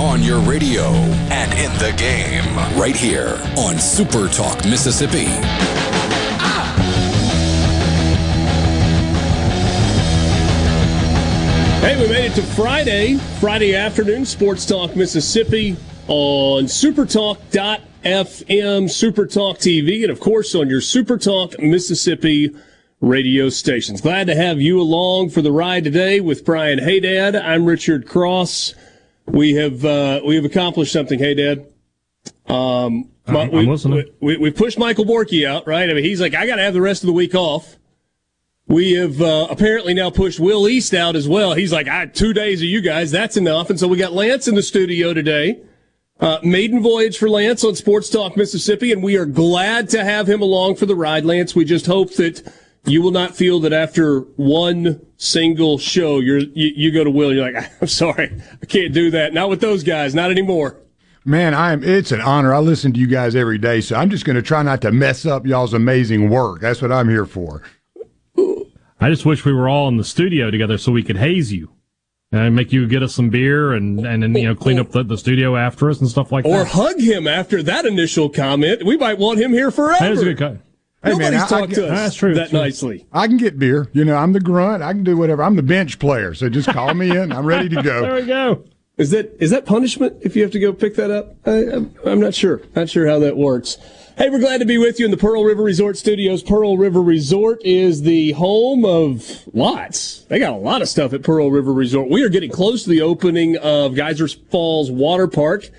On 0.00 0.22
your 0.22 0.40
radio 0.40 0.86
and 1.30 1.52
in 1.52 1.72
the 1.78 1.94
game, 1.96 2.56
right 2.78 2.96
here 2.96 3.40
on 3.56 3.78
Super 3.78 4.28
Talk 4.28 4.64
Mississippi. 4.64 5.26
Hey, 11.80 12.00
we 12.00 12.08
made 12.08 12.32
it 12.32 12.34
to 12.34 12.42
Friday, 12.42 13.16
Friday 13.40 13.74
afternoon, 13.74 14.24
Sports 14.26 14.66
Talk 14.66 14.94
Mississippi 14.96 15.76
on 16.08 16.64
supertalk.fm, 16.64 17.80
Supertalk 18.04 19.58
TV, 19.58 20.02
and 20.02 20.10
of 20.10 20.20
course 20.20 20.54
on 20.54 20.68
your 20.68 20.80
Supertalk 20.80 21.58
Mississippi 21.62 22.54
radio 23.00 23.48
stations. 23.48 24.00
Glad 24.00 24.26
to 24.26 24.34
have 24.34 24.60
you 24.60 24.80
along 24.80 25.30
for 25.30 25.42
the 25.42 25.52
ride 25.52 25.84
today 25.84 26.20
with 26.20 26.44
Brian 26.44 26.78
Hadad. 26.78 27.34
I'm 27.34 27.64
Richard 27.64 28.06
Cross. 28.06 28.74
We 29.26 29.54
have 29.54 29.84
uh, 29.84 30.20
we 30.24 30.36
have 30.36 30.44
accomplished 30.44 30.92
something. 30.92 31.18
Hey, 31.18 31.34
Dad. 31.34 31.66
Um, 32.46 33.10
I'm, 33.26 33.50
we, 33.52 33.66
listening. 33.66 34.04
We, 34.20 34.36
we, 34.36 34.50
pushed 34.50 34.78
Michael 34.78 35.04
Borky 35.04 35.46
out, 35.46 35.66
right? 35.66 35.88
I 35.88 35.94
mean, 35.94 36.04
he's 36.04 36.20
like, 36.20 36.34
I 36.34 36.46
got 36.46 36.56
to 36.56 36.62
have 36.62 36.74
the 36.74 36.80
rest 36.80 37.02
of 37.02 37.06
the 37.06 37.12
week 37.12 37.34
off. 37.34 37.76
We 38.66 38.92
have 38.92 39.20
uh, 39.20 39.46
apparently 39.50 39.94
now 39.94 40.10
pushed 40.10 40.40
Will 40.40 40.68
East 40.68 40.92
out 40.94 41.16
as 41.16 41.28
well. 41.28 41.54
He's 41.54 41.72
like, 41.72 41.88
I 41.88 42.06
two 42.06 42.32
days 42.32 42.60
of 42.60 42.66
you 42.66 42.80
guys, 42.80 43.10
that's 43.10 43.36
enough. 43.36 43.70
And 43.70 43.78
so 43.78 43.88
we 43.88 43.96
got 43.96 44.12
Lance 44.12 44.48
in 44.48 44.56
the 44.56 44.62
studio 44.62 45.14
today. 45.14 45.60
Uh, 46.18 46.38
maiden 46.42 46.82
voyage 46.82 47.16
for 47.18 47.30
Lance 47.30 47.64
on 47.64 47.74
Sports 47.74 48.10
Talk 48.10 48.36
Mississippi, 48.36 48.92
and 48.92 49.02
we 49.02 49.16
are 49.16 49.26
glad 49.26 49.88
to 49.90 50.04
have 50.04 50.28
him 50.28 50.42
along 50.42 50.76
for 50.76 50.86
the 50.86 50.94
ride. 50.94 51.24
Lance, 51.24 51.54
we 51.54 51.64
just 51.64 51.86
hope 51.86 52.14
that 52.14 52.46
you 52.84 53.02
will 53.02 53.10
not 53.10 53.36
feel 53.36 53.60
that 53.60 53.72
after 53.72 54.20
one 54.36 55.04
single 55.16 55.78
show, 55.78 56.18
you're, 56.18 56.38
you, 56.38 56.72
you 56.74 56.92
go 56.92 57.04
to 57.04 57.10
Will, 57.10 57.32
you're 57.32 57.50
like, 57.50 57.70
I'm 57.80 57.88
sorry, 57.88 58.40
I 58.62 58.66
can't 58.66 58.92
do 58.92 59.10
that. 59.10 59.34
Not 59.34 59.50
with 59.50 59.60
those 59.60 59.84
guys, 59.84 60.14
not 60.14 60.30
anymore. 60.30 60.76
Man, 61.24 61.52
I 61.52 61.72
am. 61.72 61.84
It's 61.84 62.12
an 62.12 62.22
honor. 62.22 62.54
I 62.54 62.60
listen 62.60 62.94
to 62.94 63.00
you 63.00 63.06
guys 63.06 63.36
every 63.36 63.58
day, 63.58 63.82
so 63.82 63.94
I'm 63.94 64.08
just 64.08 64.24
going 64.24 64.36
to 64.36 64.42
try 64.42 64.62
not 64.62 64.80
to 64.82 64.90
mess 64.90 65.26
up 65.26 65.46
y'all's 65.46 65.74
amazing 65.74 66.30
work. 66.30 66.62
That's 66.62 66.80
what 66.80 66.90
I'm 66.90 67.10
here 67.10 67.26
for. 67.26 67.62
I 69.02 69.08
just 69.10 69.26
wish 69.26 69.44
we 69.44 69.52
were 69.52 69.68
all 69.68 69.88
in 69.88 69.96
the 69.96 70.04
studio 70.04 70.50
together 70.50 70.78
so 70.78 70.92
we 70.92 71.02
could 71.02 71.16
haze 71.16 71.52
you 71.52 71.72
and 72.32 72.54
make 72.54 72.72
you 72.72 72.86
get 72.86 73.02
us 73.02 73.14
some 73.14 73.30
beer 73.30 73.72
and 73.72 74.06
and 74.06 74.22
then 74.22 74.34
you 74.34 74.46
know 74.46 74.54
clean 74.54 74.78
up 74.78 74.90
the, 74.90 75.02
the 75.02 75.16
studio 75.16 75.56
after 75.56 75.90
us 75.90 76.00
and 76.00 76.08
stuff 76.08 76.30
like 76.30 76.44
or 76.44 76.50
that. 76.50 76.60
Or 76.60 76.64
hug 76.64 77.00
him 77.00 77.26
after 77.26 77.62
that 77.62 77.86
initial 77.86 78.28
comment. 78.28 78.84
We 78.84 78.96
might 78.96 79.18
want 79.18 79.40
him 79.40 79.52
here 79.52 79.70
forever. 79.70 79.96
That 80.00 80.12
is 80.12 80.22
a 80.22 80.24
good 80.24 80.38
cut. 80.38 80.56
Hey, 81.02 81.10
Nobody's 81.10 81.30
man, 81.30 81.40
I, 81.40 81.46
talked 81.46 81.72
I, 81.72 81.74
to 81.76 81.84
us 81.86 81.98
that's 81.98 82.14
true, 82.14 82.34
that 82.34 82.50
true. 82.50 82.58
nicely. 82.58 83.06
I 83.10 83.26
can 83.26 83.38
get 83.38 83.58
beer. 83.58 83.88
You 83.92 84.04
know, 84.04 84.16
I'm 84.16 84.34
the 84.34 84.40
grunt. 84.40 84.82
I 84.82 84.92
can 84.92 85.02
do 85.02 85.16
whatever. 85.16 85.42
I'm 85.42 85.56
the 85.56 85.62
bench 85.62 85.98
player. 85.98 86.34
So 86.34 86.50
just 86.50 86.68
call 86.68 86.92
me 86.92 87.16
in. 87.16 87.32
I'm 87.32 87.46
ready 87.46 87.70
to 87.70 87.82
go. 87.82 88.00
there 88.02 88.14
we 88.16 88.26
go. 88.26 88.64
Is 88.98 89.10
that 89.12 89.34
is 89.40 89.48
that 89.48 89.64
punishment 89.64 90.18
if 90.20 90.36
you 90.36 90.42
have 90.42 90.50
to 90.50 90.60
go 90.60 90.74
pick 90.74 90.96
that 90.96 91.10
up? 91.10 91.34
I, 91.46 91.50
I, 91.50 92.12
am 92.12 92.20
not 92.20 92.34
sure. 92.34 92.60
Not 92.76 92.90
sure 92.90 93.06
how 93.06 93.18
that 93.20 93.34
works. 93.38 93.78
Hey, 94.18 94.28
we're 94.28 94.40
glad 94.40 94.58
to 94.58 94.66
be 94.66 94.76
with 94.76 94.98
you 94.98 95.06
in 95.06 95.10
the 95.10 95.16
Pearl 95.16 95.42
River 95.42 95.62
Resort 95.62 95.96
Studios. 95.96 96.42
Pearl 96.42 96.76
River 96.76 97.00
Resort 97.00 97.62
is 97.64 98.02
the 98.02 98.32
home 98.32 98.84
of 98.84 99.48
lots. 99.54 100.24
They 100.24 100.38
got 100.38 100.52
a 100.52 100.56
lot 100.56 100.82
of 100.82 100.90
stuff 100.90 101.14
at 101.14 101.22
Pearl 101.22 101.50
River 101.50 101.72
Resort. 101.72 102.10
We 102.10 102.22
are 102.24 102.28
getting 102.28 102.50
close 102.50 102.82
to 102.84 102.90
the 102.90 103.00
opening 103.00 103.56
of 103.56 103.94
Geyser 103.94 104.28
Falls 104.28 104.90
Water 104.90 105.26
Park 105.26 105.70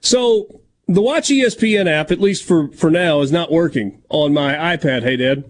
So 0.00 0.57
the 0.88 1.02
Watch 1.02 1.28
ESPN 1.28 1.86
app, 1.86 2.10
at 2.10 2.20
least 2.20 2.44
for, 2.44 2.72
for 2.72 2.90
now, 2.90 3.20
is 3.20 3.30
not 3.30 3.52
working 3.52 4.02
on 4.08 4.32
my 4.32 4.54
iPad. 4.54 5.02
Hey, 5.02 5.16
Dad. 5.16 5.44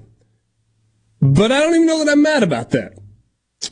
But 1.21 1.53
I 1.53 1.60
don't 1.60 1.75
even 1.75 1.87
know 1.87 2.04
that 2.04 2.12
I'm 2.12 2.22
mad 2.22 2.43
about 2.43 2.71
that. 2.71 2.99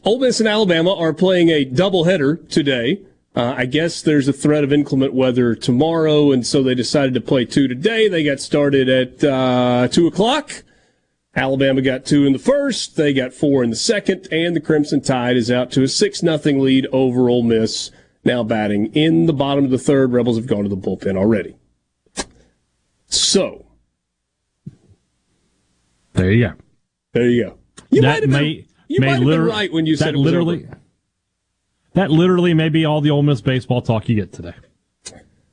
Ole 0.05 0.21
Miss 0.21 0.41
and 0.41 0.49
Alabama 0.49 0.95
are 0.95 1.13
playing 1.13 1.49
a 1.49 1.65
doubleheader 1.65 2.49
today. 2.49 3.03
Uh, 3.35 3.55
I 3.57 3.67
guess 3.67 4.01
there's 4.01 4.29
a 4.29 4.33
threat 4.33 4.65
of 4.65 4.73
inclement 4.73 5.13
weather 5.13 5.55
tomorrow, 5.55 6.33
and 6.33 6.47
so 6.47 6.63
they 6.63 6.75
decided 6.75 7.15
to 7.15 7.21
play 7.21 7.45
two 7.45 7.69
today. 7.69 8.09
They 8.09 8.25
got 8.25 8.41
started 8.41 8.89
at 8.89 9.23
uh, 9.23 9.89
two 9.89 10.07
o'clock. 10.07 10.65
Alabama 11.35 11.83
got 11.83 12.07
two 12.07 12.25
in 12.25 12.33
the 12.33 12.39
first, 12.39 12.97
they 12.97 13.13
got 13.13 13.35
four 13.35 13.63
in 13.63 13.69
the 13.69 13.77
second, 13.77 14.27
and 14.33 14.57
the 14.57 14.61
Crimson 14.61 15.03
Tide 15.03 15.37
is 15.37 15.51
out 15.51 15.71
to 15.73 15.83
a 15.83 15.89
six 15.89 16.23
nothing 16.23 16.61
lead 16.61 16.87
over 16.93 17.29
Ole 17.29 17.43
Miss 17.43 17.91
now 18.27 18.43
batting 18.43 18.93
in 18.95 19.27
the 19.27 19.33
bottom 19.33 19.65
of 19.65 19.71
the 19.71 19.79
third. 19.79 20.13
Rebels 20.13 20.37
have 20.37 20.47
gone 20.47 20.65
to 20.65 20.69
the 20.69 20.77
bullpen 20.77 21.17
already. 21.17 21.57
So, 23.07 23.65
there 26.13 26.31
you 26.31 26.49
go. 26.49 26.55
There 27.13 27.29
you 27.29 27.45
go. 27.45 27.59
You 27.91 28.03
that 28.03 28.09
might 28.09 28.23
have 28.23 28.31
may, 28.31 28.55
been, 28.55 28.67
you 28.89 29.01
might 29.01 29.09
have 29.11 29.25
been 29.25 29.45
right 29.45 29.73
when 29.73 29.87
you 29.87 29.97
said 29.97 30.15
it 30.15 30.19
literally. 30.19 30.69
That 31.95 32.11
literally 32.11 32.53
may 32.53 32.69
be 32.69 32.85
all 32.85 33.01
the 33.01 33.11
Ole 33.11 33.23
Miss 33.23 33.41
baseball 33.41 33.81
talk 33.81 34.09
you 34.09 34.17
get 34.17 34.33
today. 34.33 34.55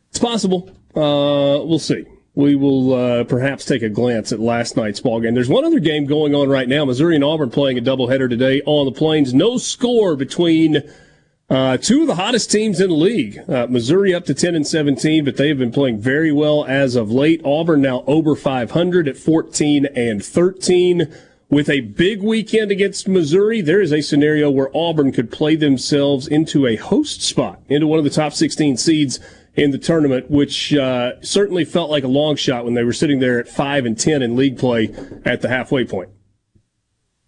It's 0.09 0.19
possible. 0.19 0.69
Uh, 0.95 1.63
we'll 1.63 1.79
see. 1.79 2.05
We 2.35 2.55
will 2.55 2.93
uh, 2.93 3.23
perhaps 3.25 3.63
take 3.63 3.83
a 3.83 3.89
glance 3.89 4.31
at 4.31 4.39
last 4.39 4.75
night's 4.75 4.99
ball 4.99 5.21
game. 5.21 5.35
There's 5.35 5.49
one 5.49 5.65
other 5.65 5.79
game 5.79 6.05
going 6.05 6.33
on 6.33 6.49
right 6.49 6.67
now. 6.67 6.83
Missouri 6.83 7.15
and 7.15 7.23
Auburn 7.23 7.51
playing 7.51 7.77
a 7.77 7.81
doubleheader 7.81 8.27
today 8.27 8.61
on 8.65 8.85
the 8.85 8.91
Plains. 8.91 9.33
No 9.33 9.57
score 9.57 10.15
between 10.15 10.81
uh, 11.53 11.77
two 11.77 12.01
of 12.01 12.07
the 12.07 12.15
hottest 12.15 12.49
teams 12.49 12.81
in 12.81 12.89
the 12.89 12.95
league. 12.95 13.37
Uh, 13.47 13.67
Missouri 13.69 14.11
up 14.11 14.25
to 14.25 14.33
10 14.33 14.55
and 14.55 14.65
17, 14.65 15.23
but 15.23 15.37
they've 15.37 15.57
been 15.57 15.71
playing 15.71 15.99
very 15.99 16.31
well 16.31 16.65
as 16.65 16.95
of 16.95 17.11
late. 17.11 17.39
Auburn 17.45 17.79
now 17.79 18.03
over 18.07 18.35
500 18.35 19.07
at 19.07 19.17
14 19.17 19.85
and 19.85 20.25
13. 20.25 21.13
With 21.49 21.69
a 21.69 21.81
big 21.81 22.23
weekend 22.23 22.71
against 22.71 23.07
Missouri, 23.07 23.61
there 23.61 23.81
is 23.81 23.93
a 23.93 24.01
scenario 24.01 24.49
where 24.49 24.75
Auburn 24.75 25.11
could 25.11 25.31
play 25.31 25.55
themselves 25.55 26.27
into 26.27 26.65
a 26.65 26.75
host 26.75 27.21
spot, 27.21 27.61
into 27.69 27.85
one 27.85 27.99
of 27.99 28.03
the 28.03 28.09
top 28.09 28.33
16 28.33 28.77
seeds 28.77 29.19
in 29.53 29.69
the 29.69 29.77
tournament, 29.77 30.31
which 30.31 30.73
uh, 30.73 31.21
certainly 31.21 31.65
felt 31.65 31.91
like 31.91 32.03
a 32.03 32.07
long 32.07 32.35
shot 32.35 32.65
when 32.65 32.73
they 32.73 32.83
were 32.83 32.93
sitting 32.93 33.19
there 33.19 33.39
at 33.39 33.47
5 33.47 33.85
and 33.85 33.99
10 33.99 34.23
in 34.23 34.35
league 34.35 34.57
play 34.57 34.91
at 35.23 35.41
the 35.43 35.49
halfway 35.49 35.85
point 35.85 36.09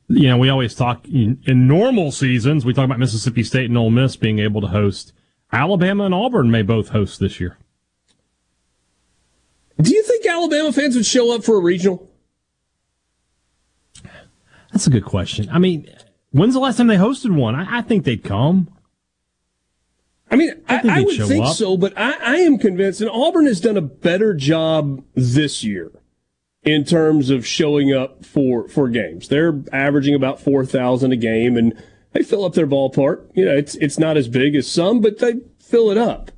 you 0.07 0.27
know, 0.27 0.37
we 0.37 0.49
always 0.49 0.75
talk 0.75 1.07
in, 1.07 1.41
in, 1.45 1.67
normal 1.67 2.11
seasons, 2.11 2.65
we 2.65 2.73
talk 2.73 2.85
about 2.85 2.99
Mississippi 2.99 3.43
State 3.43 3.69
and 3.69 3.77
Ole 3.77 3.89
Miss 3.89 4.15
being 4.15 4.39
able 4.39 4.61
to 4.61 4.67
host. 4.67 5.13
Alabama 5.51 6.05
and 6.05 6.13
Auburn 6.13 6.51
may 6.51 6.61
both 6.61 6.89
host 6.89 7.19
this 7.19 7.39
year. 7.39 7.57
Do 9.81 9.91
you 9.93 10.03
think 10.03 10.25
Alabama 10.25 10.71
fans 10.71 10.95
would 10.95 11.05
show 11.05 11.33
up 11.33 11.43
for 11.43 11.57
a 11.57 11.59
regional? 11.59 12.09
That's 14.71 14.87
a 14.87 14.89
good 14.89 15.05
question. 15.05 15.49
I 15.49 15.59
mean, 15.59 15.89
when's 16.31 16.53
the 16.53 16.59
last 16.59 16.77
time 16.77 16.87
they 16.87 16.97
hosted 16.97 17.35
one? 17.35 17.55
I, 17.55 17.79
I 17.79 17.81
think 17.81 18.03
they'd 18.03 18.23
come. 18.23 18.69
I 20.29 20.35
mean, 20.35 20.61
I, 20.67 20.75
I, 20.75 20.99
I 20.99 21.03
would 21.03 21.27
think 21.27 21.45
up. 21.45 21.55
so, 21.55 21.77
but 21.77 21.97
I, 21.97 22.13
I 22.19 22.35
am 22.37 22.57
convinced, 22.57 22.99
and 22.99 23.09
Auburn 23.09 23.45
has 23.45 23.61
done 23.61 23.77
a 23.77 23.81
better 23.81 24.33
job 24.33 25.03
this 25.13 25.63
year 25.63 25.91
in 26.65 26.83
terms 26.83 27.29
of 27.29 27.45
showing 27.45 27.93
up 27.93 28.25
for 28.25 28.67
for 28.67 28.89
games. 28.89 29.27
They're 29.27 29.61
averaging 29.71 30.15
about 30.15 30.41
four 30.41 30.65
thousand 30.65 31.13
a 31.13 31.15
game, 31.15 31.55
and 31.55 31.81
they 32.11 32.23
fill 32.23 32.43
up 32.43 32.53
their 32.53 32.67
ballpark. 32.67 33.29
You 33.33 33.45
know, 33.45 33.55
it's 33.55 33.75
it's 33.75 33.99
not 33.99 34.17
as 34.17 34.27
big 34.27 34.55
as 34.55 34.69
some, 34.69 34.99
but 34.99 35.19
they 35.19 35.35
fill 35.59 35.91
it 35.91 35.97
up. 35.97 36.31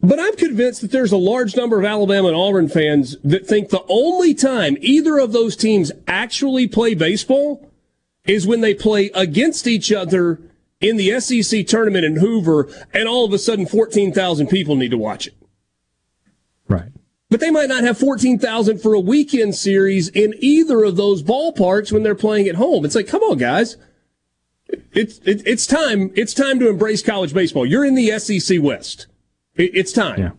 But 0.00 0.20
I'm 0.20 0.36
convinced 0.36 0.80
that 0.82 0.92
there's 0.92 1.12
a 1.12 1.16
large 1.16 1.56
number 1.56 1.78
of 1.78 1.84
Alabama 1.84 2.28
and 2.28 2.36
Auburn 2.36 2.68
fans 2.68 3.16
that 3.24 3.46
think 3.46 3.70
the 3.70 3.84
only 3.88 4.32
time 4.32 4.76
either 4.80 5.18
of 5.18 5.32
those 5.32 5.56
teams 5.56 5.90
actually 6.06 6.68
play 6.68 6.94
baseball 6.94 7.68
is 8.24 8.46
when 8.46 8.60
they 8.60 8.74
play 8.74 9.10
against 9.14 9.66
each 9.66 9.90
other 9.92 10.40
in 10.80 10.96
the 10.96 11.18
SEC 11.18 11.66
tournament 11.66 12.04
in 12.04 12.16
Hoover, 12.16 12.68
and 12.94 13.08
all 13.08 13.24
of 13.24 13.32
a 13.32 13.38
sudden 13.38 13.66
14,000 13.66 14.46
people 14.46 14.76
need 14.76 14.92
to 14.92 14.98
watch 14.98 15.26
it. 15.26 15.34
But 17.30 17.40
they 17.40 17.50
might 17.50 17.68
not 17.68 17.84
have 17.84 17.98
14,000 17.98 18.80
for 18.80 18.94
a 18.94 19.00
weekend 19.00 19.54
series 19.54 20.08
in 20.08 20.34
either 20.38 20.82
of 20.82 20.96
those 20.96 21.22
ballparks 21.22 21.92
when 21.92 22.02
they're 22.02 22.14
playing 22.14 22.48
at 22.48 22.54
home. 22.54 22.84
It's 22.84 22.94
like, 22.94 23.06
come 23.06 23.22
on, 23.22 23.36
guys. 23.36 23.76
It's, 24.92 25.18
it, 25.18 25.46
it's 25.46 25.66
time. 25.66 26.10
It's 26.14 26.32
time 26.32 26.58
to 26.60 26.68
embrace 26.68 27.02
college 27.02 27.34
baseball. 27.34 27.66
You're 27.66 27.84
in 27.84 27.94
the 27.94 28.18
SEC 28.18 28.62
West. 28.62 29.06
It, 29.56 29.70
it's 29.74 29.92
time. 29.92 30.18
Yeah. 30.18 30.30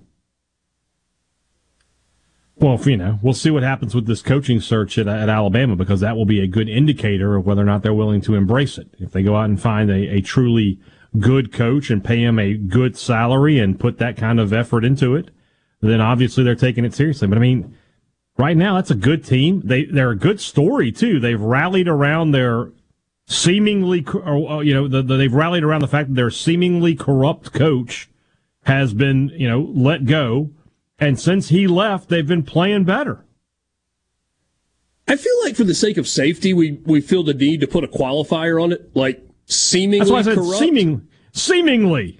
Well, 2.55 2.79
you 2.83 2.97
know, 2.97 3.19
we'll 3.21 3.33
see 3.33 3.51
what 3.51 3.63
happens 3.63 3.95
with 3.95 4.05
this 4.05 4.21
coaching 4.21 4.59
search 4.59 4.97
at, 4.97 5.07
at, 5.07 5.29
Alabama 5.29 5.77
because 5.77 6.01
that 6.01 6.17
will 6.17 6.25
be 6.25 6.41
a 6.41 6.47
good 6.47 6.67
indicator 6.67 7.37
of 7.37 7.45
whether 7.45 7.61
or 7.61 7.65
not 7.65 7.83
they're 7.83 7.93
willing 7.93 8.19
to 8.21 8.35
embrace 8.35 8.77
it. 8.77 8.89
If 8.99 9.11
they 9.11 9.23
go 9.23 9.37
out 9.37 9.45
and 9.45 9.61
find 9.61 9.89
a, 9.89 10.15
a 10.15 10.21
truly 10.21 10.77
good 11.17 11.53
coach 11.53 11.89
and 11.89 12.03
pay 12.03 12.21
him 12.21 12.37
a 12.37 12.55
good 12.55 12.97
salary 12.97 13.59
and 13.59 13.79
put 13.79 13.97
that 13.99 14.17
kind 14.17 14.41
of 14.41 14.51
effort 14.51 14.83
into 14.83 15.15
it, 15.15 15.29
then 15.81 16.01
obviously 16.01 16.43
they're 16.43 16.55
taking 16.55 16.85
it 16.85 16.93
seriously. 16.93 17.27
But 17.27 17.37
I 17.37 17.41
mean, 17.41 17.77
right 18.37 18.57
now 18.57 18.75
that's 18.75 18.91
a 18.91 18.95
good 18.95 19.23
team. 19.23 19.61
They 19.63 19.85
they're 19.85 20.11
a 20.11 20.17
good 20.17 20.39
story 20.39 20.91
too. 20.91 21.19
They've 21.19 21.39
rallied 21.39 21.87
around 21.87 22.31
their 22.31 22.71
seemingly, 23.27 24.05
or, 24.07 24.49
uh, 24.49 24.59
you 24.61 24.73
know, 24.73 24.87
the, 24.87 25.03
the, 25.03 25.15
they've 25.15 25.33
rallied 25.33 25.63
around 25.63 25.81
the 25.81 25.87
fact 25.87 26.09
that 26.09 26.15
their 26.15 26.31
seemingly 26.31 26.95
corrupt 26.95 27.53
coach 27.53 28.09
has 28.63 28.93
been, 28.93 29.29
you 29.29 29.47
know, 29.47 29.71
let 29.73 30.05
go 30.05 30.49
and 30.99 31.19
since 31.19 31.49
he 31.49 31.65
left, 31.67 32.09
they've 32.09 32.27
been 32.27 32.43
playing 32.43 32.83
better. 32.83 33.25
I 35.07 35.15
feel 35.15 35.33
like 35.43 35.55
for 35.55 35.63
the 35.63 35.73
sake 35.73 35.97
of 35.97 36.07
safety, 36.07 36.53
we, 36.53 36.73
we 36.85 37.01
feel 37.01 37.23
the 37.23 37.33
need 37.33 37.61
to 37.61 37.67
put 37.67 37.83
a 37.83 37.87
qualifier 37.87 38.61
on 38.61 38.71
it, 38.73 38.95
like 38.95 39.23
seemingly 39.45 39.99
That's 39.99 40.11
why 40.11 40.19
I 40.19 40.23
said 40.23 40.35
corrupt. 40.35 40.59
Seeming, 40.59 41.07
seemingly. 41.31 42.19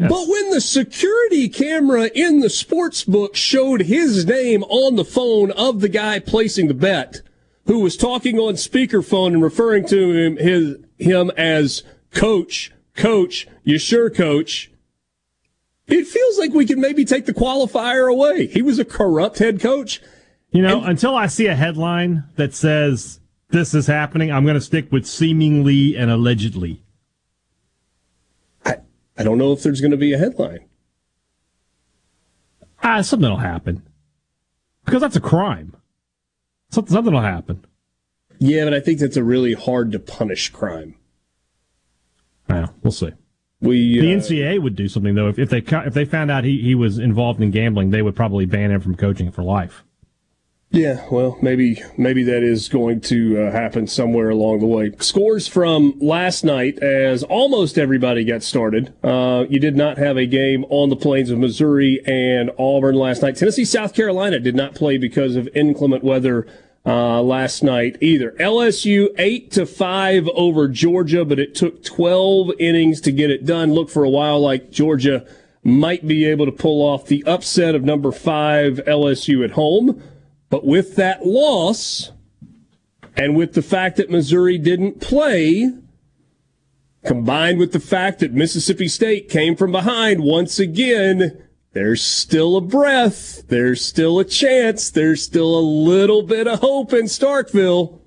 Yes. 0.00 0.10
But 0.10 0.28
when 0.28 0.48
the 0.48 0.62
security 0.62 1.50
camera 1.50 2.10
in 2.14 2.40
the 2.40 2.48
sports 2.48 3.04
book 3.04 3.36
showed 3.36 3.82
his 3.82 4.24
name 4.24 4.62
on 4.64 4.96
the 4.96 5.04
phone 5.04 5.50
of 5.50 5.80
the 5.80 5.90
guy 5.90 6.18
placing 6.20 6.68
the 6.68 6.74
bet, 6.74 7.20
who 7.66 7.80
was 7.80 7.98
talking 7.98 8.38
on 8.38 8.54
speakerphone 8.54 9.34
and 9.34 9.42
referring 9.42 9.86
to 9.88 10.12
him 10.12 10.36
his 10.38 10.78
him 10.96 11.30
as 11.36 11.82
coach, 12.12 12.72
coach, 12.96 13.46
you 13.62 13.78
sure 13.78 14.08
coach, 14.08 14.70
it 15.86 16.06
feels 16.06 16.38
like 16.38 16.54
we 16.54 16.64
can 16.64 16.80
maybe 16.80 17.04
take 17.04 17.26
the 17.26 17.34
qualifier 17.34 18.10
away. 18.10 18.46
He 18.46 18.62
was 18.62 18.78
a 18.78 18.86
corrupt 18.86 19.38
head 19.38 19.60
coach. 19.60 20.00
You 20.50 20.62
know, 20.62 20.78
and, 20.80 20.92
until 20.92 21.14
I 21.14 21.26
see 21.26 21.46
a 21.46 21.54
headline 21.54 22.24
that 22.36 22.54
says 22.54 23.20
this 23.50 23.74
is 23.74 23.86
happening, 23.86 24.32
I'm 24.32 24.44
going 24.44 24.54
to 24.54 24.62
stick 24.62 24.90
with 24.90 25.06
seemingly 25.06 25.94
and 25.94 26.10
allegedly. 26.10 26.80
I, 29.20 29.24
don't 29.24 29.38
know 29.38 29.52
if 29.52 29.62
there's 29.62 29.80
going 29.80 29.90
to 29.90 29.96
be 29.96 30.12
a 30.12 30.18
headline. 30.18 30.60
Ah, 32.82 33.02
something 33.02 33.28
will 33.28 33.36
happen. 33.36 33.82
Because 34.84 35.00
that's 35.00 35.16
a 35.16 35.20
crime. 35.20 35.76
Something, 36.70 36.92
something 36.94 37.12
will 37.12 37.20
happen. 37.20 37.64
Yeah, 38.38 38.64
but 38.64 38.74
I 38.74 38.80
think 38.80 38.98
that's 38.98 39.16
a 39.16 39.24
really 39.24 39.52
hard 39.52 39.92
to 39.92 39.98
punish 39.98 40.48
crime. 40.48 40.94
Yeah, 42.48 42.68
we'll 42.82 42.92
see. 42.92 43.12
We 43.60 44.00
the 44.00 44.12
uh, 44.12 44.16
NCAA 44.16 44.62
would 44.62 44.74
do 44.74 44.88
something 44.88 45.14
though 45.14 45.28
if, 45.28 45.38
if 45.38 45.50
they 45.50 45.58
if 45.58 45.92
they 45.92 46.06
found 46.06 46.30
out 46.30 46.44
he, 46.44 46.62
he 46.62 46.74
was 46.74 46.98
involved 46.98 47.42
in 47.42 47.50
gambling, 47.50 47.90
they 47.90 48.00
would 48.00 48.16
probably 48.16 48.46
ban 48.46 48.70
him 48.70 48.80
from 48.80 48.96
coaching 48.96 49.30
for 49.30 49.42
life. 49.42 49.84
Yeah, 50.72 51.04
well, 51.10 51.36
maybe 51.42 51.82
maybe 51.96 52.22
that 52.22 52.44
is 52.44 52.68
going 52.68 53.00
to 53.02 53.42
uh, 53.42 53.50
happen 53.50 53.88
somewhere 53.88 54.28
along 54.28 54.60
the 54.60 54.66
way. 54.66 54.92
Scores 55.00 55.48
from 55.48 55.98
last 55.98 56.44
night, 56.44 56.80
as 56.80 57.24
almost 57.24 57.76
everybody 57.76 58.24
got 58.24 58.44
started. 58.44 58.94
Uh, 59.02 59.46
you 59.48 59.58
did 59.58 59.76
not 59.76 59.98
have 59.98 60.16
a 60.16 60.26
game 60.26 60.64
on 60.68 60.88
the 60.88 60.94
plains 60.94 61.28
of 61.30 61.40
Missouri 61.40 62.00
and 62.06 62.52
Auburn 62.56 62.94
last 62.94 63.20
night. 63.20 63.34
Tennessee, 63.34 63.64
South 63.64 63.94
Carolina 63.94 64.38
did 64.38 64.54
not 64.54 64.76
play 64.76 64.96
because 64.96 65.34
of 65.34 65.48
inclement 65.56 66.04
weather 66.04 66.46
uh, 66.86 67.20
last 67.20 67.64
night 67.64 67.96
either. 68.00 68.30
LSU 68.38 69.08
eight 69.18 69.50
to 69.50 69.66
five 69.66 70.28
over 70.34 70.68
Georgia, 70.68 71.24
but 71.24 71.40
it 71.40 71.52
took 71.56 71.82
12 71.82 72.52
innings 72.60 73.00
to 73.00 73.10
get 73.10 73.28
it 73.28 73.44
done. 73.44 73.72
Look 73.72 73.90
for 73.90 74.04
a 74.04 74.10
while 74.10 74.40
like 74.40 74.70
Georgia 74.70 75.26
might 75.64 76.06
be 76.06 76.24
able 76.26 76.46
to 76.46 76.52
pull 76.52 76.80
off 76.80 77.06
the 77.06 77.24
upset 77.24 77.74
of 77.74 77.82
number 77.82 78.12
five 78.12 78.80
LSU 78.86 79.44
at 79.44 79.50
home. 79.50 80.00
But 80.50 80.66
with 80.66 80.96
that 80.96 81.24
loss, 81.24 82.10
and 83.16 83.36
with 83.36 83.54
the 83.54 83.62
fact 83.62 83.96
that 83.96 84.10
Missouri 84.10 84.58
didn't 84.58 85.00
play, 85.00 85.72
combined 87.04 87.58
with 87.58 87.72
the 87.72 87.80
fact 87.80 88.18
that 88.20 88.32
Mississippi 88.32 88.88
State 88.88 89.28
came 89.28 89.56
from 89.56 89.72
behind 89.72 90.22
once 90.22 90.58
again, 90.58 91.42
there's 91.72 92.02
still 92.02 92.56
a 92.56 92.60
breath. 92.60 93.46
There's 93.48 93.84
still 93.84 94.18
a 94.18 94.24
chance. 94.24 94.90
There's 94.90 95.22
still 95.22 95.56
a 95.56 95.60
little 95.60 96.22
bit 96.22 96.48
of 96.48 96.60
hope 96.60 96.92
in 96.92 97.04
Starkville. 97.04 98.00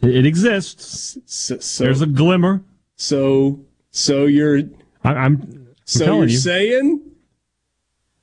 It 0.00 0.24
exists. 0.24 1.18
So, 1.26 1.58
so, 1.58 1.84
There's 1.84 2.00
a 2.00 2.06
glimmer. 2.06 2.62
So, 2.96 3.60
so 3.90 4.24
you're. 4.24 4.62
I, 5.04 5.10
am 5.10 5.18
I'm 5.18 5.66
so 5.84 6.16
you're 6.16 6.26
you, 6.26 6.38
saying 6.38 7.09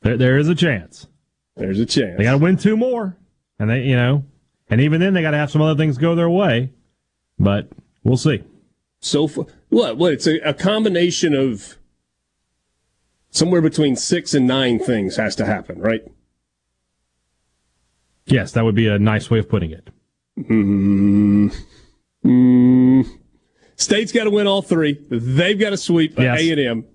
there, 0.07 0.17
there 0.17 0.37
is 0.37 0.47
a 0.47 0.55
chance. 0.55 1.07
There's 1.55 1.79
a 1.79 1.85
chance. 1.85 2.17
They 2.17 2.23
got 2.23 2.33
to 2.33 2.37
win 2.37 2.57
two 2.57 2.77
more, 2.77 3.17
and 3.59 3.69
they, 3.69 3.81
you 3.83 3.95
know, 3.95 4.23
and 4.69 4.79
even 4.81 5.01
then 5.01 5.13
they 5.13 5.21
got 5.21 5.31
to 5.31 5.37
have 5.37 5.51
some 5.51 5.61
other 5.61 5.75
things 5.75 5.97
go 5.97 6.15
their 6.15 6.29
way. 6.29 6.71
But 7.39 7.69
we'll 8.03 8.17
see. 8.17 8.43
So, 8.99 9.27
what? 9.69 9.97
What? 9.97 10.13
It's 10.13 10.27
a, 10.27 10.37
a 10.39 10.53
combination 10.53 11.33
of 11.33 11.77
somewhere 13.29 13.61
between 13.61 13.95
six 13.95 14.33
and 14.33 14.47
nine 14.47 14.79
things 14.79 15.17
has 15.17 15.35
to 15.35 15.45
happen, 15.45 15.79
right? 15.79 16.01
Yes, 18.25 18.51
that 18.53 18.63
would 18.65 18.75
be 18.75 18.87
a 18.87 18.99
nice 18.99 19.29
way 19.29 19.39
of 19.39 19.47
putting 19.47 19.71
it. 19.71 19.89
Mm, 20.37 21.55
mm, 22.25 23.07
State's 23.75 24.11
got 24.11 24.25
to 24.25 24.29
win 24.29 24.47
all 24.47 24.61
three. 24.61 24.99
They've 25.09 25.57
got 25.57 25.71
to 25.71 25.77
sweep 25.77 26.17
yes. 26.17 26.41
A&M. 26.41 26.85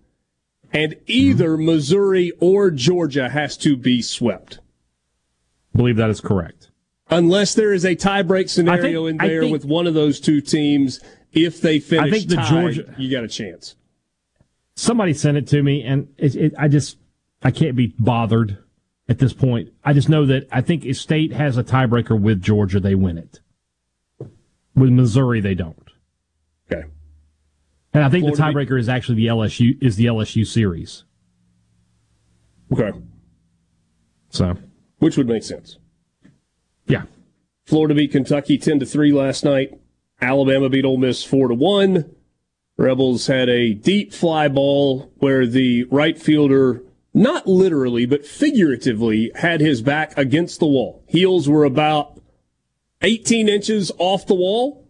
And 0.73 0.97
either 1.07 1.51
mm-hmm. 1.51 1.67
Missouri 1.67 2.33
or 2.41 2.71
Georgia 2.71 3.29
has 3.29 3.57
to 3.59 3.77
be 3.77 4.03
swept. 4.03 4.59
I 5.75 5.79
believe 5.79 5.97
that 5.97 6.11
is 6.11 6.21
correct. 6.21 6.71
Unless 7.11 7.55
there 7.55 7.73
is 7.73 7.85
a 7.85 7.95
tiebreak 7.95 8.49
scenario 8.49 9.07
think, 9.07 9.21
in 9.23 9.29
there 9.29 9.43
think, 9.43 9.53
with 9.53 9.65
one 9.65 9.87
of 9.87 9.95
those 9.95 10.19
two 10.19 10.41
teams, 10.41 11.01
if 11.33 11.61
they 11.61 11.79
finish 11.79 12.07
I 12.07 12.11
think 12.11 12.29
the 12.29 12.37
tied, 12.37 12.49
Georgia, 12.49 12.95
you 12.97 13.11
got 13.11 13.25
a 13.25 13.29
chance 13.29 13.77
somebody 14.75 15.15
sent 15.15 15.37
it 15.37 15.47
to 15.49 15.63
me, 15.63 15.83
and 15.83 16.09
it, 16.19 16.35
it, 16.35 16.55
I 16.59 16.69
just 16.69 16.99
I 17.43 17.51
can't 17.51 17.77
be 17.77 17.95
bothered 17.99 18.59
at 19.09 19.19
this 19.19 19.33
point. 19.33 19.71
I 19.85 19.93
just 19.93 20.09
know 20.09 20.27
that 20.27 20.49
I 20.51 20.61
think 20.61 20.85
if 20.85 20.97
State 20.97 21.33
has 21.33 21.57
a 21.57 21.65
tiebreaker 21.65 22.21
with 22.21 22.43
Georgia, 22.43 22.81
they 22.81 22.95
win 22.95 23.19
it. 23.19 23.41
With 24.75 24.91
Missouri, 24.91 25.41
they 25.41 25.55
don't. 25.55 25.89
And 27.95 28.03
I 28.03 28.09
think 28.09 28.23
Florida 28.25 28.37
the 28.37 28.43
tiebreaker 28.43 28.79
is 28.79 28.89
actually 28.89 29.17
the 29.17 29.27
LSU 29.27 29.83
is 29.83 29.97
the 29.97 30.07
LSU 30.07 30.47
series. 30.47 31.05
Okay. 32.73 32.93
So, 34.31 34.57
which 34.99 35.19
would 35.19 35.29
make 35.29 35.43
sense. 35.43 35.77
Yeah. 36.87 37.03
Florida 37.67 37.95
beat 37.95 38.13
Kentucky 38.13 38.57
ten 38.57 38.81
to 38.81 38.87
three 38.87 39.13
last 39.13 39.45
night. 39.45 39.79
Alabama 40.21 40.69
beat 40.69 40.85
Ole 40.85 40.97
Miss 40.97 41.23
four 41.23 41.49
to 41.49 41.55
one. 41.55 42.15
Rebels 42.79 43.27
had 43.27 43.49
a 43.51 43.75
deep 43.75 44.13
fly 44.13 44.49
ball 44.49 45.13
where 45.17 45.47
the 45.47 45.85
right 45.85 46.19
fielder, 46.19 46.83
not 47.13 47.47
literally, 47.47 48.07
but 48.07 48.25
figuratively, 48.25 49.31
had 49.35 49.61
his 49.61 49.83
back 49.83 50.17
against 50.17 50.59
the 50.59 50.67
wall. 50.67 51.05
Heels 51.07 51.49
were 51.49 51.65
about 51.65 52.19
18 53.03 53.49
inches 53.49 53.93
off 53.99 54.27
the 54.27 54.35
wall. 54.35 54.89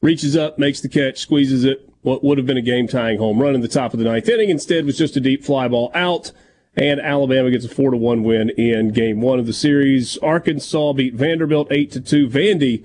Reaches 0.00 0.36
up, 0.36 0.58
makes 0.58 0.80
the 0.80 0.88
catch, 0.88 1.18
squeezes 1.18 1.64
it. 1.64 1.91
What 2.02 2.22
would 2.22 2.38
have 2.38 2.46
been 2.46 2.56
a 2.56 2.62
game 2.62 2.86
tying 2.86 3.18
home 3.18 3.40
run 3.40 3.54
in 3.54 3.60
the 3.60 3.68
top 3.68 3.92
of 3.92 3.98
the 3.98 4.04
ninth 4.04 4.28
inning 4.28 4.50
instead 4.50 4.84
was 4.84 4.98
just 4.98 5.16
a 5.16 5.20
deep 5.20 5.44
fly 5.44 5.68
ball 5.68 5.90
out. 5.94 6.32
And 6.74 7.00
Alabama 7.00 7.50
gets 7.50 7.64
a 7.64 7.68
four 7.68 7.90
to 7.90 7.96
one 7.96 8.22
win 8.22 8.50
in 8.50 8.92
game 8.92 9.20
one 9.20 9.38
of 9.38 9.46
the 9.46 9.52
series. 9.52 10.16
Arkansas 10.18 10.94
beat 10.94 11.14
Vanderbilt 11.14 11.68
eight 11.70 11.90
to 11.92 12.00
two. 12.00 12.28
Vandy 12.28 12.84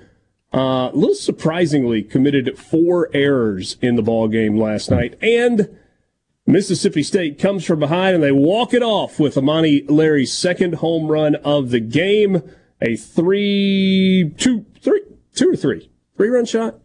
uh, 0.54 0.90
a 0.92 0.96
little 0.96 1.16
surprisingly 1.16 2.04
committed 2.04 2.58
four 2.58 3.10
errors 3.14 3.78
in 3.82 3.96
the 3.96 4.02
ball 4.02 4.28
game 4.28 4.58
last 4.58 4.90
night, 4.90 5.18
and 5.22 5.78
Mississippi 6.46 7.04
State 7.04 7.38
comes 7.38 7.66
from 7.66 7.80
behind 7.80 8.16
and 8.16 8.24
they 8.24 8.32
walk 8.32 8.74
it 8.74 8.82
off 8.82 9.20
with 9.20 9.38
Amani 9.38 9.84
Larry's 9.84 10.32
second 10.32 10.76
home 10.76 11.08
run 11.08 11.36
of 11.36 11.72
the 11.72 11.82
game, 11.82 12.42
a 12.82 12.96
three, 12.96 14.34
two, 14.38 14.66
three, 14.82 15.02
two 15.36 15.52
or 15.52 15.58
three, 15.58 15.90
three 16.16 16.30
run 16.30 16.46
shot, 16.46 16.80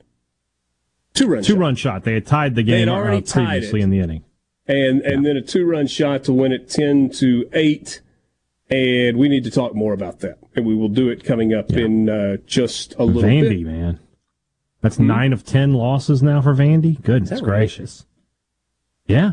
two 1.15 1.27
run, 1.27 1.43
two 1.43 1.55
shot. 1.55 1.59
run 1.59 1.75
shot. 1.75 2.05
They 2.05 2.15
had 2.15 2.27
tied 2.27 2.55
the 2.55 2.63
game 2.63 2.89
uh, 2.89 3.21
previously 3.21 3.81
in 3.81 3.91
the 3.91 4.01
inning, 4.01 4.25
and 4.67 5.01
and 5.03 5.23
yeah. 5.23 5.29
then 5.29 5.37
a 5.37 5.43
two 5.43 5.67
run 5.67 5.87
shot 5.87 6.25
to 6.25 6.33
win 6.33 6.53
it 6.53 6.69
ten 6.69 7.11
to 7.11 7.49
eight. 7.53 8.01
And 8.71 9.19
we 9.19 9.29
need 9.29 9.45
to 9.45 9.51
talk 9.51 9.75
more 9.75 9.93
about 9.93 10.21
that, 10.21 10.39
and 10.57 10.65
we 10.65 10.75
will 10.75 10.89
do 10.89 11.11
it 11.11 11.25
coming 11.25 11.53
up 11.53 11.71
yeah. 11.71 11.81
in 11.81 12.09
uh, 12.09 12.37
just 12.47 12.95
a 12.99 13.05
little 13.05 13.21
bit. 13.21 13.31
Vandy, 13.31 13.65
bit. 13.65 13.67
man, 13.67 14.01
that's 14.81 14.97
hmm. 14.97 15.07
nine 15.07 15.33
of 15.33 15.45
ten 15.45 15.75
losses 15.75 16.23
now 16.23 16.41
for 16.41 16.55
Vandy. 16.55 17.01
Goodness 17.03 17.41
gracious, 17.41 18.07
right? 19.09 19.15
yeah. 19.15 19.33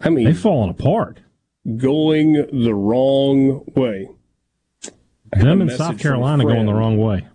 I 0.00 0.10
mean, 0.10 0.26
they've 0.26 0.38
fallen 0.38 0.70
apart. 0.70 1.20
Going 1.76 2.34
the 2.34 2.74
wrong 2.74 3.64
way. 3.74 4.10
Them 5.32 5.62
in 5.62 5.70
South 5.70 5.98
Carolina 5.98 6.44
going 6.44 6.66
the 6.66 6.74
wrong 6.74 6.98
way. 6.98 7.26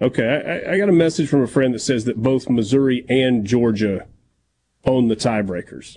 Okay, 0.00 0.62
I, 0.66 0.74
I, 0.74 0.78
got 0.78 0.90
a 0.90 0.92
message 0.92 1.28
from 1.28 1.42
a 1.42 1.46
friend 1.46 1.74
that 1.74 1.78
says 1.78 2.04
that 2.04 2.22
both 2.22 2.50
Missouri 2.50 3.06
and 3.08 3.46
Georgia 3.46 4.06
own 4.84 5.08
the 5.08 5.16
tiebreakers. 5.16 5.96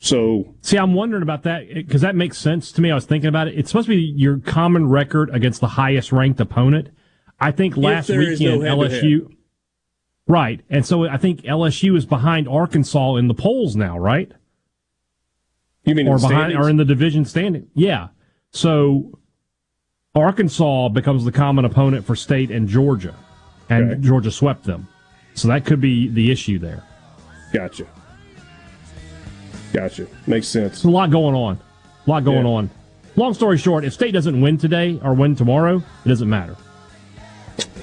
So, 0.00 0.56
see, 0.60 0.76
I'm 0.76 0.94
wondering 0.94 1.22
about 1.22 1.44
that 1.44 1.72
because 1.72 2.00
that 2.00 2.16
makes 2.16 2.36
sense 2.36 2.72
to 2.72 2.80
me. 2.80 2.90
I 2.90 2.96
was 2.96 3.04
thinking 3.04 3.28
about 3.28 3.46
it. 3.46 3.56
It's 3.56 3.70
supposed 3.70 3.86
to 3.86 3.94
be 3.94 4.02
your 4.02 4.38
common 4.38 4.88
record 4.88 5.30
against 5.32 5.60
the 5.60 5.68
highest 5.68 6.10
ranked 6.10 6.40
opponent. 6.40 6.88
I 7.38 7.52
think 7.52 7.76
last 7.76 8.08
weekend 8.08 8.40
no 8.40 8.58
LSU, 8.58 9.32
right, 10.26 10.60
and 10.68 10.84
so 10.84 11.06
I 11.06 11.16
think 11.16 11.42
LSU 11.42 11.96
is 11.96 12.04
behind 12.04 12.48
Arkansas 12.48 13.14
in 13.14 13.28
the 13.28 13.34
polls 13.34 13.76
now, 13.76 13.96
right? 13.96 14.32
You 15.84 15.94
mean 15.94 16.08
or 16.08 16.18
behind 16.18 16.56
or 16.56 16.68
in 16.68 16.76
the 16.76 16.84
division 16.84 17.24
standing? 17.24 17.68
Yeah. 17.74 18.08
So 18.50 19.18
Arkansas 20.14 20.90
becomes 20.90 21.24
the 21.24 21.32
common 21.32 21.64
opponent 21.64 22.04
for 22.04 22.14
State 22.14 22.50
and 22.50 22.68
Georgia, 22.68 23.14
and 23.70 23.92
okay. 23.92 24.00
Georgia 24.02 24.30
swept 24.30 24.64
them. 24.64 24.86
So 25.32 25.48
that 25.48 25.64
could 25.64 25.80
be 25.80 26.08
the 26.08 26.30
issue 26.30 26.58
there. 26.58 26.84
Gotcha. 27.50 27.86
Gotcha. 29.72 30.06
Makes 30.26 30.48
sense. 30.48 30.72
There's 30.72 30.84
a 30.84 30.90
lot 30.90 31.10
going 31.10 31.34
on. 31.34 31.58
A 32.06 32.10
lot 32.10 32.24
going 32.24 32.44
yeah. 32.44 32.52
on. 32.52 32.70
Long 33.16 33.32
story 33.32 33.56
short, 33.56 33.84
if 33.84 33.94
State 33.94 34.12
doesn't 34.12 34.38
win 34.38 34.58
today 34.58 35.00
or 35.02 35.14
win 35.14 35.34
tomorrow, 35.34 35.82
it 36.04 36.08
doesn't 36.08 36.28
matter. 36.28 36.56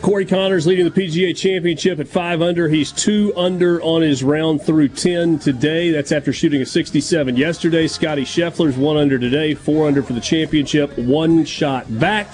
Corey 0.01 0.25
Conners 0.25 0.65
leading 0.65 0.85
the 0.85 0.91
PGA 0.91 1.35
Championship 1.37 1.99
at 1.99 2.07
five 2.07 2.41
under. 2.41 2.67
He's 2.67 2.91
two 2.91 3.33
under 3.35 3.81
on 3.83 4.01
his 4.01 4.23
round 4.23 4.61
through 4.61 4.89
ten 4.89 5.37
today. 5.37 5.91
That's 5.91 6.11
after 6.11 6.33
shooting 6.33 6.61
a 6.61 6.65
67 6.65 7.35
yesterday. 7.35 7.85
Scotty 7.87 8.23
Scheffler's 8.23 8.77
one 8.77 8.97
under 8.97 9.19
today, 9.19 9.53
four 9.53 9.87
under 9.87 10.01
for 10.01 10.13
the 10.13 10.21
championship, 10.21 10.97
one 10.97 11.45
shot 11.45 11.85
back. 11.99 12.33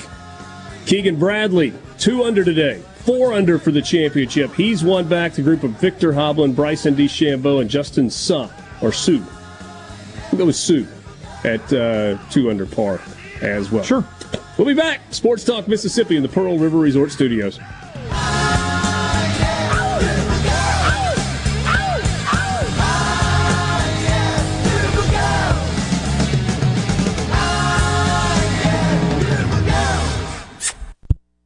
Keegan 0.86 1.18
Bradley 1.18 1.74
two 1.98 2.24
under 2.24 2.44
today, 2.44 2.82
four 2.98 3.34
under 3.34 3.58
for 3.58 3.72
the 3.72 3.82
championship. 3.82 4.54
He's 4.54 4.84
one 4.84 5.08
back. 5.08 5.34
The 5.34 5.42
group 5.42 5.63
of 5.63 5.72
Viktor 5.72 6.13
Hovland, 6.13 6.56
Bryson 6.56 6.96
DeChambeau, 6.96 7.62
and 7.62 7.70
Justin 7.70 8.10
Suh 8.10 8.48
or 8.82 8.92
Sue. 8.92 9.24
Go 10.38 10.46
with 10.46 10.56
Sue 10.56 10.88
at 11.44 11.74
uh, 11.74 12.18
two 12.30 12.50
under 12.50 12.65
par 12.65 13.01
as 13.42 13.72
well. 13.72 13.84
Sure. 13.84 14.06
We'll 14.57 14.67
be 14.67 14.74
back. 14.74 15.01
Sports 15.12 15.43
Talk 15.43 15.67
Mississippi 15.67 16.15
in 16.15 16.24
the 16.24 16.29
Pearl 16.29 16.57
River 16.57 16.77
Resort 16.77 17.12
Studios. 17.12 17.59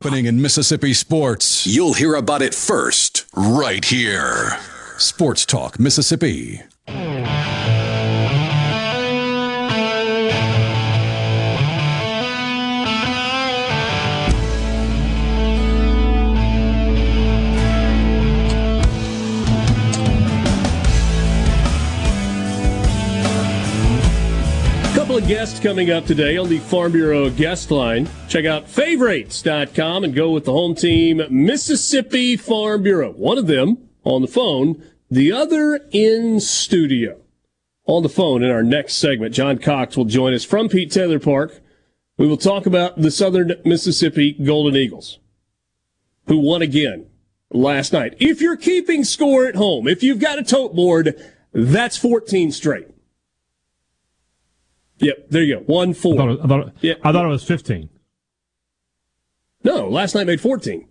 Happening 0.02 0.26
in 0.26 0.42
Mississippi 0.42 0.94
sports. 0.94 1.68
You'll 1.68 1.94
hear 1.94 2.16
about 2.16 2.42
it 2.42 2.56
first, 2.56 3.28
right 3.36 3.86
here. 3.86 4.58
Sports 4.98 5.46
Talk 5.46 5.80
Mississippi. 5.80 6.62
Of 25.30 25.36
guests 25.36 25.60
coming 25.60 25.92
up 25.92 26.06
today 26.06 26.38
on 26.38 26.50
the 26.50 26.58
Farm 26.58 26.92
Bureau 26.92 27.30
guest 27.30 27.70
line. 27.70 28.10
Check 28.28 28.46
out 28.46 28.68
favorites.com 28.68 30.04
and 30.04 30.16
go 30.16 30.32
with 30.32 30.46
the 30.46 30.52
home 30.52 30.74
team, 30.74 31.22
Mississippi 31.30 32.36
Farm 32.36 32.82
Bureau. 32.82 33.12
One 33.12 33.38
of 33.38 33.46
them 33.46 33.90
on 34.04 34.22
the 34.24 34.28
phone, 34.28 34.84
the 35.12 35.32
other 35.32 35.82
in 35.92 36.40
studio. 36.40 37.22
On 37.86 38.02
the 38.02 38.10
phone 38.10 38.44
in 38.44 38.50
our 38.50 38.64
next 38.64 38.96
segment, 38.96 39.36
John 39.36 39.60
Cox 39.60 39.96
will 39.96 40.06
join 40.06 40.34
us 40.34 40.44
from 40.44 40.68
Pete 40.68 40.92
Taylor 40.92 41.20
Park. 41.20 41.62
We 42.18 42.28
will 42.28 42.38
talk 42.38 42.66
about 42.66 43.00
the 43.00 43.12
Southern 43.12 43.54
Mississippi 43.64 44.34
Golden 44.34 44.76
Eagles, 44.76 45.20
who 46.26 46.40
won 46.40 46.64
again 46.64 47.06
last 47.52 47.94
night. 47.94 48.16
If 48.20 48.42
you're 48.42 48.58
keeping 48.58 49.04
score 49.04 49.46
at 49.46 49.56
home, 49.56 49.88
if 49.88 50.02
you've 50.02 50.20
got 50.20 50.40
a 50.40 50.44
tote 50.44 50.76
board, 50.76 51.16
that's 51.54 51.98
14 51.98 52.52
straight. 52.52 52.88
Yep, 55.00 55.30
there 55.30 55.44
you 55.44 55.56
go. 55.56 55.62
One 55.62 55.94
four. 55.94 56.14
I 56.14 56.18
thought, 56.18 56.30
it, 56.30 56.40
I, 56.44 56.48
thought, 56.48 56.74
yep. 56.82 57.00
I 57.04 57.12
thought 57.12 57.26
it 57.26 57.30
was 57.30 57.44
fifteen. 57.44 57.90
No, 59.64 59.90
last 59.90 60.16
night 60.16 60.28
made 60.28 60.42
fourteen. 60.42 60.88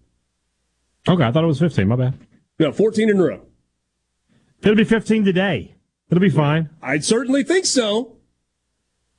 Okay, 1.06 1.22
I 1.22 1.30
thought 1.32 1.44
it 1.44 1.48
was 1.48 1.58
fifteen. 1.58 1.88
My 1.88 1.96
bad. 1.96 2.14
No, 2.58 2.72
fourteen 2.72 3.10
in 3.10 3.18
a 3.18 3.22
row. 3.22 3.42
It'll 4.62 4.74
be 4.74 4.84
fifteen 4.84 5.24
today. 5.24 5.74
It'll 6.10 6.20
be 6.20 6.30
fine. 6.30 6.70
I'd 6.82 7.04
certainly 7.04 7.44
think 7.44 7.66
so. 7.66 8.16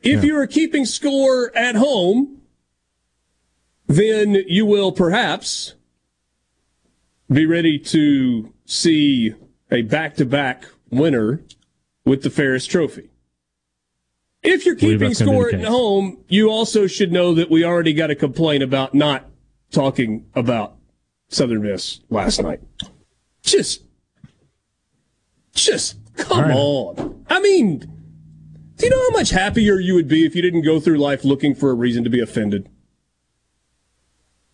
If 0.02 0.24
yeah. 0.24 0.28
you 0.28 0.38
are 0.38 0.48
keeping 0.48 0.86
score 0.86 1.56
at 1.56 1.76
home, 1.76 2.42
then 3.88 4.44
you 4.48 4.66
will 4.66 4.92
perhaps 4.92 5.76
be 7.32 7.46
ready 7.46 7.78
to 7.78 8.54
see 8.66 9.34
a 9.70 9.84
back-to-back 9.84 10.66
winner 10.90 11.44
with 12.06 12.24
the 12.24 12.30
Ferris 12.30 12.66
Trophy. 12.66 13.09
If 14.42 14.66
you're 14.66 14.76
keeping 14.76 15.14
score 15.14 15.50
at 15.50 15.64
home, 15.66 16.24
you 16.30 16.50
also 16.50 16.88
should 16.88 17.12
know 17.12 17.34
that 17.34 17.50
we 17.50 17.66
already 17.66 17.94
got 17.94 18.10
a 18.10 18.16
complaint 18.16 18.64
about 18.64 18.94
not 18.94 19.26
talking 19.72 20.26
about 20.34 20.76
Southern 21.28 21.64
Miss 21.64 22.00
last 22.10 22.42
night. 22.42 22.62
Just, 23.44 23.84
just 25.54 25.98
come 26.16 26.46
right. 26.46 26.56
on. 26.56 27.26
I 27.30 27.42
mean, 27.42 27.80
do 27.80 28.86
you 28.86 28.90
know 28.90 29.02
how 29.10 29.18
much 29.18 29.30
happier 29.32 29.80
you 29.80 29.94
would 29.94 30.08
be 30.08 30.26
if 30.26 30.36
you 30.36 30.42
didn't 30.42 30.62
go 30.62 30.80
through 30.80 30.98
life 30.98 31.26
looking 31.26 31.54
for 31.54 31.70
a 31.70 31.74
reason 31.76 32.06
to 32.06 32.10
be 32.10 32.22
offended? 32.22 32.70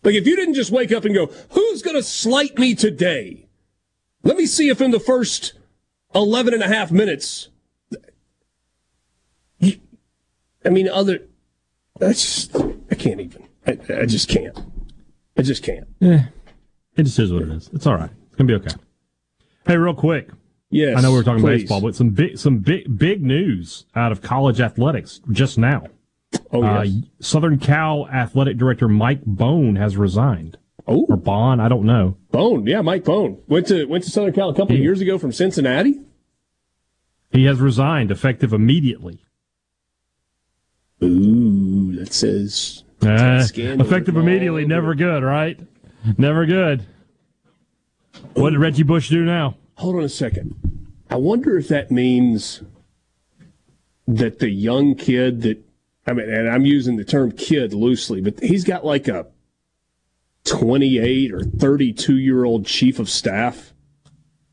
Like 0.02 0.14
if 0.14 0.26
you 0.26 0.34
didn't 0.34 0.54
just 0.54 0.72
wake 0.72 0.90
up 0.90 1.04
and 1.04 1.14
go, 1.14 1.26
who's 1.50 1.82
going 1.82 1.96
to 1.96 2.02
slight 2.02 2.58
me 2.58 2.74
today? 2.74 3.48
Let 4.24 4.36
me 4.36 4.46
see 4.46 4.68
if 4.68 4.80
in 4.80 4.90
the 4.90 5.00
first 5.00 5.54
11 6.14 6.54
and 6.54 6.62
a 6.62 6.68
half 6.68 6.90
minutes 6.90 7.48
I 10.66 10.70
mean, 10.70 10.88
other. 10.88 11.20
I 12.00 12.08
just. 12.08 12.54
I 12.90 12.94
can't 12.94 13.20
even. 13.20 13.44
I, 13.66 13.78
I 14.00 14.06
just 14.06 14.28
can't. 14.28 14.58
I 15.36 15.42
just 15.42 15.62
can't. 15.62 15.86
Yeah. 16.00 16.26
It 16.96 17.04
just 17.04 17.18
is 17.18 17.32
what 17.32 17.42
it 17.42 17.50
is. 17.50 17.70
It's 17.72 17.86
all 17.86 17.94
right. 17.94 18.10
It's 18.28 18.36
gonna 18.36 18.48
be 18.48 18.54
okay. 18.54 18.74
Hey, 19.66 19.76
real 19.76 19.94
quick. 19.94 20.28
Yes. 20.70 20.96
I 20.96 21.00
know 21.00 21.12
we 21.12 21.18
are 21.18 21.22
talking 21.22 21.42
please. 21.42 21.62
baseball, 21.62 21.80
but 21.80 21.94
some 21.94 22.10
big, 22.10 22.38
some 22.38 22.58
big, 22.58 22.98
big 22.98 23.22
news 23.22 23.86
out 23.94 24.12
of 24.12 24.22
college 24.22 24.60
athletics 24.60 25.20
just 25.30 25.58
now. 25.58 25.84
Oh 26.52 26.62
yes. 26.62 26.88
Uh, 26.88 27.06
Southern 27.20 27.58
Cal 27.58 28.08
athletic 28.08 28.56
director 28.56 28.88
Mike 28.88 29.24
Bohn 29.24 29.76
has 29.76 29.96
resigned. 29.96 30.58
Oh, 30.88 31.04
or 31.08 31.16
Bond, 31.16 31.60
I 31.60 31.68
don't 31.68 31.84
know. 31.84 32.16
Bohn, 32.30 32.66
yeah, 32.66 32.80
Mike 32.80 33.04
Bohn 33.04 33.40
went 33.48 33.66
to 33.68 33.84
went 33.86 34.04
to 34.04 34.10
Southern 34.10 34.32
Cal 34.32 34.50
a 34.50 34.54
couple 34.54 34.74
of 34.74 34.82
years 34.82 35.00
ago 35.00 35.18
from 35.18 35.32
Cincinnati. 35.32 36.00
He 37.30 37.44
has 37.44 37.60
resigned 37.60 38.10
effective 38.10 38.52
immediately. 38.52 39.25
Ooh, 41.02 41.94
that 41.96 42.12
says 42.12 42.84
uh, 43.02 43.46
effective 43.54 44.16
immediately. 44.16 44.64
Never 44.66 44.94
good, 44.94 45.22
right? 45.22 45.58
Never 46.16 46.46
good. 46.46 46.86
What 48.34 48.50
did 48.50 48.58
Reggie 48.60 48.82
Bush 48.82 49.08
do 49.08 49.24
now? 49.24 49.56
Hold 49.74 49.96
on 49.96 50.02
a 50.04 50.08
second. 50.08 50.54
I 51.10 51.16
wonder 51.16 51.58
if 51.58 51.68
that 51.68 51.90
means 51.90 52.62
that 54.08 54.38
the 54.38 54.48
young 54.48 54.94
kid 54.94 55.42
that 55.42 55.62
I 56.06 56.12
mean, 56.12 56.30
and 56.30 56.48
I'm 56.48 56.64
using 56.64 56.96
the 56.96 57.04
term 57.04 57.32
kid 57.32 57.72
loosely, 57.74 58.20
but 58.20 58.40
he's 58.40 58.64
got 58.64 58.84
like 58.84 59.08
a 59.08 59.26
28 60.44 61.32
or 61.32 61.42
32 61.42 62.16
year 62.16 62.44
old 62.44 62.64
chief 62.66 62.98
of 62.98 63.10
staff 63.10 63.72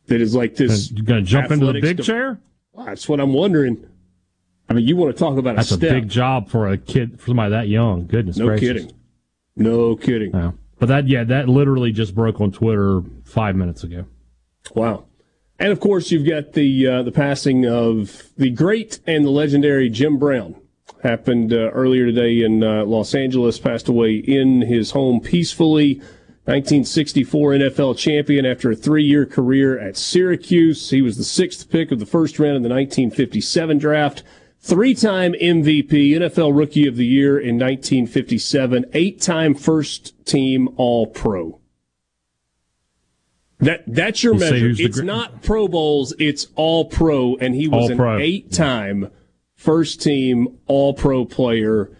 that 0.07 0.19
is 0.19 0.35
like 0.35 0.55
this. 0.55 0.91
You're 0.91 1.05
going 1.05 1.23
to 1.23 1.29
jump 1.29 1.51
into 1.51 1.67
the 1.67 1.79
big 1.79 1.97
de- 1.97 2.03
chair? 2.03 2.39
That's 2.75 3.07
what 3.07 3.19
I'm 3.19 3.33
wondering. 3.33 3.87
I 4.69 4.73
mean, 4.73 4.87
you 4.87 4.95
want 4.95 5.15
to 5.15 5.19
talk 5.19 5.37
about 5.37 5.55
That's 5.55 5.71
a 5.71 5.75
a 5.75 5.77
big 5.77 6.09
job 6.09 6.49
for 6.49 6.67
a 6.67 6.77
kid, 6.77 7.19
for 7.19 7.27
somebody 7.27 7.51
that 7.51 7.67
young. 7.67 8.07
Goodness 8.07 8.37
no 8.37 8.47
gracious. 8.47 8.67
kidding. 8.67 8.91
No 9.55 9.95
kidding. 9.95 10.31
Yeah. 10.33 10.51
But 10.79 10.87
that, 10.87 11.07
yeah, 11.07 11.23
that 11.25 11.47
literally 11.47 11.91
just 11.91 12.15
broke 12.15 12.41
on 12.41 12.51
Twitter 12.51 13.01
five 13.25 13.55
minutes 13.55 13.83
ago. 13.83 14.05
Wow. 14.73 15.05
And 15.59 15.71
of 15.71 15.79
course, 15.79 16.11
you've 16.11 16.27
got 16.27 16.53
the 16.53 16.87
uh, 16.87 17.03
the 17.03 17.11
passing 17.11 17.65
of 17.65 18.23
the 18.37 18.49
great 18.49 18.99
and 19.05 19.23
the 19.23 19.29
legendary 19.29 19.89
Jim 19.89 20.17
Brown. 20.17 20.55
Happened 21.03 21.53
uh, 21.53 21.69
earlier 21.71 22.05
today 22.05 22.41
in 22.41 22.63
uh, 22.63 22.85
Los 22.85 23.13
Angeles. 23.13 23.59
Passed 23.59 23.87
away 23.87 24.15
in 24.15 24.61
his 24.61 24.91
home 24.91 25.19
peacefully. 25.19 25.95
1964 26.45 27.51
NFL 27.51 27.97
champion 27.97 28.45
after 28.45 28.69
a 28.71 28.75
three-year 28.75 29.25
career 29.25 29.79
at 29.79 29.95
Syracuse. 29.95 30.89
He 30.89 31.01
was 31.01 31.15
the 31.15 31.23
sixth 31.23 31.69
pick 31.69 31.89
of 31.89 31.99
the 31.99 32.05
first 32.05 32.37
round 32.37 32.57
in 32.57 32.63
the 32.63 32.69
1957 32.69 33.77
draft. 33.77 34.23
Three-time 34.63 35.33
MVP, 35.33 36.11
NFL 36.11 36.57
Rookie 36.57 36.87
of 36.87 36.95
the 36.95 37.05
Year 37.05 37.37
in 37.37 37.55
1957. 37.59 38.85
Eight-time 38.93 39.55
first-team 39.55 40.69
All-Pro. 40.77 41.59
That 43.59 43.83
that's 43.85 44.23
your 44.23 44.35
You 44.35 44.39
measure. 44.39 44.69
It's 44.77 44.99
gr- 44.99 45.05
not 45.05 45.41
Pro 45.41 45.67
Bowls. 45.67 46.13
It's 46.17 46.47
All 46.55 46.85
Pro, 46.85 47.35
and 47.37 47.53
he 47.55 47.67
was 47.67 47.91
All-Pro. 47.91 48.15
an 48.15 48.21
eight-time 48.21 49.09
first-team 49.55 50.57
All 50.67 50.93
Pro 50.93 51.25
player 51.25 51.91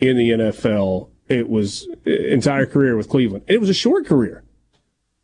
in 0.00 0.16
the 0.16 0.30
NFL. 0.30 1.10
It 1.28 1.50
was 1.50 1.86
uh, 2.06 2.10
entire 2.10 2.64
career 2.64 2.96
with 2.96 3.10
Cleveland. 3.10 3.44
And 3.46 3.54
it 3.56 3.60
was 3.60 3.68
a 3.68 3.74
short 3.74 4.06
career. 4.06 4.42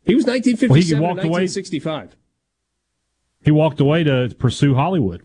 He 0.05 0.13
was 0.13 0.25
1957 0.25 1.01
walked 1.01 1.21
to 1.21 1.27
away- 1.27 1.41
1965. 1.41 2.15
He 3.43 3.51
walked 3.51 3.79
away 3.79 4.03
to 4.03 4.33
pursue 4.37 4.75
Hollywood 4.75 5.23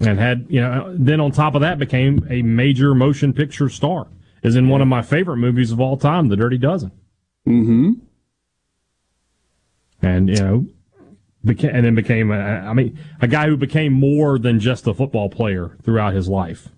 and 0.00 0.18
had, 0.18 0.46
you 0.48 0.60
know, 0.60 0.94
then 0.98 1.20
on 1.20 1.32
top 1.32 1.54
of 1.54 1.60
that 1.62 1.78
became 1.78 2.26
a 2.30 2.42
major 2.42 2.94
motion 2.94 3.32
picture 3.32 3.68
star. 3.68 4.06
Is 4.42 4.54
in 4.54 4.68
one 4.68 4.80
of 4.80 4.86
my 4.86 5.02
favorite 5.02 5.38
movies 5.38 5.72
of 5.72 5.80
all 5.80 5.96
time, 5.96 6.28
The 6.28 6.36
Dirty 6.36 6.58
Dozen. 6.58 6.92
Mm-hmm. 7.46 7.92
and 10.02 10.28
you 10.28 10.36
know, 10.36 10.66
beca- 11.44 11.74
and 11.74 11.84
then 11.84 11.94
became 11.96 12.30
a, 12.30 12.36
I 12.38 12.72
mean, 12.72 12.98
a 13.20 13.26
guy 13.26 13.48
who 13.48 13.56
became 13.56 13.92
more 13.92 14.38
than 14.38 14.60
just 14.60 14.86
a 14.86 14.94
football 14.94 15.28
player 15.28 15.76
throughout 15.82 16.12
his 16.14 16.28
life. 16.28 16.68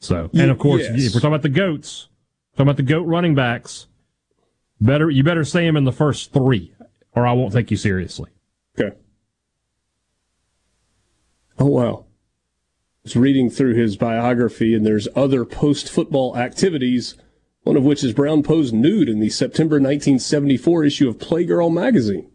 So, 0.00 0.28
and 0.32 0.50
of 0.50 0.58
course, 0.58 0.82
Yes. 0.82 1.06
if 1.06 1.14
we're 1.14 1.20
talking 1.20 1.34
about 1.34 1.42
the 1.42 1.48
goats, 1.50 2.08
talking 2.54 2.64
about 2.66 2.76
the 2.78 2.82
goat 2.82 3.02
running 3.06 3.34
backs, 3.34 3.86
better 4.80 5.08
you 5.10 5.22
better 5.22 5.44
say 5.44 5.66
him 5.66 5.76
in 5.76 5.84
the 5.84 5.92
first 5.92 6.32
three, 6.32 6.72
or 7.14 7.26
I 7.26 7.32
won't 7.32 7.52
take 7.52 7.70
you 7.70 7.76
seriously. 7.76 8.30
Okay. 8.78 8.96
Oh 11.60 11.66
wow. 11.66 12.06
Reading 13.16 13.50
through 13.50 13.74
his 13.74 13.96
biography, 13.96 14.74
and 14.74 14.84
there's 14.86 15.08
other 15.16 15.44
post-football 15.44 16.36
activities. 16.36 17.14
One 17.64 17.76
of 17.76 17.84
which 17.84 18.02
is 18.02 18.12
Brown 18.14 18.42
posed 18.42 18.72
nude 18.72 19.08
in 19.10 19.20
the 19.20 19.28
September 19.28 19.74
1974 19.76 20.84
issue 20.84 21.08
of 21.08 21.18
Playgirl 21.18 21.72
magazine. 21.72 22.30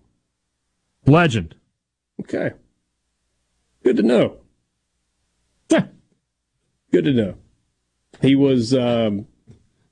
Legend. 1.08 1.56
Okay. 2.22 2.52
Good 3.84 3.98
to 3.98 4.04
know. 4.04 4.38
Yeah, 5.70 5.86
Good 6.92 7.06
to 7.06 7.14
know. 7.14 7.36
He 8.22 8.36
was, 8.36 8.74
um, 8.76 9.26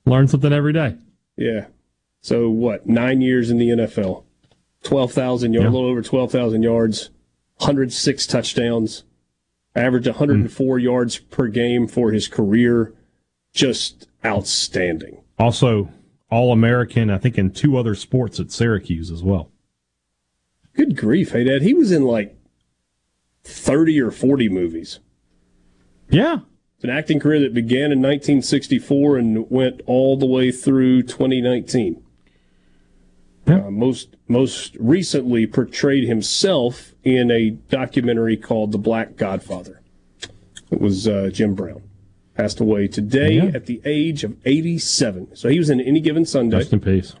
learn 0.06 0.28
something 0.28 0.52
every 0.52 0.72
day. 0.72 0.96
yeah. 1.36 1.66
So 2.20 2.48
what? 2.48 2.86
Nine 2.86 3.20
years 3.20 3.50
in 3.50 3.56
the 3.58 3.70
NFL, 3.70 4.22
twelve 4.84 5.10
thousand 5.12 5.54
yards, 5.54 5.64
Yeah. 5.64 5.70
a 5.70 5.74
little 5.74 5.90
over 5.90 6.02
twelve 6.02 6.30
thousand 6.30 6.62
yards, 6.62 7.10
hundred 7.58 7.92
six 7.92 8.28
touchdowns, 8.28 9.02
average 9.74 10.06
one 10.06 10.16
hundred 10.16 10.36
and 10.36 10.46
hmm. 10.48 10.52
four 10.52 10.78
yards 10.78 11.18
per 11.18 11.48
game 11.48 11.86
for 11.88 12.12
his 12.12 12.28
career. 12.28 12.94
Just 13.52 14.08
outstanding. 14.24 15.22
Also, 15.38 15.90
All 16.30 16.52
American, 16.52 17.10
I 17.10 17.18
think, 17.18 17.36
in 17.36 17.50
two 17.50 17.76
other 17.76 17.94
sports 17.94 18.40
at 18.40 18.50
Syracuse 18.50 19.10
as 19.10 19.22
well. 19.22 19.50
Good 20.74 20.96
grief, 20.96 21.32
hey 21.32 21.44
Dad. 21.44 21.62
He 21.62 21.74
was 21.74 21.92
in 21.92 22.04
like 22.04 22.36
thirty 23.44 24.00
or 24.00 24.10
forty 24.10 24.48
movies. 24.48 25.00
Yeah, 26.08 26.40
It's 26.76 26.84
an 26.84 26.90
acting 26.90 27.20
career 27.20 27.40
that 27.40 27.54
began 27.54 27.90
in 27.90 28.02
1964 28.02 29.16
and 29.16 29.50
went 29.50 29.80
all 29.86 30.18
the 30.18 30.26
way 30.26 30.52
through 30.52 31.04
2019. 31.04 32.01
Uh, 33.46 33.70
most 33.70 34.16
most 34.28 34.76
recently 34.78 35.46
portrayed 35.46 36.04
himself 36.06 36.94
in 37.02 37.30
a 37.30 37.50
documentary 37.50 38.36
called 38.36 38.70
The 38.72 38.78
Black 38.78 39.16
Godfather. 39.16 39.80
It 40.70 40.80
was 40.80 41.08
uh, 41.08 41.28
Jim 41.32 41.54
Brown. 41.54 41.82
Passed 42.36 42.60
away 42.60 42.86
today 42.88 43.32
Yeah. 43.34 43.50
at 43.54 43.66
the 43.66 43.82
age 43.84 44.24
of 44.24 44.36
87. 44.46 45.36
So 45.36 45.48
he 45.48 45.58
was 45.58 45.68
in 45.70 45.80
Any 45.80 46.00
Given 46.00 46.24
Sunday, 46.24 46.58
rest 46.58 46.72
in 46.72 46.80
peace. 46.80 47.14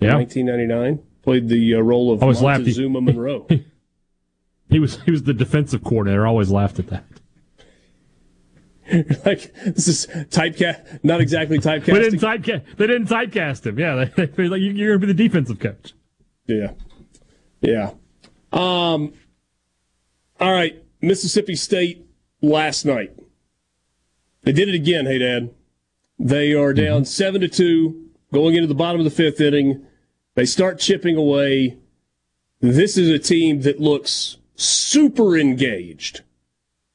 Yeah, 0.00 0.14
1999. 0.14 1.04
Played 1.22 1.48
the 1.48 1.74
uh, 1.74 1.80
role 1.80 2.12
of 2.12 2.22
Always 2.22 2.40
laughed. 2.40 2.60
Montezuma 2.60 3.00
Monroe. 3.00 3.46
he 4.70 4.78
was 4.78 5.00
he 5.02 5.10
was 5.10 5.24
the 5.24 5.34
defensive 5.34 5.84
coordinator. 5.84 6.24
I 6.24 6.30
always 6.30 6.50
laughed 6.50 6.78
at 6.78 6.86
that. 6.88 7.04
like 9.24 9.52
this 9.64 9.86
is 9.88 10.06
typecast, 10.30 11.04
not 11.04 11.20
exactly 11.20 11.58
They 11.58 11.78
typecasting. 11.78 11.94
didn't 11.94 12.18
typecast. 12.20 12.76
They 12.76 12.86
didn't 12.86 13.06
typecast 13.08 13.66
him. 13.66 13.78
Yeah, 13.78 14.04
they, 14.16 14.26
they 14.26 14.48
like 14.48 14.60
you- 14.60 14.72
you're 14.72 14.96
going 14.96 15.00
to 15.00 15.06
be 15.06 15.12
the 15.12 15.28
defensive 15.28 15.58
coach. 15.60 15.92
Yeah. 16.46 16.72
Yeah. 17.60 17.92
Um 18.52 19.12
all 20.40 20.50
right, 20.50 20.82
Mississippi 21.00 21.54
State 21.54 22.04
last 22.40 22.84
night. 22.84 23.12
They 24.42 24.52
did 24.52 24.68
it 24.68 24.74
again, 24.74 25.06
hey 25.06 25.18
dad. 25.18 25.50
They 26.18 26.52
are 26.54 26.72
down 26.72 27.04
7 27.04 27.40
to 27.40 27.48
2 27.48 28.08
going 28.32 28.54
into 28.56 28.66
the 28.66 28.74
bottom 28.74 29.04
of 29.04 29.12
the 29.16 29.22
5th 29.22 29.40
inning. 29.40 29.86
They 30.34 30.44
start 30.44 30.78
chipping 30.80 31.16
away. 31.16 31.78
This 32.60 32.96
is 32.96 33.08
a 33.08 33.18
team 33.18 33.60
that 33.62 33.80
looks 33.80 34.38
super 34.56 35.36
engaged. 35.36 36.22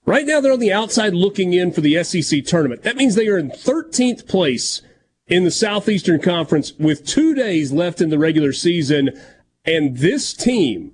Right 0.08 0.26
now 0.26 0.39
they're 0.39 0.54
on 0.54 0.60
the 0.60 0.72
outside 0.72 1.13
looking 1.13 1.52
in 1.52 1.74
for 1.74 1.82
the 1.82 2.02
SEC 2.02 2.46
tournament. 2.46 2.84
That 2.84 2.96
means 2.96 3.13
they 3.15 3.28
are 3.28 3.38
in 3.38 3.52
13th 3.52 4.26
place 4.26 4.82
in 5.28 5.43
the 5.43 5.52
Southeastern 5.52 6.22
Conference 6.22 6.72
with 6.80 7.06
two 7.06 7.36
days 7.36 7.74
left 7.74 8.00
in 8.00 8.10
the 8.10 8.17
regular 8.17 8.54
season. 8.54 9.10
And 9.65 9.98
this 9.98 10.34
team, 10.34 10.93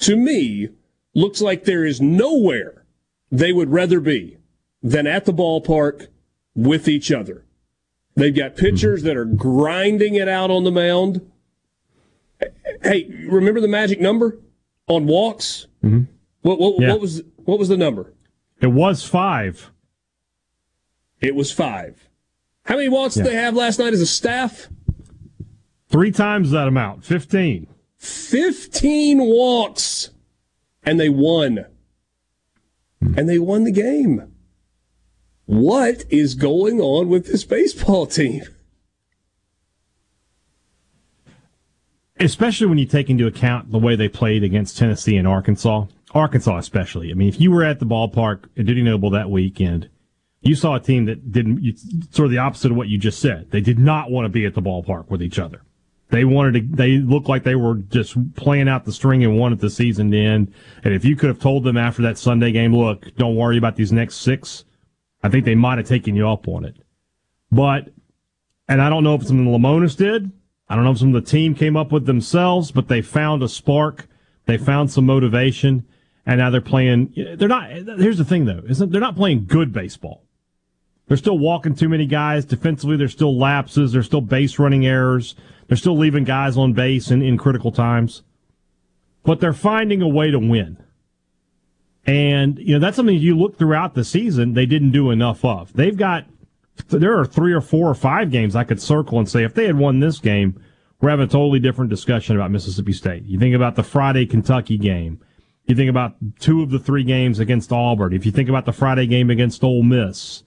to 0.00 0.16
me, 0.16 0.68
looks 1.14 1.40
like 1.40 1.64
there 1.64 1.86
is 1.86 2.02
nowhere 2.02 2.84
they 3.30 3.52
would 3.52 3.70
rather 3.72 4.00
be 4.00 4.36
than 4.82 5.06
at 5.06 5.24
the 5.24 5.32
ballpark 5.32 6.08
with 6.54 6.88
each 6.88 7.10
other. 7.10 7.46
They've 8.16 8.36
got 8.36 8.56
pitchers 8.58 9.02
that 9.04 9.16
are 9.16 9.24
grinding 9.24 10.14
it 10.14 10.28
out 10.28 10.50
on 10.50 10.64
the 10.64 10.70
mound. 10.70 11.26
Hey, 12.82 13.26
remember 13.30 13.62
the 13.62 13.68
magic 13.68 13.98
number 13.98 14.38
on 14.88 15.06
walks? 15.06 15.68
Mm-hmm. 15.82 16.02
What, 16.42 16.60
what, 16.60 16.80
Yeah. 16.82 16.90
what 16.90 17.00
was 17.00 17.22
what 17.36 17.58
was 17.58 17.68
the 17.70 17.78
number? 17.78 18.12
It 18.62 18.68
was 18.68 19.04
five. 19.04 19.70
It 21.20 21.34
was 21.34 21.52
five. 21.52 22.08
How 22.64 22.76
many 22.76 22.88
walks 22.88 23.16
Yeah. 23.16 23.24
did 23.24 23.32
they 23.32 23.36
have 23.36 23.54
last 23.54 23.78
night 23.78 23.92
as 23.92 24.00
a 24.00 24.06
staff? 24.06 24.68
Three 25.88 26.12
times 26.12 26.52
that 26.52 26.68
amount. 26.68 27.04
Fifteen. 27.04 27.66
15 27.98 29.18
walks 29.22 30.10
and 30.84 30.98
they 30.98 31.08
won. 31.08 31.66
And 33.00 33.28
they 33.28 33.38
won 33.38 33.64
the 33.64 33.72
game. 33.72 34.32
What 35.44 36.04
is 36.08 36.34
going 36.34 36.80
on 36.80 37.08
with 37.08 37.26
this 37.26 37.44
baseball 37.44 38.06
team? 38.06 38.42
Especially 42.18 42.66
when 42.68 42.78
you 42.78 42.86
take 42.86 43.10
into 43.10 43.26
account 43.26 43.72
the 43.72 43.78
way 43.78 43.96
they 43.96 44.08
played 44.08 44.44
against 44.44 44.78
Tennessee 44.78 45.16
and 45.16 45.26
Arkansas. 45.26 45.86
Arkansas, 46.14 46.58
especially. 46.58 47.10
I 47.10 47.14
mean, 47.14 47.28
if 47.28 47.40
you 47.40 47.50
were 47.50 47.64
at 47.64 47.78
the 47.80 47.86
ballpark 47.86 48.44
at 48.56 48.66
Dudy 48.66 48.82
Noble 48.82 49.10
that 49.10 49.30
weekend, 49.30 49.88
you 50.40 50.54
saw 50.54 50.74
a 50.74 50.80
team 50.80 51.06
that 51.06 51.32
didn't, 51.32 51.62
you, 51.62 51.74
sort 52.10 52.26
of 52.26 52.30
the 52.30 52.38
opposite 52.38 52.70
of 52.70 52.76
what 52.76 52.88
you 52.88 52.98
just 52.98 53.20
said. 53.20 53.50
They 53.50 53.60
did 53.60 53.78
not 53.78 54.10
want 54.10 54.24
to 54.24 54.28
be 54.28 54.44
at 54.44 54.54
the 54.54 54.62
ballpark 54.62 55.08
with 55.08 55.22
each 55.22 55.38
other. 55.38 55.62
They 56.10 56.24
wanted 56.24 56.52
to, 56.52 56.76
they 56.76 56.98
looked 56.98 57.28
like 57.28 57.42
they 57.42 57.54
were 57.54 57.76
just 57.76 58.34
playing 58.34 58.68
out 58.68 58.84
the 58.84 58.92
string 58.92 59.24
and 59.24 59.38
wanted 59.38 59.60
the 59.60 59.70
season 59.70 60.10
to 60.10 60.18
end. 60.18 60.52
And 60.84 60.92
if 60.92 61.04
you 61.04 61.16
could 61.16 61.28
have 61.28 61.40
told 61.40 61.64
them 61.64 61.78
after 61.78 62.02
that 62.02 62.18
Sunday 62.18 62.52
game, 62.52 62.74
look, 62.74 63.14
don't 63.16 63.36
worry 63.36 63.56
about 63.56 63.76
these 63.76 63.92
next 63.92 64.16
six, 64.16 64.64
I 65.22 65.30
think 65.30 65.46
they 65.46 65.54
might 65.54 65.78
have 65.78 65.86
taken 65.86 66.14
you 66.14 66.28
up 66.28 66.48
on 66.48 66.66
it. 66.66 66.76
But, 67.50 67.88
and 68.68 68.82
I 68.82 68.90
don't 68.90 69.04
know 69.04 69.14
if 69.14 69.26
something 69.26 69.46
Lemonis 69.46 69.96
did. 69.96 70.30
I 70.68 70.74
don't 70.74 70.84
know 70.84 70.90
if 70.90 70.98
some 70.98 71.14
of 71.14 71.24
the 71.24 71.30
team 71.30 71.54
came 71.54 71.76
up 71.76 71.92
with 71.92 72.04
themselves, 72.04 72.72
but 72.72 72.88
they 72.88 73.00
found 73.00 73.42
a 73.42 73.48
spark. 73.48 74.06
They 74.46 74.58
found 74.58 74.90
some 74.90 75.06
motivation, 75.06 75.86
and 76.26 76.38
now 76.38 76.50
they're 76.50 76.60
playing. 76.60 77.12
They're 77.36 77.48
not. 77.48 77.70
Here's 77.70 78.18
the 78.18 78.24
thing, 78.24 78.44
though, 78.44 78.62
isn't 78.68 78.92
they're 78.92 79.00
not 79.00 79.16
playing 79.16 79.46
good 79.46 79.72
baseball. 79.72 80.24
They're 81.08 81.16
still 81.16 81.38
walking 81.38 81.74
too 81.74 81.88
many 81.88 82.06
guys. 82.06 82.44
Defensively, 82.44 82.96
there's 82.96 83.12
still 83.12 83.36
lapses. 83.36 83.92
There's 83.92 84.06
still 84.06 84.20
base 84.20 84.58
running 84.58 84.86
errors. 84.86 85.34
They're 85.66 85.76
still 85.76 85.98
leaving 85.98 86.24
guys 86.24 86.56
on 86.56 86.72
base 86.72 87.10
in, 87.10 87.22
in 87.22 87.38
critical 87.38 87.72
times. 87.72 88.22
But 89.24 89.40
they're 89.40 89.52
finding 89.52 90.00
a 90.00 90.08
way 90.08 90.30
to 90.30 90.38
win. 90.38 90.82
And, 92.04 92.58
you 92.58 92.74
know, 92.74 92.80
that's 92.80 92.96
something 92.96 93.16
you 93.16 93.36
look 93.36 93.58
throughout 93.58 93.94
the 93.94 94.04
season, 94.04 94.54
they 94.54 94.66
didn't 94.66 94.90
do 94.90 95.10
enough 95.10 95.44
of. 95.44 95.72
They've 95.72 95.96
got, 95.96 96.26
there 96.88 97.18
are 97.18 97.24
three 97.24 97.52
or 97.52 97.60
four 97.60 97.88
or 97.88 97.94
five 97.94 98.30
games 98.30 98.56
I 98.56 98.64
could 98.64 98.80
circle 98.80 99.18
and 99.18 99.28
say, 99.28 99.44
if 99.44 99.54
they 99.54 99.66
had 99.66 99.76
won 99.76 100.00
this 100.00 100.18
game, 100.18 100.60
we're 101.00 101.10
having 101.10 101.26
a 101.26 101.28
totally 101.28 101.60
different 101.60 101.90
discussion 101.90 102.36
about 102.36 102.50
Mississippi 102.50 102.92
State. 102.92 103.24
You 103.24 103.38
think 103.38 103.54
about 103.54 103.76
the 103.76 103.82
Friday 103.82 104.26
Kentucky 104.26 104.78
game. 104.78 105.20
You 105.72 105.76
think 105.76 105.88
about 105.88 106.16
two 106.38 106.62
of 106.62 106.68
the 106.68 106.78
three 106.78 107.02
games 107.02 107.38
against 107.38 107.72
Auburn. 107.72 108.12
If 108.12 108.26
you 108.26 108.32
think 108.32 108.50
about 108.50 108.66
the 108.66 108.74
Friday 108.74 109.06
game 109.06 109.30
against 109.30 109.64
Ole 109.64 109.82
Miss, 109.82 110.42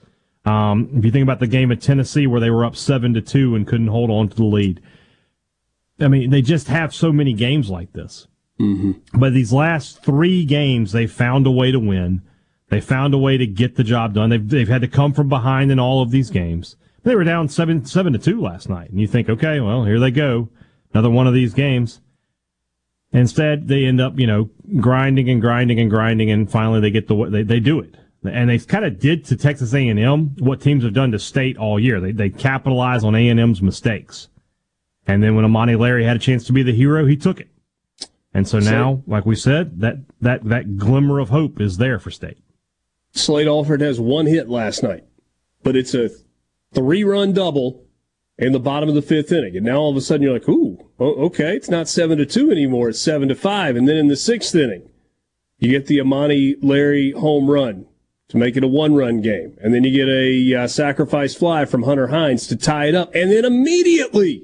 um, 0.46 0.88
if 0.94 1.04
you 1.04 1.10
think 1.10 1.24
about 1.24 1.40
the 1.40 1.48
game 1.48 1.72
at 1.72 1.82
Tennessee 1.82 2.28
where 2.28 2.40
they 2.40 2.52
were 2.52 2.64
up 2.64 2.76
seven 2.76 3.16
to 3.16 3.22
two 3.22 3.56
and 3.56 3.66
couldn't 3.66 3.88
hold 3.88 4.12
on 4.12 4.30
to 4.30 4.36
the 4.36 4.44
lead, 4.44 4.84
I 6.00 6.10
mean, 6.10 6.30
they 6.30 6.44
just 6.44 6.68
have 6.68 6.94
so 6.94 7.12
many 7.12 7.34
games 7.34 7.72
like 7.72 7.94
this. 7.94 8.28
Mm-hmm. 8.60 9.20
But 9.20 9.34
these 9.34 9.52
last 9.52 10.04
three 10.04 10.46
games, 10.46 10.92
they 10.92 11.08
found 11.08 11.48
a 11.48 11.52
way 11.52 11.72
to 11.72 11.80
win. 11.80 12.22
They 12.70 12.80
found 12.80 13.16
a 13.16 13.18
way 13.18 13.38
to 13.38 13.48
get 13.48 13.78
the 13.78 13.84
job 13.84 14.14
done. 14.14 14.30
They've 14.30 14.48
they've 14.48 14.68
had 14.68 14.82
to 14.82 14.88
come 14.88 15.12
from 15.12 15.28
behind 15.28 15.72
in 15.72 15.80
all 15.80 16.04
of 16.04 16.12
these 16.12 16.30
games. 16.30 16.76
They 17.02 17.16
were 17.16 17.24
down 17.24 17.50
seven 17.50 17.84
seven 17.84 18.14
to 18.14 18.20
two 18.20 18.40
last 18.40 18.70
night, 18.70 18.92
and 18.92 19.02
you 19.02 19.08
think, 19.08 19.28
okay, 19.28 19.60
well, 19.60 19.86
here 19.86 20.00
they 20.00 20.12
go, 20.12 20.50
another 20.94 21.10
one 21.10 21.26
of 21.26 21.34
these 21.34 21.56
games. 21.56 22.00
Instead, 23.16 23.70
they 23.70 23.86
end 23.86 24.02
up, 24.02 24.20
you 24.20 24.28
know, 24.28 24.50
grinding 24.82 25.30
and 25.30 25.40
grinding 25.40 25.80
and 25.80 25.90
grinding, 25.90 26.30
and 26.30 26.52
finally 26.52 26.82
they 26.82 26.92
get 26.92 27.08
the 27.08 27.16
they 27.30 27.44
they 27.44 27.62
do 27.62 27.80
it. 27.80 27.96
And 28.26 28.50
they 28.50 28.60
kind 28.60 28.84
of 28.84 29.00
did 29.00 29.24
to 29.26 29.38
Texas 29.38 29.74
A&M 29.74 30.36
what 30.40 30.60
teams 30.60 30.84
have 30.84 30.94
done 30.94 31.12
to 31.12 31.20
State 31.20 31.58
all 31.58 31.80
year. 31.80 32.02
They 32.02 32.12
they 32.12 32.30
capitalize 32.30 33.06
on 33.06 33.16
A&M's 33.16 33.62
mistakes, 33.62 34.28
and 35.08 35.24
then 35.24 35.34
when 35.34 35.46
Amani 35.46 35.76
Larry 35.76 36.04
had 36.04 36.18
a 36.18 36.20
chance 36.20 36.44
to 36.48 36.54
be 36.54 36.62
the 36.62 36.74
hero, 36.74 37.06
he 37.06 37.16
took 37.16 37.40
it. 37.40 37.48
And 38.34 38.46
so 38.46 38.60
now, 38.60 39.02
like 39.08 39.26
we 39.26 39.38
said, 39.38 39.80
that 39.80 40.00
that 40.20 40.44
that 40.44 40.76
glimmer 40.76 41.20
of 41.20 41.30
hope 41.30 41.62
is 41.62 41.78
there 41.78 42.00
for 42.00 42.12
State. 42.12 42.40
Slate 43.14 43.48
Alford 43.48 43.80
has 43.80 43.98
one 43.98 44.26
hit 44.26 44.50
last 44.50 44.84
night, 44.84 45.06
but 45.64 45.78
it's 45.78 45.94
a 45.94 46.10
three-run 46.74 47.32
double 47.32 47.86
in 48.38 48.52
the 48.52 48.60
bottom 48.60 48.90
of 48.90 48.96
the 48.96 49.02
fifth 49.02 49.32
inning, 49.32 49.56
and 49.56 49.66
now 49.66 49.78
all 49.78 49.92
of 49.92 49.96
a 49.96 50.02
sudden 50.02 50.24
you're 50.24 50.34
like, 50.34 50.50
"Ooh, 50.50 50.85
okay, 51.00 51.56
it's 51.56 51.70
not 51.70 51.88
seven 51.88 52.18
to 52.18 52.26
two 52.26 52.52
anymore; 52.52 52.90
it's 52.90 53.00
seven 53.00 53.28
to 53.30 53.36
five. 53.36 53.76
And 53.76 53.88
then 53.88 53.98
in 53.98 54.08
the 54.08 54.16
sixth 54.16 54.56
inning, 54.56 54.90
you 55.58 55.70
get 55.70 55.88
the 55.88 56.00
Amani 56.00 56.56
Larry 56.62 57.12
home 57.12 57.50
run 57.50 57.86
to 58.28 58.38
make 58.38 58.58
it 58.58 58.64
a 58.64 58.68
one-run 58.68 59.22
game, 59.22 59.58
and 59.62 59.74
then 59.74 59.84
you 59.84 59.92
get 59.92 60.10
a 60.10 60.64
uh, 60.64 60.68
sacrifice 60.68 61.36
fly 61.36 61.66
from 61.66 61.84
Hunter 61.84 62.08
Hines 62.08 62.48
to 62.48 62.56
tie 62.56 62.88
it 62.88 62.96
up, 62.96 63.14
and 63.14 63.32
then 63.32 63.46
immediately 63.46 64.44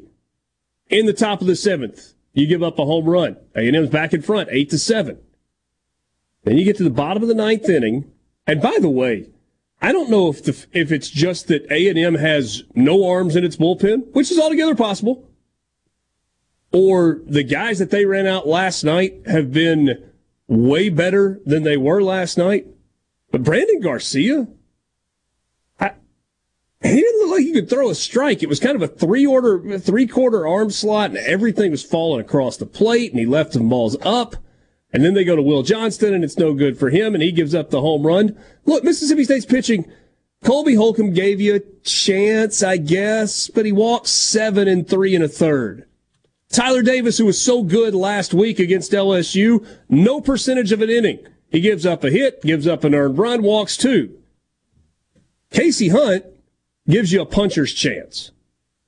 in 0.89 1.05
the 1.05 1.13
top 1.13 1.41
of 1.41 1.47
the 1.47 1.55
seventh, 1.55 2.13
you 2.33 2.47
give 2.47 2.61
up 2.61 2.77
a 2.77 2.85
home 2.85 3.05
run. 3.05 3.37
A&M's 3.55 3.89
back 3.89 4.13
in 4.13 4.21
front, 4.21 4.49
eight 4.51 4.69
to 4.69 4.77
seven. 4.77 5.17
Then 6.43 6.57
you 6.57 6.65
get 6.65 6.77
to 6.77 6.83
the 6.83 6.89
bottom 6.89 7.23
of 7.23 7.29
the 7.29 7.35
ninth 7.35 7.67
inning, 7.69 8.11
and 8.45 8.61
by 8.61 8.77
the 8.79 8.89
way, 8.89 9.29
I 9.81 9.91
don't 9.91 10.11
know 10.11 10.29
if 10.29 10.43
the, 10.43 10.65
if 10.73 10.91
it's 10.91 11.09
just 11.09 11.47
that 11.47 11.65
A&M 11.71 12.15
has 12.15 12.63
no 12.75 13.09
arms 13.09 13.35
in 13.35 13.43
its 13.43 13.55
bullpen, 13.55 14.13
which 14.13 14.31
is 14.31 14.39
altogether 14.39 14.75
possible, 14.75 15.27
or 16.71 17.21
the 17.25 17.43
guys 17.43 17.79
that 17.79 17.89
they 17.89 18.05
ran 18.05 18.27
out 18.27 18.47
last 18.47 18.83
night 18.83 19.21
have 19.25 19.51
been 19.51 20.11
way 20.47 20.89
better 20.89 21.39
than 21.45 21.63
they 21.63 21.77
were 21.77 22.01
last 22.01 22.37
night. 22.37 22.67
But 23.31 23.43
Brandon 23.43 23.79
Garcia, 23.81 24.47
I, 25.79 25.93
he 26.81 26.95
didn't 26.95 27.19
look 27.21 27.37
like 27.37 27.45
he 27.45 27.53
could 27.53 27.69
throw 27.69 27.89
a 27.89 27.95
strike. 27.95 28.43
It 28.43 28.49
was 28.49 28.59
kind 28.59 28.75
of 28.75 28.81
a 28.81 28.87
three 28.87 29.25
order, 29.25 29.79
three 29.79 30.07
quarter 30.07 30.47
arm 30.47 30.69
slot, 30.69 31.11
and 31.11 31.19
everything 31.19 31.71
was 31.71 31.83
falling 31.83 32.21
across 32.21 32.57
the 32.57 32.65
plate, 32.65 33.11
and 33.11 33.19
he 33.19 33.25
left 33.25 33.53
some 33.53 33.69
balls 33.69 33.97
up. 34.01 34.35
And 34.93 35.05
then 35.05 35.13
they 35.13 35.23
go 35.23 35.37
to 35.37 35.41
Will 35.41 35.63
Johnston, 35.63 36.13
and 36.13 36.23
it's 36.23 36.37
no 36.37 36.53
good 36.53 36.77
for 36.77 36.89
him, 36.89 37.13
and 37.13 37.23
he 37.23 37.31
gives 37.31 37.55
up 37.55 37.69
the 37.69 37.79
home 37.79 38.05
run. 38.05 38.37
Look, 38.65 38.83
Mississippi 38.83 39.23
State's 39.23 39.45
pitching. 39.45 39.89
Colby 40.43 40.75
Holcomb 40.75 41.13
gave 41.13 41.39
you 41.39 41.55
a 41.55 41.81
chance, 41.83 42.61
I 42.61 42.75
guess, 42.75 43.47
but 43.47 43.65
he 43.65 43.71
walked 43.71 44.07
seven 44.07 44.67
and 44.67 44.85
three 44.85 45.15
and 45.15 45.23
a 45.23 45.29
third. 45.29 45.85
Tyler 46.51 46.81
Davis, 46.81 47.17
who 47.17 47.25
was 47.25 47.41
so 47.41 47.63
good 47.63 47.95
last 47.95 48.33
week 48.33 48.59
against 48.59 48.91
LSU, 48.91 49.65
no 49.89 50.19
percentage 50.19 50.71
of 50.71 50.81
an 50.81 50.89
inning. 50.89 51.19
He 51.49 51.61
gives 51.61 51.85
up 51.85 52.03
a 52.03 52.09
hit, 52.09 52.41
gives 52.41 52.67
up 52.67 52.83
an 52.83 52.93
earned 52.93 53.17
run, 53.17 53.41
walks 53.41 53.77
two. 53.77 54.17
KC 55.51 55.91
Hunt 55.91 56.25
gives 56.87 57.11
you 57.11 57.21
a 57.21 57.25
puncher's 57.25 57.73
chance. 57.73 58.31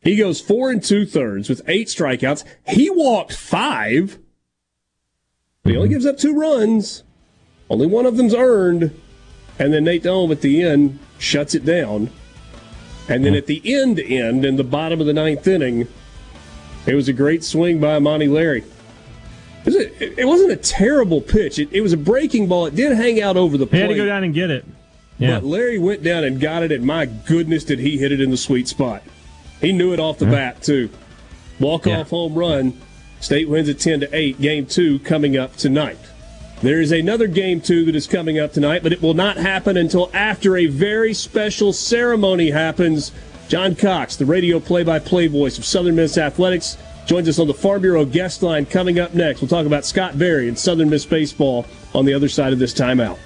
He 0.01 0.17
goes 0.17 0.41
four 0.41 0.69
and 0.69 0.83
two 0.83 1.05
thirds 1.05 1.49
with 1.49 1.61
eight 1.67 1.87
strikeouts. 1.87 2.43
He 2.67 2.89
walked 2.89 3.33
five. 3.33 4.19
He 5.63 5.77
only 5.77 5.89
gives 5.89 6.05
up 6.05 6.17
two 6.17 6.37
runs. 6.37 7.03
Only 7.69 7.87
one 7.87 8.05
of 8.05 8.17
them's 8.17 8.33
earned. 8.33 8.99
And 9.57 9.73
then 9.73 9.85
Nate 9.85 10.03
Dohm 10.03 10.31
at 10.31 10.41
the 10.41 10.61
end 10.61 10.99
shuts 11.17 11.55
it 11.55 11.63
down. 11.63 12.09
And 13.07 13.23
then 13.23 13.35
at 13.35 13.45
the 13.45 13.61
end, 13.65 13.99
end 13.99 14.45
in 14.45 14.55
the 14.57 14.63
bottom 14.63 14.99
of 14.99 15.07
the 15.07 15.13
ninth 15.13 15.47
inning, 15.47 15.87
it 16.85 16.95
was 16.95 17.07
a 17.07 17.13
great 17.13 17.43
swing 17.43 17.79
by 17.79 17.95
Amani 17.95 18.27
Larry. 18.27 18.63
It, 19.61 19.65
was 19.65 19.75
a, 19.75 20.21
it 20.21 20.25
wasn't 20.25 20.51
a 20.51 20.57
terrible 20.57 21.21
pitch. 21.21 21.57
It, 21.57 21.69
it, 21.71 21.81
was 21.81 21.93
a 21.93 21.97
breaking 21.97 22.47
ball. 22.47 22.65
It 22.65 22.75
did 22.75 22.91
hang 22.91 23.21
out 23.21 23.37
over 23.37 23.57
the 23.57 23.65
plate. 23.65 23.77
He 23.77 23.81
had 23.83 23.89
to 23.89 23.95
go 23.95 24.05
down 24.05 24.23
and 24.23 24.33
get 24.33 24.51
it. 24.51 24.65
Yeah. 25.17 25.39
But 25.39 25.45
Larry 25.45 25.79
went 25.79 26.03
down 26.03 26.23
and 26.25 26.39
got 26.39 26.63
it, 26.63 26.71
and 26.71 26.85
my 26.85 27.05
goodness, 27.05 27.63
did 27.63 27.79
he 27.79 27.97
hit 27.97 28.11
it 28.11 28.19
in 28.19 28.29
the 28.29 28.37
sweet 28.37 28.67
spot. 28.67 29.03
He 29.61 29.71
knew 29.71 29.93
it 29.93 29.99
off 29.99 30.17
the 30.17 30.25
yeah. 30.25 30.31
bat, 30.31 30.63
too. 30.63 30.89
Walk 31.59 31.87
off 31.87 31.87
yeah. 31.87 32.03
home 32.03 32.33
run. 32.33 32.77
State 33.21 33.47
wins 33.47 33.69
at 33.69 33.79
10 33.79 34.01
to 34.01 34.09
8. 34.13 34.41
Game 34.41 34.65
two 34.65 34.99
coming 34.99 35.37
up 35.37 35.55
tonight. 35.55 35.99
There 36.61 36.81
is 36.81 36.91
another 36.91 37.27
game 37.27 37.61
two 37.61 37.85
that 37.85 37.95
is 37.95 38.07
coming 38.07 38.39
up 38.39 38.53
tonight, 38.53 38.83
but 38.83 38.91
it 38.91 39.01
will 39.01 39.13
not 39.13 39.37
happen 39.37 39.77
until 39.77 40.09
after 40.13 40.57
a 40.57 40.65
very 40.65 41.13
special 41.13 41.71
ceremony 41.73 42.51
happens. 42.51 43.11
John 43.47 43.75
Cox, 43.75 44.15
the 44.15 44.25
radio 44.25 44.59
play 44.59 44.83
by 44.83 44.99
play 44.99 45.27
voice 45.27 45.57
of 45.57 45.65
Southern 45.65 45.95
Miss 45.95 46.17
Athletics, 46.17 46.77
joins 47.05 47.27
us 47.27 47.39
on 47.39 47.47
the 47.47 47.53
Farm 47.53 47.81
Bureau 47.81 48.05
guest 48.05 48.41
line 48.41 48.65
coming 48.65 48.99
up 48.99 49.13
next. 49.13 49.41
We'll 49.41 49.49
talk 49.49 49.65
about 49.65 49.85
Scott 49.85 50.17
Berry 50.17 50.47
and 50.47 50.57
Southern 50.57 50.89
Miss 50.89 51.05
Baseball 51.05 51.65
on 51.93 52.05
the 52.05 52.13
other 52.13 52.29
side 52.29 52.53
of 52.53 52.59
this 52.59 52.73
timeout. 52.73 53.17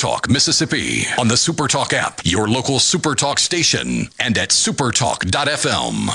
Talk 0.00 0.30
Mississippi 0.30 1.02
on 1.18 1.28
the 1.28 1.34
SuperTalk 1.34 1.92
app, 1.92 2.22
your 2.24 2.48
local 2.48 2.76
SuperTalk 2.76 3.38
station, 3.38 4.08
and 4.18 4.38
at 4.38 4.48
supertalk.fm. 4.48 6.08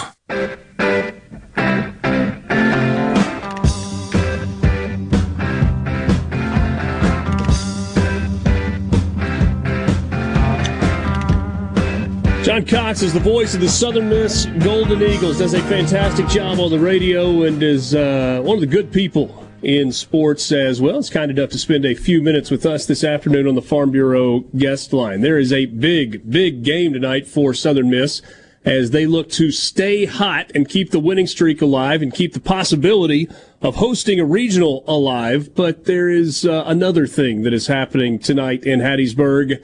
John 12.43 12.65
Cox 12.65 13.04
is 13.04 13.13
the 13.13 13.19
voice 13.19 13.54
of 13.54 13.62
the 13.62 13.69
Southern 13.69 14.10
Miss 14.10 14.48
Golden 14.63 15.04
Eagles. 15.04 15.38
Does 15.38 15.54
a 15.54 15.62
fantastic 15.62 16.28
job 16.28 16.60
on 16.60 16.71
the 16.71 16.80
radio 16.80 17.43
and 17.43 17.62
is 17.62 17.93
uh, 17.93 18.41
one 18.43 18.56
of 18.56 18.62
the 18.62 18.67
good 18.67 18.91
people 18.91 19.44
in 19.62 19.91
sports 19.91 20.52
as 20.52 20.82
well. 20.82 21.00
It's 21.00 21.10
kind 21.10 21.32
enough 21.32 21.50
to 21.52 21.58
spend 21.58 21.86
a 21.86 21.96
few 21.96 22.22
minutes 22.22 22.52
with 22.52 22.65
us 22.65 22.86
this 22.86 23.04
afternoon 23.04 23.48
on 23.48 23.56
the 23.56 23.62
Farm 23.62 23.91
Bureau 23.91 24.41
guest 24.58 24.94
line. 24.94 25.22
There 25.22 25.38
is 25.38 25.52
a 25.52 25.65
big, 25.65 26.30
big 26.30 26.63
game 26.63 26.94
tonight 26.94 27.28
for 27.28 27.54
Southern 27.54 27.89
Miss 27.89 28.22
as 28.65 28.91
they 28.91 29.06
look 29.06 29.30
to 29.30 29.52
stay 29.52 30.06
hot 30.06 30.52
and 30.56 30.68
keep 30.68 30.89
the 30.89 31.00
winning 31.00 31.28
streak 31.28 31.62
alive 31.62 32.02
and 32.02 32.13
keep 32.13 32.34
the 32.34 32.39
possibility 32.39 33.30
of 33.62 33.76
hosting 33.76 34.20
a 34.20 34.26
regional 34.26 34.84
alive. 34.88 35.54
But 35.54 35.86
there 35.86 36.10
is 36.10 36.46
uh, 36.46 36.63
another 36.65 37.06
thing 37.06 37.44
that 37.44 37.54
is 37.54 37.68
happening 37.68 38.18
tonight 38.18 38.63
in 38.63 38.80
Hattiesburg. 38.80 39.63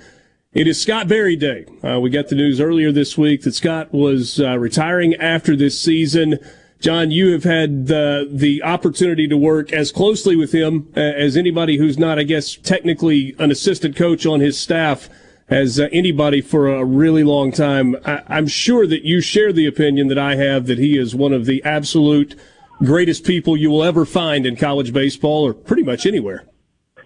It 0.54 0.68
is 0.68 0.82
Scott 0.82 1.08
Berry 1.08 1.36
Day. 1.36 1.66
Uh, 1.84 2.00
we 2.00 2.10
got 2.10 2.28
the 2.28 2.36
news 2.36 2.60
earlier 2.60 2.92
this 2.92 3.18
week 3.18 3.42
that 3.44 3.56
Scott 3.56 3.94
was 3.94 4.40
uh, 4.40 4.58
retiring 4.60 5.16
after 5.16 5.56
this 5.56 5.80
season. 5.80 6.38
John, 6.82 7.12
you 7.12 7.32
have 7.32 7.44
had 7.44 7.86
the, 7.86 8.28
the 8.28 8.64
opportunity 8.64 9.28
to 9.28 9.38
work 9.38 9.72
as 9.72 9.92
closely 9.92 10.36
with 10.36 10.52
him 10.52 10.92
uh, 10.98 11.00
as 11.00 11.38
anybody 11.38 11.78
who's 11.78 12.00
not, 12.00 12.18
I 12.18 12.24
guess, 12.24 12.56
technically 12.56 13.36
an 13.38 13.52
assistant 13.52 13.96
coach 13.96 14.26
on 14.26 14.40
his 14.40 14.60
staff 14.60 15.08
as 15.48 15.80
uh, 15.80 15.90
anybody 15.92 16.42
for 16.42 16.68
a 16.68 16.84
really 16.84 17.24
long 17.24 17.52
time. 17.52 17.96
I, 18.04 18.24
I'm 18.28 18.48
sure 18.48 18.88
that 18.88 19.04
you 19.04 19.22
share 19.22 19.54
the 19.54 19.68
opinion 19.68 20.08
that 20.08 20.18
I 20.18 20.36
have 20.38 20.66
that 20.66 20.80
he 20.80 20.98
is 20.98 21.14
one 21.14 21.34
of 21.34 21.46
the 21.46 21.64
absolute 21.64 22.36
greatest 22.84 23.26
people 23.26 23.56
you 23.56 23.70
will 23.70 23.84
ever 23.84 24.04
find 24.04 24.48
in 24.48 24.56
college 24.56 24.92
baseball 24.92 25.46
or 25.46 25.54
pretty 25.54 25.84
much 25.84 26.08
anywhere. 26.08 26.48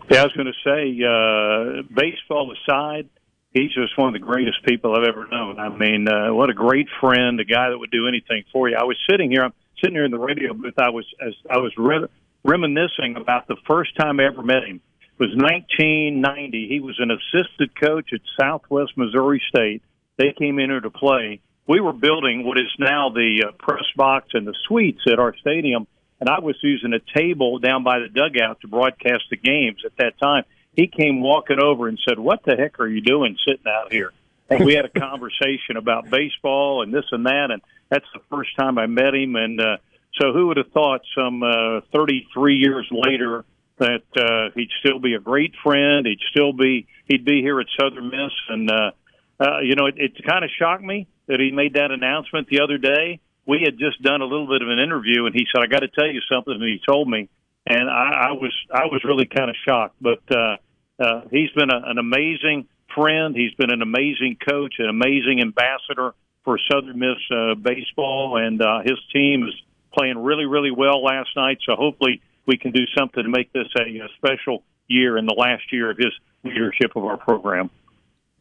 Yeah, 0.09 0.21
I 0.21 0.23
was 0.23 0.33
going 0.33 0.47
to 0.47 0.53
say, 0.63 1.03
uh, 1.03 1.81
baseball 1.93 2.53
aside, 2.53 3.09
he's 3.51 3.73
just 3.73 3.97
one 3.97 4.07
of 4.07 4.13
the 4.13 4.25
greatest 4.25 4.63
people 4.63 4.95
I've 4.95 5.05
ever 5.05 5.27
known. 5.27 5.59
I 5.59 5.67
mean, 5.67 6.07
uh, 6.07 6.33
what 6.33 6.49
a 6.49 6.53
great 6.53 6.88
friend, 7.01 7.41
a 7.41 7.43
guy 7.43 7.71
that 7.71 7.77
would 7.77 7.91
do 7.91 8.07
anything 8.07 8.45
for 8.53 8.69
you. 8.69 8.77
I 8.77 8.83
was 8.83 8.95
sitting 9.09 9.29
here, 9.31 9.43
I'm 9.43 9.53
sitting 9.79 9.95
here 9.95 10.05
in 10.05 10.11
the 10.11 10.19
radio 10.19 10.53
booth. 10.53 10.77
I 10.77 10.89
was 10.89 11.05
as 11.25 11.33
I 11.49 11.57
was 11.57 11.73
re- 11.77 12.07
reminiscing 12.43 13.15
about 13.15 13.47
the 13.47 13.57
first 13.67 13.95
time 13.97 14.19
I 14.19 14.25
ever 14.25 14.43
met 14.43 14.63
him. 14.63 14.81
It 15.17 15.19
was 15.19 15.35
1990. 15.35 16.67
He 16.67 16.79
was 16.79 16.99
an 16.99 17.11
assistant 17.11 17.79
coach 17.79 18.11
at 18.13 18.21
Southwest 18.39 18.93
Missouri 18.97 19.41
State. 19.49 19.81
They 20.17 20.33
came 20.38 20.59
in 20.59 20.69
here 20.69 20.81
to 20.81 20.89
play. 20.89 21.41
We 21.67 21.79
were 21.79 21.93
building 21.93 22.45
what 22.45 22.59
is 22.59 22.71
now 22.77 23.09
the 23.09 23.45
uh, 23.47 23.51
press 23.53 23.85
box 23.95 24.29
and 24.33 24.45
the 24.45 24.53
suites 24.67 25.01
at 25.11 25.19
our 25.19 25.35
stadium, 25.38 25.88
and 26.19 26.29
I 26.29 26.39
was 26.39 26.55
using 26.61 26.93
a 26.93 27.17
table 27.17 27.59
down 27.59 27.83
by 27.83 27.99
the 27.99 28.07
dugout 28.07 28.61
to 28.61 28.67
broadcast 28.67 29.23
the 29.29 29.38
games 29.38 29.83
at 29.85 29.97
that 29.97 30.19
time 30.19 30.43
he 30.75 30.88
came 30.88 31.21
walking 31.21 31.59
over 31.59 31.88
and 31.88 31.97
said, 32.07 32.19
"What 32.19 32.43
the 32.43 32.55
heck 32.55 32.79
are 32.79 32.88
you 32.88 33.01
doing 33.01 33.38
sitting 33.47 33.67
out 33.67 33.91
here?" 33.91 34.11
And 34.49 34.65
we 34.65 34.73
had 34.75 34.85
a 34.85 34.89
conversation 34.89 35.77
about 35.77 36.09
baseball 36.09 36.83
and 36.83 36.93
this 36.93 37.05
and 37.11 37.25
that, 37.25 37.49
and 37.51 37.61
that's 37.89 38.06
the 38.13 38.21
first 38.30 38.56
time 38.58 38.78
I 38.78 38.88
met 38.88 39.13
him. 39.13 39.36
And 39.36 39.60
uh, 39.60 39.78
so, 40.19 40.34
who 40.34 40.48
would 40.48 40.58
have 40.58 40.71
thought, 40.71 41.02
some 41.15 41.43
uh, 41.43 41.82
33 41.93 42.56
years 42.56 42.88
later, 42.91 43.45
that 43.78 44.04
uh, 44.15 44.52
he'd 44.56 44.69
still 44.80 45.00
be 45.00 45.13
a 45.13 45.19
great 45.19 45.54
friend? 45.63 46.06
He'd 46.06 46.21
still 46.32 46.54
be 46.54 46.88
he'd 47.06 47.26
be 47.26 47.41
here 47.41 47.60
at 47.60 47.67
Southern 47.80 48.10
Miss, 48.10 48.34
and 48.50 48.71
uh, 48.71 48.91
uh, 49.39 49.60
you 49.60 49.76
know, 49.76 49.88
it, 49.88 49.95
it 49.98 50.26
kind 50.26 50.43
of 50.43 50.50
shocked 50.58 50.84
me 50.84 51.08
that 51.28 51.39
he 51.39 51.52
made 51.52 51.74
that 51.74 51.91
announcement 51.91 52.48
the 52.48 52.62
other 52.62 52.78
day. 52.78 53.19
We 53.48 53.62
had 53.63 53.78
just 53.78 54.02
done 54.02 54.21
a 54.21 54.26
little 54.26 54.48
bit 54.48 54.62
of 54.62 54.69
an 54.69 54.80
interview, 54.80 55.26
and 55.26 55.36
he 55.36 55.45
said, 55.54 55.63
"I 55.63 55.67
got 55.67 55.80
to 55.80 55.89
tell 55.89 56.08
you 56.08 56.21
something," 56.32 56.54
and 56.54 56.63
he 56.63 56.80
told 56.86 57.10
me, 57.10 57.30
and 57.67 57.89
I, 57.89 58.30
I 58.30 58.32
was 58.32 58.54
I 58.74 58.86
was 58.86 59.04
really 59.04 59.26
kind 59.26 59.50
of 59.50 59.56
shocked, 59.65 59.95
but. 60.02 60.21
uh 60.32 60.58
uh, 60.98 61.21
he's 61.32 61.52
been 61.52 61.69
a, 61.69 61.82
an 61.89 61.98
amazing 61.98 62.67
friend. 62.93 63.36
He's 63.36 63.54
been 63.56 63.71
an 63.71 63.82
amazing 63.82 64.38
coach, 64.48 64.76
an 64.80 64.89
amazing 64.89 65.41
ambassador 65.41 66.13
for 66.45 66.58
Southern 66.71 66.97
Miss 66.99 67.17
uh, 67.29 67.55
baseball, 67.55 68.38
and 68.38 68.62
uh, 68.62 68.79
his 68.84 68.97
team 69.12 69.47
is 69.47 69.53
playing 69.93 70.17
really, 70.17 70.45
really 70.45 70.71
well 70.71 71.03
last 71.03 71.29
night. 71.36 71.58
So 71.67 71.75
hopefully 71.75 72.21
we 72.45 72.58
can 72.58 72.71
do 72.71 72.86
something 72.97 73.23
to 73.23 73.29
make 73.29 73.51
this 73.51 73.67
a, 73.77 73.81
a 73.81 74.08
special 74.15 74.63
year 74.88 75.17
in 75.17 75.25
the 75.25 75.36
last 75.38 75.73
year 75.73 75.91
of 75.91 75.97
his 75.97 76.13
leadership 76.43 76.95
of 76.95 77.03
our 77.03 77.17
program. 77.17 77.69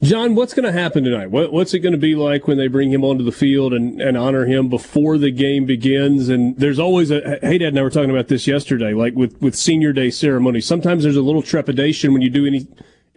John, 0.03 0.35
what's 0.35 0.53
going 0.53 0.67
to 0.67 0.73
happen 0.73 1.03
tonight? 1.05 1.31
What, 1.31 1.51
what's 1.51 1.73
it 1.73 1.79
going 1.79 1.93
to 1.95 1.99
be 1.99 2.15
like 2.15 2.47
when 2.47 2.59
they 2.59 2.67
bring 2.67 2.91
him 2.93 3.05
onto 3.05 3.25
the 3.25 3.33
field 3.33 3.73
and, 3.73 4.03
and 4.03 4.19
honor 4.19 4.45
him 4.45 4.69
before 4.69 5.17
the 5.17 5.31
game 5.31 5.65
begins? 5.65 6.29
And 6.29 6.59
there's 6.59 6.79
always 6.79 7.11
a, 7.11 7.39
hey, 7.41 7.57
Dad 7.59 7.69
and 7.69 7.79
I 7.79 7.83
were 7.83 7.91
talking 7.91 8.11
about 8.11 8.29
this 8.29 8.47
yesterday, 8.47 8.93
like 8.93 9.15
with, 9.15 9.41
with 9.41 9.55
senior 9.55 9.95
day 9.95 10.11
ceremony. 10.11 10.61
Sometimes 10.61 11.05
there's 11.05 11.17
a 11.17 11.23
little 11.23 11.41
trepidation 11.41 12.13
when 12.13 12.21
you 12.21 12.29
do 12.29 12.45
any, 12.45 12.67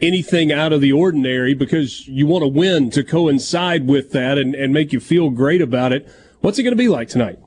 anything 0.02 0.52
out 0.52 0.74
of 0.74 0.82
the 0.82 0.92
ordinary 0.92 1.54
because 1.54 2.08
you 2.08 2.28
want 2.28 2.44
to 2.44 2.48
win 2.48 2.90
to 2.92 3.04
coincide 3.04 3.88
with 3.88 4.12
that 4.12 4.38
and, 4.38 4.54
and 4.54 4.74
make 4.74 4.94
you 4.94 5.00
feel 5.00 5.30
great 5.30 5.62
about 5.62 5.92
it. 5.92 6.08
What's 6.42 6.60
it 6.60 6.64
going 6.64 6.74
to 6.74 6.78
be 6.78 6.88
like 6.88 7.10
tonight? 7.10 7.40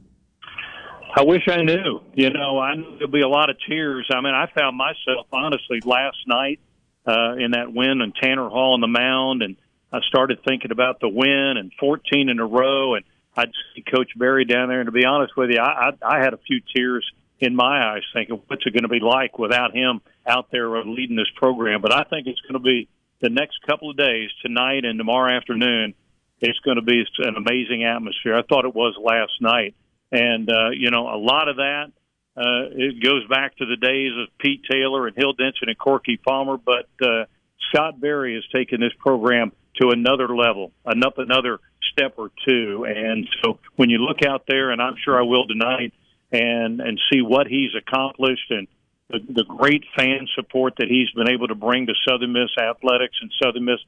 I 1.14 1.22
wish 1.22 1.42
I 1.48 1.62
knew. 1.62 2.00
You 2.14 2.30
know, 2.30 2.58
I 2.58 2.74
knew 2.76 2.96
there'll 2.98 3.10
be 3.10 3.22
a 3.22 3.28
lot 3.28 3.50
of 3.50 3.56
tears. 3.68 4.08
I 4.12 4.20
mean, 4.20 4.34
I 4.34 4.46
found 4.54 4.76
myself 4.76 5.26
honestly 5.32 5.80
last 5.84 6.18
night 6.26 6.60
uh, 7.06 7.34
in 7.34 7.52
that 7.52 7.72
win 7.72 8.00
and 8.00 8.14
Tanner 8.14 8.48
Hall 8.48 8.74
on 8.74 8.80
the 8.80 8.86
mound, 8.86 9.42
and 9.42 9.56
I 9.92 10.00
started 10.08 10.38
thinking 10.46 10.70
about 10.70 11.00
the 11.00 11.08
win 11.08 11.56
and 11.56 11.72
14 11.80 12.28
in 12.28 12.38
a 12.38 12.46
row, 12.46 12.94
and 12.94 13.04
I'd 13.36 13.50
see 13.74 13.82
Coach 13.82 14.10
Berry 14.16 14.44
down 14.44 14.68
there. 14.68 14.80
And 14.80 14.86
to 14.86 14.92
be 14.92 15.04
honest 15.04 15.36
with 15.36 15.50
you, 15.50 15.58
I, 15.58 15.90
I, 15.90 16.18
I 16.18 16.18
had 16.22 16.32
a 16.32 16.38
few 16.38 16.60
tears 16.74 17.08
in 17.40 17.56
my 17.56 17.94
eyes, 17.94 18.02
thinking, 18.12 18.40
what's 18.46 18.64
it 18.66 18.72
going 18.72 18.82
to 18.82 18.88
be 18.88 19.00
like 19.00 19.38
without 19.38 19.74
him 19.74 20.00
out 20.30 20.50
there 20.50 20.70
leading 20.84 21.16
this 21.16 21.30
program? 21.36 21.82
But 21.82 21.92
I 21.92 22.04
think 22.04 22.26
it's 22.26 22.40
going 22.40 22.54
to 22.54 22.60
be 22.60 22.88
the 23.20 23.30
next 23.30 23.58
couple 23.66 23.90
of 23.90 23.96
days, 23.96 24.30
tonight 24.42 24.84
and 24.84 24.98
tomorrow 24.98 25.36
afternoon. 25.36 25.94
It's 26.40 26.58
going 26.60 26.76
to 26.76 26.82
be 26.82 27.04
an 27.18 27.34
amazing 27.36 27.84
atmosphere. 27.84 28.34
I 28.34 28.42
thought 28.42 28.64
it 28.64 28.74
was 28.74 28.94
last 28.98 29.32
night, 29.40 29.74
and 30.10 30.48
uh, 30.48 30.70
you 30.70 30.90
know, 30.90 31.06
a 31.08 31.20
lot 31.20 31.48
of 31.48 31.56
that 31.56 31.92
uh, 32.36 32.70
it 32.72 33.02
goes 33.02 33.26
back 33.28 33.56
to 33.56 33.66
the 33.66 33.76
days 33.76 34.12
of 34.16 34.28
Pete 34.38 34.62
Taylor 34.70 35.06
and 35.06 35.16
Hill 35.16 35.32
Denson 35.32 35.68
and 35.68 35.78
Corky 35.78 36.16
Palmer, 36.16 36.56
but 36.56 36.88
uh, 37.02 37.24
Scott 37.68 38.00
Berry 38.00 38.34
has 38.34 38.44
taken 38.54 38.80
this 38.80 38.92
program 38.98 39.52
to 39.80 39.90
another 39.90 40.34
level, 40.34 40.72
another 40.84 41.58
step 41.92 42.14
or 42.16 42.30
two. 42.46 42.86
And 42.88 43.28
so 43.42 43.58
when 43.76 43.90
you 43.90 43.98
look 43.98 44.22
out 44.26 44.44
there, 44.48 44.70
and 44.70 44.80
I'm 44.80 44.94
sure 45.04 45.18
I 45.18 45.22
will 45.22 45.46
tonight, 45.46 45.92
and 46.32 46.80
and 46.80 47.00
see 47.12 47.20
what 47.20 47.48
he's 47.48 47.70
accomplished 47.76 48.50
and 48.50 48.68
the, 49.10 49.18
the 49.32 49.44
great 49.44 49.84
fan 49.96 50.26
support 50.34 50.74
that 50.78 50.88
he's 50.88 51.10
been 51.10 51.28
able 51.28 51.48
to 51.48 51.54
bring 51.54 51.86
to 51.86 51.94
Southern 52.08 52.32
Miss 52.32 52.50
athletics 52.58 53.16
and 53.20 53.30
Southern 53.42 53.64
Miss 53.64 53.80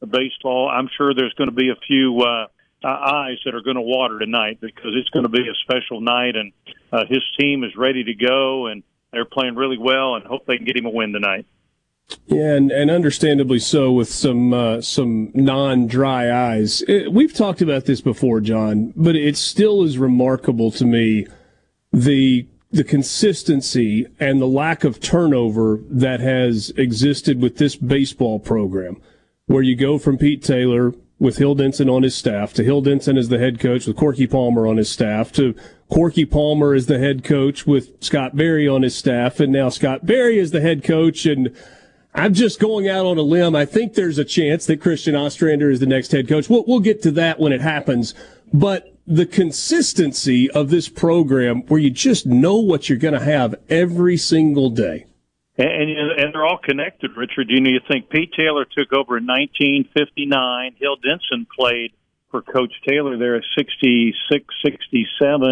baseball, 0.00 0.68
I'm 0.68 0.88
sure 0.96 1.14
there's 1.14 1.34
going 1.34 1.50
to 1.50 1.56
be 1.56 1.70
a 1.70 1.76
few. 1.86 2.20
Uh, 2.20 2.46
uh, 2.84 2.88
eyes 2.88 3.38
that 3.44 3.54
are 3.54 3.60
going 3.60 3.76
to 3.76 3.82
water 3.82 4.18
tonight 4.18 4.60
because 4.60 4.92
it's 4.94 5.08
going 5.10 5.24
to 5.24 5.28
be 5.28 5.42
a 5.48 5.54
special 5.64 6.00
night, 6.00 6.36
and 6.36 6.52
uh, 6.92 7.04
his 7.08 7.22
team 7.38 7.64
is 7.64 7.74
ready 7.76 8.04
to 8.04 8.14
go, 8.14 8.66
and 8.66 8.82
they're 9.12 9.24
playing 9.24 9.56
really 9.56 9.78
well, 9.78 10.14
and 10.14 10.24
hope 10.24 10.46
they 10.46 10.56
can 10.56 10.64
get 10.64 10.76
him 10.76 10.86
a 10.86 10.90
win 10.90 11.12
tonight. 11.12 11.46
Yeah, 12.26 12.54
and, 12.54 12.70
and 12.70 12.90
understandably 12.90 13.58
so 13.58 13.92
with 13.92 14.08
some 14.08 14.54
uh, 14.54 14.80
some 14.80 15.30
non-dry 15.34 16.32
eyes. 16.32 16.82
It, 16.88 17.12
we've 17.12 17.34
talked 17.34 17.60
about 17.60 17.84
this 17.84 18.00
before, 18.00 18.40
John, 18.40 18.94
but 18.96 19.14
it 19.14 19.36
still 19.36 19.82
is 19.82 19.98
remarkable 19.98 20.70
to 20.72 20.86
me 20.86 21.26
the 21.92 22.46
the 22.70 22.84
consistency 22.84 24.06
and 24.20 24.40
the 24.40 24.46
lack 24.46 24.84
of 24.84 25.00
turnover 25.00 25.80
that 25.88 26.20
has 26.20 26.70
existed 26.76 27.40
with 27.40 27.56
this 27.56 27.76
baseball 27.76 28.38
program, 28.38 29.00
where 29.46 29.62
you 29.62 29.74
go 29.74 29.98
from 29.98 30.18
Pete 30.18 30.42
Taylor 30.42 30.92
with 31.18 31.38
Hill 31.38 31.54
Denson 31.54 31.88
on 31.88 32.02
his 32.02 32.14
staff, 32.14 32.52
to 32.54 32.62
Hill 32.62 32.82
Denson 32.82 33.16
as 33.16 33.28
the 33.28 33.38
head 33.38 33.58
coach 33.58 33.86
with 33.86 33.96
Corky 33.96 34.26
Palmer 34.26 34.66
on 34.66 34.76
his 34.76 34.88
staff, 34.88 35.32
to 35.32 35.54
Corky 35.90 36.24
Palmer 36.24 36.74
as 36.74 36.86
the 36.86 36.98
head 36.98 37.24
coach 37.24 37.66
with 37.66 38.02
Scott 38.04 38.36
Berry 38.36 38.68
on 38.68 38.82
his 38.82 38.94
staff, 38.94 39.40
and 39.40 39.52
now 39.52 39.68
Scott 39.68 40.04
Berry 40.06 40.38
is 40.38 40.50
the 40.50 40.60
head 40.60 40.84
coach. 40.84 41.24
And 41.26 41.56
I'm 42.14 42.34
just 42.34 42.60
going 42.60 42.88
out 42.88 43.06
on 43.06 43.16
a 43.18 43.22
limb. 43.22 43.56
I 43.56 43.64
think 43.64 43.94
there's 43.94 44.18
a 44.18 44.24
chance 44.24 44.66
that 44.66 44.80
Christian 44.80 45.16
Ostrander 45.16 45.70
is 45.70 45.80
the 45.80 45.86
next 45.86 46.12
head 46.12 46.28
coach. 46.28 46.48
We'll, 46.48 46.64
we'll 46.66 46.80
get 46.80 47.02
to 47.02 47.10
that 47.12 47.40
when 47.40 47.52
it 47.52 47.62
happens. 47.62 48.14
But 48.52 48.97
the 49.08 49.24
consistency 49.24 50.50
of 50.50 50.68
this 50.68 50.88
program 50.90 51.62
where 51.62 51.80
you 51.80 51.88
just 51.88 52.26
know 52.26 52.56
what 52.56 52.88
you're 52.88 52.98
going 52.98 53.14
to 53.14 53.24
have 53.24 53.54
every 53.70 54.18
single 54.18 54.68
day. 54.68 55.06
And, 55.56 55.90
and 55.90 56.34
they're 56.34 56.44
all 56.44 56.58
connected, 56.62 57.16
Richard. 57.16 57.48
You 57.48 57.60
know, 57.60 57.70
you 57.70 57.80
think 57.90 58.10
Pete 58.10 58.32
Taylor 58.36 58.64
took 58.64 58.92
over 58.92 59.16
in 59.16 59.26
1959. 59.26 60.76
Hill 60.78 60.96
Denson 60.96 61.46
played 61.58 61.92
for 62.30 62.42
Coach 62.42 62.72
Taylor 62.86 63.16
there 63.16 63.34
at 63.34 63.44
66, 63.56 64.44
67. 64.62 65.42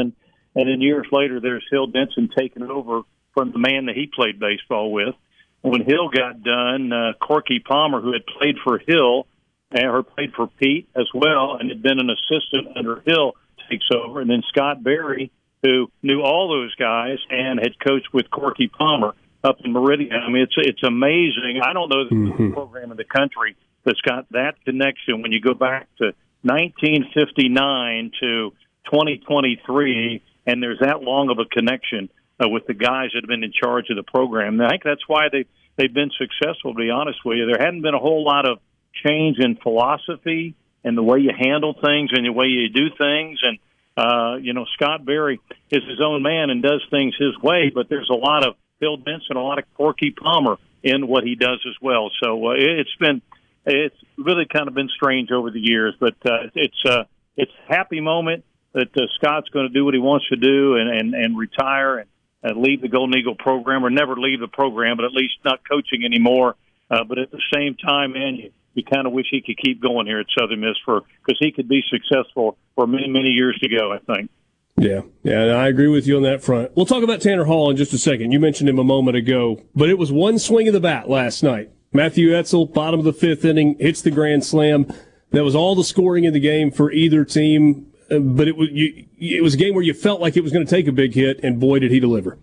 And 0.55 0.69
then 0.69 0.81
years 0.83 1.07
later, 1.11 1.40
there's 1.40 1.64
Hill 1.71 1.87
Denson 1.87 2.29
taking 2.37 2.62
over 2.62 3.03
from 3.33 3.53
the 3.53 3.59
man 3.59 3.87
that 3.87 3.97
he 3.97 4.07
played 4.07 4.38
baseball 4.38 4.92
with. 4.92 5.14
When 5.62 5.83
Hill 5.83 6.11
got 6.11 6.42
done, 6.42 6.92
uh, 6.92 7.14
Corky 7.21 7.59
Palmer, 7.59 8.03
who 8.03 8.12
had 8.12 8.27
played 8.27 8.57
for 8.62 8.79
Hill, 8.79 9.27
or 9.75 10.03
played 10.03 10.35
for 10.35 10.47
Pete 10.47 10.88
as 10.95 11.09
well, 11.12 11.57
and 11.59 11.71
had 11.71 11.83
been 11.83 11.99
an 11.99 12.11
assistant 12.11 12.77
under 12.77 13.03
Hill, 13.07 13.35
takes 13.71 13.87
over. 13.95 14.21
And 14.21 14.31
then 14.31 14.43
Scott 14.49 14.83
Berry, 14.83 15.31
who 15.63 15.91
knew 16.03 16.23
all 16.23 16.49
those 16.49 16.75
guys 16.75 17.19
and 17.31 17.59
had 17.59 17.79
coached 17.79 18.13
with 18.13 18.31
Corky 18.31 18.69
Palmer 18.69 19.15
up 19.43 19.59
in 19.65 19.73
Meridian. 19.73 20.13
I 20.13 20.31
mean, 20.31 20.43
it's 20.43 20.55
it's 20.57 20.83
amazing. 20.83 21.61
I 21.63 21.73
don't 21.73 21.89
know 21.89 22.09
the 22.09 22.15
mm-hmm. 22.15 22.53
program 22.53 22.91
in 22.91 22.97
the 22.97 23.05
country 23.05 23.57
that's 23.85 24.01
got 24.01 24.31
that 24.33 24.55
connection. 24.65 25.23
When 25.23 25.33
you 25.33 25.41
go 25.41 25.55
back 25.55 25.89
to 25.99 26.13
1959 26.43 28.13
to 28.21 28.53
2023, 28.85 30.23
and 30.47 30.63
there's 30.63 30.79
that 30.81 31.03
long 31.03 31.31
of 31.31 31.39
a 31.39 31.45
connection 31.45 32.09
uh, 32.41 32.49
with 32.49 32.67
the 32.67 32.75
guys 32.75 33.11
that 33.15 33.23
have 33.23 33.29
been 33.29 33.45
in 33.45 33.53
charge 33.53 33.87
of 33.91 33.97
the 33.97 34.03
program. 34.03 34.61
And 34.61 34.67
I 34.67 34.71
think 34.71 34.83
that's 34.85 35.07
why 35.07 35.29
they 35.31 35.47
they've 35.77 35.93
been 35.93 36.11
successful. 36.19 36.75
To 36.75 36.79
be 36.79 36.91
honest 36.91 37.19
with 37.25 37.39
you, 37.39 37.47
there 37.47 37.65
hadn't 37.65 37.83
been 37.83 37.95
a 37.95 37.99
whole 37.99 38.25
lot 38.25 38.49
of 38.49 38.59
change 39.05 39.39
in 39.39 39.57
philosophy 39.57 40.55
and 40.87 40.96
the 40.96 41.03
way 41.03 41.18
you 41.18 41.33
handle 41.37 41.75
things 41.75 42.11
and 42.12 42.25
the 42.25 42.33
way 42.33 42.46
you 42.46 42.68
do 42.68 42.88
things. 42.96 43.40
And 43.42 43.59
uh, 43.96 44.37
you 44.37 44.53
know, 44.55 44.64
Scott 44.75 45.05
Berry 45.05 45.40
is 45.70 45.83
his 45.83 46.01
own 46.01 46.22
man 46.22 46.51
and 46.51 46.62
does 46.62 46.83
things 46.90 47.14
his 47.18 47.37
way, 47.42 47.72
but 47.75 47.88
there's 47.88 48.09
a 48.11 48.16
lot 48.16 48.46
of 48.46 48.55
Hill 48.81 48.96
Denson, 48.99 49.37
a 49.37 49.42
lot 49.42 49.59
of 49.59 49.64
Corky 49.75 50.12
Palmer 50.12 50.59
in 50.83 51.09
what 51.09 51.25
he 51.25 51.35
does 51.35 51.61
as 51.66 51.75
well. 51.83 52.11
So 52.22 52.49
uh, 52.49 52.55
it's 52.57 52.94
been 53.01 53.20
it's 53.64 53.96
really 54.16 54.46
kind 54.46 54.68
of 54.68 54.75
been 54.75 54.88
strange 54.94 55.33
over 55.33 55.51
the 55.51 55.61
years, 55.61 55.94
but 55.99 56.14
uh, 56.25 56.49
it's 56.55 56.85
uh, 56.85 57.05
it's 57.37 57.51
a 57.68 57.75
happy 57.75 58.01
moment 58.01 58.44
that 58.72 58.96
uh, 58.96 59.07
Scott's 59.16 59.49
going 59.49 59.66
to 59.66 59.72
do 59.72 59.85
what 59.85 59.94
he 59.94 60.01
wants 60.01 60.29
to 60.29 60.37
do 60.37 60.77
and 60.77 60.88
and, 60.88 61.14
and 61.14 61.37
retire 61.37 61.99
and, 61.99 62.09
and 62.44 62.62
leave 62.62 62.81
the 62.81 62.88
Golden 62.88 63.18
Eagle 63.18 63.35
program 63.35 63.85
or 63.85 63.90
never 63.90 64.14
leave 64.14 64.38
the 64.38 64.46
program, 64.49 64.96
but 64.96 65.05
at 65.05 65.12
least 65.12 65.35
not 65.44 65.66
coaching 65.68 66.05
anymore. 66.05 66.55
Uh, 66.88 67.03
but 67.03 67.18
at 67.18 67.33
the 67.33 67.42
same 67.53 67.75
time, 67.75 68.12
man, 68.12 68.37
you, 68.37 68.53
you 68.77 68.85
kind 68.85 69.07
of 69.07 69.12
wish 69.12 69.27
he 69.31 69.41
could 69.41 69.59
keep 69.59 69.81
going 69.81 70.07
here 70.07 70.21
at 70.21 70.27
Southern 70.39 70.61
Miss 70.61 70.77
for 70.85 71.03
because 71.25 71.39
he 71.41 71.51
could 71.51 71.69
be 71.69 71.83
successful 71.89 72.57
for 72.75 72.87
many 72.87 73.09
many 73.09 73.31
years 73.31 73.59
to 73.62 73.69
go. 73.69 73.93
I 73.93 73.99
think. 73.99 74.31
Yeah, 74.79 75.03
yeah, 75.23 75.47
I 75.55 75.69
agree 75.69 75.89
with 75.89 76.07
you 76.07 76.19
on 76.19 76.23
that 76.25 76.43
front. 76.43 76.77
We'll 76.77 76.85
talk 76.85 77.03
about 77.03 77.23
Tanner 77.23 77.45
Hall 77.45 77.71
in 77.71 77.79
just 77.79 77.95
a 77.95 77.99
second. 77.99 78.33
You 78.33 78.39
mentioned 78.39 78.69
him 78.69 78.79
a 78.79 78.85
moment 78.85 79.17
ago, 79.17 79.62
but 79.75 79.89
it 79.89 79.97
was 79.97 80.12
one 80.12 80.39
swing 80.39 80.69
of 80.69 80.75
the 80.75 80.81
bat 80.81 81.09
last 81.09 81.43
night. 81.43 81.71
Matthew 81.95 82.37
Etzel, 82.37 82.67
bottom 82.67 83.01
of 83.01 83.07
the 83.07 83.15
fifth 83.15 83.43
inning, 83.43 83.77
hits 83.81 84.03
the 84.03 84.11
grand 84.11 84.45
slam. 84.45 84.93
That 85.31 85.45
was 85.45 85.55
all 85.55 85.75
the 85.75 85.85
scoring 85.85 86.25
in 86.25 86.35
the 86.35 86.41
game 86.41 86.71
for 86.71 86.93
either 86.93 87.25
team, 87.25 87.91
uh, 88.11 88.19
but 88.19 88.49
it 88.49 88.57
was 88.57 88.69
you, 88.71 89.07
it 89.19 89.43
was 89.43 89.55
a 89.55 89.57
game 89.57 89.75
where 89.75 89.83
you 89.83 89.95
felt 89.95 90.21
like 90.21 90.37
it 90.37 90.43
was 90.43 90.53
going 90.53 90.67
to 90.67 90.71
take 90.71 90.87
a 90.87 90.93
big 90.93 91.15
hit, 91.15 91.41
and 91.43 91.59
boy, 91.59 91.79
did 91.79 91.91
he 91.91 91.99
deliver. 91.99 92.39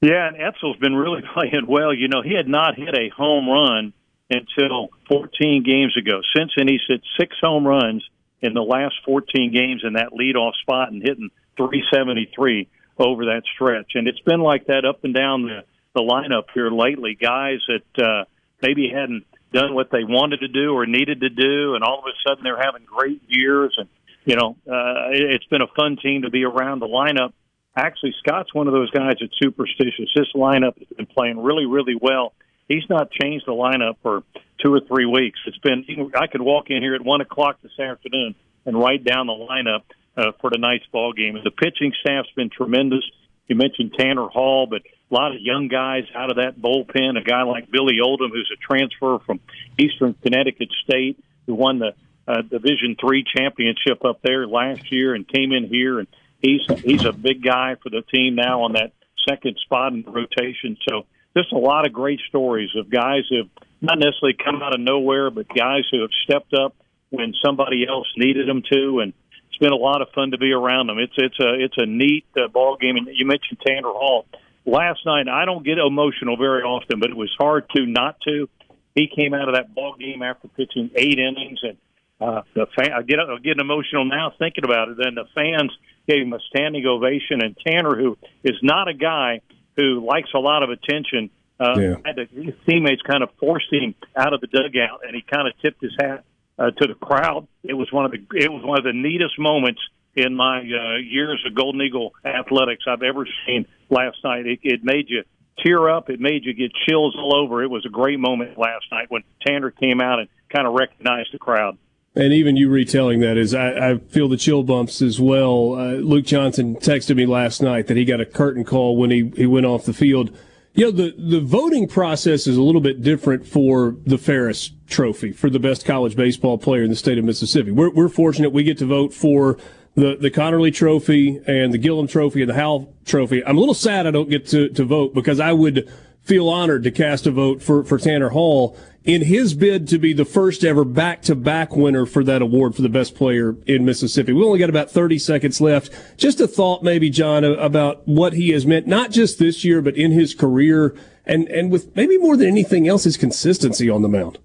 Yeah, 0.00 0.28
and 0.28 0.40
Etzel's 0.40 0.78
been 0.78 0.94
really 0.94 1.22
playing 1.34 1.66
well. 1.68 1.92
You 1.92 2.08
know, 2.08 2.22
he 2.22 2.34
had 2.34 2.48
not 2.48 2.76
hit 2.76 2.94
a 2.94 3.10
home 3.10 3.48
run 3.48 3.92
until 4.30 4.90
14 5.08 5.62
games 5.64 5.96
ago. 5.96 6.20
Since 6.36 6.52
then, 6.56 6.68
he's 6.68 6.82
hit 6.86 7.02
six 7.18 7.36
home 7.40 7.66
runs 7.66 8.08
in 8.40 8.54
the 8.54 8.62
last 8.62 8.94
14 9.04 9.52
games 9.52 9.82
in 9.84 9.94
that 9.94 10.12
leadoff 10.12 10.54
spot 10.62 10.92
and 10.92 11.02
hitting 11.02 11.30
373 11.56 12.68
over 12.98 13.26
that 13.26 13.42
stretch. 13.54 13.92
And 13.94 14.08
it's 14.08 14.20
been 14.20 14.40
like 14.40 14.66
that 14.66 14.84
up 14.84 15.04
and 15.04 15.14
down 15.14 15.42
the, 15.42 15.64
the 15.94 16.00
lineup 16.00 16.44
here 16.54 16.70
lately. 16.70 17.16
Guys 17.20 17.58
that 17.68 18.02
uh, 18.02 18.24
maybe 18.62 18.90
hadn't 18.94 19.24
done 19.52 19.74
what 19.74 19.90
they 19.90 20.04
wanted 20.04 20.40
to 20.40 20.48
do 20.48 20.72
or 20.74 20.86
needed 20.86 21.20
to 21.20 21.28
do, 21.28 21.74
and 21.74 21.82
all 21.82 21.98
of 21.98 22.04
a 22.04 22.14
sudden 22.28 22.44
they're 22.44 22.62
having 22.62 22.84
great 22.84 23.22
years. 23.26 23.74
And 23.76 23.88
you 24.24 24.36
know, 24.36 24.56
uh, 24.66 25.10
it's 25.10 25.46
been 25.46 25.62
a 25.62 25.66
fun 25.76 25.96
team 26.02 26.22
to 26.22 26.30
be 26.30 26.44
around. 26.44 26.80
The 26.80 26.86
lineup, 26.86 27.32
actually, 27.76 28.14
Scott's 28.24 28.54
one 28.54 28.68
of 28.68 28.72
those 28.72 28.90
guys 28.90 29.14
that's 29.20 29.32
superstitious. 29.42 30.10
This 30.14 30.28
lineup 30.34 30.78
has 30.78 30.88
been 30.96 31.06
playing 31.06 31.42
really, 31.42 31.66
really 31.66 31.96
well. 32.00 32.32
He's 32.70 32.88
not 32.88 33.10
changed 33.10 33.46
the 33.46 33.52
lineup 33.52 33.96
for 34.00 34.22
two 34.64 34.72
or 34.72 34.80
three 34.86 35.04
weeks. 35.04 35.40
It's 35.44 35.58
been 35.58 35.84
I 36.14 36.28
could 36.28 36.40
walk 36.40 36.66
in 36.70 36.80
here 36.80 36.94
at 36.94 37.04
one 37.04 37.20
o'clock 37.20 37.58
this 37.62 37.76
afternoon 37.80 38.36
and 38.64 38.78
write 38.78 39.02
down 39.02 39.26
the 39.26 39.32
lineup 39.32 39.82
uh, 40.16 40.30
for 40.40 40.50
tonight's 40.50 40.86
ball 40.92 41.12
game. 41.12 41.36
The 41.42 41.50
pitching 41.50 41.92
staff's 42.00 42.30
been 42.36 42.48
tremendous. 42.48 43.02
You 43.48 43.56
mentioned 43.56 43.94
Tanner 43.98 44.28
Hall, 44.28 44.68
but 44.70 44.82
a 44.82 45.14
lot 45.14 45.34
of 45.34 45.40
young 45.40 45.66
guys 45.66 46.04
out 46.14 46.30
of 46.30 46.36
that 46.36 46.60
bullpen. 46.60 47.18
A 47.18 47.24
guy 47.24 47.42
like 47.42 47.72
Billy 47.72 47.96
Oldham, 48.00 48.30
who's 48.30 48.52
a 48.54 48.60
transfer 48.64 49.18
from 49.26 49.40
Eastern 49.76 50.14
Connecticut 50.22 50.68
State, 50.84 51.18
who 51.46 51.56
won 51.56 51.80
the 51.80 51.94
uh, 52.28 52.42
Division 52.42 52.94
three 53.00 53.24
championship 53.36 54.04
up 54.04 54.20
there 54.22 54.46
last 54.46 54.92
year 54.92 55.16
and 55.16 55.26
came 55.26 55.50
in 55.50 55.66
here, 55.66 55.98
and 55.98 56.06
he's 56.40 56.60
he's 56.84 57.04
a 57.04 57.12
big 57.12 57.42
guy 57.42 57.74
for 57.82 57.90
the 57.90 58.02
team 58.14 58.36
now 58.36 58.62
on 58.62 58.74
that 58.74 58.92
second 59.28 59.56
spot 59.64 59.92
in 59.92 60.02
the 60.02 60.10
rotation. 60.12 60.76
So 60.88 61.06
just 61.36 61.52
a 61.52 61.58
lot 61.58 61.86
of 61.86 61.92
great 61.92 62.20
stories 62.28 62.70
of 62.76 62.90
guys 62.90 63.22
who 63.28 63.38
have 63.38 63.48
not 63.80 63.98
necessarily 63.98 64.36
come 64.42 64.62
out 64.62 64.74
of 64.74 64.80
nowhere, 64.80 65.30
but 65.30 65.48
guys 65.48 65.84
who 65.90 66.02
have 66.02 66.10
stepped 66.24 66.52
up 66.54 66.74
when 67.10 67.34
somebody 67.44 67.86
else 67.88 68.06
needed 68.16 68.48
them 68.48 68.62
to, 68.70 69.00
and 69.00 69.12
it's 69.48 69.58
been 69.58 69.72
a 69.72 69.76
lot 69.76 70.02
of 70.02 70.08
fun 70.14 70.30
to 70.32 70.38
be 70.38 70.52
around 70.52 70.88
them. 70.88 70.98
It's 70.98 71.14
it's 71.16 71.38
a 71.40 71.54
it's 71.54 71.76
a 71.76 71.86
neat 71.86 72.24
uh, 72.36 72.48
ball 72.48 72.76
game. 72.76 72.96
And 72.96 73.08
you 73.12 73.26
mentioned 73.26 73.58
Tanner 73.66 73.88
Hall 73.88 74.26
last 74.64 75.00
night. 75.06 75.28
I 75.28 75.44
don't 75.44 75.64
get 75.64 75.78
emotional 75.78 76.36
very 76.36 76.62
often, 76.62 77.00
but 77.00 77.10
it 77.10 77.16
was 77.16 77.34
hard 77.38 77.68
to 77.76 77.86
not 77.86 78.20
to. 78.22 78.48
He 78.94 79.08
came 79.08 79.34
out 79.34 79.48
of 79.48 79.54
that 79.54 79.74
ball 79.74 79.96
game 79.98 80.22
after 80.22 80.48
pitching 80.48 80.90
eight 80.96 81.18
innings, 81.18 81.60
and 81.62 81.76
uh, 82.20 82.42
the 82.54 82.66
fan. 82.76 82.92
I 82.92 83.02
get 83.02 83.18
I 83.18 83.38
get 83.38 83.58
emotional 83.58 84.04
now 84.04 84.32
thinking 84.38 84.64
about 84.64 84.88
it. 84.88 84.96
Then 85.02 85.14
the 85.14 85.26
fans 85.34 85.72
gave 86.08 86.22
him 86.22 86.32
a 86.32 86.40
standing 86.50 86.86
ovation, 86.86 87.42
and 87.42 87.56
Tanner, 87.66 87.96
who 87.96 88.18
is 88.44 88.56
not 88.62 88.88
a 88.88 88.94
guy 88.94 89.40
who 89.76 90.04
likes 90.04 90.30
a 90.34 90.38
lot 90.38 90.62
of 90.62 90.70
attention. 90.70 91.30
Uh, 91.58 91.78
yeah. 91.78 91.94
had 92.04 92.16
to, 92.16 92.26
his 92.26 92.54
teammates 92.66 93.02
kind 93.02 93.22
of 93.22 93.28
forced 93.38 93.70
him 93.70 93.94
out 94.16 94.32
of 94.32 94.40
the 94.40 94.46
dugout, 94.46 95.00
and 95.06 95.14
he 95.14 95.22
kind 95.22 95.46
of 95.46 95.52
tipped 95.60 95.82
his 95.82 95.92
hat 95.98 96.24
uh, 96.58 96.70
to 96.70 96.86
the 96.86 96.94
crowd. 96.94 97.46
It 97.62 97.74
was 97.74 97.92
one 97.92 98.04
of 98.04 98.12
the 98.12 98.18
it 98.34 98.50
was 98.50 98.64
one 98.64 98.78
of 98.78 98.84
the 98.84 98.92
neatest 98.94 99.38
moments 99.38 99.80
in 100.16 100.34
my 100.34 100.58
uh, 100.58 100.96
years 100.98 101.42
of 101.46 101.54
Golden 101.54 101.80
Eagle 101.82 102.12
athletics 102.24 102.84
I've 102.88 103.02
ever 103.02 103.26
seen 103.46 103.66
last 103.90 104.18
night. 104.24 104.46
It, 104.46 104.60
it 104.62 104.80
made 104.82 105.06
you 105.08 105.24
tear 105.64 105.88
up. 105.88 106.10
It 106.10 106.20
made 106.20 106.44
you 106.44 106.54
get 106.54 106.72
chills 106.88 107.16
all 107.16 107.36
over. 107.36 107.62
It 107.62 107.70
was 107.70 107.84
a 107.86 107.90
great 107.90 108.18
moment 108.18 108.58
last 108.58 108.86
night 108.90 109.06
when 109.10 109.22
Tanner 109.46 109.70
came 109.70 110.00
out 110.00 110.18
and 110.18 110.28
kind 110.54 110.66
of 110.66 110.74
recognized 110.74 111.30
the 111.32 111.38
crowd. 111.38 111.78
And 112.16 112.32
even 112.32 112.56
you 112.56 112.68
retelling 112.68 113.20
that 113.20 113.36
is, 113.36 113.54
I, 113.54 113.90
I 113.90 113.98
feel 113.98 114.28
the 114.28 114.36
chill 114.36 114.64
bumps 114.64 115.00
as 115.00 115.20
well. 115.20 115.74
Uh, 115.74 115.92
Luke 115.94 116.24
Johnson 116.24 116.74
texted 116.76 117.16
me 117.16 117.24
last 117.24 117.62
night 117.62 117.86
that 117.86 117.96
he 117.96 118.04
got 118.04 118.20
a 118.20 118.26
curtain 118.26 118.64
call 118.64 118.96
when 118.96 119.10
he, 119.10 119.32
he 119.36 119.46
went 119.46 119.66
off 119.66 119.84
the 119.84 119.92
field. 119.92 120.36
You 120.74 120.86
know, 120.86 120.90
the, 120.90 121.14
the 121.16 121.40
voting 121.40 121.86
process 121.86 122.48
is 122.48 122.56
a 122.56 122.62
little 122.62 122.80
bit 122.80 123.02
different 123.02 123.46
for 123.46 123.96
the 124.06 124.18
Ferriss 124.18 124.72
Trophy 124.88 125.30
for 125.30 125.50
the 125.50 125.60
best 125.60 125.84
college 125.84 126.16
baseball 126.16 126.58
player 126.58 126.82
in 126.82 126.90
the 126.90 126.96
state 126.96 127.18
of 127.18 127.24
Mississippi. 127.24 127.70
We're, 127.70 127.90
we're 127.90 128.08
fortunate 128.08 128.50
we 128.50 128.64
get 128.64 128.78
to 128.78 128.86
vote 128.86 129.14
for 129.14 129.56
the, 129.94 130.16
the 130.16 130.30
Conerly 130.30 130.74
Trophy 130.74 131.40
and 131.46 131.72
the 131.72 131.78
Gillom 131.78 132.08
Trophy 132.08 132.42
and 132.42 132.50
the 132.50 132.54
Howell 132.54 132.92
Trophy. 133.04 133.44
I'm 133.44 133.56
a 133.56 133.60
little 133.60 133.74
sad 133.74 134.06
I 134.06 134.10
don't 134.10 134.30
get 134.30 134.46
to, 134.48 134.68
to 134.70 134.84
vote 134.84 135.14
because 135.14 135.38
I 135.38 135.52
would 135.52 135.88
feel 136.22 136.48
honored 136.48 136.84
to 136.84 136.90
cast 136.90 137.26
a 137.26 137.30
vote 137.30 137.62
for, 137.62 137.84
for 137.84 137.98
Tanner 137.98 138.28
Hall 138.28 138.76
in 139.04 139.22
his 139.22 139.54
bid 139.54 139.88
to 139.88 139.98
be 139.98 140.12
the 140.12 140.24
first 140.24 140.62
ever 140.62 140.84
back 140.84 141.22
to 141.22 141.34
back 141.34 141.74
winner 141.74 142.04
for 142.04 142.22
that 142.24 142.42
award 142.42 142.74
for 142.74 142.82
the 142.82 142.88
best 142.88 143.14
player 143.14 143.56
in 143.66 143.84
Mississippi. 143.84 144.32
We 144.32 144.44
only 144.44 144.58
got 144.58 144.68
about 144.70 144.90
30 144.90 145.18
seconds 145.18 145.60
left. 145.60 145.90
Just 146.16 146.40
a 146.40 146.46
thought, 146.46 146.82
maybe, 146.82 147.08
John, 147.08 147.44
about 147.44 148.06
what 148.06 148.34
he 148.34 148.50
has 148.50 148.66
meant, 148.66 148.86
not 148.86 149.10
just 149.10 149.38
this 149.38 149.64
year, 149.64 149.80
but 149.80 149.96
in 149.96 150.12
his 150.12 150.34
career 150.34 150.94
and, 151.24 151.48
and 151.48 151.70
with 151.70 151.94
maybe 151.94 152.18
more 152.18 152.36
than 152.36 152.48
anything 152.48 152.88
else, 152.88 153.04
his 153.04 153.16
consistency 153.16 153.88
on 153.88 154.02
the 154.02 154.08
mound. 154.08 154.38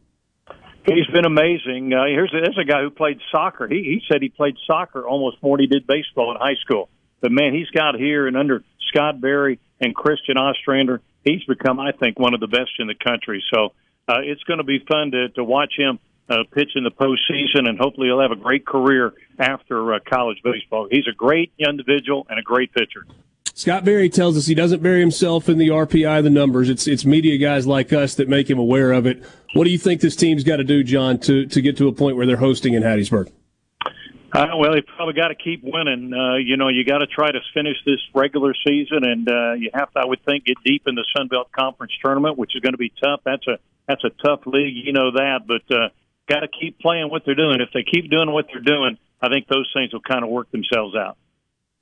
He's 0.86 1.08
been 1.08 1.26
amazing. 1.26 1.91
Uh, 1.94 2.06
here's, 2.06 2.32
a, 2.32 2.38
here's 2.38 2.60
a 2.60 2.63
guy 2.63 2.82
who 2.82 2.91
played 2.91 3.20
soccer. 3.32 3.68
He, 3.68 3.78
he 3.78 4.02
said 4.08 4.22
he 4.22 4.30
played 4.30 4.56
soccer 4.68 5.08
almost 5.08 5.41
more 5.41 5.58
than 5.58 5.63
he 5.63 5.68
did 5.68 5.88
baseball 5.88 6.32
in 6.32 6.38
high 6.38 6.56
school. 6.62 6.89
But 7.22 7.32
man, 7.32 7.56
he's 7.56 7.70
got 7.72 7.96
here 7.96 8.28
and 8.28 8.38
under 8.38 8.63
Scott 8.89 9.20
Berry 9.20 9.60
and 9.82 9.96
Christian 9.96 10.38
Ostrander, 10.38 11.02
he's 11.24 11.44
become, 11.46 11.80
I 11.80 11.91
think, 11.91 12.20
one 12.20 12.36
of 12.36 12.39
the 12.39 12.48
best 12.48 12.72
in 12.78 12.86
the 12.86 12.94
country. 12.94 13.44
So 13.52 13.74
uh, 14.08 14.22
it's 14.22 14.44
going 14.44 14.60
to 14.60 14.63
be 14.63 14.80
fun 14.80 15.12
to, 15.12 15.30
to 15.30 15.44
watch 15.44 15.74
him 15.78 16.00
uh, 16.30 16.44
pitch 16.54 16.72
in 16.76 16.84
the 16.84 16.91
postseason, 16.91 17.68
and 17.68 17.78
hopefully 17.78 18.08
he'll 18.08 18.22
have 18.22 18.32
a 18.32 18.36
great 18.36 18.65
career 18.65 19.13
after 19.39 19.94
uh, 19.94 20.00
college 20.08 20.38
baseball. 20.44 20.88
He's 20.89 21.08
a 21.08 21.15
great 21.15 21.52
individual 21.60 22.26
and 22.30 22.39
a 22.39 22.41
great 22.41 22.74
pitcher. 22.74 23.06
Scott 23.54 23.86
Berry 23.86 24.10
tells 24.10 24.38
us 24.38 24.48
he 24.48 24.56
doesn't 24.56 24.84
bury 24.84 25.00
himself 25.00 25.48
in 25.48 25.58
the 25.58 25.70
RPI, 25.70 26.24
the 26.24 26.30
numbers. 26.30 26.70
It's 26.70 26.88
it's 26.88 27.06
media 27.06 27.38
guys 27.38 27.65
like 27.65 27.94
us 27.94 28.15
that 28.15 28.28
make 28.28 28.50
him 28.50 28.60
aware 28.60 28.91
of 28.91 29.06
it. 29.06 29.24
What 29.54 29.63
do 29.63 29.70
you 29.70 29.78
think 29.78 30.02
this 30.02 30.18
team's 30.18 30.44
got 30.44 30.58
to 30.58 30.65
do, 30.65 30.84
John, 30.84 31.20
to 31.20 31.46
to 31.46 31.62
get 31.62 31.78
to 31.78 31.88
a 31.88 31.94
point 31.94 32.18
where 32.18 32.26
they're 32.26 32.36
hosting 32.36 32.74
in 32.74 32.84
Hattiesburg? 32.84 33.32
Uh, 34.36 34.58
well, 34.58 34.74
they 34.74 34.82
probably 34.82 35.13
got 35.13 35.30
to 35.30 35.36
keep 35.36 35.62
winning. 35.63 36.13
Uh, 36.13 36.36
you 36.36 36.58
know, 36.58 36.67
you 36.67 36.84
got 36.84 36.98
to 36.98 37.08
try 37.08 37.32
to 37.32 37.39
finish 37.54 37.78
this 37.86 38.00
regular 38.13 38.54
season, 38.67 39.06
and 39.06 39.30
uh, 39.30 39.54
you 39.54 39.69
have 39.74 39.91
to, 39.93 40.00
I 40.00 40.06
would 40.06 40.24
think, 40.26 40.45
get 40.45 40.58
deep 40.65 40.84
in 40.88 40.95
the 40.95 41.06
Sun 41.15 41.30
Belt 41.30 41.52
Conference 41.54 41.93
tournament, 42.04 42.38
which 42.38 42.54
is 42.54 42.62
going 42.62 42.74
to 42.74 42.78
be 42.78 42.91
tough. 43.02 43.21
That's 43.24 43.48
a 43.48 43.60
that's 43.88 44.04
a 44.04 44.10
tough 44.10 44.41
league, 44.45 44.76
you 44.76 44.91
know 44.91 45.12
that. 45.12 45.48
But 45.48 45.74
uh, 45.74 45.89
got 46.28 46.41
to 46.41 46.48
keep 46.48 46.80
playing 46.80 47.10
what 47.10 47.24
they're 47.26 47.36
doing. 47.36 47.62
If 47.62 47.69
they 47.74 47.84
keep 47.84 48.12
doing 48.12 48.30
what 48.32 48.48
they're 48.52 48.62
doing, 48.62 48.98
I 49.21 49.30
think 49.30 49.48
those 49.48 49.71
things 49.74 49.93
will 49.93 50.02
kind 50.02 50.24
of 50.24 50.30
work 50.30 50.52
themselves 50.52 50.95
out. 50.95 51.17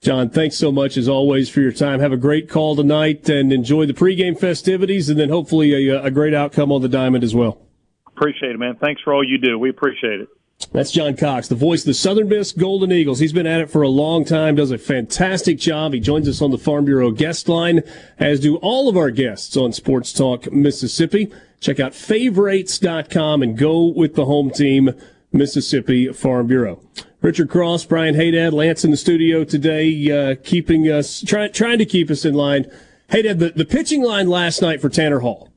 John, 0.02 0.30
thanks 0.30 0.58
so 0.58 0.72
much 0.72 0.98
as 0.98 1.08
always 1.08 1.50
for 1.50 1.62
your 1.62 1.72
time. 1.72 2.02
Have 2.02 2.12
a 2.12 2.18
great 2.18 2.50
call 2.50 2.76
tonight 2.76 3.30
and 3.30 3.54
enjoy 3.54 3.86
the 3.86 3.94
pregame 3.94 4.38
festivities, 4.38 5.10
and 5.10 5.18
then 5.18 5.30
hopefully 5.30 5.88
a, 5.88 6.04
a 6.04 6.12
great 6.12 6.34
outcome 6.34 6.72
on 6.72 6.82
the 6.82 6.90
diamond 6.90 7.24
as 7.24 7.34
well. 7.34 7.62
Appreciate 8.08 8.52
it, 8.52 8.60
man. 8.60 8.76
Thanks 8.76 9.02
for 9.02 9.14
all 9.14 9.24
you 9.24 9.38
do. 9.38 9.58
We 9.58 9.70
appreciate 9.70 10.20
it. 10.20 10.28
That's 10.72 10.92
John 10.92 11.16
Cox, 11.16 11.48
the 11.48 11.56
voice 11.56 11.82
of 11.82 11.88
the 11.88 11.94
Southern 11.94 12.30
Miss 12.30 12.52
Golden 12.52 12.92
Eagles. 12.92 13.20
He's 13.20 13.34
been 13.34 13.46
at 13.46 13.62
it 13.62 13.70
for 13.70 13.82
a 13.82 13.90
long 13.90 14.26
time, 14.26 14.56
does 14.56 14.72
a 14.72 14.78
fantastic 14.78 15.58
job. 15.58 15.94
He 15.94 16.00
joins 16.00 16.28
us 16.28 16.42
on 16.42 16.52
the 16.52 16.58
Farm 16.58 16.86
Bureau 16.86 17.12
guest 17.12 17.48
line, 17.48 17.82
as 18.18 18.40
do 18.40 18.56
all 18.58 18.90
of 18.90 18.98
our 18.98 19.12
guests 19.12 19.56
on 19.58 19.72
Sports 19.74 20.14
Talk 20.14 20.52
Mississippi. 20.52 21.32
Check 21.60 21.80
out 21.80 21.94
favorites.com 21.94 23.44
and 23.44 23.58
go 23.58 23.86
with 23.86 24.16
the 24.16 24.26
home 24.26 24.50
team, 24.50 24.92
Mississippi 25.32 26.12
Farm 26.12 26.48
Bureau. 26.48 26.82
Richard 27.22 27.50
Cross, 27.50 27.86
Brian 27.86 28.16
Hadad, 28.16 28.54
Lance 28.54 28.84
in 28.84 28.92
the 28.92 28.98
studio 28.98 29.44
today, 29.44 30.12
uh, 30.12 30.36
keeping 30.44 30.86
us, 30.86 31.22
try, 31.22 31.48
trying 31.48 31.78
to 31.78 31.86
keep 31.86 32.10
us 32.10 32.26
in 32.26 32.34
line. 32.34 32.66
Hadad, 33.10 33.40
the, 33.40 33.52
the 33.52 33.66
pitching 33.66 34.04
line 34.04 34.28
last 34.28 34.62
night 34.62 34.82
for 34.82 34.90
Tanner 34.90 35.20
Hall, 35.20 35.50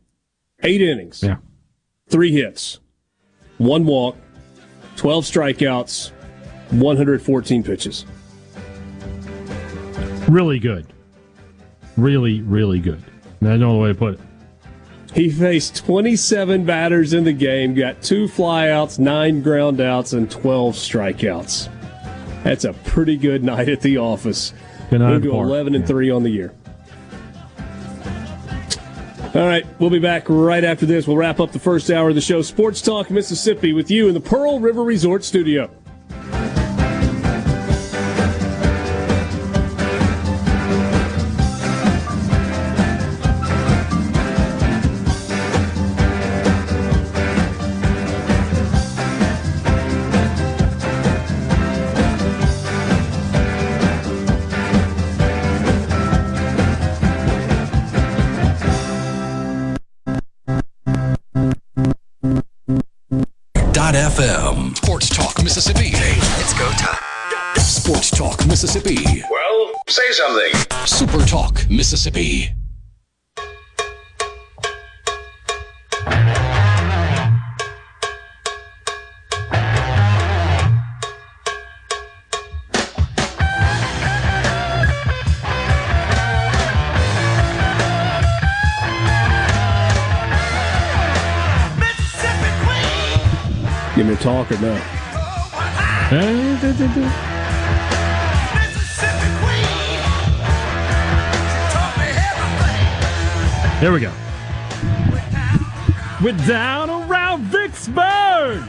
eight 0.63 0.81
innings, 0.81 1.23
yeah. 1.23 1.39
three 2.09 2.33
hits, 2.33 2.79
one 3.59 3.85
walk, 3.85 4.17
12 4.97 5.25
strikeouts, 5.25 6.11
114 6.71 7.63
pitches. 7.63 8.07
Really 10.29 10.59
good. 10.59 10.87
Really, 11.97 12.43
really 12.43 12.81
good. 12.81 13.03
That's 13.41 13.61
the 13.61 13.65
only 13.65 13.83
way 13.83 13.89
to 13.89 13.95
put 13.95 14.15
it. 14.15 14.21
He 15.15 15.31
faced 15.31 15.77
27 15.77 16.65
batters 16.65 17.15
in 17.15 17.25
the 17.25 17.33
game, 17.33 17.75
got 17.75 18.03
two 18.03 18.27
flyouts, 18.27 18.99
nine 18.99 19.43
groundouts, 19.43 20.13
and 20.13 20.31
12 20.31 20.75
strikeouts. 20.75 21.71
That's 22.43 22.65
a 22.65 22.73
pretty 22.73 23.17
good 23.17 23.43
night 23.53 23.69
at 23.69 23.81
the 23.81 23.99
office. 23.99 24.53
Good 24.91 25.01
night 25.01 25.13
Moved 25.13 25.25
to 25.25 25.31
11 25.31 25.75
and 25.75 25.87
3 25.87 26.11
on 26.11 26.23
the 26.23 26.31
year. 26.31 26.53
All 29.37 29.47
right, 29.47 29.67
we'll 29.79 29.91
be 29.91 29.99
back 29.99 30.31
right 30.31 30.65
after 30.65 30.87
this. 30.87 31.07
We'll 31.07 31.19
wrap 31.19 31.41
up 31.41 31.53
the 31.53 31.59
first 31.59 31.91
hour 31.91 32.09
of 32.09 32.15
the 32.15 32.23
show. 32.23 32.41
Sports 32.41 32.81
Talk 32.81 33.11
Mississippi 33.11 33.75
with 33.75 33.91
you 33.91 34.09
in 34.09 34.15
the 34.15 34.21
Pearl 34.21 34.61
River 34.61 34.83
Resort 34.83 35.25
Studio. 35.25 35.71
Sports 65.57 65.71
Talk 65.71 65.87
Mississippi. 65.87 66.21
It's 66.43 66.53
go 66.59 66.71
time. 66.73 66.99
Sports 67.57 68.11
Talk 68.11 68.47
Mississippi. 68.47 69.23
Well, 69.31 69.73
say 69.89 70.03
something. 70.13 70.53
Super 70.85 71.25
Talk 71.25 71.71
Mississippi. 71.71 72.51
Give 93.97 94.07
me 94.07 94.13
a 94.13 94.17
talk 94.19 94.53
or 94.53 94.59
no? 94.61 95.06
There 103.81 103.93
we 103.93 104.01
go. 104.01 104.13
We're 106.23 106.33
down 106.47 106.91
around 106.91 107.43
Vicksburg. 107.47 108.63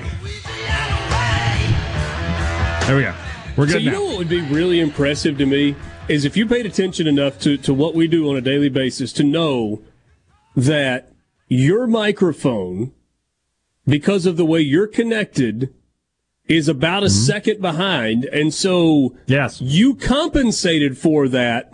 There 2.88 2.96
we 2.96 3.04
go. 3.04 3.14
We're 3.56 3.66
good 3.68 3.72
So 3.74 3.78
you 3.78 3.92
now. 3.92 3.98
know 4.00 4.06
what 4.06 4.18
would 4.18 4.30
be 4.30 4.42
really 4.42 4.80
impressive 4.80 5.38
to 5.38 5.46
me 5.46 5.76
is 6.08 6.26
if 6.26 6.36
you 6.36 6.48
paid 6.48 6.66
attention 6.66 7.06
enough 7.06 7.40
to, 7.42 7.58
to 7.58 7.74
what 7.74 7.94
we 7.94 8.08
do 8.08 8.30
on 8.30 8.36
a 8.36 8.42
daily 8.42 8.70
basis 8.70 9.14
to 9.14 9.24
know 9.24 9.82
that 10.56 11.12
your 11.48 11.86
microphone, 11.86 12.94
because 13.86 14.26
of 14.26 14.38
the 14.38 14.46
way 14.46 14.60
you're 14.60 14.88
connected, 14.88 15.74
is 16.48 16.68
about 16.68 17.04
a 17.04 17.08
mm-hmm. 17.08 17.26
second 17.26 17.62
behind. 17.62 18.26
And 18.26 18.54
so 18.54 19.16
yes. 19.26 19.62
you 19.62 19.96
compensated 19.96 20.98
for 20.98 21.28
that 21.28 21.74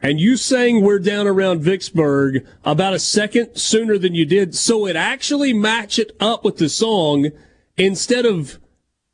and 0.00 0.20
you 0.20 0.36
saying 0.36 0.82
we're 0.82 0.98
down 0.98 1.26
around 1.26 1.62
Vicksburg 1.62 2.44
about 2.64 2.92
a 2.92 2.98
second 2.98 3.56
sooner 3.56 3.96
than 3.98 4.14
you 4.14 4.26
did. 4.26 4.54
So 4.54 4.86
it 4.86 4.96
actually 4.96 5.52
matched 5.52 5.98
it 5.98 6.16
up 6.18 6.44
with 6.44 6.58
the 6.58 6.68
song 6.68 7.30
instead 7.76 8.26
of 8.26 8.58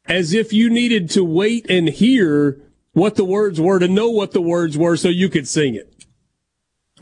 as 0.07 0.33
if 0.33 0.53
you 0.53 0.71
needed 0.71 1.11
to 1.11 1.23
wait 1.23 1.71
and 1.71 1.89
hear 1.89 2.59
what 2.93 3.17
the 3.17 3.25
words 3.25 3.61
were 3.61 3.79
to 3.79 3.87
know 3.87 4.09
what 4.09 4.33
the 4.33 4.41
words 4.41 4.77
were 4.79 4.97
so 4.97 5.09
you 5.09 5.29
could 5.29 5.47
sing 5.47 5.75
it. 5.75 6.07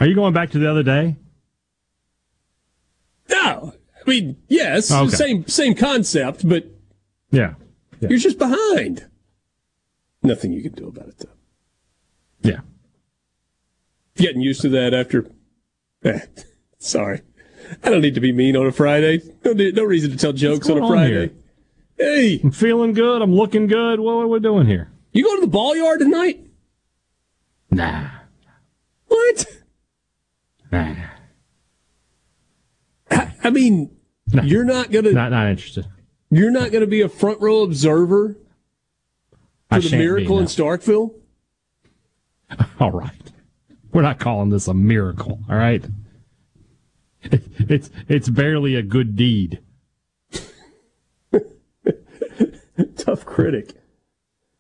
Are 0.01 0.07
you 0.07 0.14
going 0.14 0.34
back 0.34 0.51
to 0.51 0.59
the 0.59 0.70
other 0.70 0.82
day? 0.82 1.16
No. 3.30 3.72
I 4.05 4.11
mean, 4.11 4.36
yes, 4.49 4.90
Okay. 4.90 5.11
same 5.11 5.47
same 5.47 5.74
concept, 5.74 6.47
but 6.47 6.66
Yeah. 7.30 7.55
Yeah. 8.01 8.09
you're 8.11 8.18
just 8.18 8.38
behind. 8.38 9.07
Nothing 10.22 10.53
you 10.53 10.62
can 10.62 10.72
do 10.72 10.88
about 10.88 11.09
it 11.09 11.18
though. 11.18 11.28
Yeah. 12.51 12.61
Getting 14.16 14.40
used 14.40 14.61
to 14.62 14.68
that 14.70 14.94
after. 14.94 15.30
Eh, 16.05 16.20
sorry, 16.78 17.22
I 17.82 17.90
don't 17.90 18.01
need 18.01 18.14
to 18.14 18.20
be 18.20 18.32
mean 18.32 18.57
on 18.57 18.66
a 18.66 18.72
Friday. 18.72 19.20
No, 19.44 19.53
no 19.53 19.84
reason 19.84 20.11
to 20.11 20.16
tell 20.16 20.32
jokes 20.32 20.68
on 20.68 20.78
going 20.78 20.82
a 20.82 20.86
on 20.86 20.92
Friday. 20.92 21.32
Hey, 21.99 22.40
I'm 22.42 22.51
feeling 22.51 22.92
good. 22.92 23.22
I'm 23.22 23.34
looking 23.34 23.66
good. 23.66 24.01
What 24.01 24.12
are 24.12 24.26
we 24.26 24.38
doing 24.40 24.66
here? 24.66 24.90
you 25.12 25.24
going 25.24 25.38
to 25.38 25.47
the 25.47 25.51
ball 25.51 25.74
yard 25.74 26.01
tonight? 26.01 26.47
Nah. 27.70 28.09
What? 29.09 29.47
Nah. 30.70 30.94
I, 33.11 33.32
I 33.44 33.51
mean, 33.51 33.97
No. 34.32 34.42
you're 34.42 34.64
not 34.64 34.90
gonna 34.90 35.12
Not 35.12 35.30
not 35.30 35.49
interested. 35.49 35.86
You're 36.30 36.50
not 36.50 36.72
gonna 36.72 36.86
be 36.86 37.00
a 37.02 37.08
front 37.08 37.40
row 37.40 37.62
observer 37.62 38.36
I 39.70 39.80
for 39.80 39.88
the 39.88 39.96
miracle 39.96 40.38
in 40.38 40.46
Starkville. 40.46 41.14
All 42.80 42.92
right. 42.92 43.12
We're 43.92 44.02
not 44.02 44.18
calling 44.18 44.50
this 44.50 44.68
a 44.68 44.74
miracle, 44.74 45.40
all 45.48 45.56
right? 45.56 45.84
It's 47.68 47.90
it's 48.08 48.28
barely 48.28 48.76
a 48.76 48.82
good 48.82 49.16
deed. 49.16 49.60
Tough 52.96 53.24
critic. 53.24 53.72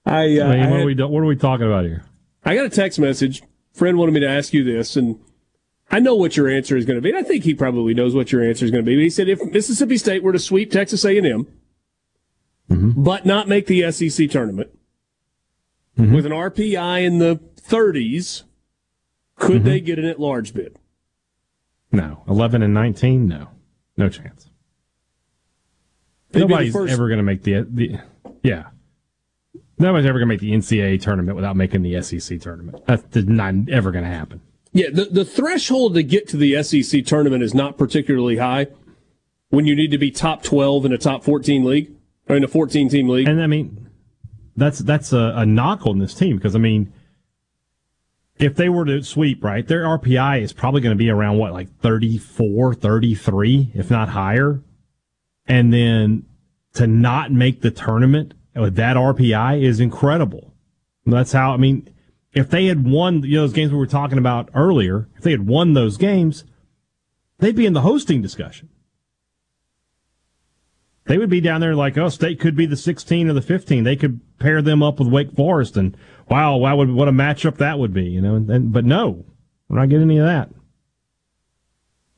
I, 0.04 0.18
uh, 0.18 0.20
I 0.20 0.24
mean, 0.24 0.40
I 0.40 0.46
what, 0.46 0.56
had- 0.58 0.72
are 0.72 0.86
we 0.86 0.94
what 0.94 1.22
are 1.22 1.26
we 1.26 1.36
talking 1.36 1.66
about 1.66 1.84
here? 1.84 2.04
I 2.44 2.54
got 2.56 2.64
a 2.64 2.70
text 2.70 2.98
message. 2.98 3.42
Friend 3.72 3.96
wanted 3.98 4.12
me 4.12 4.20
to 4.20 4.28
ask 4.28 4.52
you 4.52 4.64
this, 4.64 4.96
and 4.96 5.20
I 5.90 6.00
know 6.00 6.14
what 6.14 6.36
your 6.36 6.48
answer 6.48 6.76
is 6.76 6.84
going 6.84 6.96
to 6.96 7.02
be. 7.02 7.10
And 7.10 7.18
I 7.18 7.22
think 7.22 7.44
he 7.44 7.54
probably 7.54 7.94
knows 7.94 8.14
what 8.14 8.32
your 8.32 8.42
answer 8.42 8.64
is 8.64 8.70
going 8.70 8.84
to 8.84 8.88
be. 8.88 8.96
But 8.96 9.02
he 9.02 9.10
said 9.10 9.28
if 9.28 9.40
Mississippi 9.44 9.98
State 9.98 10.22
were 10.22 10.32
to 10.32 10.38
sweep 10.38 10.70
Texas 10.72 11.04
A&M, 11.04 11.46
Mm-hmm. 12.70 13.04
but 13.04 13.24
not 13.24 13.46
make 13.46 13.66
the 13.66 13.92
SEC 13.92 14.28
tournament 14.28 14.76
mm-hmm. 15.96 16.14
with 16.14 16.26
an 16.26 16.32
RPI 16.32 17.04
in 17.04 17.18
the 17.18 17.36
30s, 17.36 18.42
could 19.36 19.58
mm-hmm. 19.58 19.64
they 19.64 19.80
get 19.80 19.98
an 19.98 20.04
at-large 20.04 20.52
bid? 20.52 20.76
No. 21.92 22.24
11 22.28 22.62
and 22.62 22.74
19? 22.74 23.26
No. 23.26 23.48
No 23.96 24.08
chance. 24.08 24.50
They'd 26.32 26.40
Nobody's 26.40 26.74
ever 26.74 27.08
going 27.08 27.18
to 27.18 27.22
make 27.22 27.42
the, 27.44 27.66
the. 27.70 28.00
Yeah. 28.42 28.64
Nobody's 29.78 30.06
ever 30.06 30.18
going 30.18 30.28
to 30.28 30.34
make 30.34 30.40
the 30.40 30.52
NCAA 30.52 31.00
tournament 31.00 31.36
without 31.36 31.56
making 31.56 31.82
the 31.82 32.00
SEC 32.02 32.40
tournament. 32.40 32.84
That's 32.86 33.14
not 33.14 33.54
ever 33.70 33.90
going 33.90 34.04
to 34.04 34.10
happen. 34.10 34.40
Yeah, 34.72 34.88
the, 34.92 35.04
the 35.06 35.24
threshold 35.24 35.94
to 35.94 36.02
get 36.02 36.28
to 36.28 36.36
the 36.36 36.62
SEC 36.62 37.04
tournament 37.04 37.42
is 37.42 37.54
not 37.54 37.78
particularly 37.78 38.36
high 38.36 38.66
when 39.48 39.66
you 39.66 39.74
need 39.74 39.90
to 39.92 39.98
be 39.98 40.10
top 40.10 40.42
12 40.42 40.86
in 40.86 40.92
a 40.92 40.98
top 40.98 41.24
14 41.24 41.64
league 41.64 41.95
in 42.28 42.44
a 42.44 42.48
14 42.48 42.88
team 42.88 43.08
league. 43.08 43.28
And 43.28 43.42
I 43.42 43.46
mean, 43.46 43.88
that's 44.56 44.78
that's 44.80 45.12
a, 45.12 45.34
a 45.36 45.46
knock 45.46 45.86
on 45.86 45.98
this 45.98 46.14
team 46.14 46.36
because 46.36 46.54
I 46.54 46.58
mean, 46.58 46.92
if 48.38 48.54
they 48.54 48.68
were 48.68 48.84
to 48.84 49.02
sweep, 49.02 49.42
right, 49.42 49.66
their 49.66 49.84
RPI 49.84 50.42
is 50.42 50.52
probably 50.52 50.80
going 50.80 50.96
to 50.96 50.98
be 50.98 51.10
around 51.10 51.38
what, 51.38 51.52
like 51.52 51.74
34, 51.80 52.74
33, 52.74 53.72
if 53.74 53.90
not 53.90 54.10
higher. 54.10 54.62
And 55.46 55.72
then 55.72 56.26
to 56.74 56.86
not 56.86 57.32
make 57.32 57.62
the 57.62 57.70
tournament 57.70 58.34
with 58.54 58.74
that 58.76 58.96
RPI 58.96 59.62
is 59.62 59.80
incredible. 59.80 60.52
That's 61.04 61.32
how, 61.32 61.52
I 61.52 61.56
mean, 61.56 61.88
if 62.32 62.50
they 62.50 62.66
had 62.66 62.84
won 62.84 63.22
you 63.22 63.36
know, 63.36 63.42
those 63.42 63.52
games 63.52 63.72
we 63.72 63.78
were 63.78 63.86
talking 63.86 64.18
about 64.18 64.50
earlier, 64.54 65.08
if 65.16 65.22
they 65.22 65.30
had 65.30 65.46
won 65.46 65.72
those 65.72 65.96
games, 65.96 66.44
they'd 67.38 67.56
be 67.56 67.64
in 67.66 67.72
the 67.72 67.82
hosting 67.82 68.20
discussion. 68.20 68.68
They 71.06 71.18
would 71.18 71.30
be 71.30 71.40
down 71.40 71.60
there 71.60 71.74
like, 71.74 71.96
oh, 71.96 72.08
state 72.08 72.40
could 72.40 72.56
be 72.56 72.66
the 72.66 72.76
16 72.76 73.28
or 73.28 73.32
the 73.32 73.42
15. 73.42 73.84
They 73.84 73.96
could 73.96 74.20
pair 74.38 74.60
them 74.60 74.82
up 74.82 74.98
with 74.98 75.08
Wake 75.08 75.32
Forest, 75.32 75.76
and 75.76 75.96
wow, 76.28 76.56
wow, 76.56 76.76
would 76.76 76.90
what 76.90 77.08
a 77.08 77.12
matchup 77.12 77.58
that 77.58 77.78
would 77.78 77.92
be, 77.94 78.04
you 78.04 78.20
know. 78.20 78.34
And, 78.34 78.50
and 78.50 78.72
but 78.72 78.84
no, 78.84 79.24
we're 79.68 79.78
not 79.78 79.88
getting 79.88 80.10
any 80.10 80.18
of 80.18 80.26
that. 80.26 80.50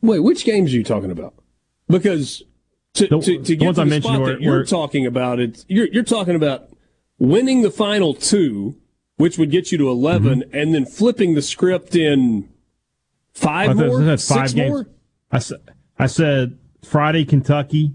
Wait, 0.01 0.21
which 0.21 0.45
games 0.45 0.73
are 0.73 0.77
you 0.77 0.85
talking 0.85 1.11
about? 1.11 1.35
Because 1.89 2.43
to, 2.95 3.09
The- 3.09 3.21
to, 3.21 3.43
to 3.43 3.57
the 3.57 3.65
ones 3.65 3.77
to 3.77 3.83
I 3.83 3.85
mentioned 3.85 4.21
were- 4.21 4.33
that 4.33 4.41
you're 4.41 4.59
were- 4.59 4.65
talking 4.65 5.07
about, 5.07 5.39
it 5.39 5.65
you're, 5.69 5.89
you're 5.89 6.03
talking 6.03 6.35
about 6.35 6.71
winning 7.19 7.63
the 7.63 7.71
final 7.71 8.15
two, 8.15 8.77
which 9.17 9.37
would 9.39 9.51
get 9.51 9.71
you 9.71 9.79
to 9.79 9.89
11, 9.89 10.41
mm-hmm. 10.41 10.57
and 10.57 10.75
then 10.75 10.87
flipping 10.87 11.35
the 11.35 11.43
script 11.43 11.95
in 11.95 12.49
five 13.35 13.71
I 13.71 13.75
more, 13.75 14.03
I 14.03 14.17
five 14.17 14.21
six 14.21 14.53
games. 14.55 14.71
more. 14.71 14.87
I 15.31 15.39
said, 15.41 15.61
I 15.99 16.07
said 16.07 16.59
Friday 16.83 17.25
Kentucky, 17.25 17.95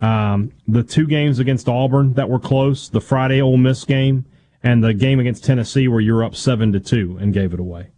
um, 0.00 0.52
the 0.66 0.82
two 0.82 1.06
games 1.06 1.38
against 1.38 1.68
Auburn 1.68 2.14
that 2.14 2.28
were 2.28 2.38
close, 2.38 2.88
the 2.88 3.00
Friday 3.00 3.40
Ole 3.40 3.56
Miss 3.56 3.84
game, 3.84 4.26
and 4.62 4.82
the 4.82 4.94
game 4.94 5.20
against 5.20 5.44
Tennessee 5.44 5.88
where 5.88 6.00
you 6.00 6.14
were 6.14 6.24
up 6.24 6.34
seven 6.34 6.72
to 6.72 6.80
two 6.80 7.16
and 7.20 7.32
gave 7.32 7.52
it 7.52 7.60
away. 7.60 7.88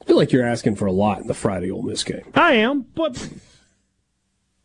I 0.00 0.04
feel 0.04 0.16
like 0.16 0.30
you're 0.30 0.46
asking 0.46 0.76
for 0.76 0.86
a 0.86 0.92
lot 0.92 1.20
in 1.20 1.26
the 1.26 1.34
Friday 1.34 1.70
Ole 1.70 1.82
Miss 1.82 2.04
game. 2.04 2.22
I 2.34 2.52
am, 2.54 2.82
but 2.94 3.28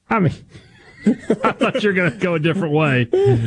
I 0.09 0.19
mean, 0.19 0.33
I 1.05 1.51
thought 1.53 1.81
you 1.81 1.89
were 1.89 1.93
going 1.93 2.11
to 2.11 2.17
go 2.19 2.35
a 2.35 2.39
different 2.39 2.73
way 2.73 3.05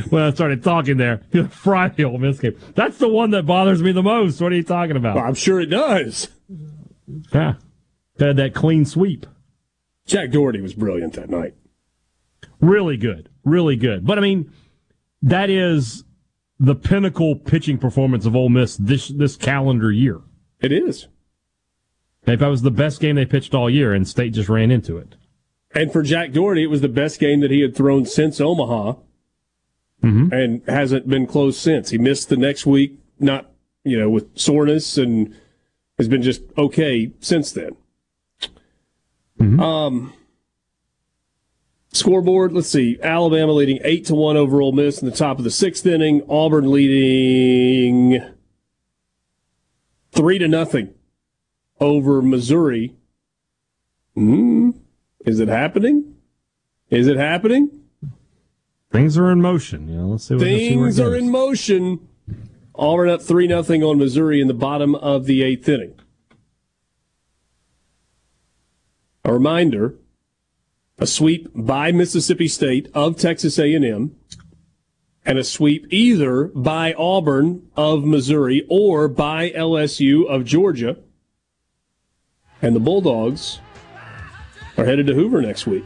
when 0.08 0.22
I 0.22 0.32
started 0.32 0.64
talking 0.64 0.96
there. 0.96 1.22
The 1.30 1.48
Friday 1.48 2.04
Ole 2.04 2.18
Miss 2.18 2.40
game. 2.40 2.58
That's 2.74 2.98
the 2.98 3.08
one 3.08 3.30
that 3.30 3.46
bothers 3.46 3.80
me 3.80 3.92
the 3.92 4.02
most. 4.02 4.40
What 4.40 4.50
are 4.50 4.56
you 4.56 4.64
talking 4.64 4.96
about? 4.96 5.14
Well, 5.14 5.24
I'm 5.24 5.34
sure 5.34 5.60
it 5.60 5.66
does. 5.66 6.28
Yeah. 7.32 7.54
Had 8.18 8.36
that 8.36 8.54
clean 8.54 8.84
sweep. 8.84 9.26
Jack 10.06 10.30
Dougherty 10.30 10.60
was 10.60 10.74
brilliant 10.74 11.14
that 11.14 11.30
night. 11.30 11.54
Really 12.60 12.96
good. 12.96 13.30
Really 13.44 13.76
good. 13.76 14.06
But 14.06 14.18
I 14.18 14.20
mean, 14.20 14.52
that 15.22 15.50
is 15.50 16.04
the 16.58 16.74
pinnacle 16.74 17.36
pitching 17.36 17.78
performance 17.78 18.26
of 18.26 18.36
Ole 18.36 18.48
Miss 18.48 18.76
this 18.76 19.08
this 19.08 19.36
calendar 19.36 19.90
year. 19.90 20.20
It 20.60 20.72
is. 20.72 21.08
If 22.26 22.40
that 22.40 22.48
was 22.48 22.62
the 22.62 22.70
best 22.70 23.00
game 23.00 23.16
they 23.16 23.26
pitched 23.26 23.54
all 23.54 23.68
year, 23.68 23.92
and 23.92 24.08
State 24.08 24.32
just 24.32 24.48
ran 24.48 24.70
into 24.70 24.96
it. 24.96 25.14
And 25.74 25.92
for 25.92 26.02
Jack 26.02 26.32
Dougherty, 26.32 26.62
it 26.62 26.70
was 26.70 26.80
the 26.80 26.88
best 26.88 27.20
game 27.20 27.40
that 27.40 27.50
he 27.50 27.60
had 27.60 27.76
thrown 27.76 28.06
since 28.06 28.40
Omaha, 28.40 28.94
mm-hmm. 30.02 30.32
and 30.32 30.62
hasn't 30.66 31.08
been 31.08 31.26
close 31.26 31.58
since. 31.58 31.90
He 31.90 31.98
missed 31.98 32.28
the 32.28 32.36
next 32.36 32.64
week, 32.64 32.98
not 33.18 33.50
you 33.84 33.98
know 33.98 34.08
with 34.08 34.38
soreness, 34.38 34.96
and 34.96 35.34
has 35.98 36.08
been 36.08 36.22
just 36.22 36.42
okay 36.56 37.12
since 37.20 37.52
then. 37.52 37.76
Um, 39.40 40.12
Scoreboard, 41.92 42.52
let's 42.52 42.68
see. 42.68 42.98
Alabama 43.02 43.52
leading 43.52 43.78
8 43.82 44.06
to 44.06 44.14
1 44.14 44.36
over 44.36 44.60
Ole 44.60 44.72
Miss 44.72 45.00
in 45.00 45.08
the 45.08 45.14
top 45.14 45.38
of 45.38 45.44
the 45.44 45.50
sixth 45.50 45.86
inning. 45.86 46.22
Auburn 46.28 46.70
leading 46.70 48.20
3 50.12 50.38
to 50.38 50.48
nothing 50.48 50.94
over 51.80 52.20
Missouri. 52.20 52.94
Hmm. 54.14 54.70
Is 55.24 55.40
it 55.40 55.48
happening? 55.48 56.16
Is 56.90 57.06
it 57.06 57.16
happening? 57.16 57.70
Things 58.90 59.16
are 59.16 59.30
in 59.30 59.40
motion. 59.40 59.88
You 59.88 59.96
know, 59.96 60.06
let's 60.08 60.24
see 60.24 60.34
what 60.34 60.42
let's 60.42 60.52
see 60.52 60.68
Things 60.70 61.00
are 61.00 61.16
in 61.16 61.30
motion. 61.30 62.08
Auburn 62.74 63.08
up 63.08 63.22
3 63.22 63.46
nothing 63.46 63.82
on 63.84 63.98
Missouri 63.98 64.40
in 64.40 64.48
the 64.48 64.54
bottom 64.54 64.94
of 64.96 65.26
the 65.26 65.42
eighth 65.42 65.68
inning. 65.68 65.94
A 69.24 69.32
reminder, 69.32 69.94
a 70.98 71.06
sweep 71.06 71.48
by 71.54 71.92
Mississippi 71.92 72.46
State 72.46 72.88
of 72.94 73.16
Texas 73.16 73.58
A&M 73.58 74.14
and 75.24 75.38
a 75.38 75.44
sweep 75.44 75.86
either 75.90 76.48
by 76.48 76.92
Auburn 76.92 77.66
of 77.76 78.04
Missouri 78.04 78.66
or 78.68 79.08
by 79.08 79.50
LSU 79.50 80.26
of 80.26 80.44
Georgia. 80.44 80.98
And 82.60 82.76
the 82.76 82.80
Bulldogs 82.80 83.60
are 84.76 84.84
headed 84.84 85.06
to 85.06 85.14
Hoover 85.14 85.40
next 85.40 85.66
week. 85.66 85.84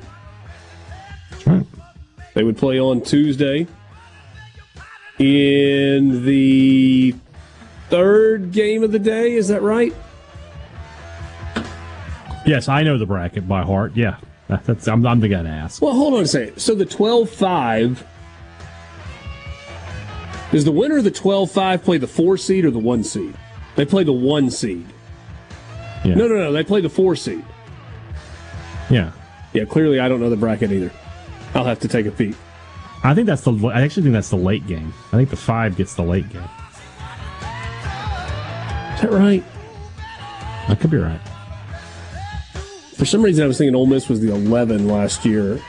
right. 1.47 1.67
They 2.35 2.43
would 2.43 2.57
play 2.57 2.79
on 2.81 3.01
Tuesday 3.03 3.67
in 5.19 6.25
the 6.25 7.15
third 7.89 8.53
game 8.53 8.83
of 8.83 8.93
the 8.93 8.99
day. 8.99 9.35
Is 9.35 9.49
that 9.49 9.63
right? 9.63 9.95
Yes, 12.49 12.67
I 12.69 12.83
know 12.83 12.97
the 12.97 13.05
bracket 13.05 13.47
by 13.47 13.63
heart. 13.63 13.93
Yeah, 13.95 14.17
that's 14.49 14.89
I'm, 14.89 15.07
I'm 15.07 15.21
the 15.21 15.29
guy 15.29 15.43
to 15.43 15.49
ask. 15.49 15.83
Well, 15.83 15.93
hold 15.93 16.15
on 16.15 16.23
a 16.23 16.27
second. 16.27 16.59
So 16.59 16.75
the 16.75 16.87
12 16.87 17.29
5. 17.29 18.07
Does 20.51 20.65
the 20.65 20.73
winner 20.73 20.97
of 20.97 21.05
the 21.05 21.11
12 21.11 21.51
5 21.51 21.85
play 21.85 21.99
the 21.99 22.07
four 22.07 22.39
seed 22.39 22.65
or 22.65 22.71
the 22.71 22.79
one 22.79 23.05
seed? 23.05 23.35
They 23.77 23.85
play 23.85 24.03
the 24.03 24.15
one 24.15 24.51
seed. 24.51 24.87
Yeah. 26.05 26.15
No, 26.15 26.27
no, 26.27 26.37
no. 26.37 26.53
They 26.53 26.65
play 26.65 26.81
the 26.81 26.89
four 26.89 27.15
seed. 27.17 27.45
Yeah, 28.89 29.13
Yeah, 29.53 29.67
clearly 29.67 30.01
I 30.01 30.09
don't 30.09 30.19
know 30.19 30.31
the 30.31 30.37
bracket 30.37 30.73
either. 30.73 30.91
I'll 31.55 31.65
have 31.65 31.81
to 31.81 31.89
take 31.89 32.07
a 32.07 32.11
peek. 32.11 32.35
I 33.05 33.15
think 33.15 33.27
that's 33.27 33.43
the. 33.43 33.53
I 33.69 33.83
actually 33.83 34.05
think 34.05 34.15
that's 34.15 34.31
the 34.31 34.37
late 34.37 34.67
game. 34.67 34.95
I 35.13 35.17
think 35.17 35.29
the 35.29 35.37
five 35.37 35.77
gets 35.77 35.95
the 35.95 36.03
late 36.03 36.29
game. 36.31 36.49
Is 38.95 39.03
that 39.03 39.11
right? 39.13 39.45
That 40.69 40.81
could 40.81 40.91
be 40.91 40.97
right. 40.97 41.21
For 42.99 43.05
some 43.05 43.23
reason, 43.23 43.45
I 43.45 43.47
was 43.47 43.59
thinking 43.59 43.77
Ole 43.77 43.87
Miss 43.87 44.09
was 44.09 44.21
the 44.21 44.35
11 44.35 44.89
last 44.89 45.25
year, 45.25 45.63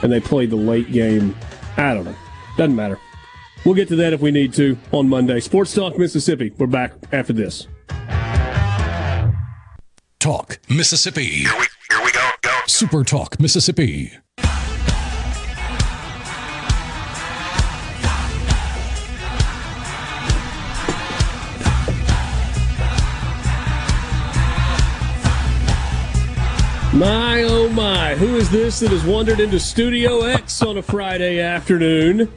and 0.00 0.12
they 0.12 0.20
played 0.20 0.50
the 0.50 0.56
late 0.56 0.92
game. 0.92 1.36
I 1.76 1.92
don't 1.92 2.04
know. 2.04 2.14
Doesn't 2.56 2.76
matter. 2.76 3.00
We'll 3.64 3.74
get 3.74 3.88
to 3.88 3.96
that 3.96 4.12
if 4.12 4.20
we 4.20 4.30
need 4.30 4.54
to 4.54 4.78
on 4.92 5.08
Monday. 5.08 5.40
Sports 5.40 5.74
Talk 5.74 5.98
Mississippi. 5.98 6.52
We're 6.56 6.68
back 6.68 6.92
after 7.10 7.32
this. 7.32 7.66
Talk 10.20 10.60
Mississippi. 10.68 11.24
Here 11.24 11.52
we, 11.58 11.66
here 11.90 12.04
we 12.04 12.12
go, 12.12 12.30
go. 12.42 12.60
Super 12.68 13.02
Talk 13.02 13.40
Mississippi. 13.40 14.12
My 27.00 27.44
oh 27.44 27.70
my, 27.70 28.14
who 28.14 28.36
is 28.36 28.50
this 28.50 28.80
that 28.80 28.90
has 28.90 29.02
wandered 29.04 29.40
into 29.40 29.58
Studio 29.58 30.20
X 30.20 30.60
on 30.60 30.76
a 30.76 30.82
Friday 30.82 31.40
afternoon? 31.40 32.30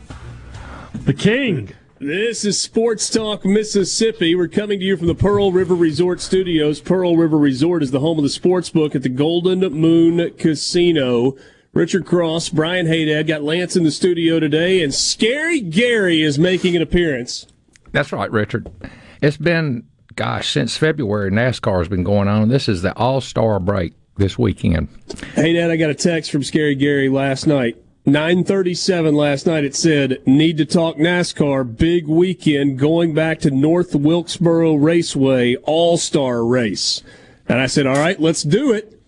The 1.03 1.13
king. 1.13 1.73
This 1.99 2.45
is 2.45 2.61
Sports 2.61 3.09
Talk 3.09 3.43
Mississippi. 3.43 4.35
We're 4.35 4.47
coming 4.47 4.79
to 4.79 4.85
you 4.85 4.95
from 4.95 5.07
the 5.07 5.15
Pearl 5.15 5.51
River 5.51 5.75
Resort 5.75 6.21
Studios. 6.21 6.79
Pearl 6.79 7.17
River 7.17 7.37
Resort 7.37 7.83
is 7.83 7.91
the 7.91 7.99
home 7.99 8.17
of 8.17 8.23
the 8.23 8.29
sports 8.29 8.69
book 8.69 8.95
at 8.95 9.01
the 9.01 9.09
Golden 9.09 9.59
Moon 9.59 10.31
Casino. 10.37 11.35
Richard 11.73 12.05
Cross, 12.05 12.47
Brian 12.47 12.85
Hadad, 12.85 13.27
got 13.27 13.43
Lance 13.43 13.75
in 13.75 13.83
the 13.83 13.91
studio 13.91 14.39
today, 14.39 14.81
and 14.81 14.93
Scary 14.93 15.59
Gary 15.59 16.21
is 16.21 16.39
making 16.39 16.73
an 16.77 16.81
appearance. 16.81 17.47
That's 17.91 18.13
right, 18.13 18.31
Richard. 18.31 18.71
It's 19.21 19.35
been, 19.35 19.83
gosh, 20.15 20.51
since 20.51 20.77
February, 20.77 21.31
NASCAR 21.31 21.79
has 21.79 21.89
been 21.89 22.05
going 22.05 22.29
on. 22.29 22.47
This 22.47 22.69
is 22.69 22.81
the 22.81 22.95
All 22.95 23.19
Star 23.19 23.59
break 23.59 23.93
this 24.17 24.37
weekend. 24.37 24.87
Hey, 25.35 25.53
Dad, 25.53 25.71
I 25.71 25.75
got 25.75 25.89
a 25.89 25.95
text 25.95 26.31
from 26.31 26.43
Scary 26.43 26.75
Gary 26.75 27.09
last 27.09 27.47
night. 27.47 27.77
937 28.05 29.15
last 29.15 29.47
night 29.47 29.63
it 29.63 29.75
said, 29.75 30.21
need 30.25 30.57
to 30.57 30.65
talk 30.65 30.97
NASCAR, 30.97 31.77
big 31.77 32.05
weekend, 32.05 32.77
going 32.77 33.13
back 33.13 33.39
to 33.39 33.49
North 33.49 33.95
Wilkesboro 33.95 34.75
Raceway, 34.75 35.55
all-star 35.63 36.45
race. 36.45 37.01
And 37.47 37.59
I 37.59 37.67
said, 37.67 37.87
all 37.87 37.95
right, 37.95 38.19
let's 38.19 38.43
do 38.43 38.73
it. 38.73 39.01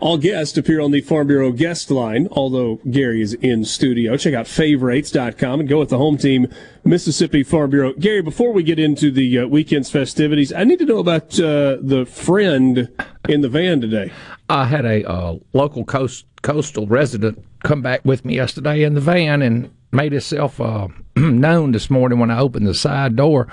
All 0.00 0.16
guests 0.16 0.56
appear 0.56 0.80
on 0.80 0.92
the 0.92 1.00
Farm 1.00 1.26
Bureau 1.26 1.50
guest 1.50 1.90
line, 1.90 2.28
although 2.30 2.76
Gary 2.88 3.20
is 3.20 3.34
in 3.34 3.64
studio. 3.64 4.16
Check 4.16 4.32
out 4.32 4.46
favorites.com 4.46 5.60
and 5.60 5.68
go 5.68 5.80
with 5.80 5.88
the 5.88 5.98
home 5.98 6.16
team, 6.16 6.46
Mississippi 6.84 7.42
Farm 7.42 7.70
Bureau. 7.70 7.92
Gary, 7.94 8.22
before 8.22 8.52
we 8.52 8.62
get 8.62 8.78
into 8.78 9.10
the 9.10 9.40
uh, 9.40 9.46
weekend's 9.48 9.90
festivities, 9.90 10.52
I 10.52 10.62
need 10.62 10.78
to 10.78 10.84
know 10.84 10.98
about 10.98 11.38
uh, 11.40 11.78
the 11.80 12.06
friend 12.08 12.88
in 13.28 13.40
the 13.40 13.48
van 13.48 13.80
today. 13.80 14.12
I 14.48 14.66
had 14.66 14.84
a 14.84 15.08
uh, 15.08 15.38
local 15.52 15.84
coast 15.84 16.26
coastal 16.42 16.86
resident 16.86 17.44
come 17.64 17.82
back 17.82 18.04
with 18.04 18.24
me 18.24 18.36
yesterday 18.36 18.84
in 18.84 18.94
the 18.94 19.00
van 19.00 19.42
and 19.42 19.68
made 19.90 20.12
himself 20.12 20.60
uh, 20.60 20.86
known 21.16 21.72
this 21.72 21.90
morning 21.90 22.20
when 22.20 22.30
I 22.30 22.38
opened 22.38 22.68
the 22.68 22.74
side 22.74 23.16
door. 23.16 23.48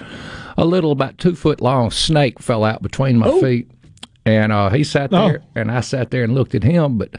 A 0.58 0.66
little 0.66 0.92
about 0.92 1.18
two 1.18 1.36
foot 1.36 1.60
long 1.60 1.92
snake 1.92 2.40
fell 2.40 2.64
out 2.64 2.82
between 2.82 3.18
my 3.18 3.40
feet, 3.42 3.70
and 4.26 4.52
uh, 4.52 4.70
he 4.70 4.84
sat 4.84 5.12
there, 5.12 5.42
and 5.56 5.72
I 5.72 5.82
sat 5.82 6.12
there 6.12 6.24
and 6.24 6.34
looked 6.34 6.56
at 6.56 6.64
him. 6.64 6.98
But 6.98 7.12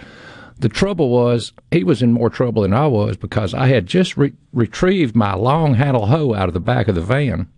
the 0.58 0.68
trouble 0.68 1.10
was, 1.10 1.52
he 1.70 1.84
was 1.84 2.02
in 2.02 2.12
more 2.12 2.30
trouble 2.30 2.62
than 2.62 2.72
I 2.72 2.86
was 2.86 3.16
because 3.16 3.54
I 3.54 3.66
had 3.68 3.86
just 3.86 4.16
re- 4.16 4.32
retrieved 4.52 5.14
my 5.14 5.34
long 5.34 5.74
handle 5.74 6.06
hoe 6.06 6.34
out 6.34 6.48
of 6.48 6.54
the 6.54 6.60
back 6.60 6.88
of 6.88 6.94
the 6.94 7.00
van, 7.00 7.48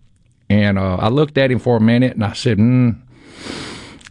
and 0.49 0.77
uh, 0.77 0.95
I 0.97 1.09
looked 1.09 1.37
at 1.37 1.51
him 1.51 1.59
for 1.59 1.77
a 1.77 1.81
minute, 1.81 2.13
and 2.13 2.23
I 2.23 2.33
said, 2.33 2.57
mm, 2.57 2.99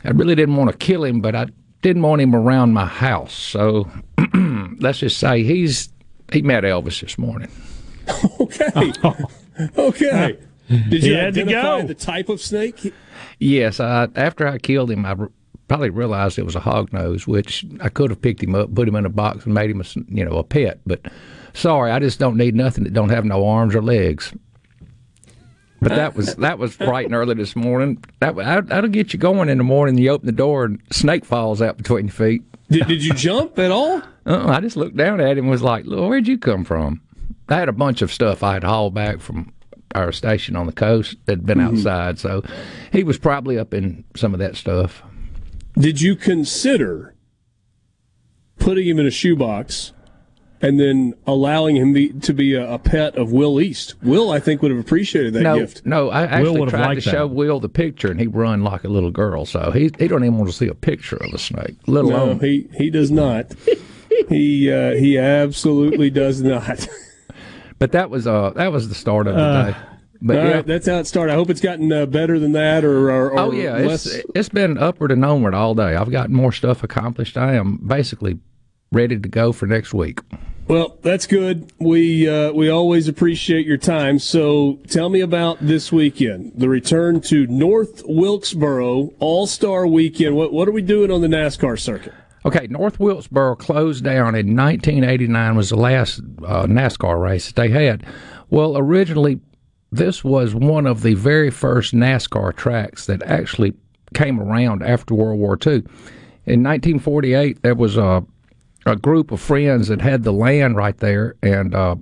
I 0.04 0.10
really 0.10 0.34
didn't 0.34 0.56
want 0.56 0.70
to 0.70 0.76
kill 0.76 1.04
him, 1.04 1.20
but 1.20 1.34
I 1.34 1.46
didn't 1.82 2.02
want 2.02 2.20
him 2.22 2.34
around 2.34 2.72
my 2.72 2.86
house. 2.86 3.32
So 3.34 3.88
let's 4.80 4.98
just 4.98 5.18
say 5.18 5.42
he's 5.44 5.90
he 6.32 6.42
met 6.42 6.64
Elvis 6.64 7.00
this 7.00 7.16
morning. 7.18 7.50
Okay. 8.40 8.92
Okay. 9.76 10.38
Did 10.68 10.92
you 10.92 10.98
He 11.00 11.12
had 11.14 11.34
to 11.34 11.40
identify 11.42 11.80
go. 11.82 11.86
the 11.88 11.94
type 11.94 12.28
of 12.28 12.40
snake? 12.40 12.92
Yes, 13.38 13.78
I, 13.80 14.08
after 14.16 14.46
I 14.48 14.58
killed 14.58 14.90
him, 14.90 15.06
I 15.06 15.14
probably 15.68 15.90
realized 15.90 16.38
it 16.38 16.44
was 16.44 16.56
a 16.56 16.60
hog 16.60 16.92
nose, 16.92 17.26
which 17.26 17.64
I 17.80 17.88
could 17.88 18.10
have 18.10 18.20
picked 18.20 18.42
him 18.42 18.54
up, 18.54 18.74
put 18.74 18.88
him 18.88 18.96
in 18.96 19.06
a 19.06 19.10
box, 19.10 19.44
and 19.44 19.54
made 19.54 19.70
him 19.70 19.80
a 19.80 19.84
you 20.08 20.24
know 20.24 20.36
a 20.38 20.44
pet. 20.44 20.80
But 20.86 21.00
sorry, 21.54 21.90
I 21.90 21.98
just 22.00 22.18
don't 22.18 22.36
need 22.36 22.54
nothing 22.54 22.84
that 22.84 22.92
don't 22.94 23.10
have 23.10 23.24
no 23.24 23.46
arms 23.46 23.74
or 23.74 23.82
legs. 23.82 24.32
But 25.80 25.90
that 25.94 26.16
was 26.16 26.34
that 26.36 26.58
was 26.58 26.76
bright 26.76 27.06
and 27.06 27.14
early 27.14 27.34
this 27.34 27.54
morning. 27.54 28.02
That 28.18 28.34
that- 28.36 28.66
that'll 28.66 28.90
get 28.90 29.12
you 29.12 29.18
going 29.20 29.48
in 29.48 29.58
the 29.58 29.64
morning. 29.64 29.96
You 29.96 30.10
open 30.10 30.26
the 30.26 30.32
door 30.32 30.64
and 30.64 30.80
snake 30.90 31.24
falls 31.24 31.62
out 31.62 31.76
between 31.76 32.06
your 32.06 32.12
feet. 32.12 32.42
Did, 32.68 32.88
did 32.88 33.04
you 33.04 33.14
jump 33.14 33.58
at 33.58 33.70
all? 33.70 34.02
Uh, 34.26 34.46
I 34.48 34.60
just 34.60 34.76
looked 34.76 34.94
down 34.94 35.22
at 35.22 35.38
him 35.38 35.44
and 35.44 35.50
was 35.50 35.62
like, 35.62 35.86
"Lord, 35.86 36.10
where'd 36.10 36.28
you 36.28 36.36
come 36.36 36.62
from?" 36.62 37.00
I 37.48 37.54
had 37.54 37.70
a 37.70 37.72
bunch 37.72 38.02
of 38.02 38.12
stuff 38.12 38.42
I 38.42 38.52
had 38.52 38.62
hauled 38.62 38.92
back 38.92 39.20
from 39.20 39.54
our 39.94 40.12
station 40.12 40.56
on 40.56 40.66
the 40.66 40.72
coast 40.72 41.16
had 41.26 41.44
been 41.46 41.60
outside, 41.60 42.18
so 42.18 42.42
he 42.92 43.02
was 43.04 43.18
probably 43.18 43.58
up 43.58 43.72
in 43.74 44.04
some 44.16 44.34
of 44.34 44.40
that 44.40 44.56
stuff. 44.56 45.02
Did 45.78 46.00
you 46.00 46.16
consider 46.16 47.14
putting 48.58 48.86
him 48.88 48.98
in 48.98 49.06
a 49.06 49.10
shoebox 49.10 49.92
and 50.60 50.80
then 50.80 51.14
allowing 51.24 51.76
him 51.76 51.92
be, 51.92 52.08
to 52.08 52.34
be 52.34 52.54
a, 52.54 52.72
a 52.74 52.78
pet 52.80 53.16
of 53.16 53.30
Will 53.32 53.60
East? 53.60 53.94
Will, 54.02 54.32
I 54.32 54.40
think, 54.40 54.60
would 54.60 54.72
have 54.72 54.80
appreciated 54.80 55.32
that 55.34 55.42
no, 55.42 55.60
gift. 55.60 55.86
no, 55.86 56.10
I 56.10 56.24
actually 56.24 56.66
tried 56.68 56.94
to 56.96 57.00
that. 57.00 57.10
show 57.10 57.26
Will 57.26 57.60
the 57.60 57.68
picture, 57.68 58.10
and 58.10 58.18
he 58.20 58.26
run 58.26 58.64
like 58.64 58.82
a 58.84 58.88
little 58.88 59.12
girl, 59.12 59.46
so 59.46 59.70
he 59.70 59.90
he 59.98 60.08
don't 60.08 60.24
even 60.24 60.36
want 60.36 60.50
to 60.50 60.56
see 60.56 60.66
a 60.66 60.74
picture 60.74 61.16
of 61.16 61.32
a 61.32 61.38
snake, 61.38 61.76
let 61.86 62.04
No, 62.04 62.24
alone. 62.24 62.40
he, 62.40 62.68
he 62.76 62.90
does 62.90 63.10
not. 63.10 63.46
he 64.28 64.70
uh, 64.72 64.94
he 64.96 65.16
absolutely 65.16 66.10
does 66.10 66.42
not. 66.42 66.88
But 67.78 67.92
that 67.92 68.10
was 68.10 68.26
uh 68.26 68.50
that 68.56 68.72
was 68.72 68.88
the 68.88 68.94
start 68.94 69.26
of 69.26 69.34
the 69.36 69.72
day. 69.72 69.76
But 70.20 70.34
yeah, 70.34 70.52
right, 70.54 70.66
that's 70.66 70.86
how 70.88 70.96
it 70.96 71.06
started. 71.06 71.32
I 71.32 71.36
hope 71.36 71.48
it's 71.48 71.60
gotten 71.60 71.92
uh, 71.92 72.04
better 72.06 72.40
than 72.40 72.50
that, 72.52 72.84
or, 72.84 73.08
or, 73.10 73.30
or 73.30 73.38
Oh 73.38 73.52
yeah, 73.52 73.76
less. 73.76 74.04
it's 74.06 74.26
it's 74.34 74.48
been 74.48 74.76
upward 74.76 75.12
and 75.12 75.24
onward 75.24 75.54
all 75.54 75.74
day. 75.76 75.94
I've 75.94 76.10
gotten 76.10 76.34
more 76.34 76.50
stuff 76.50 76.82
accomplished. 76.82 77.36
I 77.36 77.54
am 77.54 77.76
basically 77.86 78.40
ready 78.90 79.18
to 79.18 79.28
go 79.28 79.52
for 79.52 79.66
next 79.66 79.94
week. 79.94 80.20
Well, 80.66 80.98
that's 81.02 81.26
good. 81.26 81.72
We 81.78 82.28
uh, 82.28 82.52
we 82.52 82.68
always 82.68 83.06
appreciate 83.06 83.64
your 83.64 83.76
time. 83.78 84.18
So 84.18 84.80
tell 84.88 85.08
me 85.08 85.20
about 85.20 85.58
this 85.60 85.92
weekend, 85.92 86.52
the 86.56 86.68
return 86.68 87.20
to 87.22 87.46
North 87.46 88.02
Wilkesboro 88.06 89.12
All 89.20 89.46
Star 89.46 89.86
Weekend. 89.86 90.34
What 90.34 90.52
what 90.52 90.66
are 90.68 90.72
we 90.72 90.82
doing 90.82 91.10
on 91.12 91.20
the 91.20 91.28
NASCAR 91.28 91.78
circuit? 91.78 92.12
Okay, 92.44 92.66
North 92.68 93.00
Wilkesboro 93.00 93.56
closed 93.56 94.04
down 94.04 94.34
in 94.34 94.56
1989 94.56 95.56
was 95.56 95.70
the 95.70 95.76
last 95.76 96.20
uh, 96.44 96.66
NASCAR 96.66 97.20
race 97.20 97.46
that 97.46 97.56
they 97.56 97.68
had. 97.68 98.04
Well, 98.50 98.78
originally 98.78 99.40
this 99.90 100.22
was 100.22 100.54
one 100.54 100.86
of 100.86 101.02
the 101.02 101.14
very 101.14 101.50
first 101.50 101.94
NASCAR 101.94 102.54
tracks 102.54 103.06
that 103.06 103.22
actually 103.22 103.74
came 104.14 104.40
around 104.40 104.82
after 104.82 105.14
World 105.14 105.38
War 105.38 105.58
II. 105.64 105.82
In 106.46 106.62
1948, 106.62 107.62
there 107.62 107.74
was 107.74 107.96
a 107.96 108.24
a 108.86 108.96
group 108.96 109.32
of 109.32 109.40
friends 109.40 109.88
that 109.88 110.00
had 110.00 110.22
the 110.22 110.32
land 110.32 110.76
right 110.76 110.96
there, 110.98 111.34
and 111.42 111.74
uh, 111.74 111.96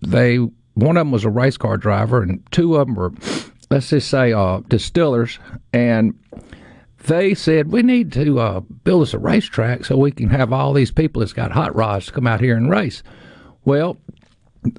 they 0.00 0.36
one 0.74 0.96
of 0.96 1.02
them 1.02 1.12
was 1.12 1.24
a 1.24 1.30
race 1.30 1.56
car 1.56 1.76
driver, 1.76 2.22
and 2.22 2.42
two 2.50 2.76
of 2.76 2.86
them 2.86 2.96
were, 2.96 3.12
let's 3.70 3.90
just 3.90 4.08
say, 4.08 4.32
uh, 4.32 4.60
distillers, 4.68 5.38
and 5.72 6.18
they 7.06 7.34
said 7.34 7.72
we 7.72 7.82
need 7.82 8.12
to 8.12 8.38
uh, 8.40 8.60
build 8.60 9.02
us 9.02 9.14
a 9.14 9.18
racetrack 9.18 9.84
so 9.84 9.96
we 9.96 10.10
can 10.10 10.30
have 10.30 10.52
all 10.52 10.72
these 10.72 10.90
people 10.90 11.20
that's 11.20 11.32
got 11.32 11.52
hot 11.52 11.74
rods 11.74 12.10
come 12.10 12.26
out 12.26 12.40
here 12.40 12.56
and 12.56 12.70
race. 12.70 13.02
Well, 13.64 13.96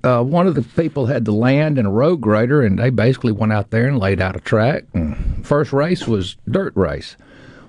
uh, 0.03 0.23
one 0.23 0.47
of 0.47 0.55
the 0.55 0.61
people 0.61 1.05
had 1.05 1.25
the 1.25 1.31
land 1.31 1.77
and 1.77 1.87
a 1.87 1.91
road 1.91 2.17
grader, 2.21 2.61
and 2.61 2.79
they 2.79 2.89
basically 2.89 3.31
went 3.31 3.53
out 3.53 3.69
there 3.71 3.87
and 3.87 3.99
laid 3.99 4.21
out 4.21 4.35
a 4.35 4.39
track. 4.39 4.85
And 4.93 5.45
first 5.45 5.71
race 5.73 6.07
was 6.07 6.37
dirt 6.49 6.75
race. 6.75 7.15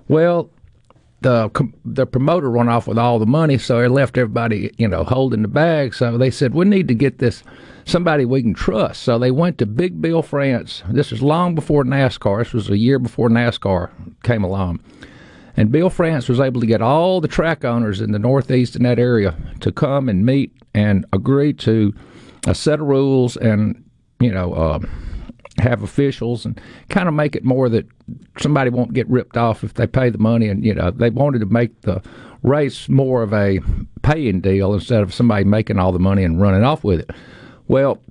Well, 0.09 0.51
the 1.21 1.51
the 1.85 2.07
promoter 2.07 2.51
run 2.51 2.69
off 2.69 2.87
with 2.87 2.99
all 2.99 3.19
the 3.19 3.27
money, 3.27 3.59
so 3.59 3.83
he 3.83 3.89
left 3.89 4.17
everybody, 4.17 4.73
you 4.79 4.89
know, 4.89 5.05
holding 5.05 5.43
the 5.43 5.49
bag. 5.49 5.95
So 5.95 6.17
they 6.17 6.31
said 6.31 6.55
we 6.55 6.65
need 6.65 6.89
to 6.89 6.95
get 6.95 7.19
this 7.19 7.43
somebody 7.87 8.25
we 8.25 8.43
can 8.43 8.53
trust. 8.53 9.03
So 9.03 9.19
they 9.19 9.31
went 9.31 9.59
to 9.59 9.67
Big 9.67 10.03
Bill 10.03 10.21
France. 10.21 10.83
This 10.89 11.13
was 11.13 11.23
long 11.23 11.55
before 11.55 11.85
NASCAR. 11.85 12.41
This 12.41 12.53
was 12.53 12.69
a 12.69 12.77
year 12.77 12.99
before 12.99 13.31
NASCAR 13.31 13.91
came 14.23 14.45
along. 14.45 14.81
And 15.57 15.73
Bill 15.73 15.89
France 15.89 16.29
was 16.29 16.41
able 16.41 16.61
to 16.61 16.67
get 16.67 16.83
all 16.83 17.21
the 17.21 17.29
track 17.29 17.65
owners 17.65 18.03
in 18.03 18.13
the 18.13 18.19
Northeast 18.19 18.77
in 18.77 18.83
that 18.83 18.99
area 18.99 19.35
to 19.61 19.73
come 19.73 20.09
and 20.09 20.27
meet 20.27 20.53
and 20.75 21.07
agree 21.13 21.55
to 21.55 21.95
a 22.47 22.55
set 22.55 22.81
of 22.81 22.87
rules 22.87 23.37
and, 23.39 23.83
you 24.21 24.31
know, 24.31 24.53
uh, 24.53 24.81
have 25.59 25.83
officials 25.83 26.45
and 26.45 26.61
kind 26.91 27.09
of 27.09 27.15
make 27.15 27.35
it 27.35 27.45
more 27.45 27.71
that 27.71 27.87
somebody 28.39 28.69
won't 28.69 28.93
get 28.93 29.09
ripped 29.09 29.39
off 29.39 29.65
if 29.65 29.75
they 29.75 29.87
pay 29.87 30.11
the 30.11 30.19
money. 30.19 30.49
And, 30.49 30.63
you 30.63 30.75
know, 30.75 30.91
they 30.91 31.09
wanted 31.09 31.39
to 31.39 31.47
make 31.47 31.81
the 31.83 32.03
race 32.43 32.89
more 32.89 33.23
of 33.23 33.33
a 33.33 33.61
paying 34.03 34.41
deal 34.41 34.75
instead 34.75 35.03
of 35.03 35.15
somebody 35.15 35.45
making 35.45 35.79
all 35.79 35.93
the 35.93 35.99
money 35.99 36.25
and 36.25 36.41
running 36.41 36.65
off 36.65 36.85
with 36.85 37.01
it. 37.01 37.11
Well, 37.69 38.03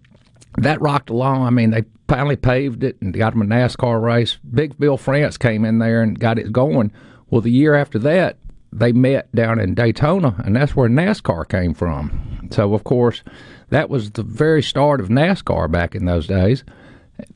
that 0.58 0.82
rocked 0.82 1.10
along. 1.10 1.44
I 1.44 1.50
mean, 1.50 1.72
they 1.72 1.84
finally 2.08 2.36
paved 2.36 2.84
it 2.84 3.02
and 3.02 3.14
got 3.14 3.34
them 3.34 3.42
a 3.42 3.46
NASCAR 3.46 4.02
race. 4.02 4.38
Big 4.54 4.78
Bill 4.78 4.98
France 4.98 5.38
came 5.38 5.66
in 5.66 5.80
there 5.80 6.02
and 6.02 6.20
got 6.20 6.40
it 6.40 6.52
going. 6.52 6.92
Well, 7.30 7.42
the 7.42 7.52
year 7.52 7.76
after 7.76 8.00
that, 8.00 8.38
they 8.72 8.92
met 8.92 9.34
down 9.34 9.60
in 9.60 9.74
Daytona, 9.74 10.36
and 10.46 10.56
that's 10.56 10.76
where 10.76 10.90
NASCAR 10.90 11.48
came 11.48 11.74
from. 11.74 12.50
So, 12.52 12.74
of 12.74 12.84
course, 12.84 13.24
that 13.70 13.90
was 13.90 14.12
the 14.12 14.24
very 14.24 14.62
start 14.62 15.00
of 15.00 15.08
NASCAR 15.08 15.72
back 15.72 15.96
in 15.96 16.06
those 16.06 16.28
days. 16.28 16.64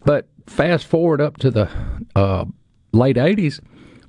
But 0.05 0.27
fast 0.47 0.85
forward 0.85 1.21
up 1.21 1.37
to 1.37 1.49
the 1.49 1.69
uh, 2.15 2.45
late 2.91 3.15
80s, 3.15 3.61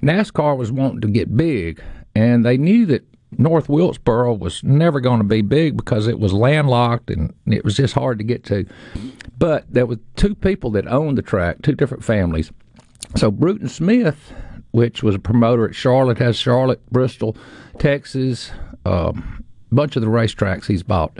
NASCAR 0.03 0.57
was 0.57 0.73
wanting 0.73 1.03
to 1.03 1.09
get 1.09 1.37
big, 1.37 1.83
and 2.15 2.45
they 2.45 2.57
knew 2.57 2.85
that 2.87 3.07
North 3.39 3.69
Wilkesboro 3.69 4.35
was 4.35 4.63
never 4.65 5.01
going 5.01 5.19
to 5.19 5.25
be 5.25 5.43
big 5.43 5.77
because 5.77 6.07
it 6.07 6.19
was 6.19 6.33
landlocked 6.33 7.11
and 7.11 7.33
it 7.47 7.65
was 7.65 7.77
just 7.77 7.95
hard 7.95 8.19
to 8.19 8.25
get 8.25 8.45
to. 8.45 8.67
But 9.39 9.65
there 9.73 9.87
were 9.87 9.99
two 10.17 10.35
people 10.35 10.71
that 10.73 10.87
owned 10.87 11.17
the 11.17 11.23
track, 11.23 11.63
two 11.63 11.75
different 11.75 12.05
families. 12.05 12.51
So 13.17 13.31
Bruton 13.31 13.69
Smith, 13.69 14.33
which 14.73 15.03
was 15.03 15.15
a 15.15 15.21
promoter 15.21 15.69
at 15.69 15.75
Charlotte, 15.75 16.19
has 16.19 16.37
Charlotte, 16.37 16.85
Bristol, 16.91 17.37
Texas, 17.79 18.51
a 18.85 18.93
um, 18.93 19.45
bunch 19.71 19.97
of 19.97 20.03
the 20.03 20.09
racetracks 20.09 20.67
he's 20.67 20.83
bought. 20.83 21.17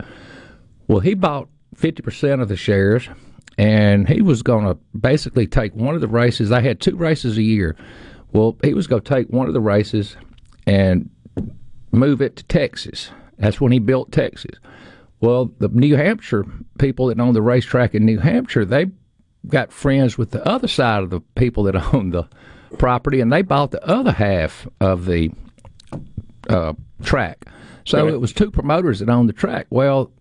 Well, 0.89 1.01
he 1.01 1.15
bought 1.15 1.49
50% 1.77 2.43
of 2.43 2.49
the 2.49 2.57
shares 2.57 3.09
and 3.57 4.09
he 4.09 4.23
was 4.23 4.43
going 4.43 4.67
to 4.67 4.75
basically 4.99 5.47
take 5.47 5.75
one 5.75 5.95
of 5.95 6.01
the 6.01 6.09
races. 6.09 6.49
They 6.49 6.63
had 6.63 6.81
two 6.81 6.97
races 6.97 7.39
a 7.39 7.43
year. 7.43 7.77
Well, 8.33 8.57
he 8.63 8.75
was 8.75 8.87
going 8.87 9.03
to 9.03 9.09
take 9.09 9.29
one 9.29 9.49
of 9.49 9.55
the 9.55 9.61
races 9.61 10.17
and 10.67 11.11
move 11.93 12.21
it 12.21 12.37
to 12.37 12.45
Texas. 12.45 13.11
That's 13.39 13.61
when 13.61 13.73
he 13.73 13.79
built 13.79 14.13
Texas. 14.13 14.59
Well, 15.21 15.51
the 15.59 15.69
New 15.69 15.97
Hampshire 15.97 16.45
people 16.79 17.07
that 17.07 17.21
own 17.21 17.35
the 17.35 17.43
racetrack 17.43 17.95
in 17.95 18.05
New 18.05 18.19
Hampshire, 18.19 18.65
they 18.65 18.87
got 19.47 19.73
friends 19.73 20.17
with 20.17 20.31
the 20.31 20.47
other 20.47 20.69
side 20.69 21.03
of 21.03 21.11
the 21.11 21.21
people 21.35 21.65
that 21.65 21.77
own 21.95 22.11
the 22.11 22.29
property, 22.79 23.21
and 23.21 23.33
they 23.33 23.43
bought 23.43 23.71
the 23.71 23.85
other 23.87 24.13
half 24.13 24.67
of 24.81 25.07
the 25.07 25.31
uh, 26.49 26.75
track. 27.03 27.47
So 27.85 28.07
it 28.07 28.21
was 28.21 28.33
two 28.33 28.51
promoters 28.51 29.01
that 29.01 29.09
owned 29.09 29.29
the 29.29 29.35
track. 29.35 29.67
Well, 29.71 30.13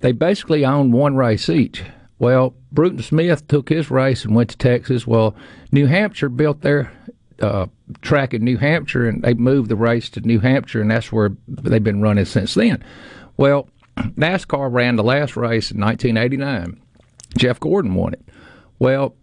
they 0.00 0.12
basically 0.12 0.64
owned 0.64 0.92
one 0.92 1.16
race 1.16 1.50
each. 1.50 1.82
Well, 2.18 2.54
Bruton 2.72 3.02
Smith 3.02 3.46
took 3.46 3.68
his 3.68 3.90
race 3.90 4.24
and 4.24 4.34
went 4.34 4.50
to 4.50 4.56
Texas. 4.56 5.06
Well, 5.06 5.34
New 5.72 5.86
Hampshire 5.86 6.28
built 6.28 6.62
their 6.62 6.92
uh, 7.40 7.66
track 8.02 8.34
in 8.34 8.44
New 8.44 8.56
Hampshire, 8.56 9.08
and 9.08 9.22
they 9.22 9.34
moved 9.34 9.68
the 9.68 9.76
race 9.76 10.08
to 10.10 10.20
New 10.20 10.40
Hampshire, 10.40 10.80
and 10.80 10.90
that's 10.90 11.12
where 11.12 11.30
they've 11.48 11.82
been 11.82 12.02
running 12.02 12.24
since 12.24 12.54
then. 12.54 12.82
Well, 13.36 13.68
NASCAR 13.96 14.72
ran 14.72 14.96
the 14.96 15.04
last 15.04 15.36
race 15.36 15.70
in 15.70 15.80
1989. 15.80 16.80
Jeff 17.36 17.60
Gordon 17.60 17.94
won 17.94 18.14
it. 18.14 18.28
Well, 18.78 19.14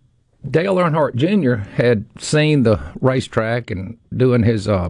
Dale 0.50 0.76
Earnhardt 0.76 1.16
Jr. 1.16 1.56
had 1.56 2.06
seen 2.20 2.64
the 2.64 2.80
racetrack 3.02 3.72
and 3.72 3.98
doing 4.16 4.44
his 4.44 4.68
uh, 4.68 4.90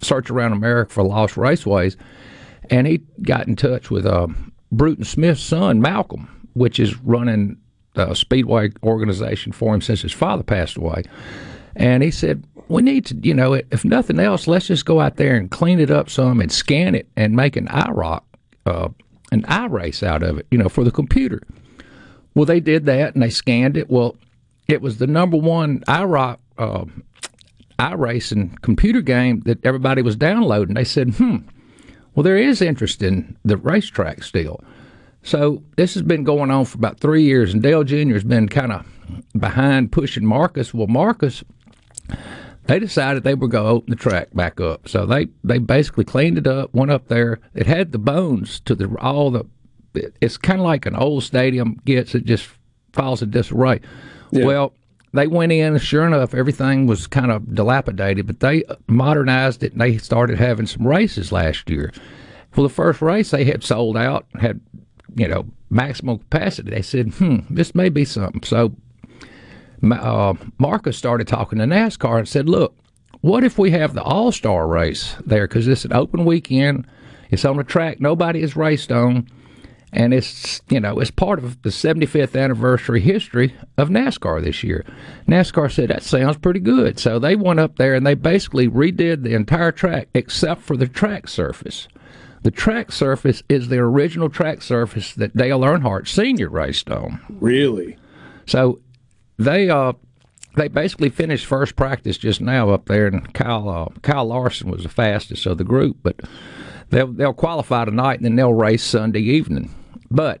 search 0.00 0.30
around 0.30 0.52
America 0.52 0.92
for 0.92 1.02
lost 1.02 1.34
raceways, 1.34 1.96
and 2.70 2.86
he 2.86 3.02
got 3.22 3.46
in 3.46 3.56
touch 3.56 3.90
with 3.90 4.06
uh, 4.06 4.28
Bruton 4.72 5.04
Smith's 5.04 5.42
son, 5.42 5.80
Malcolm, 5.80 6.48
which 6.54 6.78
is 6.78 6.98
running 7.00 7.58
the 7.94 8.14
Speedway 8.14 8.70
organization 8.82 9.52
for 9.52 9.74
him 9.74 9.80
since 9.80 10.02
his 10.02 10.12
father 10.12 10.42
passed 10.42 10.76
away. 10.76 11.04
And 11.76 12.02
he 12.02 12.10
said, 12.10 12.44
we 12.68 12.82
need 12.82 13.06
to, 13.06 13.16
you 13.22 13.34
know, 13.34 13.54
if 13.54 13.84
nothing 13.84 14.18
else, 14.18 14.46
let's 14.46 14.66
just 14.66 14.86
go 14.86 15.00
out 15.00 15.16
there 15.16 15.36
and 15.36 15.50
clean 15.50 15.80
it 15.80 15.90
up 15.90 16.08
some 16.08 16.40
and 16.40 16.50
scan 16.50 16.94
it 16.94 17.08
and 17.16 17.36
make 17.36 17.56
an 17.56 17.66
IROC, 17.68 18.22
uh, 18.66 18.88
an 19.32 19.42
iRace 19.42 20.02
out 20.02 20.22
of 20.22 20.38
it, 20.38 20.46
you 20.50 20.58
know, 20.58 20.68
for 20.68 20.84
the 20.84 20.90
computer. 20.90 21.42
Well, 22.34 22.46
they 22.46 22.60
did 22.60 22.86
that 22.86 23.14
and 23.14 23.22
they 23.22 23.30
scanned 23.30 23.76
it. 23.76 23.90
Well, 23.90 24.16
it 24.66 24.80
was 24.80 24.98
the 24.98 25.06
number 25.06 25.36
one 25.36 25.80
IROC, 25.80 26.38
uh, 26.58 26.84
iRacing 27.78 28.60
computer 28.62 29.00
game 29.00 29.40
that 29.40 29.64
everybody 29.64 30.00
was 30.00 30.16
downloading. 30.16 30.74
They 30.74 30.84
said, 30.84 31.14
hmm, 31.14 31.38
well, 32.14 32.22
there 32.22 32.38
is 32.38 32.62
interest 32.62 33.02
in 33.02 33.36
the 33.44 33.56
racetrack 33.56 34.22
still. 34.22 34.62
So 35.22 35.62
this 35.76 35.94
has 35.94 36.02
been 36.02 36.22
going 36.22 36.50
on 36.50 36.66
for 36.66 36.78
about 36.78 37.00
three 37.00 37.22
years, 37.22 37.52
and 37.52 37.62
Dale 37.62 37.82
Jr. 37.82 38.12
has 38.12 38.24
been 38.24 38.48
kind 38.48 38.72
of 38.72 38.86
behind 39.38 39.90
pushing 39.90 40.24
Marcus. 40.24 40.72
Well, 40.72 40.86
Marcus 40.86 41.42
they 42.66 42.78
decided 42.78 43.22
they 43.22 43.34
were 43.34 43.48
going 43.48 43.64
to 43.64 43.70
open 43.70 43.90
the 43.90 43.96
track 43.96 44.28
back 44.34 44.60
up. 44.60 44.88
So 44.88 45.06
they, 45.06 45.28
they 45.42 45.58
basically 45.58 46.04
cleaned 46.04 46.38
it 46.38 46.46
up, 46.46 46.72
went 46.74 46.90
up 46.90 47.08
there. 47.08 47.40
It 47.54 47.66
had 47.66 47.92
the 47.92 47.98
bones 47.98 48.60
to 48.60 48.74
the 48.74 48.94
all 49.00 49.30
the. 49.30 49.46
It's 50.20 50.36
kind 50.36 50.60
of 50.60 50.66
like 50.66 50.86
an 50.86 50.96
old 50.96 51.22
stadium 51.22 51.80
gets. 51.84 52.14
It 52.14 52.24
just 52.24 52.48
falls 52.92 53.22
in 53.22 53.30
disarray. 53.30 53.80
Yeah. 54.30 54.44
Well, 54.44 54.74
they 55.12 55.26
went 55.28 55.52
in. 55.52 55.74
and 55.74 55.82
Sure 55.82 56.06
enough, 56.06 56.34
everything 56.34 56.86
was 56.86 57.06
kind 57.06 57.30
of 57.30 57.54
dilapidated, 57.54 58.26
but 58.26 58.40
they 58.40 58.64
modernized 58.88 59.62
it 59.62 59.72
and 59.72 59.80
they 59.80 59.98
started 59.98 60.38
having 60.38 60.66
some 60.66 60.86
races 60.86 61.30
last 61.30 61.70
year. 61.70 61.92
Well, 62.56 62.66
the 62.66 62.74
first 62.74 63.00
race 63.00 63.30
they 63.30 63.44
had 63.44 63.62
sold 63.62 63.96
out, 63.96 64.26
had 64.40 64.60
you 65.14 65.28
know 65.28 65.46
maximum 65.70 66.18
capacity. 66.18 66.70
They 66.70 66.82
said, 66.82 67.12
"Hmm, 67.14 67.38
this 67.50 67.74
may 67.74 67.88
be 67.88 68.04
something." 68.04 68.42
So 68.42 68.74
uh, 69.92 70.34
Marcus 70.58 70.96
started 70.96 71.28
talking 71.28 71.58
to 71.58 71.64
NASCAR 71.64 72.18
and 72.18 72.28
said, 72.28 72.48
"Look, 72.48 72.76
what 73.20 73.44
if 73.44 73.58
we 73.58 73.70
have 73.72 73.94
the 73.94 74.02
All 74.02 74.32
Star 74.32 74.66
race 74.66 75.16
there? 75.24 75.46
Because 75.46 75.68
it's 75.68 75.84
an 75.84 75.92
open 75.92 76.24
weekend. 76.24 76.86
It's 77.30 77.44
on 77.44 77.58
a 77.58 77.64
track 77.64 78.00
nobody 78.00 78.40
has 78.42 78.54
raced 78.56 78.92
on, 78.92 79.28
and 79.92 80.14
it's 80.14 80.62
you 80.68 80.80
know 80.80 81.00
it's 81.00 81.10
part 81.10 81.38
of 81.38 81.60
the 81.62 81.70
75th 81.70 82.40
anniversary 82.40 83.00
history 83.00 83.54
of 83.76 83.88
NASCAR 83.88 84.42
this 84.42 84.62
year." 84.62 84.84
NASCAR 85.28 85.70
said 85.72 85.90
that 85.90 86.02
sounds 86.02 86.36
pretty 86.38 86.60
good, 86.60 86.98
so 86.98 87.18
they 87.18 87.36
went 87.36 87.60
up 87.60 87.76
there 87.76 87.94
and 87.94 88.06
they 88.06 88.14
basically 88.14 88.68
redid 88.68 89.22
the 89.22 89.34
entire 89.34 89.72
track 89.72 90.08
except 90.14 90.62
for 90.62 90.76
the 90.76 90.88
track 90.88 91.28
surface. 91.28 91.88
The 92.42 92.50
track 92.50 92.92
surface 92.92 93.42
is 93.48 93.68
the 93.68 93.78
original 93.78 94.28
track 94.28 94.60
surface 94.60 95.14
that 95.14 95.34
Dale 95.34 95.60
Earnhardt 95.60 96.06
Sr. 96.06 96.50
raced 96.50 96.90
on. 96.90 97.18
Really? 97.40 97.96
So 98.44 98.80
they 99.38 99.68
uh 99.70 99.92
they 100.56 100.68
basically 100.68 101.10
finished 101.10 101.46
first 101.46 101.74
practice 101.76 102.16
just 102.16 102.40
now 102.40 102.70
up 102.70 102.86
there, 102.86 103.06
and 103.08 103.32
Kyle 103.34 103.68
uh, 103.68 103.86
Kyle 104.02 104.26
Larson 104.26 104.70
was 104.70 104.82
the 104.84 104.88
fastest 104.88 105.46
of 105.46 105.58
the 105.58 105.64
group. 105.64 105.98
But 106.02 106.20
they'll 106.90 107.12
they'll 107.12 107.32
qualify 107.34 107.84
tonight, 107.84 108.18
and 108.18 108.24
then 108.24 108.36
they'll 108.36 108.54
race 108.54 108.84
Sunday 108.84 109.20
evening. 109.20 109.74
But 110.10 110.40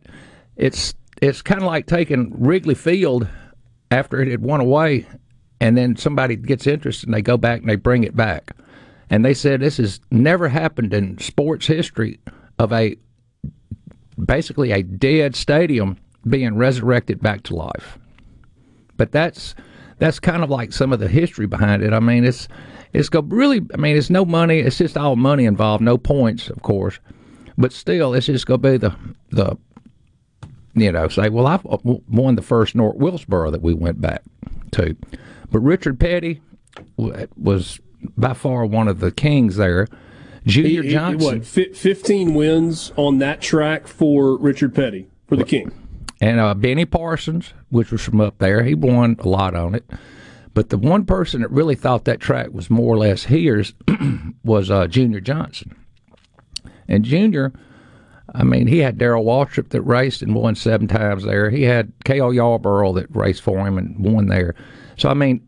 it's 0.56 0.94
it's 1.20 1.42
kind 1.42 1.60
of 1.60 1.66
like 1.66 1.86
taking 1.86 2.32
Wrigley 2.36 2.74
Field 2.74 3.26
after 3.90 4.20
it 4.20 4.28
had 4.28 4.42
won 4.42 4.60
away, 4.60 5.06
and 5.60 5.76
then 5.76 5.96
somebody 5.96 6.36
gets 6.36 6.66
interested, 6.66 7.08
and 7.08 7.14
they 7.14 7.22
go 7.22 7.36
back 7.36 7.60
and 7.60 7.68
they 7.68 7.76
bring 7.76 8.04
it 8.04 8.16
back. 8.16 8.52
and 9.10 9.24
they 9.24 9.34
said 9.34 9.60
this 9.60 9.76
has 9.76 10.00
never 10.10 10.48
happened 10.48 10.94
in 10.94 11.18
sports 11.18 11.66
history 11.66 12.18
of 12.58 12.72
a 12.72 12.96
basically 14.24 14.70
a 14.72 14.82
dead 14.82 15.34
stadium 15.36 15.96
being 16.28 16.56
resurrected 16.56 17.20
back 17.20 17.42
to 17.44 17.54
life. 17.54 17.98
But 18.96 19.12
that's 19.12 19.54
that's 19.98 20.18
kind 20.20 20.42
of 20.42 20.50
like 20.50 20.72
some 20.72 20.92
of 20.92 21.00
the 21.00 21.08
history 21.08 21.46
behind 21.46 21.82
it. 21.82 21.92
I 21.92 22.00
mean, 22.00 22.24
it's 22.24 22.48
it's 22.92 23.08
go 23.08 23.20
really. 23.20 23.60
I 23.72 23.76
mean, 23.76 23.96
it's 23.96 24.10
no 24.10 24.24
money. 24.24 24.60
It's 24.60 24.78
just 24.78 24.96
all 24.96 25.16
money 25.16 25.44
involved. 25.44 25.82
No 25.82 25.98
points, 25.98 26.48
of 26.50 26.62
course, 26.62 26.98
but 27.58 27.72
still, 27.72 28.14
it's 28.14 28.26
just 28.26 28.46
going 28.46 28.60
to 28.62 28.70
be 28.72 28.76
the 28.78 28.94
the 29.30 29.56
you 30.74 30.92
know 30.92 31.08
say, 31.08 31.28
well, 31.28 31.46
I've 31.46 31.64
won 31.64 32.34
the 32.36 32.42
first 32.42 32.74
North 32.74 32.96
Wilkesboro 32.96 33.50
that 33.50 33.62
we 33.62 33.74
went 33.74 34.00
back 34.00 34.22
to, 34.72 34.96
but 35.50 35.60
Richard 35.60 35.98
Petty 36.00 36.40
was 36.96 37.80
by 38.16 38.34
far 38.34 38.66
one 38.66 38.88
of 38.88 39.00
the 39.00 39.10
kings 39.10 39.56
there. 39.56 39.88
Junior 40.46 40.82
He- 40.82 40.88
he- 40.88 40.94
Johnson. 40.94 41.38
what, 41.38 41.46
15 41.76 42.34
wins 42.34 42.92
on 42.96 43.16
that 43.18 43.40
track 43.40 43.86
for 43.86 44.36
Richard 44.36 44.74
Petty, 44.74 45.06
for 45.26 45.36
the 45.36 45.44
King. 45.44 45.72
And 46.20 46.40
uh, 46.40 46.54
Benny 46.54 46.84
Parsons, 46.84 47.52
which 47.70 47.90
was 47.90 48.02
from 48.02 48.20
up 48.20 48.38
there, 48.38 48.62
he 48.62 48.74
won 48.74 49.16
a 49.18 49.28
lot 49.28 49.54
on 49.54 49.74
it. 49.74 49.84
But 50.54 50.68
the 50.68 50.78
one 50.78 51.04
person 51.04 51.42
that 51.42 51.50
really 51.50 51.74
thought 51.74 52.04
that 52.04 52.20
track 52.20 52.52
was 52.52 52.70
more 52.70 52.94
or 52.94 52.98
less 52.98 53.24
his 53.24 53.74
was 54.44 54.70
uh, 54.70 54.86
Junior 54.86 55.20
Johnson. 55.20 55.74
And 56.86 57.04
Junior, 57.04 57.52
I 58.32 58.44
mean, 58.44 58.68
he 58.68 58.78
had 58.78 58.96
Darrell 58.96 59.24
Waltrip 59.24 59.70
that 59.70 59.82
raced 59.82 60.22
and 60.22 60.34
won 60.34 60.54
seven 60.54 60.86
times 60.86 61.24
there. 61.24 61.50
He 61.50 61.62
had 61.62 61.92
Cale 62.04 62.32
Yarborough 62.32 62.92
that 62.94 63.14
raced 63.14 63.42
for 63.42 63.66
him 63.66 63.78
and 63.78 63.98
won 63.98 64.26
there. 64.26 64.54
So, 64.96 65.08
I 65.08 65.14
mean, 65.14 65.46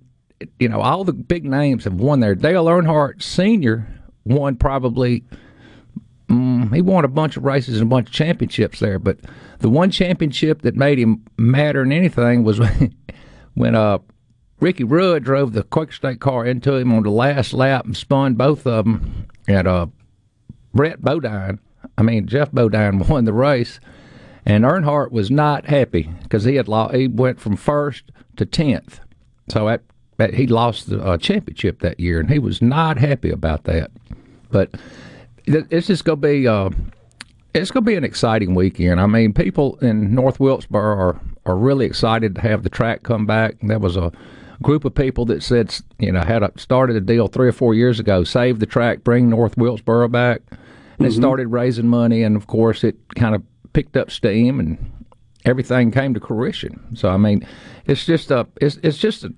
you 0.58 0.68
know, 0.68 0.80
all 0.80 1.04
the 1.04 1.12
big 1.12 1.44
names 1.44 1.84
have 1.84 1.94
won 1.94 2.18
there. 2.18 2.34
Dale 2.34 2.66
Earnhardt 2.66 3.22
Sr. 3.22 3.86
won 4.24 4.56
probably 4.56 5.24
Mm, 6.28 6.74
he 6.74 6.82
won 6.82 7.04
a 7.04 7.08
bunch 7.08 7.36
of 7.36 7.44
races 7.44 7.80
and 7.80 7.86
a 7.86 7.90
bunch 7.90 8.08
of 8.08 8.14
championships 8.14 8.80
there, 8.80 8.98
but 8.98 9.18
the 9.60 9.70
one 9.70 9.90
championship 9.90 10.62
that 10.62 10.74
made 10.74 10.98
him 10.98 11.24
matter 11.36 11.82
than 11.82 11.92
anything 11.92 12.42
was 12.42 12.58
when, 12.60 12.94
when 13.54 13.74
uh, 13.74 13.98
Ricky 14.58 14.84
Rudd 14.84 15.22
drove 15.22 15.52
the 15.52 15.62
Quaker 15.62 15.92
State 15.92 16.20
car 16.20 16.44
into 16.46 16.74
him 16.74 16.92
on 16.92 17.02
the 17.02 17.10
last 17.10 17.52
lap 17.52 17.84
and 17.84 17.96
spun 17.96 18.34
both 18.34 18.66
of 18.66 18.84
them. 18.84 19.26
And 19.46 19.68
uh, 19.68 19.86
Brett 20.74 21.02
Bodine, 21.02 21.60
I 21.96 22.02
mean 22.02 22.26
Geoff 22.26 22.52
Bodine, 22.52 22.98
won 23.08 23.24
the 23.24 23.32
race, 23.32 23.78
and 24.44 24.64
Earnhardt 24.64 25.12
was 25.12 25.30
not 25.30 25.66
happy 25.66 26.10
because 26.22 26.44
he 26.44 26.56
had 26.56 26.68
lost. 26.68 26.94
He 26.94 27.06
went 27.06 27.40
from 27.40 27.56
first 27.56 28.10
to 28.36 28.46
tenth, 28.46 29.00
so 29.48 29.66
that, 29.66 29.82
that 30.16 30.34
he 30.34 30.46
lost 30.46 30.88
the 30.88 31.02
uh, 31.02 31.18
championship 31.18 31.80
that 31.80 32.00
year, 32.00 32.18
and 32.18 32.30
he 32.30 32.38
was 32.38 32.60
not 32.60 32.98
happy 32.98 33.30
about 33.30 33.64
that. 33.64 33.90
But 34.50 34.74
it's 35.46 35.86
just 35.86 36.04
going 36.04 36.20
to 36.20 36.26
be 36.26 36.48
uh, 36.48 36.70
it's 37.54 37.70
going 37.70 37.84
to 37.84 37.90
be 37.90 37.96
an 37.96 38.04
exciting 38.04 38.54
weekend. 38.54 39.00
I 39.00 39.06
mean, 39.06 39.32
people 39.32 39.76
in 39.76 40.14
North 40.14 40.40
Wilkesboro 40.40 40.96
are 40.96 41.20
are 41.46 41.56
really 41.56 41.86
excited 41.86 42.34
to 42.34 42.40
have 42.40 42.62
the 42.62 42.70
track 42.70 43.02
come 43.02 43.24
back. 43.24 43.56
There 43.62 43.78
was 43.78 43.96
a 43.96 44.12
group 44.62 44.84
of 44.84 44.94
people 44.94 45.24
that 45.26 45.42
said, 45.42 45.74
you 45.98 46.10
know, 46.10 46.22
had 46.22 46.42
a, 46.42 46.50
started 46.56 46.96
a 46.96 47.00
deal 47.00 47.28
three 47.28 47.48
or 47.48 47.52
four 47.52 47.74
years 47.74 48.00
ago, 48.00 48.24
save 48.24 48.58
the 48.58 48.66
track, 48.66 49.04
bring 49.04 49.28
North 49.28 49.56
Wilkesboro 49.56 50.08
back, 50.08 50.42
and 50.98 51.06
it 51.06 51.12
started 51.12 51.48
raising 51.48 51.86
money, 51.86 52.22
and 52.22 52.36
of 52.36 52.46
course, 52.46 52.82
it 52.82 52.96
kind 53.14 53.34
of 53.34 53.42
picked 53.74 53.96
up 53.96 54.10
steam, 54.10 54.58
and 54.58 54.78
everything 55.44 55.90
came 55.90 56.14
to 56.14 56.20
fruition. 56.20 56.96
So, 56.96 57.10
I 57.10 57.16
mean, 57.16 57.46
it's 57.86 58.06
just 58.06 58.30
a 58.30 58.46
it's 58.60 58.78
it's 58.82 58.98
just 58.98 59.24
a, 59.24 59.32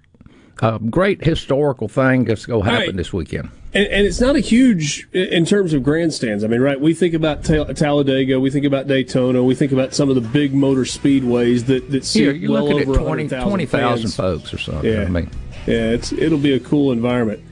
a 0.62 0.78
great 0.78 1.24
historical 1.24 1.88
thing 1.88 2.24
that's 2.24 2.46
going 2.46 2.64
to 2.64 2.70
happen 2.70 2.86
right. 2.86 2.96
this 2.96 3.12
weekend. 3.12 3.50
And, 3.74 3.86
and 3.86 4.06
it's 4.06 4.20
not 4.20 4.34
a 4.34 4.40
huge 4.40 5.08
in 5.12 5.44
terms 5.44 5.74
of 5.74 5.82
grandstands. 5.82 6.42
I 6.42 6.46
mean, 6.46 6.60
right? 6.60 6.80
We 6.80 6.94
think 6.94 7.14
about 7.14 7.44
Ta- 7.44 7.64
Talladega, 7.64 8.40
we 8.40 8.50
think 8.50 8.64
about 8.64 8.86
Daytona, 8.86 9.42
we 9.42 9.54
think 9.54 9.72
about 9.72 9.92
some 9.94 10.08
of 10.08 10.14
the 10.14 10.22
big 10.22 10.54
motor 10.54 10.82
speedways 10.82 11.66
that 11.66 11.90
that 11.90 12.04
see 12.04 12.20
Here, 12.20 12.32
you're 12.32 12.52
well 12.52 12.64
looking 12.64 12.88
over 12.88 12.98
at 12.98 13.04
20 13.04 13.24
100,000 13.28 13.48
20,000 13.48 14.10
folks 14.10 14.54
or 14.54 14.58
something. 14.58 14.90
Yeah, 14.90 15.02
I 15.02 15.08
mean, 15.08 15.30
yeah, 15.66 15.90
it's 15.90 16.12
it'll 16.12 16.38
be 16.38 16.54
a 16.54 16.60
cool 16.60 16.92
environment. 16.92 17.42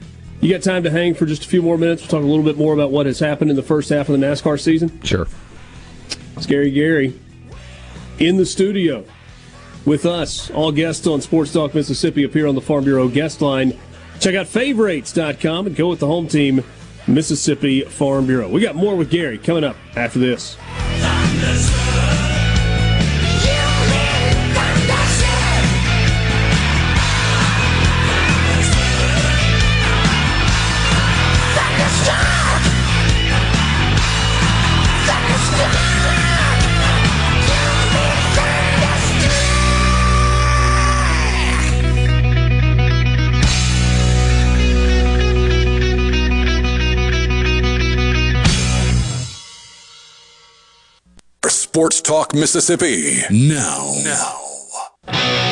You 0.41 0.51
got 0.51 0.63
time 0.63 0.83
to 0.83 0.89
hang 0.89 1.13
for 1.13 1.25
just 1.25 1.45
a 1.45 1.47
few 1.47 1.61
more 1.61 1.77
minutes? 1.77 2.01
We'll 2.03 2.09
talk 2.09 2.23
a 2.23 2.27
little 2.27 2.43
bit 2.43 2.57
more 2.57 2.73
about 2.73 2.91
what 2.91 3.05
has 3.05 3.19
happened 3.19 3.49
in 3.49 3.55
the 3.55 3.63
first 3.63 3.89
half 3.89 4.09
of 4.09 4.19
the 4.19 4.25
NASCAR 4.25 4.59
season. 4.59 5.01
sure. 5.03 5.27
Scary 6.39 6.69
Gary 6.69 7.09
Gary 7.09 7.19
in 8.19 8.37
the 8.37 8.45
studio 8.45 9.03
with 9.85 10.05
us. 10.05 10.49
All 10.51 10.71
guests 10.71 11.07
on 11.07 11.21
Sports 11.21 11.53
Talk 11.53 11.73
Mississippi 11.73 12.23
appear 12.23 12.47
on 12.47 12.55
the 12.55 12.61
Farm 12.61 12.83
Bureau 12.83 13.07
guest 13.07 13.41
line. 13.41 13.77
Check 14.19 14.35
out 14.35 14.47
favorites.com 14.47 15.67
and 15.67 15.75
go 15.75 15.89
with 15.89 15.99
the 15.99 16.07
home 16.07 16.27
team, 16.27 16.63
Mississippi 17.07 17.81
Farm 17.81 18.25
Bureau. 18.27 18.49
We 18.49 18.61
got 18.61 18.75
more 18.75 18.95
with 18.95 19.09
Gary 19.09 19.37
coming 19.37 19.63
up 19.63 19.77
after 19.95 20.19
this. 20.19 20.57
Sports 51.77 52.01
Talk 52.01 52.33
Mississippi. 52.33 53.21
Now. 53.29 53.93
Now. 54.03 55.46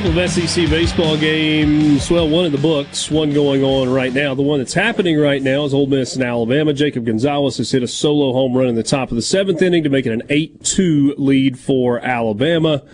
Couple 0.00 0.16
of 0.16 0.30
SEC 0.30 0.70
baseball 0.70 1.16
games. 1.16 2.08
Well, 2.08 2.28
one 2.28 2.44
in 2.44 2.52
the 2.52 2.58
books, 2.58 3.10
one 3.10 3.32
going 3.32 3.64
on 3.64 3.88
right 3.92 4.12
now. 4.12 4.32
The 4.32 4.42
one 4.42 4.60
that's 4.60 4.72
happening 4.72 5.18
right 5.18 5.42
now 5.42 5.64
is 5.64 5.74
Ole 5.74 5.88
Miss 5.88 6.14
and 6.14 6.22
Alabama. 6.22 6.72
Jacob 6.72 7.04
Gonzalez 7.04 7.56
has 7.56 7.72
hit 7.72 7.82
a 7.82 7.88
solo 7.88 8.32
home 8.32 8.56
run 8.56 8.68
in 8.68 8.76
the 8.76 8.84
top 8.84 9.10
of 9.10 9.16
the 9.16 9.22
seventh 9.22 9.60
inning 9.60 9.82
to 9.82 9.88
make 9.88 10.06
it 10.06 10.12
an 10.12 10.22
8 10.28 10.62
2 10.62 11.16
lead 11.18 11.58
for 11.58 11.98
Alabama. 11.98 12.84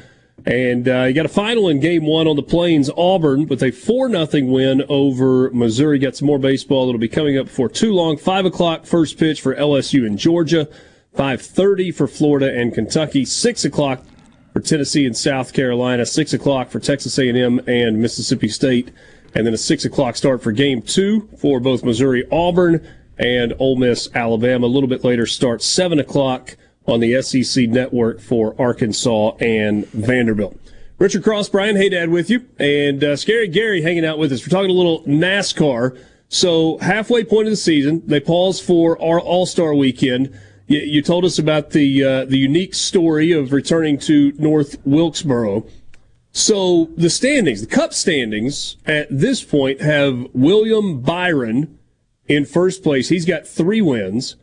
And 0.47 0.89
uh, 0.89 1.03
you 1.03 1.13
got 1.13 1.27
a 1.27 1.29
final 1.29 1.69
in 1.69 1.79
game 1.79 2.07
one 2.07 2.27
on 2.27 2.37
the 2.37 2.43
Plains, 2.43 2.89
Auburn, 2.97 3.49
with 3.49 3.63
a 3.63 3.71
4 3.71 4.09
0 4.09 4.47
win 4.47 4.83
over 4.89 5.51
Missouri. 5.51 5.99
Got 5.99 6.17
some 6.17 6.25
more 6.25 6.39
baseball 6.39 6.87
that'll 6.87 6.99
be 6.99 7.07
coming 7.07 7.37
up 7.37 7.49
before 7.49 7.69
too 7.69 7.93
long. 7.93 8.17
5 8.17 8.47
o'clock 8.47 8.87
first 8.87 9.19
pitch 9.19 9.43
for 9.43 9.55
LSU 9.55 10.07
in 10.07 10.17
Georgia. 10.17 10.71
5.30 11.15 11.95
for 11.95 12.07
Florida 12.07 12.59
and 12.59 12.73
Kentucky. 12.73 13.27
6 13.27 13.67
o'clock 13.67 14.03
for 14.55 14.61
Tennessee 14.61 15.05
and 15.05 15.17
South 15.17 15.53
Carolina, 15.53 16.07
six 16.07 16.33
o'clock 16.33 16.71
for 16.71 16.79
Texas 16.79 17.19
A&M 17.19 17.61
and 17.67 18.01
Mississippi 18.01 18.49
State, 18.49 18.93
and 19.35 19.45
then 19.45 19.53
a 19.53 19.59
six 19.59 19.85
o'clock 19.85 20.15
start 20.15 20.43
for 20.43 20.53
Game 20.53 20.81
Two 20.81 21.29
for 21.37 21.59
both 21.59 21.83
Missouri, 21.83 22.25
Auburn, 22.31 22.87
and 23.19 23.53
Ole 23.59 23.75
Miss, 23.75 24.09
Alabama. 24.15 24.67
A 24.67 24.69
little 24.69 24.89
bit 24.89 25.03
later, 25.03 25.27
start 25.27 25.61
seven 25.61 25.99
o'clock 25.99 26.57
on 26.87 27.01
the 27.01 27.21
SEC 27.21 27.69
network 27.69 28.21
for 28.21 28.55
Arkansas 28.57 29.35
and 29.41 29.89
Vanderbilt. 29.89 30.57
Richard 30.99 31.25
Cross, 31.25 31.49
Brian 31.49 31.75
Hadad 31.75 32.11
with 32.11 32.31
you, 32.31 32.47
and 32.57 33.03
uh, 33.03 33.17
Scary 33.17 33.49
Gary 33.49 33.83
hanging 33.83 34.05
out 34.05 34.19
with 34.19 34.33
us. 34.33 34.47
We're 34.47 34.57
talking 34.57 34.71
a 34.71 34.75
little 34.75 35.03
NASCAR. 35.03 35.99
So 36.29 36.79
halfway 36.79 37.25
point 37.25 37.49
of 37.49 37.53
the 37.53 37.57
season, 37.57 38.03
they 38.07 38.21
pause 38.21 38.61
for 38.61 39.03
our 39.03 39.19
All 39.19 39.47
Star 39.47 39.75
Weekend. 39.75 40.39
You, 40.67 40.81
you 40.81 41.03
told 41.03 41.25
us 41.25 41.39
about 41.39 41.71
the 41.71 42.05
uh, 42.05 42.25
the 42.25 42.39
unique 42.39 42.75
story 42.75 43.33
of 43.33 43.53
returning 43.53 43.99
to 44.01 44.33
North 44.39 44.77
Wilkesboro. 44.85 45.67
So 46.33 46.87
the 46.97 47.11
standings, 47.11 47.61
the 47.61 47.69
Cup 47.69 47.95
standings 47.95 48.77
at 48.87 49.07
this 49.09 49.45
point 49.45 49.81
have 49.81 50.27
William 50.33 51.01
Byron 51.01 51.79
in 52.27 52.45
first 52.45 52.83
place. 52.83 53.09
He's 53.09 53.25
got 53.25 53.47
three 53.47 53.81
wins, 53.81 54.35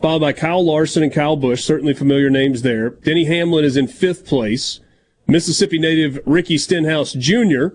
followed 0.00 0.20
by 0.20 0.32
Kyle 0.32 0.64
Larson 0.64 1.02
and 1.02 1.12
Kyle 1.12 1.36
Busch, 1.36 1.64
certainly 1.64 1.92
familiar 1.92 2.30
names 2.30 2.62
there. 2.62 2.90
Denny 2.90 3.24
Hamlin 3.24 3.64
is 3.64 3.76
in 3.76 3.88
fifth 3.88 4.26
place. 4.26 4.78
Mississippi 5.26 5.78
native 5.78 6.20
Ricky 6.24 6.58
Stenhouse 6.58 7.12
Jr. 7.12 7.68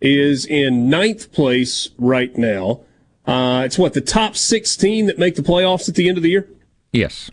is 0.00 0.44
in 0.44 0.90
ninth 0.90 1.32
place 1.32 1.90
right 1.98 2.36
now. 2.36 2.80
Uh, 3.26 3.62
it's 3.64 3.78
what 3.78 3.94
the 3.94 4.00
top 4.00 4.36
16 4.36 5.06
that 5.06 5.18
make 5.18 5.36
the 5.36 5.42
playoffs 5.42 5.88
at 5.88 5.94
the 5.94 6.08
end 6.08 6.18
of 6.18 6.22
the 6.22 6.30
year. 6.30 6.48
Yes. 6.92 7.30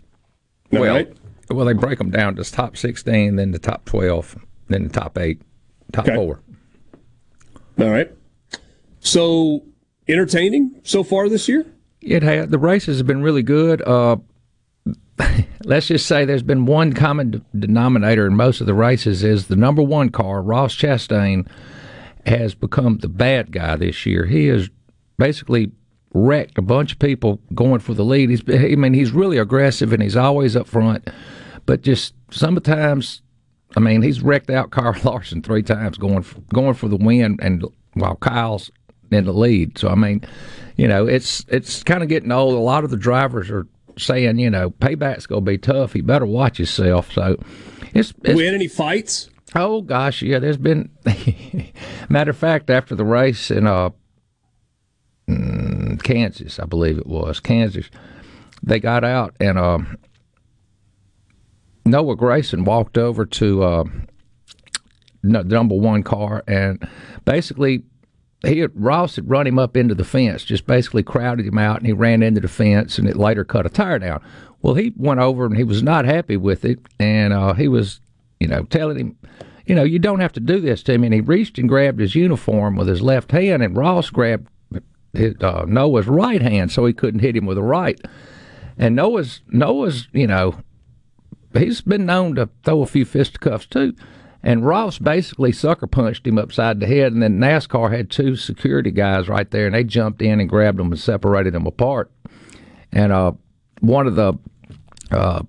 Well, 0.72 0.94
right. 0.94 1.12
well, 1.50 1.66
they 1.66 1.72
break 1.72 1.98
them 1.98 2.10
down 2.10 2.36
to 2.36 2.44
top 2.50 2.76
16, 2.76 3.36
then 3.36 3.50
the 3.50 3.58
top 3.58 3.84
12, 3.86 4.36
then 4.68 4.84
the 4.84 4.88
top 4.90 5.18
eight, 5.18 5.42
top 5.92 6.06
Okay. 6.06 6.14
four. 6.16 6.40
All 7.80 7.90
right. 7.90 8.10
So 9.00 9.62
entertaining 10.08 10.80
so 10.84 11.02
far 11.02 11.28
this 11.28 11.48
year. 11.48 11.66
It 12.02 12.22
had 12.22 12.50
the 12.50 12.58
races 12.58 12.98
have 12.98 13.06
been 13.06 13.22
really 13.22 13.42
good. 13.42 13.82
Uh, 13.82 14.16
let's 15.64 15.88
just 15.88 16.06
say 16.06 16.24
there's 16.24 16.42
been 16.42 16.66
one 16.66 16.92
common 16.92 17.44
denominator 17.58 18.26
in 18.26 18.36
most 18.36 18.60
of 18.60 18.66
the 18.66 18.74
races 18.74 19.22
is 19.22 19.46
the 19.48 19.56
number 19.56 19.82
one 19.82 20.10
car, 20.10 20.42
Ross 20.42 20.74
Chastain, 20.74 21.46
has 22.26 22.54
become 22.54 22.98
the 22.98 23.08
bad 23.08 23.52
guy 23.52 23.76
this 23.76 24.04
year. 24.06 24.26
He 24.26 24.46
has 24.46 24.68
basically 25.18 25.72
wrecked 26.12 26.58
a 26.58 26.62
bunch 26.62 26.92
of 26.92 26.98
people 26.98 27.40
going 27.54 27.80
for 27.80 27.94
the 27.94 28.04
lead. 28.04 28.30
He's, 28.30 28.42
I 28.48 28.74
mean, 28.74 28.94
he's 28.94 29.12
really 29.12 29.38
aggressive 29.38 29.92
and 29.92 30.02
he's 30.02 30.16
always 30.16 30.56
up 30.56 30.66
front, 30.66 31.08
but 31.66 31.82
just 31.82 32.14
sometimes, 32.30 33.22
I 33.76 33.80
mean, 33.80 34.02
he's 34.02 34.20
wrecked 34.20 34.50
out 34.50 34.70
Kyle 34.72 34.96
Larson 35.04 35.42
three 35.42 35.62
times 35.62 35.98
going 35.98 36.22
for, 36.22 36.40
going 36.52 36.74
for 36.74 36.88
the 36.88 36.96
win, 36.96 37.38
and 37.40 37.64
while 37.94 38.16
Kyle's 38.16 38.70
in 39.10 39.24
the 39.24 39.32
lead. 39.32 39.78
So 39.78 39.88
I 39.88 39.94
mean, 39.94 40.22
you 40.76 40.88
know, 40.88 41.06
it's 41.06 41.44
it's 41.48 41.82
kind 41.82 42.02
of 42.02 42.08
getting 42.08 42.32
old. 42.32 42.54
A 42.54 42.58
lot 42.58 42.84
of 42.84 42.90
the 42.90 42.96
drivers 42.96 43.50
are 43.50 43.66
saying, 43.98 44.38
you 44.38 44.50
know, 44.50 44.70
payback's 44.70 45.26
going 45.26 45.44
to 45.44 45.50
be 45.50 45.58
tough. 45.58 45.92
He 45.92 46.00
better 46.00 46.26
watch 46.26 46.56
himself. 46.58 47.12
So 47.12 47.36
it's, 47.92 48.12
it's 48.24 48.36
we 48.36 48.44
had 48.44 48.54
any 48.54 48.68
fights? 48.68 49.30
Oh 49.54 49.82
gosh, 49.82 50.22
yeah. 50.22 50.38
There's 50.38 50.56
been. 50.56 50.90
matter 52.08 52.30
of 52.30 52.36
fact, 52.36 52.70
after 52.70 52.94
the 52.94 53.04
race 53.04 53.50
in 53.50 53.66
uh, 53.66 53.90
mm, 55.28 55.79
Kansas, 55.98 56.58
I 56.58 56.64
believe 56.64 56.98
it 56.98 57.06
was 57.06 57.40
Kansas, 57.40 57.90
they 58.62 58.78
got 58.78 59.04
out 59.04 59.34
and 59.40 59.58
uh, 59.58 59.78
Noah 61.84 62.16
Gragson 62.16 62.64
walked 62.64 62.98
over 62.98 63.24
to 63.26 63.62
uh, 63.62 63.84
the 65.22 65.44
number 65.44 65.74
one 65.74 66.02
car 66.02 66.44
and 66.46 66.86
basically 67.24 67.82
he 68.46 68.60
had, 68.60 68.70
Ross 68.74 69.16
had 69.16 69.28
run 69.28 69.46
him 69.46 69.58
up 69.58 69.76
into 69.76 69.94
the 69.94 70.04
fence, 70.04 70.44
just 70.44 70.66
basically 70.66 71.02
crowded 71.02 71.46
him 71.46 71.58
out, 71.58 71.78
and 71.78 71.86
he 71.86 71.92
ran 71.92 72.22
into 72.22 72.40
the 72.40 72.48
fence, 72.48 72.98
and 72.98 73.06
it 73.06 73.16
later 73.16 73.44
cut 73.44 73.66
a 73.66 73.68
tire 73.68 73.98
down. 73.98 74.22
Well, 74.62 74.74
he 74.74 74.92
went 74.96 75.20
over 75.20 75.46
and 75.46 75.56
he 75.56 75.64
was 75.64 75.82
not 75.82 76.04
happy 76.04 76.36
with 76.36 76.64
it, 76.64 76.80
and 76.98 77.32
uh, 77.32 77.54
he 77.54 77.68
was, 77.68 78.00
you 78.38 78.48
know, 78.48 78.64
telling 78.64 78.98
him, 78.98 79.16
you 79.66 79.74
know, 79.74 79.84
you 79.84 79.98
don't 79.98 80.20
have 80.20 80.32
to 80.32 80.40
do 80.40 80.60
this 80.60 80.82
to 80.84 80.98
me. 80.98 81.06
And 81.06 81.14
he 81.14 81.20
reached 81.20 81.58
and 81.58 81.68
grabbed 81.68 82.00
his 82.00 82.14
uniform 82.14 82.76
with 82.76 82.88
his 82.88 83.02
left 83.02 83.30
hand, 83.30 83.62
and 83.62 83.76
Ross 83.76 84.10
grabbed 84.10 84.48
his, 85.12 85.34
uh, 85.40 85.64
Noah's 85.66 86.06
right 86.06 86.40
hand 86.40 86.70
so 86.72 86.86
he 86.86 86.92
couldn't 86.92 87.20
hit 87.20 87.36
him 87.36 87.46
with 87.46 87.56
the 87.56 87.62
right. 87.62 88.00
And 88.78 88.96
Noah's 88.96 89.42
Noah's, 89.48 90.08
you 90.12 90.26
know, 90.26 90.56
he's 91.52 91.80
been 91.80 92.06
known 92.06 92.34
to 92.36 92.48
throw 92.64 92.82
a 92.82 92.86
few 92.86 93.04
fisticuffs 93.04 93.66
too. 93.66 93.94
And 94.42 94.64
Ross 94.64 94.98
basically 94.98 95.52
sucker 95.52 95.86
punched 95.86 96.26
him 96.26 96.38
upside 96.38 96.80
the 96.80 96.86
head, 96.86 97.12
and 97.12 97.22
then 97.22 97.38
NASCAR 97.38 97.94
had 97.94 98.10
two 98.10 98.36
security 98.36 98.90
guys 98.90 99.28
right 99.28 99.50
there, 99.50 99.66
and 99.66 99.74
they 99.74 99.84
jumped 99.84 100.22
in 100.22 100.40
and 100.40 100.48
grabbed 100.48 100.80
him 100.80 100.92
and 100.92 100.98
separated 100.98 101.52
them 101.52 101.66
apart. 101.66 102.10
And 102.90 103.12
uh, 103.12 103.32
one 103.80 104.06
of 104.06 104.16
the 104.16 104.32
uh, 105.10 105.42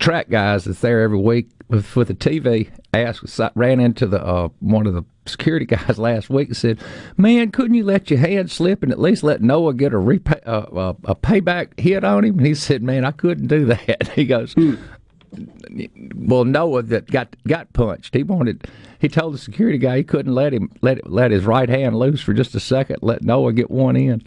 track 0.00 0.30
guys 0.30 0.64
that's 0.64 0.80
there 0.80 1.02
every 1.02 1.18
week 1.18 1.50
with, 1.68 1.94
with 1.96 2.08
the 2.08 2.14
TV 2.14 2.70
asked, 2.94 3.40
ran 3.54 3.80
into 3.80 4.06
the 4.06 4.24
uh, 4.24 4.48
one 4.60 4.86
of 4.86 4.94
the 4.94 5.04
security 5.26 5.66
guys 5.66 5.98
last 5.98 6.30
week 6.30 6.48
and 6.48 6.56
said, 6.56 6.80
"Man, 7.16 7.50
couldn't 7.50 7.74
you 7.74 7.84
let 7.84 8.10
your 8.10 8.18
hand 8.18 8.50
slip 8.50 8.82
and 8.82 8.92
at 8.92 9.00
least 9.00 9.22
let 9.22 9.42
Noah 9.42 9.74
get 9.74 9.92
a 9.92 9.98
repay, 9.98 10.40
uh, 10.46 10.60
uh, 10.60 10.94
a 11.04 11.14
payback 11.14 11.78
hit 11.78 12.04
on 12.04 12.24
him?" 12.24 12.38
And 12.38 12.46
he 12.46 12.54
said, 12.54 12.82
"Man, 12.82 13.04
I 13.04 13.10
couldn't 13.10 13.48
do 13.48 13.64
that." 13.66 14.12
He 14.14 14.24
goes, 14.24 14.54
well, 16.14 16.44
Noah 16.44 16.82
that 16.82 17.10
got 17.10 17.36
got 17.46 17.72
punched. 17.72 18.14
He 18.14 18.22
wanted. 18.22 18.66
He 18.98 19.08
told 19.08 19.34
the 19.34 19.38
security 19.38 19.78
guy 19.78 19.98
he 19.98 20.04
couldn't 20.04 20.34
let 20.34 20.52
him 20.52 20.70
let 20.80 21.08
let 21.10 21.30
his 21.30 21.44
right 21.44 21.68
hand 21.68 21.96
loose 21.96 22.20
for 22.20 22.32
just 22.32 22.54
a 22.54 22.60
second. 22.60 22.98
Let 23.02 23.22
Noah 23.22 23.52
get 23.52 23.70
one 23.70 23.96
in. 23.96 24.22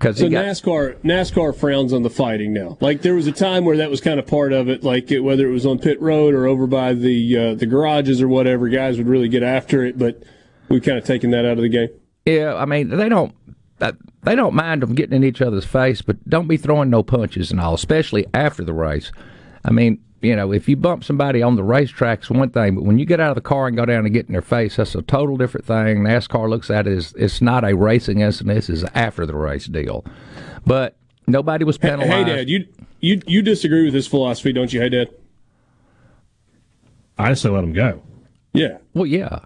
Because 0.00 0.16
so 0.16 0.30
got, 0.30 0.46
NASCAR 0.46 0.96
NASCAR 1.02 1.54
frowns 1.54 1.92
on 1.92 2.02
the 2.02 2.10
fighting 2.10 2.54
now. 2.54 2.78
Like 2.80 3.02
there 3.02 3.14
was 3.14 3.26
a 3.26 3.32
time 3.32 3.66
where 3.66 3.76
that 3.76 3.90
was 3.90 4.00
kind 4.00 4.18
of 4.18 4.26
part 4.26 4.52
of 4.52 4.68
it. 4.68 4.82
Like 4.82 5.10
it, 5.10 5.20
whether 5.20 5.46
it 5.46 5.52
was 5.52 5.66
on 5.66 5.78
pit 5.78 6.00
road 6.00 6.32
or 6.32 6.46
over 6.46 6.66
by 6.66 6.94
the 6.94 7.36
uh, 7.36 7.54
the 7.54 7.66
garages 7.66 8.22
or 8.22 8.28
whatever, 8.28 8.68
guys 8.68 8.96
would 8.96 9.08
really 9.08 9.28
get 9.28 9.42
after 9.42 9.84
it. 9.84 9.98
But 9.98 10.22
we've 10.68 10.82
kind 10.82 10.96
of 10.96 11.04
taken 11.04 11.30
that 11.32 11.44
out 11.44 11.52
of 11.52 11.62
the 11.62 11.68
game. 11.68 11.90
Yeah, 12.24 12.54
I 12.54 12.64
mean 12.64 12.88
they 12.88 13.10
don't 13.10 13.34
they 14.22 14.34
don't 14.34 14.54
mind 14.54 14.82
them 14.82 14.94
getting 14.94 15.16
in 15.16 15.24
each 15.24 15.40
other's 15.40 15.64
face, 15.64 16.02
but 16.02 16.28
don't 16.28 16.48
be 16.48 16.56
throwing 16.56 16.90
no 16.90 17.02
punches 17.02 17.50
and 17.50 17.60
all, 17.60 17.74
especially 17.74 18.26
after 18.34 18.64
the 18.64 18.74
race. 18.74 19.12
I 19.64 19.70
mean, 19.70 20.02
you 20.22 20.36
know, 20.36 20.52
if 20.52 20.68
you 20.68 20.76
bump 20.76 21.04
somebody 21.04 21.42
on 21.42 21.56
the 21.56 21.64
racetrack, 21.64 22.20
it's 22.20 22.30
one 22.30 22.50
thing, 22.50 22.74
but 22.74 22.84
when 22.84 22.98
you 22.98 23.06
get 23.06 23.20
out 23.20 23.30
of 23.30 23.36
the 23.36 23.40
car 23.40 23.66
and 23.66 23.76
go 23.76 23.86
down 23.86 24.04
and 24.04 24.12
get 24.12 24.26
in 24.26 24.32
their 24.32 24.42
face, 24.42 24.76
that's 24.76 24.94
a 24.94 25.02
total 25.02 25.36
different 25.36 25.66
thing. 25.66 25.98
NASCAR 25.98 26.48
looks 26.48 26.70
at 26.70 26.86
it 26.86 26.96
as 26.96 27.14
it's 27.16 27.40
not 27.40 27.64
a 27.64 27.74
racing 27.74 28.20
incident; 28.20 28.54
this 28.54 28.68
is 28.68 28.84
after 28.94 29.24
the 29.24 29.34
race 29.34 29.66
deal. 29.66 30.04
But 30.66 30.96
nobody 31.26 31.64
was 31.64 31.78
penalized. 31.78 32.10
Hey, 32.10 32.24
Dad, 32.24 32.48
you 32.48 32.66
you 33.00 33.22
you 33.26 33.42
disagree 33.42 33.84
with 33.84 33.94
this 33.94 34.06
philosophy, 34.06 34.52
don't 34.52 34.72
you? 34.72 34.80
Hey, 34.80 34.90
Dad. 34.90 35.08
I 37.18 37.30
just 37.30 37.42
say 37.42 37.48
let 37.48 37.62
them 37.62 37.72
go. 37.72 38.02
Yeah. 38.52 38.78
Well, 38.94 39.06
yeah. 39.06 39.40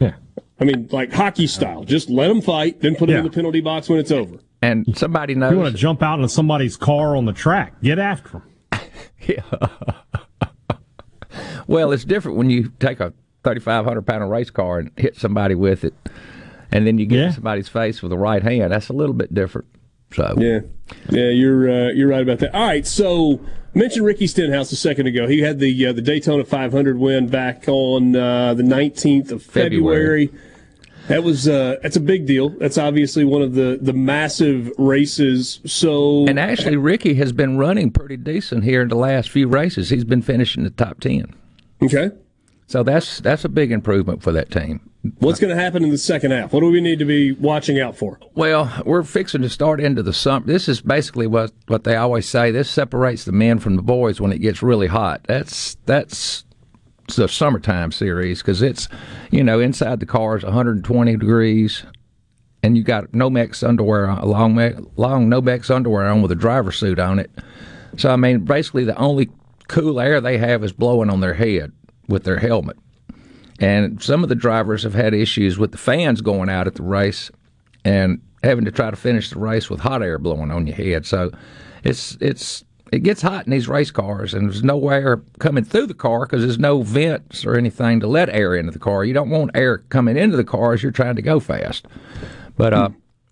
Yeah. 0.00 0.14
I 0.60 0.64
mean, 0.64 0.88
like 0.90 1.12
hockey 1.12 1.46
style. 1.46 1.84
Just 1.84 2.10
let 2.10 2.28
them 2.28 2.40
fight, 2.40 2.80
then 2.80 2.94
put 2.94 3.06
them 3.06 3.10
yeah. 3.10 3.18
in 3.18 3.24
the 3.24 3.30
penalty 3.30 3.60
box 3.60 3.88
when 3.88 3.98
it's 3.98 4.10
over. 4.10 4.38
And 4.62 4.96
somebody 4.96 5.34
knows. 5.34 5.52
You 5.52 5.58
want 5.58 5.74
to 5.74 5.78
jump 5.78 6.02
out 6.02 6.16
into 6.16 6.28
somebody's 6.28 6.76
car 6.76 7.16
on 7.16 7.24
the 7.24 7.32
track? 7.32 7.80
Get 7.82 7.98
after 7.98 8.30
them. 8.30 8.42
Yeah. 9.26 9.42
well, 11.66 11.92
it's 11.92 12.04
different 12.04 12.38
when 12.38 12.50
you 12.50 12.72
take 12.80 13.00
a 13.00 13.12
3,500 13.44 14.02
pound 14.02 14.30
race 14.30 14.50
car 14.50 14.78
and 14.78 14.90
hit 14.96 15.16
somebody 15.16 15.54
with 15.54 15.84
it, 15.84 15.94
and 16.70 16.86
then 16.86 16.98
you 16.98 17.06
get 17.06 17.18
yeah. 17.18 17.30
somebody's 17.30 17.68
face 17.68 18.02
with 18.02 18.10
the 18.10 18.18
right 18.18 18.42
hand. 18.42 18.72
That's 18.72 18.88
a 18.88 18.92
little 18.92 19.14
bit 19.14 19.34
different. 19.34 19.68
So 20.12 20.34
yeah, 20.38 20.60
yeah, 21.08 21.28
you're 21.28 21.70
uh, 21.70 21.88
you're 21.92 22.08
right 22.08 22.22
about 22.22 22.38
that. 22.40 22.54
All 22.54 22.66
right, 22.66 22.86
so 22.86 23.40
mentioned 23.74 24.04
Ricky 24.04 24.26
Stenhouse 24.26 24.70
a 24.72 24.76
second 24.76 25.06
ago. 25.06 25.26
He 25.26 25.40
had 25.40 25.58
the 25.58 25.86
uh, 25.86 25.92
the 25.92 26.02
Daytona 26.02 26.44
500 26.44 26.98
win 26.98 27.28
back 27.28 27.64
on 27.66 28.14
uh, 28.14 28.54
the 28.54 28.62
19th 28.62 29.32
of 29.32 29.42
February. 29.42 30.26
February. 30.26 30.48
That 31.08 31.24
was 31.24 31.48
uh, 31.48 31.76
that's 31.82 31.96
a 31.96 32.00
big 32.00 32.26
deal. 32.26 32.50
That's 32.50 32.78
obviously 32.78 33.24
one 33.24 33.42
of 33.42 33.54
the, 33.54 33.78
the 33.80 33.92
massive 33.92 34.70
races. 34.78 35.60
So 35.66 36.26
and 36.26 36.38
actually, 36.38 36.76
Ricky 36.76 37.14
has 37.14 37.32
been 37.32 37.58
running 37.58 37.90
pretty 37.90 38.16
decent 38.16 38.64
here 38.64 38.82
in 38.82 38.88
the 38.88 38.96
last 38.96 39.30
few 39.30 39.48
races. 39.48 39.90
He's 39.90 40.04
been 40.04 40.22
finishing 40.22 40.62
the 40.64 40.70
top 40.70 41.00
ten. 41.00 41.34
Okay, 41.82 42.10
so 42.66 42.82
that's 42.82 43.20
that's 43.20 43.44
a 43.44 43.48
big 43.48 43.72
improvement 43.72 44.22
for 44.22 44.32
that 44.32 44.50
team. 44.50 44.88
What's 45.18 45.40
going 45.40 45.54
to 45.54 45.60
happen 45.60 45.82
in 45.82 45.90
the 45.90 45.98
second 45.98 46.30
half? 46.30 46.52
What 46.52 46.60
do 46.60 46.70
we 46.70 46.80
need 46.80 47.00
to 47.00 47.04
be 47.04 47.32
watching 47.32 47.80
out 47.80 47.96
for? 47.96 48.20
Well, 48.36 48.72
we're 48.86 49.02
fixing 49.02 49.42
to 49.42 49.48
start 49.48 49.80
into 49.80 50.00
the 50.00 50.12
summer. 50.12 50.46
This 50.46 50.68
is 50.68 50.80
basically 50.80 51.26
what 51.26 51.50
what 51.66 51.82
they 51.82 51.96
always 51.96 52.28
say. 52.28 52.52
This 52.52 52.70
separates 52.70 53.24
the 53.24 53.32
men 53.32 53.58
from 53.58 53.74
the 53.74 53.82
boys 53.82 54.20
when 54.20 54.32
it 54.32 54.38
gets 54.38 54.62
really 54.62 54.86
hot. 54.86 55.22
That's 55.26 55.76
that's 55.86 56.44
the 57.16 57.28
summertime 57.28 57.92
series 57.92 58.40
because 58.40 58.62
it's, 58.62 58.88
you 59.30 59.42
know, 59.42 59.60
inside 59.60 60.00
the 60.00 60.06
car 60.06 60.36
is 60.36 60.44
120 60.44 61.16
degrees, 61.16 61.84
and 62.62 62.76
you 62.76 62.82
got 62.82 63.12
Nomex 63.12 63.66
underwear, 63.66 64.08
on, 64.08 64.28
long 64.28 64.56
long 64.96 65.28
Nomex 65.28 65.70
underwear 65.70 66.06
on 66.06 66.22
with 66.22 66.32
a 66.32 66.36
driver 66.36 66.72
suit 66.72 66.98
on 66.98 67.18
it. 67.18 67.30
So 67.96 68.10
I 68.10 68.16
mean, 68.16 68.44
basically, 68.44 68.84
the 68.84 68.96
only 68.96 69.30
cool 69.68 70.00
air 70.00 70.20
they 70.20 70.38
have 70.38 70.64
is 70.64 70.72
blowing 70.72 71.10
on 71.10 71.20
their 71.20 71.34
head 71.34 71.72
with 72.08 72.24
their 72.24 72.38
helmet. 72.38 72.76
And 73.58 74.02
some 74.02 74.22
of 74.22 74.28
the 74.28 74.34
drivers 74.34 74.82
have 74.82 74.94
had 74.94 75.14
issues 75.14 75.58
with 75.58 75.72
the 75.72 75.78
fans 75.78 76.20
going 76.20 76.48
out 76.48 76.66
at 76.66 76.74
the 76.74 76.82
race 76.82 77.30
and 77.84 78.20
having 78.42 78.64
to 78.64 78.72
try 78.72 78.90
to 78.90 78.96
finish 78.96 79.30
the 79.30 79.38
race 79.38 79.70
with 79.70 79.80
hot 79.80 80.02
air 80.02 80.18
blowing 80.18 80.50
on 80.50 80.66
your 80.66 80.76
head. 80.76 81.06
So 81.06 81.30
it's 81.84 82.16
it's 82.20 82.64
it 82.92 83.02
gets 83.02 83.22
hot 83.22 83.46
in 83.46 83.50
these 83.50 83.68
race 83.68 83.90
cars, 83.90 84.34
and 84.34 84.46
there's 84.46 84.62
no 84.62 84.90
air 84.90 85.22
coming 85.38 85.64
through 85.64 85.86
the 85.86 85.94
car 85.94 86.26
because 86.26 86.42
there's 86.42 86.58
no 86.58 86.82
vents 86.82 87.44
or 87.44 87.56
anything 87.56 88.00
to 88.00 88.06
let 88.06 88.28
air 88.28 88.54
into 88.54 88.70
the 88.70 88.78
car. 88.78 89.02
You 89.02 89.14
don't 89.14 89.30
want 89.30 89.50
air 89.54 89.78
coming 89.78 90.18
into 90.18 90.36
the 90.36 90.44
car 90.44 90.74
as 90.74 90.82
you're 90.82 90.92
trying 90.92 91.16
to 91.16 91.22
go 91.22 91.40
fast. 91.40 91.86
But 92.54 92.74
uh, 92.74 92.90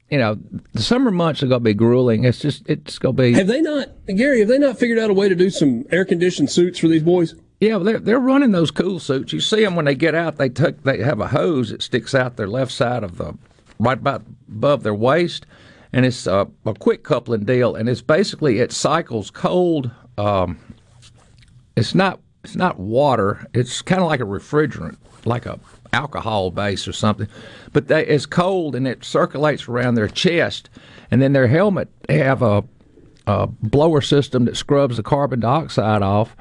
you 0.08 0.16
know, 0.16 0.38
the 0.72 0.82
summer 0.82 1.10
months 1.10 1.42
are 1.42 1.46
going 1.46 1.60
to 1.60 1.64
be 1.64 1.74
grueling. 1.74 2.24
It's 2.24 2.38
just 2.38 2.62
it's 2.70 2.98
going 2.98 3.16
to 3.16 3.22
be. 3.22 3.32
Have 3.34 3.48
they 3.48 3.60
not, 3.60 3.88
Gary? 4.06 4.40
Have 4.40 4.48
they 4.48 4.58
not 4.58 4.78
figured 4.78 4.98
out 4.98 5.10
a 5.10 5.14
way 5.14 5.28
to 5.28 5.34
do 5.34 5.50
some 5.50 5.84
air 5.90 6.06
conditioned 6.06 6.50
suits 6.50 6.78
for 6.78 6.88
these 6.88 7.02
boys? 7.02 7.34
Yeah, 7.60 7.76
they're 7.76 7.98
they're 7.98 8.18
running 8.18 8.52
those 8.52 8.70
cool 8.70 8.98
suits. 8.98 9.34
You 9.34 9.40
see 9.40 9.62
them 9.62 9.76
when 9.76 9.84
they 9.84 9.94
get 9.94 10.14
out. 10.14 10.38
They 10.38 10.48
took 10.48 10.82
they 10.84 11.02
have 11.02 11.20
a 11.20 11.28
hose 11.28 11.68
that 11.68 11.82
sticks 11.82 12.14
out 12.14 12.38
their 12.38 12.48
left 12.48 12.72
side 12.72 13.04
of 13.04 13.18
the 13.18 13.36
right 13.78 13.98
about 13.98 14.22
above 14.48 14.84
their 14.84 14.94
waist 14.94 15.44
and 15.92 16.06
it's 16.06 16.26
a, 16.26 16.48
a 16.64 16.74
quick 16.74 17.02
coupling 17.02 17.44
deal, 17.44 17.74
and 17.74 17.88
it's 17.88 18.02
basically 18.02 18.60
it 18.60 18.72
cycles 18.72 19.30
cold. 19.30 19.90
Um, 20.18 20.58
it's 21.76 21.94
not 21.94 22.20
it's 22.44 22.56
not 22.56 22.78
water. 22.78 23.46
It's 23.52 23.82
kind 23.82 24.00
of 24.00 24.08
like 24.08 24.20
a 24.20 24.24
refrigerant, 24.24 24.96
like 25.24 25.46
a 25.46 25.58
alcohol 25.92 26.50
base 26.50 26.86
or 26.86 26.92
something, 26.92 27.28
but 27.72 27.88
they, 27.88 28.06
it's 28.06 28.24
cold 28.26 28.76
and 28.76 28.86
it 28.86 29.04
circulates 29.04 29.66
around 29.66 29.94
their 29.96 30.08
chest, 30.08 30.70
and 31.10 31.20
then 31.20 31.32
their 31.32 31.48
helmet 31.48 31.88
they 32.06 32.18
have 32.18 32.42
a, 32.42 32.62
a 33.26 33.46
blower 33.46 34.00
system 34.00 34.44
that 34.44 34.56
scrubs 34.56 34.96
the 34.96 35.02
carbon 35.02 35.40
dioxide 35.40 36.02
off, 36.02 36.36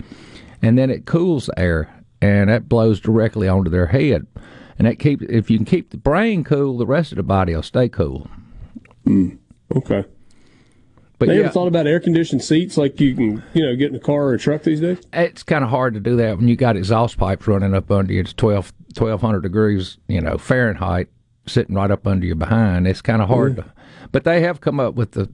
and 0.61 0.77
then 0.77 0.89
it 0.89 1.05
cools 1.05 1.47
the 1.47 1.59
air, 1.59 2.03
and 2.21 2.49
that 2.49 2.69
blows 2.69 2.99
directly 2.99 3.47
onto 3.47 3.71
their 3.71 3.87
head, 3.87 4.27
and 4.77 4.87
that 4.87 4.99
keep 4.99 5.21
if 5.23 5.49
you 5.49 5.57
can 5.57 5.65
keep 5.65 5.89
the 5.89 5.97
brain 5.97 6.43
cool, 6.43 6.77
the 6.77 6.85
rest 6.85 7.11
of 7.11 7.15
the 7.15 7.23
body 7.23 7.55
will 7.55 7.63
stay 7.63 7.89
cool. 7.89 8.29
Mm, 9.09 9.37
okay. 9.75 10.05
But 11.17 11.27
They 11.27 11.35
yeah, 11.35 11.41
ever 11.41 11.49
thought 11.49 11.67
about 11.67 11.85
air 11.85 11.99
conditioned 11.99 12.41
seats 12.41 12.77
like 12.77 13.01
you 13.01 13.13
can, 13.13 13.43
you 13.53 13.65
know, 13.65 13.75
get 13.75 13.89
in 13.89 13.95
a 13.95 13.99
car 13.99 14.25
or 14.25 14.33
a 14.35 14.39
truck 14.39 14.63
these 14.63 14.79
days? 14.79 14.99
it's 15.11 15.43
kind 15.43 15.65
of 15.65 15.69
hard 15.69 15.93
to 15.95 15.99
do 15.99 16.15
that 16.15 16.37
when 16.37 16.47
you 16.47 16.55
got 16.55 16.77
exhaust 16.77 17.17
pipes 17.17 17.45
running 17.45 17.73
up 17.73 17.91
under 17.91 18.13
you. 18.13 18.21
It's 18.21 18.33
12, 18.33 18.71
1200 18.95 19.41
degrees, 19.41 19.97
you 20.07 20.21
know, 20.21 20.37
Fahrenheit 20.37 21.09
sitting 21.45 21.75
right 21.75 21.91
up 21.91 22.07
under 22.07 22.25
your 22.25 22.37
behind. 22.37 22.87
It's 22.87 23.01
kind 23.01 23.21
of 23.21 23.27
hard 23.27 23.57
to, 23.57 23.65
but 24.13 24.23
they 24.23 24.41
have 24.41 24.61
come 24.61 24.79
up 24.79 24.93
with 24.93 25.11
the, 25.11 25.29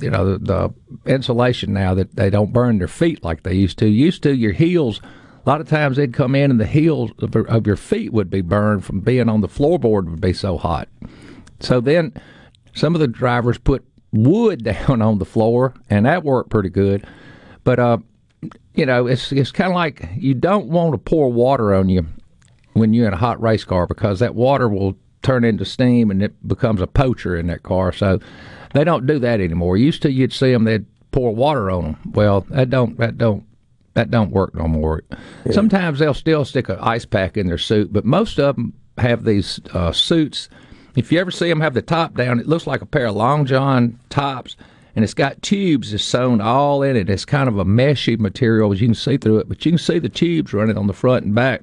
you 0.00 0.10
know, 0.10 0.36
the, 0.36 0.38
the 0.38 1.10
insulation 1.10 1.72
now 1.72 1.94
that 1.94 2.14
they 2.16 2.28
don't 2.28 2.52
burn 2.52 2.78
their 2.78 2.88
feet 2.88 3.24
like 3.24 3.42
they 3.42 3.54
used 3.54 3.78
to. 3.78 3.88
Used 3.88 4.22
to, 4.24 4.34
your 4.34 4.52
heels, 4.52 5.00
a 5.02 5.48
lot 5.48 5.62
of 5.62 5.68
times 5.68 5.96
they'd 5.96 6.12
come 6.12 6.34
in 6.34 6.50
and 6.50 6.60
the 6.60 6.66
heels 6.66 7.10
of, 7.20 7.34
of 7.34 7.66
your 7.66 7.76
feet 7.76 8.12
would 8.12 8.28
be 8.28 8.42
burned 8.42 8.84
from 8.84 9.00
being 9.00 9.30
on 9.30 9.40
the 9.40 9.48
floorboard 9.48 10.10
would 10.10 10.20
be 10.20 10.34
so 10.34 10.58
hot. 10.58 10.88
So 11.60 11.80
then 11.80 12.12
some 12.74 12.94
of 12.94 13.00
the 13.00 13.08
drivers 13.08 13.58
put 13.58 13.84
wood 14.12 14.64
down 14.64 15.02
on 15.02 15.18
the 15.18 15.24
floor, 15.24 15.74
and 15.90 16.06
that 16.06 16.24
worked 16.24 16.50
pretty 16.50 16.70
good. 16.70 17.06
But 17.64 17.78
uh, 17.78 17.98
you 18.74 18.86
know, 18.86 19.06
it's 19.06 19.32
it's 19.32 19.52
kind 19.52 19.70
of 19.70 19.74
like 19.74 20.08
you 20.16 20.34
don't 20.34 20.66
want 20.66 20.92
to 20.92 20.98
pour 20.98 21.32
water 21.32 21.74
on 21.74 21.88
you 21.88 22.06
when 22.72 22.94
you're 22.94 23.06
in 23.06 23.12
a 23.12 23.18
hot 23.18 23.40
race 23.40 23.64
car 23.64 23.86
because 23.86 24.18
that 24.20 24.34
water 24.34 24.68
will 24.68 24.96
turn 25.22 25.44
into 25.44 25.64
steam 25.64 26.10
and 26.10 26.22
it 26.22 26.48
becomes 26.48 26.80
a 26.80 26.86
poacher 26.86 27.36
in 27.36 27.46
that 27.46 27.62
car. 27.62 27.92
So 27.92 28.18
they 28.72 28.84
don't 28.84 29.06
do 29.06 29.18
that 29.20 29.40
anymore. 29.40 29.76
Used 29.76 30.02
to, 30.02 30.10
you'd 30.10 30.32
see 30.32 30.52
them 30.52 30.64
they'd 30.64 30.86
pour 31.12 31.34
water 31.34 31.70
on 31.70 31.84
them. 31.84 32.12
Well, 32.14 32.40
that 32.50 32.70
don't 32.70 32.98
that 32.98 33.18
don't 33.18 33.44
that 33.94 34.10
don't 34.10 34.30
work 34.30 34.54
no 34.54 34.66
more. 34.66 35.02
Sometimes 35.50 35.98
they'll 35.98 36.14
still 36.14 36.44
stick 36.44 36.68
an 36.68 36.78
ice 36.80 37.04
pack 37.04 37.36
in 37.36 37.46
their 37.46 37.58
suit, 37.58 37.92
but 37.92 38.04
most 38.04 38.40
of 38.40 38.56
them 38.56 38.72
have 38.98 39.24
these 39.24 39.60
uh, 39.74 39.92
suits. 39.92 40.48
If 40.94 41.10
you 41.10 41.18
ever 41.18 41.30
see 41.30 41.48
them 41.48 41.60
have 41.60 41.74
the 41.74 41.82
top 41.82 42.14
down, 42.14 42.38
it 42.38 42.46
looks 42.46 42.66
like 42.66 42.82
a 42.82 42.86
pair 42.86 43.06
of 43.06 43.14
long 43.16 43.46
john 43.46 43.98
tops, 44.10 44.56
and 44.94 45.02
it's 45.04 45.14
got 45.14 45.40
tubes 45.40 45.90
that's 45.90 46.04
sewn 46.04 46.40
all 46.40 46.82
in 46.82 46.96
it. 46.96 47.08
It's 47.08 47.24
kind 47.24 47.48
of 47.48 47.58
a 47.58 47.64
meshy 47.64 48.18
material, 48.18 48.72
as 48.72 48.80
you 48.80 48.88
can 48.88 48.94
see 48.94 49.16
through 49.16 49.38
it, 49.38 49.48
but 49.48 49.64
you 49.64 49.72
can 49.72 49.78
see 49.78 49.98
the 49.98 50.08
tubes 50.10 50.52
running 50.52 50.76
on 50.76 50.86
the 50.86 50.92
front 50.92 51.24
and 51.24 51.34
back. 51.34 51.62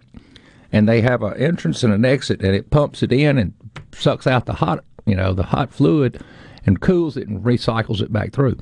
And 0.72 0.88
they 0.88 1.02
have 1.02 1.24
an 1.24 1.36
entrance 1.38 1.84
and 1.84 1.94
an 1.94 2.06
exit, 2.06 2.42
and 2.42 2.56
it 2.56 2.70
pumps 2.70 3.02
it 3.04 3.12
in 3.12 3.38
and 3.38 3.54
sucks 3.94 4.28
out 4.28 4.46
the 4.46 4.54
hot, 4.54 4.84
you 5.06 5.16
know, 5.16 5.34
the 5.34 5.44
hot 5.44 5.72
fluid, 5.72 6.22
and 6.66 6.80
cools 6.82 7.18
it 7.18 7.28
and 7.28 7.44
recycles 7.44 8.02
it 8.02 8.12
back 8.14 8.34
through. 8.34 8.58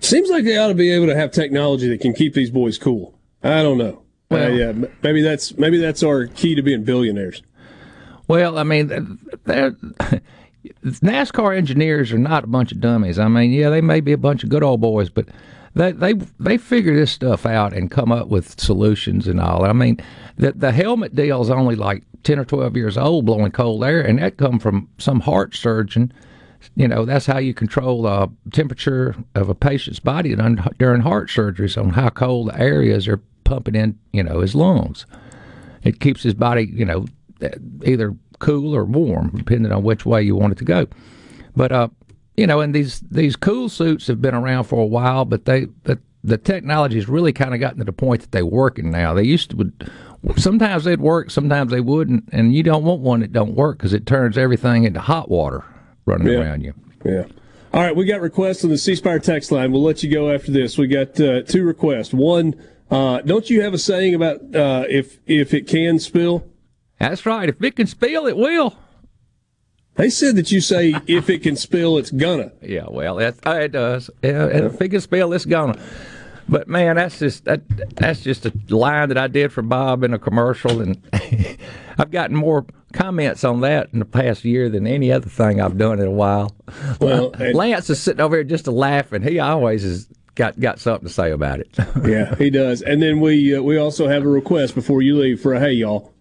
Seems 0.00 0.30
like 0.30 0.44
they 0.44 0.56
ought 0.56 0.68
to 0.68 0.74
be 0.74 0.90
able 0.90 1.06
to 1.06 1.16
have 1.16 1.30
technology 1.30 1.88
that 1.88 2.00
can 2.00 2.14
keep 2.14 2.32
these 2.32 2.50
boys 2.50 2.78
cool. 2.78 3.18
I 3.42 3.62
don't 3.62 3.78
know. 3.78 4.02
Well- 4.30 4.52
uh, 4.52 4.54
yeah, 4.54 4.72
maybe 5.02 5.22
that's 5.22 5.56
maybe 5.58 5.78
that's 5.78 6.02
our 6.02 6.26
key 6.26 6.54
to 6.54 6.62
being 6.62 6.84
billionaires. 6.84 7.42
Well, 8.30 8.58
I 8.58 8.62
mean, 8.62 8.88
NASCAR 10.84 11.56
engineers 11.56 12.12
are 12.12 12.18
not 12.18 12.44
a 12.44 12.46
bunch 12.46 12.70
of 12.70 12.80
dummies. 12.80 13.18
I 13.18 13.26
mean, 13.26 13.50
yeah, 13.50 13.70
they 13.70 13.80
may 13.80 14.00
be 14.00 14.12
a 14.12 14.16
bunch 14.16 14.44
of 14.44 14.50
good 14.50 14.62
old 14.62 14.80
boys, 14.80 15.10
but 15.10 15.26
they 15.74 15.90
they 15.90 16.12
they 16.38 16.56
figure 16.56 16.94
this 16.94 17.10
stuff 17.10 17.44
out 17.44 17.72
and 17.72 17.90
come 17.90 18.12
up 18.12 18.28
with 18.28 18.60
solutions 18.60 19.26
and 19.26 19.40
all. 19.40 19.64
I 19.64 19.72
mean, 19.72 19.98
the 20.36 20.52
the 20.52 20.70
helmet 20.70 21.12
deal 21.12 21.42
is 21.42 21.50
only 21.50 21.74
like 21.74 22.04
ten 22.22 22.38
or 22.38 22.44
twelve 22.44 22.76
years 22.76 22.96
old, 22.96 23.26
blowing 23.26 23.50
cold 23.50 23.82
air, 23.82 24.00
and 24.00 24.20
that 24.20 24.36
come 24.36 24.60
from 24.60 24.88
some 24.98 25.18
heart 25.18 25.56
surgeon. 25.56 26.12
You 26.76 26.86
know, 26.86 27.04
that's 27.04 27.26
how 27.26 27.38
you 27.38 27.52
control 27.52 28.02
the 28.02 28.30
temperature 28.52 29.16
of 29.34 29.48
a 29.48 29.56
patient's 29.56 29.98
body 29.98 30.36
during 30.78 31.00
heart 31.00 31.30
surgeries 31.30 31.76
on 31.76 31.90
how 31.90 32.10
cold 32.10 32.50
the 32.50 32.60
areas 32.60 33.08
are 33.08 33.20
pumping 33.42 33.74
in, 33.74 33.98
you 34.12 34.22
know, 34.22 34.38
his 34.38 34.54
lungs. 34.54 35.04
It 35.82 35.98
keeps 35.98 36.22
his 36.22 36.34
body, 36.34 36.70
you 36.72 36.84
know, 36.84 37.06
either 37.84 38.14
cool 38.38 38.74
or 38.74 38.84
warm, 38.84 39.30
depending 39.36 39.72
on 39.72 39.82
which 39.82 40.06
way 40.06 40.22
you 40.22 40.34
want 40.36 40.52
it 40.52 40.58
to 40.58 40.64
go. 40.64 40.86
But 41.56 41.72
uh, 41.72 41.88
you 42.36 42.46
know, 42.46 42.60
and 42.60 42.74
these 42.74 43.00
these 43.10 43.36
cool 43.36 43.68
suits 43.68 44.06
have 44.06 44.20
been 44.22 44.34
around 44.34 44.64
for 44.64 44.82
a 44.82 44.86
while, 44.86 45.24
but 45.24 45.44
they 45.44 45.64
but 45.64 45.98
the 46.22 46.38
technology's 46.38 47.08
really 47.08 47.32
kind 47.32 47.54
of 47.54 47.60
gotten 47.60 47.78
to 47.78 47.84
the 47.84 47.92
point 47.92 48.20
that 48.22 48.30
they're 48.32 48.46
working 48.46 48.90
now. 48.90 49.14
They 49.14 49.24
used 49.24 49.50
to 49.50 49.56
would 49.56 49.90
sometimes 50.36 50.84
they'd 50.84 51.00
work, 51.00 51.30
sometimes 51.30 51.70
they 51.70 51.80
wouldn't, 51.80 52.28
and 52.32 52.54
you 52.54 52.62
don't 52.62 52.84
want 52.84 53.00
one 53.00 53.20
that 53.20 53.32
don't 53.32 53.54
work 53.54 53.78
because 53.78 53.94
it 53.94 54.04
turns 54.06 54.36
everything 54.36 54.84
into 54.84 55.00
hot 55.00 55.30
water 55.30 55.64
running 56.04 56.26
Yeah. 56.28 56.40
around 56.40 56.62
you. 56.62 56.74
Yeah. 57.04 57.24
All 57.72 57.80
right, 57.82 57.94
we 57.94 58.04
got 58.04 58.20
requests 58.20 58.64
on 58.64 58.70
the 58.70 58.76
C 58.78 58.96
Spire 58.96 59.18
text 59.20 59.52
line. 59.52 59.70
We'll 59.72 59.82
let 59.82 60.02
you 60.02 60.10
go 60.10 60.30
after 60.30 60.50
this. 60.50 60.76
We 60.76 60.88
got 60.88 61.18
uh, 61.20 61.42
two 61.42 61.64
requests. 61.64 62.12
One, 62.12 62.54
uh, 62.90 63.20
don't 63.22 63.48
you 63.48 63.62
have 63.62 63.72
a 63.74 63.78
saying 63.78 64.14
about 64.14 64.40
uh, 64.54 64.84
if 64.90 65.18
if 65.26 65.54
it 65.54 65.66
can 65.68 65.98
spill? 66.00 66.44
That's 67.00 67.24
right. 67.26 67.48
If 67.48 67.62
it 67.62 67.76
can 67.76 67.86
spill, 67.86 68.26
it 68.26 68.36
will. 68.36 68.76
They 69.96 70.10
said 70.10 70.36
that 70.36 70.52
you 70.52 70.60
say 70.60 70.94
if 71.06 71.28
it 71.28 71.42
can 71.42 71.56
spill, 71.56 71.98
it's 71.98 72.10
gonna. 72.10 72.52
Yeah, 72.62 72.86
well, 72.88 73.18
it, 73.18 73.38
it 73.44 73.72
does. 73.72 74.10
Yeah, 74.22 74.46
and 74.46 74.66
if 74.66 74.80
it 74.80 74.90
can 74.90 75.00
spell, 75.00 75.32
it's 75.32 75.44
gonna. 75.44 75.78
But 76.48 76.68
man, 76.68 76.96
that's 76.96 77.18
just 77.18 77.44
that, 77.44 77.62
that's 77.96 78.20
just 78.20 78.46
a 78.46 78.52
line 78.68 79.08
that 79.08 79.18
I 79.18 79.28
did 79.28 79.52
for 79.52 79.62
Bob 79.62 80.04
in 80.04 80.14
a 80.14 80.18
commercial, 80.18 80.80
and 80.80 81.00
I've 81.98 82.10
gotten 82.10 82.36
more 82.36 82.66
comments 82.92 83.44
on 83.44 83.60
that 83.60 83.88
in 83.92 83.98
the 83.98 84.04
past 84.04 84.44
year 84.44 84.68
than 84.68 84.86
any 84.86 85.12
other 85.12 85.28
thing 85.28 85.60
I've 85.60 85.78
done 85.78 86.00
in 86.00 86.06
a 86.06 86.12
while. 86.12 86.54
Well, 87.00 87.30
Lance 87.54 87.88
is 87.90 88.00
sitting 88.00 88.20
over 88.20 88.36
here 88.36 88.44
just 88.44 88.66
a 88.66 88.72
laughing. 88.72 89.22
He 89.22 89.38
always 89.38 89.82
has 89.82 90.08
got 90.34 90.58
got 90.58 90.78
something 90.80 91.06
to 91.06 91.12
say 91.12 91.30
about 91.30 91.60
it. 91.60 91.76
Yeah, 92.04 92.34
he 92.36 92.50
does. 92.50 92.82
And 92.82 93.02
then 93.02 93.20
we 93.20 93.56
uh, 93.56 93.62
we 93.62 93.76
also 93.76 94.08
have 94.08 94.24
a 94.24 94.28
request 94.28 94.74
before 94.74 95.02
you 95.02 95.18
leave 95.18 95.40
for 95.40 95.52
a 95.54 95.60
hey 95.60 95.72
y'all. 95.72 96.12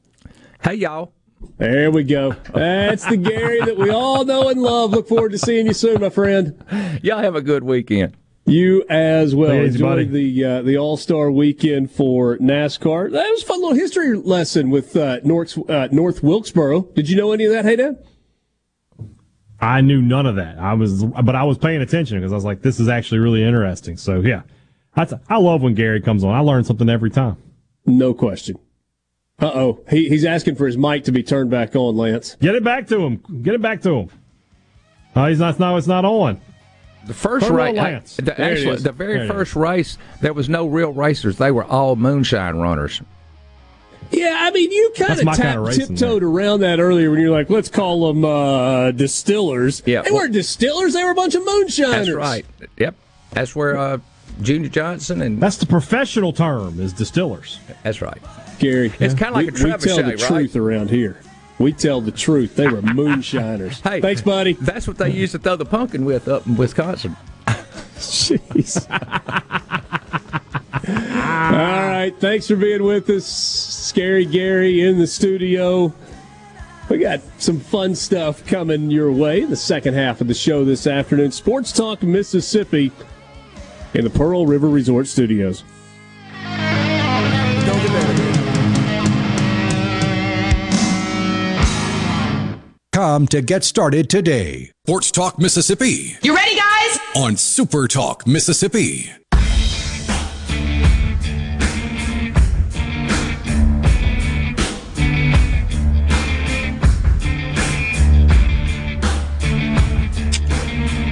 Hey, 0.63 0.75
y'all. 0.75 1.13
There 1.57 1.89
we 1.89 2.03
go. 2.03 2.35
That's 2.53 3.05
the 3.05 3.15
Gary 3.15 3.61
that 3.61 3.77
we 3.77 3.89
all 3.89 4.25
know 4.25 4.49
and 4.49 4.61
love. 4.61 4.91
Look 4.91 5.07
forward 5.07 5.31
to 5.31 5.37
seeing 5.37 5.67
you 5.67 5.73
soon, 5.73 6.01
my 6.01 6.09
friend. 6.09 6.61
Y'all 7.01 7.19
have 7.19 7.35
a 7.35 7.41
good 7.41 7.63
weekend. 7.63 8.17
You 8.45 8.83
as 8.89 9.35
well. 9.35 9.51
Take 9.51 9.61
it 9.61 9.65
easy, 9.67 9.75
Enjoy 9.75 9.87
buddy. 9.87 10.03
the 10.05 10.45
uh, 10.45 10.61
the 10.63 10.77
All 10.77 10.97
Star 10.97 11.31
Weekend 11.31 11.91
for 11.91 12.37
NASCAR. 12.39 13.11
That 13.11 13.29
was 13.29 13.43
a 13.43 13.45
fun 13.45 13.61
little 13.61 13.75
history 13.75 14.17
lesson 14.17 14.69
with 14.69 14.95
uh, 14.97 15.19
North 15.23 15.57
uh, 15.69 15.87
North 15.91 16.23
Wilkesboro. 16.23 16.81
Did 16.93 17.09
you 17.09 17.15
know 17.15 17.31
any 17.31 17.45
of 17.45 17.51
that? 17.53 17.63
Hey, 17.63 17.75
Dad. 17.75 18.03
I 19.61 19.81
knew 19.81 20.01
none 20.01 20.25
of 20.25 20.35
that. 20.37 20.57
I 20.57 20.73
was, 20.73 21.03
but 21.03 21.35
I 21.35 21.43
was 21.43 21.57
paying 21.57 21.81
attention 21.81 22.17
because 22.17 22.31
I 22.31 22.35
was 22.35 22.45
like, 22.45 22.61
this 22.61 22.79
is 22.79 22.87
actually 22.87 23.19
really 23.19 23.43
interesting. 23.43 23.97
So 23.97 24.21
yeah, 24.21 24.43
that's, 24.95 25.13
I 25.29 25.37
love 25.37 25.61
when 25.61 25.75
Gary 25.75 26.01
comes 26.01 26.23
on. 26.23 26.33
I 26.33 26.39
learn 26.39 26.63
something 26.63 26.89
every 26.89 27.09
time. 27.11 27.35
No 27.85 28.13
question. 28.13 28.57
Uh 29.41 29.51
oh, 29.53 29.79
he, 29.89 30.09
he's 30.09 30.25
asking 30.25 30.55
for 30.55 30.65
his 30.67 30.77
mic 30.77 31.05
to 31.05 31.11
be 31.11 31.23
turned 31.23 31.49
back 31.49 31.75
on, 31.75 31.95
Lance. 31.95 32.35
Get 32.41 32.55
it 32.55 32.63
back 32.63 32.87
to 32.87 32.99
him. 32.99 33.23
Get 33.41 33.53
it 33.53 33.61
back 33.61 33.81
to 33.83 33.91
him. 33.95 34.09
Oh, 35.15 35.25
he's 35.25 35.39
not. 35.39 35.59
No, 35.59 35.77
it's 35.77 35.87
not 35.87 36.03
on. 36.05 36.41
The 37.05 37.13
first 37.13 37.47
Put 37.47 37.53
'em 37.53 37.57
race, 37.57 37.77
Lance. 37.77 38.15
the, 38.17 38.39
actually, 38.39 38.75
the 38.77 38.91
very 38.91 39.13
There 39.13 39.23
it 39.23 39.27
first 39.29 39.55
race, 39.55 39.97
there 40.21 40.33
was 40.33 40.49
no 40.49 40.67
real 40.67 40.91
racers. 40.91 41.37
They 41.37 41.51
were 41.51 41.63
all 41.63 41.95
moonshine 41.95 42.57
runners. 42.57 43.01
Yeah, 44.11 44.35
I 44.41 44.51
mean, 44.51 44.71
you 44.71 44.91
kind 44.97 45.09
That's 45.11 45.19
of 45.21 45.25
my 45.25 45.35
tap, 45.35 45.65
tiptoed 45.71 46.23
around 46.23 46.59
that 46.61 46.79
earlier 46.79 47.11
when 47.11 47.19
you're 47.19 47.29
like, 47.31 47.49
let's 47.49 47.69
call 47.69 48.07
them 48.11 48.25
uh, 48.25 48.91
distillers. 48.91 49.81
Yeah, 49.85 50.01
They 50.01 50.11
well- 50.11 50.21
weren't 50.21 50.33
distillers, 50.33 50.93
they 50.93 51.03
were 51.03 51.11
a 51.11 51.15
bunch 51.15 51.35
of 51.35 51.45
moonshiners. 51.45 52.07
That's 52.07 52.11
right. 52.11 52.45
Yep. 52.77 52.95
That's 53.31 53.55
where 53.55 53.77
uh, 53.77 53.97
Junior 54.41 54.69
Johnson 54.69 55.21
and 55.21 55.39
That's 55.41 55.57
the 55.57 55.67
professional 55.67 56.33
term 56.33 56.79
is 56.79 56.91
distillers. 56.91 57.59
that's 57.83 58.01
right. 58.01 58.21
Gary. 58.59 58.91
It's 58.99 59.13
kinda 59.13 59.31
like 59.31 59.45
we, 59.45 59.47
a 59.47 59.51
trebuchet, 59.51 59.81
We 59.81 59.87
tell 59.87 59.97
the 59.97 60.03
right? 60.03 60.19
truth 60.19 60.55
around 60.55 60.89
here. 60.89 61.19
We 61.57 61.73
tell 61.73 61.99
the 62.01 62.11
truth. 62.11 62.55
They 62.55 62.67
were 62.67 62.81
moonshiners. 62.81 63.79
Hey, 63.83 63.99
Thanks, 64.01 64.21
buddy. 64.21 64.53
That's 64.53 64.87
what 64.87 64.97
they 64.97 65.11
used 65.11 65.33
to 65.33 65.39
throw 65.39 65.55
the 65.55 65.65
pumpkin 65.65 66.05
with 66.05 66.27
up 66.27 66.45
in 66.47 66.55
Wisconsin. 66.55 67.15
Jeez. 67.97 68.89
All 70.87 71.55
right. 71.55 72.13
Thanks 72.19 72.47
for 72.47 72.55
being 72.55 72.83
with 72.83 73.09
us. 73.09 73.25
Scary 73.25 74.25
Gary 74.25 74.81
in 74.81 74.99
the 74.99 75.07
studio. 75.07 75.93
We 76.89 76.97
got 76.97 77.21
some 77.37 77.59
fun 77.59 77.93
stuff 77.93 78.45
coming 78.47 78.89
your 78.89 79.11
way 79.11 79.41
in 79.41 79.49
the 79.49 79.55
second 79.55 79.93
half 79.93 80.21
of 80.21 80.27
the 80.27 80.33
show 80.33 80.63
this 80.65 80.87
afternoon. 80.87 81.31
Sports 81.31 81.71
Talk 81.71 82.01
Mississippi 82.01 82.91
in 83.93 84.03
the 84.05 84.09
Pearl 84.09 84.45
River 84.47 84.69
Resort 84.69 85.07
Studios. 85.07 85.63
Com 92.99 93.27
to 93.27 93.41
get 93.41 93.63
started 93.63 94.09
today. 94.09 94.73
Sports 94.85 95.09
Talk 95.09 95.39
Mississippi 95.39 96.17
You 96.21 96.35
ready, 96.35 96.53
guys? 96.57 96.99
on 97.15 97.37
Super 97.37 97.87
Talk 97.87 98.27
Mississippi. 98.27 99.09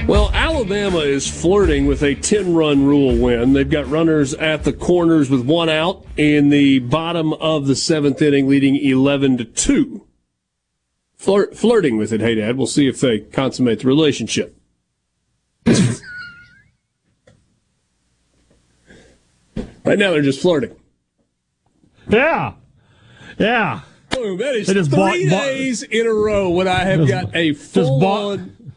Well, 0.06 0.30
Alabama 0.34 0.98
is 0.98 1.26
flirting 1.28 1.86
with 1.86 2.02
a 2.02 2.14
10 2.14 2.54
run 2.54 2.84
rule 2.84 3.16
win. 3.16 3.54
They've 3.54 3.68
got 3.68 3.88
runners 3.88 4.34
at 4.34 4.64
the 4.64 4.72
corners 4.74 5.28
with 5.30 5.46
one 5.46 5.68
out 5.70 6.04
in 6.18 6.50
the 6.50 6.80
bottom 6.80 7.32
of 7.34 7.66
the 7.66 7.76
seventh 7.76 8.20
inning, 8.20 8.46
leading 8.46 8.76
11 8.76 9.38
to 9.38 9.44
2 9.46 10.07
flirt, 11.18 11.56
flirting 11.56 11.98
with 11.98 12.12
it. 12.12 12.20
Hey, 12.20 12.36
Dad, 12.36 12.56
we'll 12.56 12.66
see 12.66 12.88
if 12.88 13.00
they 13.00 13.20
consummate 13.20 13.80
the 13.80 13.86
relationship. 13.86 14.56
right 15.66 16.00
now, 19.84 20.12
they're 20.12 20.22
just 20.22 20.40
flirting. 20.40 20.74
Yeah. 22.08 22.54
Yeah. 23.38 23.80
Boom. 24.10 24.38
That 24.38 24.54
is, 24.54 24.68
three 24.68 24.96
bought, 24.96 25.12
days 25.12 25.82
bought, 25.82 25.92
in 25.92 26.06
a 26.06 26.12
row 26.12 26.50
when 26.50 26.66
I 26.66 26.84
have 26.84 27.06
got 27.06 27.36
a 27.36 27.52
full 27.52 28.00
bought, 28.00 28.38
on. 28.38 28.72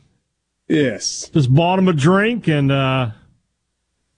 Yes. 0.68 1.30
Just 1.34 1.54
bought 1.54 1.80
him 1.80 1.88
a 1.88 1.94
drink 1.94 2.48
and, 2.48 2.72
uh, 2.72 3.12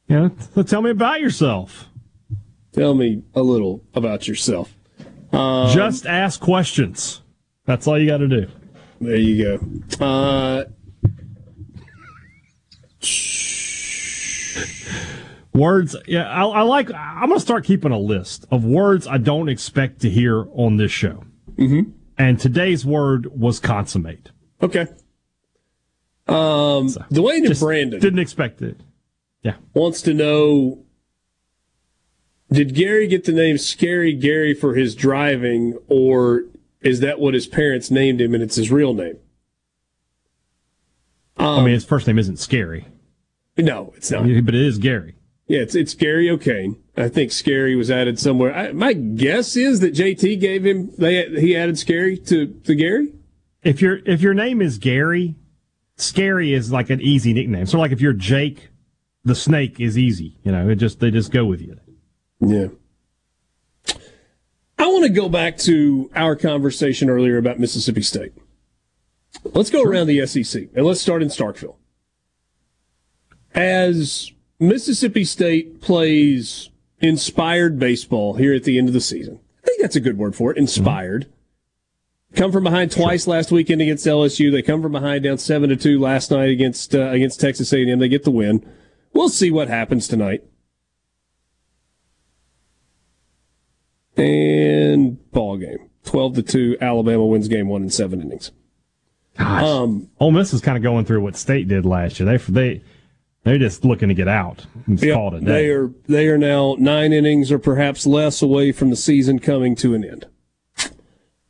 you 0.08 0.32
know, 0.56 0.64
tell 0.64 0.82
me 0.82 0.90
about 0.90 1.22
yourself. 1.22 1.88
Tell 2.74 2.96
me 2.96 3.24
a 3.36 3.42
little 3.42 3.84
about 3.94 4.28
yourself. 4.28 4.76
Um, 5.32 5.72
just 5.72 6.06
ask 6.06 6.40
questions. 6.40 7.23
That's 7.66 7.88
all 7.88 7.98
you 8.00 8.08
got 8.08 8.18
to 8.18 8.28
do. 8.28 8.48
There 9.00 9.16
you 9.16 9.60
go. 10.00 10.06
Uh, 10.06 10.64
Words, 15.54 15.96
yeah, 16.08 16.28
I, 16.28 16.46
I 16.46 16.62
like. 16.64 16.90
I'm 16.92 17.30
gonna 17.30 17.40
start 17.40 17.64
keeping 17.64 17.92
a 17.92 18.00
list 18.00 18.46
of 18.50 18.66
words 18.66 19.06
I 19.06 19.20
don't 19.20 19.50
expect 19.50 20.02
to 20.02 20.10
hear 20.10 20.48
on 20.54 20.78
this 20.78 20.92
show. 20.92 21.24
Mm-hmm. 21.58 21.92
And 22.18 22.40
today's 22.40 22.84
word 22.86 23.40
was 23.40 23.60
consummate. 23.60 24.32
okay. 24.64 24.88
Um, 26.28 26.88
Dwayne 27.12 27.38
and 27.38 27.48
Just 27.48 27.62
Brandon 27.62 28.00
didn't 28.00 28.20
expect 28.20 28.64
it. 28.64 28.80
Yeah, 29.44 29.56
wants 29.76 30.02
to 30.04 30.14
know 30.16 30.84
Did 32.52 32.74
Gary 32.74 33.08
get 33.08 33.26
the 33.26 33.34
name 33.34 33.60
Scary 33.60 34.14
Gary 34.14 34.56
for 34.56 34.74
his 34.74 34.96
driving, 34.96 35.78
or 35.88 36.46
is 36.84 37.00
that 37.00 37.20
what 37.20 37.34
his 37.34 37.48
parents 37.48 37.90
named 37.92 38.22
him 38.22 38.34
and 38.34 38.44
it's 38.44 38.56
his 38.56 38.72
real 38.72 38.94
name? 38.94 39.18
I 41.38 41.58
mean, 41.64 41.74
his 41.74 41.86
first 41.86 42.06
name 42.08 42.20
isn't 42.20 42.38
Scary, 42.38 42.86
No, 43.58 43.94
it's 43.98 44.12
not. 44.12 44.24
but 44.46 44.56
it 44.56 44.62
is 44.62 44.78
Gary. 44.78 45.16
Yeah, 45.48 45.60
it's 45.60 45.76
it's 45.76 45.94
Gary 45.94 46.30
O'Kane. 46.30 46.78
I 46.96 47.10
think 47.10 47.32
Scary 47.32 47.76
was 47.76 47.92
added 47.92 48.18
somewhere. 48.18 48.56
I, 48.56 48.72
my 48.72 48.94
guess 48.94 49.58
is 49.58 49.82
that 49.82 49.94
JT 49.94 50.40
gave 50.40 50.66
him 50.66 50.92
they 50.98 51.28
he 51.40 51.56
added 51.56 51.78
Scary 51.78 52.18
to 52.20 52.48
to 52.48 52.76
Gary. 52.76 53.12
If 53.62 53.82
your 53.82 54.00
if 54.06 54.22
your 54.22 54.34
name 54.34 54.62
is 54.62 54.78
Gary, 54.78 55.36
Scary 55.98 56.54
is 56.54 56.72
like 56.72 56.90
an 56.90 57.02
easy 57.02 57.34
nickname. 57.34 57.66
So 57.66 57.78
like 57.78 57.92
if 57.92 58.00
you're 58.00 58.14
Jake, 58.14 58.70
the 59.26 59.36
snake 59.36 59.80
is 59.82 59.98
easy. 59.98 60.38
You 60.44 60.54
know, 60.54 60.70
it 60.70 60.76
just 60.76 61.00
they 61.02 61.12
just 61.12 61.32
go 61.32 61.44
with 61.46 61.62
you. 61.62 61.78
Yeah. 62.40 62.68
I 64.84 64.88
want 64.88 65.06
to 65.06 65.10
go 65.10 65.30
back 65.30 65.58
to 65.60 66.12
our 66.14 66.36
conversation 66.36 67.10
earlier 67.10 67.38
about 67.38 67.58
Mississippi 67.58 68.02
State. 68.02 68.34
Let's 69.46 69.70
go 69.70 69.82
around 69.82 70.08
the 70.08 70.28
SEC 70.28 70.64
and 70.76 70.86
let's 70.86 71.00
start 71.00 71.22
in 71.22 71.30
Starkville. 71.30 71.78
As 73.56 74.34
Mississippi 74.60 75.24
State 75.24 75.80
plays 75.80 76.70
inspired 77.00 77.80
baseball 77.80 78.34
here 78.34 78.54
at 78.54 78.66
the 78.66 78.78
end 78.78 78.90
of 78.90 78.94
the 78.94 79.00
season, 79.00 79.40
I 79.64 79.68
think 79.68 79.82
that's 79.82 79.96
a 79.96 80.02
good 80.02 80.18
word 80.18 80.36
for 80.36 80.52
it. 80.52 80.58
Inspired. 80.58 81.28
Come 82.36 82.52
from 82.52 82.66
behind 82.66 82.92
twice 82.92 83.26
last 83.26 83.54
weekend 83.54 83.82
against 83.82 84.06
LSU. 84.06 84.52
They 84.52 84.62
come 84.62 84.82
from 84.82 84.92
behind 84.92 85.24
down 85.24 85.38
seven 85.38 85.70
to 85.70 85.78
two 85.78 85.98
last 85.98 86.30
night 86.30 86.50
against 86.50 86.94
uh, 86.94 87.04
against 87.04 87.40
Texas 87.40 87.72
A&M. 87.72 88.00
They 88.00 88.10
get 88.10 88.26
the 88.26 88.32
win. 88.32 88.70
We'll 89.14 89.30
see 89.30 89.50
what 89.50 89.70
happens 89.70 90.10
tonight. 90.10 90.44
and 94.18 94.73
ball 95.12 95.58
game. 95.58 95.90
Twelve 96.04 96.36
to 96.36 96.42
two. 96.44 96.78
Alabama 96.82 97.26
wins 97.26 97.48
game 97.48 97.68
one 97.68 97.84
in 97.84 97.90
seven 97.90 98.22
innings. 98.22 98.52
Gosh, 99.38 99.64
Um, 99.64 100.10
Ole 100.20 100.32
Miss 100.32 100.54
is 100.54 100.62
kind 100.62 100.78
of 100.78 100.84
going 100.84 101.06
through 101.06 101.22
what 101.22 101.36
State 101.36 101.68
did 101.68 101.86
last 101.86 102.20
year. 102.20 102.28
They 102.28 102.38
they 102.52 102.82
they're 103.44 103.58
just 103.58 103.84
looking 103.84 104.10
to 104.10 104.16
get 104.16 104.28
out. 104.28 104.66
Yeah, 104.88 105.30
they 105.42 105.70
are 105.70 105.92
they 106.08 106.28
are 106.28 106.38
now 106.38 106.76
nine 106.80 107.14
innings 107.14 107.52
or 107.52 107.60
perhaps 107.60 108.06
less 108.06 108.42
away 108.42 108.72
from 108.72 108.90
the 108.90 108.96
season 108.96 109.40
coming 109.40 109.76
to 109.78 109.94
an 109.96 110.04
end. 110.04 110.26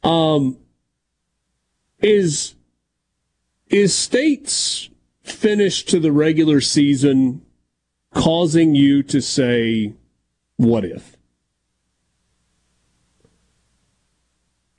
Um, 0.04 0.58
is 2.01 2.56
is 3.70 3.95
State's 3.95 4.89
finish 5.22 5.84
to 5.86 5.99
the 5.99 6.12
regular 6.12 6.62
season 6.62 7.41
causing 8.14 8.76
you 8.76 9.01
to 9.04 9.22
say, 9.22 9.93
"What 10.58 10.86
if"? 10.86 11.12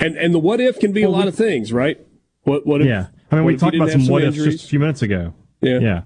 And 0.04 0.16
and 0.16 0.34
the 0.34 0.38
what 0.38 0.60
if 0.60 0.78
can 0.78 0.92
be 0.92 1.02
a 1.02 1.10
lot 1.10 1.28
of 1.28 1.34
things, 1.34 1.72
right? 1.72 1.98
What 2.42 2.66
what 2.66 2.80
if? 2.80 2.86
Yeah, 2.86 3.06
I 3.30 3.36
mean, 3.36 3.44
we 3.44 3.56
talked 3.56 3.74
about 3.74 3.90
some 3.90 4.02
have 4.02 4.10
what 4.10 4.22
ifs 4.22 4.36
injuries? 4.36 4.54
just 4.56 4.66
a 4.66 4.68
few 4.68 4.78
minutes 4.78 5.02
ago. 5.02 5.34
Yeah. 5.60 5.78
yeah, 5.78 6.02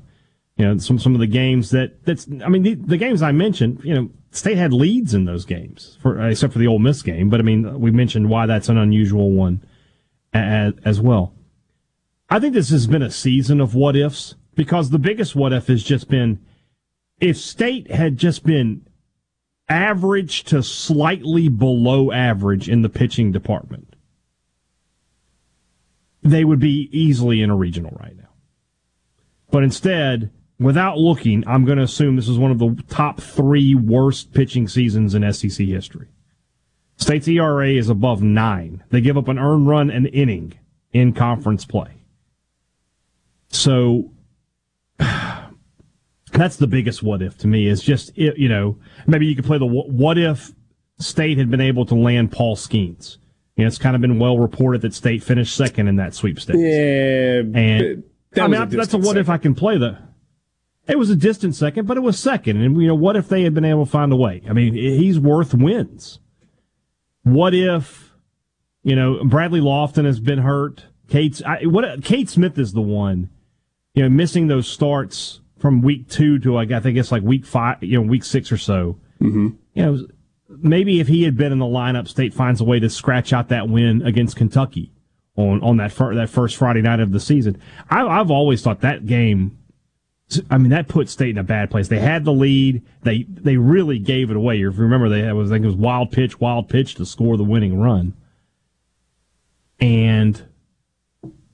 you 0.56 0.64
know, 0.64 0.78
some 0.78 0.98
some 0.98 1.14
of 1.14 1.20
the 1.20 1.26
games 1.26 1.70
that 1.70 2.04
that's. 2.04 2.28
I 2.44 2.48
mean, 2.48 2.62
the, 2.62 2.74
the 2.74 2.96
games 2.96 3.22
I 3.22 3.32
mentioned, 3.32 3.80
you 3.82 3.94
know, 3.94 4.10
State 4.30 4.56
had 4.56 4.72
leads 4.72 5.14
in 5.14 5.24
those 5.24 5.44
games, 5.44 5.98
for 6.00 6.20
uh, 6.20 6.28
except 6.28 6.52
for 6.52 6.58
the 6.58 6.66
Ole 6.66 6.78
Miss 6.78 7.02
game. 7.02 7.28
But 7.28 7.40
I 7.40 7.42
mean, 7.42 7.80
we 7.80 7.90
mentioned 7.90 8.28
why 8.28 8.46
that's 8.46 8.68
an 8.68 8.78
unusual 8.78 9.32
one 9.32 9.64
as, 10.32 10.74
as 10.84 11.00
well. 11.00 11.34
I 12.30 12.38
think 12.38 12.54
this 12.54 12.70
has 12.70 12.86
been 12.86 13.02
a 13.02 13.10
season 13.10 13.60
of 13.60 13.74
what 13.74 13.96
ifs 13.96 14.34
because 14.54 14.90
the 14.90 14.98
biggest 14.98 15.34
what 15.34 15.52
if 15.52 15.66
has 15.68 15.82
just 15.82 16.08
been 16.08 16.40
if 17.20 17.36
State 17.36 17.90
had 17.90 18.16
just 18.16 18.44
been 18.44 18.86
average 19.68 20.44
to 20.44 20.62
slightly 20.62 21.48
below 21.48 22.12
average 22.12 22.68
in 22.68 22.82
the 22.82 22.88
pitching 22.88 23.32
department, 23.32 23.87
they 26.22 26.44
would 26.44 26.60
be 26.60 26.88
easily 26.92 27.42
in 27.42 27.50
a 27.50 27.56
regional 27.56 27.96
right 28.00 28.16
now. 28.16 28.28
But 29.50 29.64
instead, 29.64 30.30
without 30.58 30.98
looking, 30.98 31.44
I'm 31.46 31.64
going 31.64 31.78
to 31.78 31.84
assume 31.84 32.16
this 32.16 32.28
is 32.28 32.38
one 32.38 32.50
of 32.50 32.58
the 32.58 32.82
top 32.88 33.20
three 33.20 33.74
worst 33.74 34.32
pitching 34.32 34.68
seasons 34.68 35.14
in 35.14 35.32
SEC 35.32 35.66
history. 35.66 36.08
State's 36.96 37.28
ERA 37.28 37.70
is 37.70 37.88
above 37.88 38.22
nine. 38.22 38.82
They 38.90 39.00
give 39.00 39.16
up 39.16 39.28
an 39.28 39.38
earned 39.38 39.68
run 39.68 39.90
an 39.90 40.06
inning 40.06 40.54
in 40.92 41.12
conference 41.12 41.64
play. 41.64 41.98
So 43.50 44.10
that's 44.98 46.56
the 46.56 46.66
biggest 46.66 47.02
what 47.02 47.22
if 47.22 47.38
to 47.38 47.46
me 47.46 47.68
is 47.68 47.82
just 47.82 48.16
you 48.16 48.48
know 48.48 48.78
maybe 49.06 49.26
you 49.26 49.36
could 49.36 49.44
play 49.44 49.58
the 49.58 49.66
what 49.66 50.18
if 50.18 50.52
State 50.98 51.38
had 51.38 51.48
been 51.48 51.60
able 51.60 51.86
to 51.86 51.94
land 51.94 52.32
Paul 52.32 52.56
Skenes. 52.56 53.18
You 53.58 53.64
know, 53.64 53.66
it's 53.68 53.76
kind 53.76 53.94
of 53.96 54.00
been 54.00 54.18
well 54.20 54.38
reported 54.38 54.82
that 54.82 54.94
State 54.94 55.22
finished 55.22 55.54
second 55.54 55.88
in 55.88 55.96
that 55.96 56.14
sweepstakes. 56.14 56.58
Yeah, 56.60 57.42
And 57.54 58.04
I 58.36 58.46
mean, 58.46 58.54
a 58.54 58.62
I- 58.62 58.64
that's 58.66 58.94
a 58.94 58.98
what 58.98 59.16
if. 59.18 59.28
I 59.28 59.36
can 59.36 59.54
play 59.54 59.76
the. 59.76 59.98
It 60.86 60.96
was 60.96 61.10
a 61.10 61.16
distant 61.16 61.54
second, 61.56 61.86
but 61.86 61.96
it 61.96 62.00
was 62.00 62.18
second. 62.18 62.62
And, 62.62 62.80
you 62.80 62.86
know, 62.86 62.94
what 62.94 63.16
if 63.16 63.28
they 63.28 63.42
had 63.42 63.52
been 63.52 63.64
able 63.64 63.84
to 63.84 63.90
find 63.90 64.10
a 64.12 64.16
way? 64.16 64.42
I 64.48 64.52
mean, 64.54 64.72
he's 64.74 65.18
worth 65.18 65.52
wins. 65.52 66.18
What 67.24 67.52
if, 67.52 68.12
you 68.84 68.96
know, 68.96 69.22
Bradley 69.24 69.60
Loftin 69.60 70.06
has 70.06 70.18
been 70.20 70.38
hurt? 70.38 70.84
Cade, 71.08 71.42
I, 71.42 71.66
what, 71.66 72.02
Cade 72.04 72.30
Smith 72.30 72.58
is 72.58 72.72
the 72.72 72.80
one, 72.80 73.28
you 73.92 74.02
know, 74.04 74.08
missing 74.08 74.46
those 74.46 74.66
starts 74.68 75.40
from 75.58 75.82
week 75.82 76.08
two 76.08 76.38
to, 76.38 76.54
like, 76.54 76.70
I 76.70 76.80
think 76.80 76.96
it's 76.96 77.10
like 77.12 77.22
week 77.22 77.44
five, 77.44 77.82
you 77.82 78.00
know, 78.00 78.08
week 78.08 78.24
six 78.24 78.50
or 78.52 78.56
so. 78.56 78.98
Mm-hmm. 79.20 79.48
You 79.74 79.82
know, 79.84 80.06
maybe 80.62 81.00
if 81.00 81.08
he 81.08 81.24
had 81.24 81.36
been 81.36 81.52
in 81.52 81.58
the 81.58 81.66
lineup, 81.66 82.08
State 82.08 82.34
finds 82.34 82.60
a 82.60 82.64
way 82.64 82.80
to 82.80 82.90
scratch 82.90 83.32
out 83.32 83.48
that 83.48 83.68
win 83.68 84.02
against 84.02 84.36
Kentucky 84.36 84.92
on 85.36 85.62
on 85.62 85.76
that 85.78 85.92
fir- 85.92 86.14
that 86.14 86.28
first 86.28 86.56
Friday 86.56 86.82
night 86.82 87.00
of 87.00 87.12
the 87.12 87.20
season. 87.20 87.60
I, 87.90 88.06
I've 88.06 88.30
always 88.30 88.62
thought 88.62 88.80
that 88.80 89.06
game. 89.06 89.56
I 90.50 90.58
mean, 90.58 90.70
that 90.70 90.88
put 90.88 91.08
State 91.08 91.30
in 91.30 91.38
a 91.38 91.42
bad 91.42 91.70
place. 91.70 91.88
They 91.88 92.00
had 92.00 92.24
the 92.24 92.32
lead. 92.32 92.82
They 93.02 93.22
they 93.28 93.56
really 93.56 93.98
gave 93.98 94.30
it 94.30 94.36
away. 94.36 94.56
If 94.56 94.60
you 94.60 94.82
remember, 94.82 95.08
they 95.08 95.22
had, 95.22 95.32
was 95.34 95.50
I 95.50 95.54
think 95.54 95.64
it 95.64 95.68
was 95.68 95.76
wild 95.76 96.12
pitch, 96.12 96.40
wild 96.40 96.68
pitch 96.68 96.96
to 96.96 97.06
score 97.06 97.36
the 97.36 97.44
winning 97.44 97.80
run, 97.80 98.14
and 99.80 100.42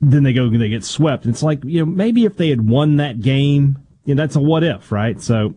then 0.01 0.23
they 0.25 0.33
go 0.33 0.51
they 0.51 0.69
get 0.69 0.85
swept. 0.85 1.27
It's 1.27 1.43
like 1.43 1.63
you 1.65 1.81
know 1.81 1.87
maybe 1.87 2.25
if 2.25 2.37
they 2.37 2.49
had 2.49 2.69
won 2.69 2.97
that 2.97 3.21
game, 3.21 3.79
you 4.05 4.15
know, 4.15 4.23
that's 4.23 4.37
a 4.37 4.41
what 4.41 4.65
if, 4.65 4.91
right? 4.91 5.21
So 5.21 5.55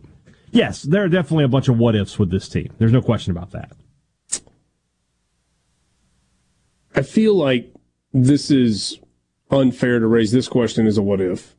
yes, 0.50 0.82
there 0.82 1.04
are 1.04 1.08
definitely 1.08 1.44
a 1.44 1.48
bunch 1.48 1.68
of 1.68 1.78
what 1.78 1.94
ifs 1.94 2.18
with 2.18 2.30
this 2.30 2.48
team. 2.48 2.72
There's 2.78 2.92
no 2.92 3.02
question 3.02 3.30
about 3.30 3.50
that. 3.52 3.72
I 6.94 7.02
feel 7.02 7.34
like 7.34 7.72
this 8.12 8.50
is 8.50 8.98
unfair 9.50 9.98
to 9.98 10.06
raise 10.06 10.32
this 10.32 10.48
question 10.48 10.86
as 10.86 10.98
a 10.98 11.02
what 11.02 11.20
if 11.20 11.54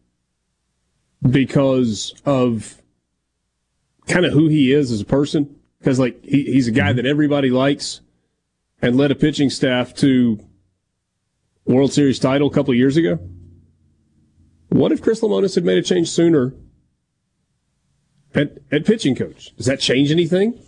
because 1.27 2.13
of 2.25 2.81
kind 4.07 4.25
of 4.25 4.33
who 4.33 4.47
he 4.47 4.73
is 4.73 4.91
as 4.91 5.01
a 5.01 5.05
person. 5.05 5.55
Because 5.79 5.99
like 5.99 6.23
he, 6.23 6.43
he's 6.43 6.67
a 6.67 6.71
guy 6.71 6.87
mm-hmm. 6.87 6.97
that 6.97 7.05
everybody 7.05 7.49
likes 7.49 8.01
and 8.81 8.97
led 8.97 9.11
a 9.11 9.15
pitching 9.15 9.49
staff 9.49 9.93
to 9.95 10.39
World 11.65 11.93
Series 11.93 12.19
title 12.19 12.47
a 12.47 12.53
couple 12.53 12.71
of 12.71 12.77
years 12.77 12.97
ago. 12.97 13.19
What 14.69 14.91
if 14.91 15.01
Chris 15.01 15.21
Lemonis 15.21 15.55
had 15.55 15.63
made 15.63 15.77
a 15.77 15.81
change 15.81 16.09
sooner 16.09 16.53
at, 18.35 18.57
at 18.71 18.85
pitching 18.85 19.15
coach? 19.15 19.55
Does 19.57 19.65
that 19.65 19.79
change 19.79 20.11
anything? 20.11 20.59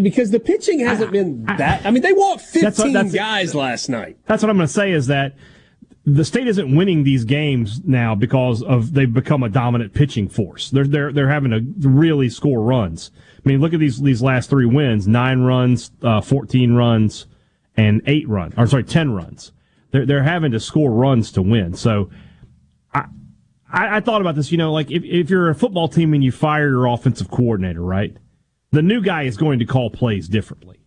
Because 0.00 0.30
the 0.30 0.40
pitching 0.40 0.80
hasn't 0.80 1.12
been 1.12 1.44
that. 1.44 1.84
I 1.84 1.90
mean, 1.90 2.02
they 2.02 2.12
walked 2.14 2.52
That's 2.54 2.78
what- 2.78 2.86
15 2.86 2.92
that's- 2.94 3.14
guys 3.14 3.54
last 3.54 3.88
night. 3.90 4.16
That's 4.26 4.42
what 4.42 4.48
I'm 4.50 4.56
going 4.56 4.66
to 4.66 4.72
say 4.72 4.90
is 4.92 5.06
that 5.08 5.34
the 6.06 6.24
state 6.24 6.46
isn't 6.46 6.74
winning 6.74 7.02
these 7.04 7.24
games 7.24 7.80
now 7.84 8.14
because 8.14 8.62
of 8.62 8.94
they've 8.94 9.12
become 9.12 9.42
a 9.42 9.48
dominant 9.48 9.92
pitching 9.92 10.28
force. 10.28 10.70
They're 10.70 10.86
they're 10.86 11.12
they're 11.12 11.28
having 11.28 11.50
to 11.50 11.88
really 11.88 12.28
score 12.30 12.62
runs. 12.62 13.10
I 13.44 13.48
mean, 13.48 13.60
look 13.60 13.74
at 13.74 13.80
these 13.80 14.00
these 14.00 14.22
last 14.22 14.48
three 14.48 14.66
wins: 14.66 15.08
nine 15.08 15.40
runs, 15.40 15.90
uh, 16.02 16.20
fourteen 16.20 16.74
runs, 16.74 17.26
and 17.76 18.02
eight 18.06 18.26
runs. 18.28 18.54
Or 18.56 18.66
sorry, 18.68 18.84
ten 18.84 19.10
runs. 19.12 19.50
They're 19.90 20.06
they're 20.06 20.22
having 20.22 20.52
to 20.52 20.60
score 20.60 20.92
runs 20.92 21.32
to 21.32 21.42
win. 21.42 21.74
So, 21.74 22.08
I 22.12 22.14
I, 23.76 23.98
I 23.98 24.00
thought 24.00 24.22
about 24.22 24.34
this. 24.34 24.50
You 24.50 24.58
know, 24.58 24.72
like 24.72 24.90
if 24.90 25.04
if 25.04 25.30
you're 25.30 25.50
a 25.50 25.54
football 25.54 25.88
team 25.88 26.14
and 26.14 26.24
you 26.24 26.32
fire 26.32 26.68
your 26.68 26.86
offensive 26.86 27.30
coordinator, 27.30 27.82
right? 27.82 28.16
The 28.72 28.82
new 28.82 29.00
guy 29.00 29.22
is 29.22 29.36
going 29.36 29.58
to 29.58 29.64
call 29.64 29.90
plays 29.90 30.28
differently. 30.28 30.80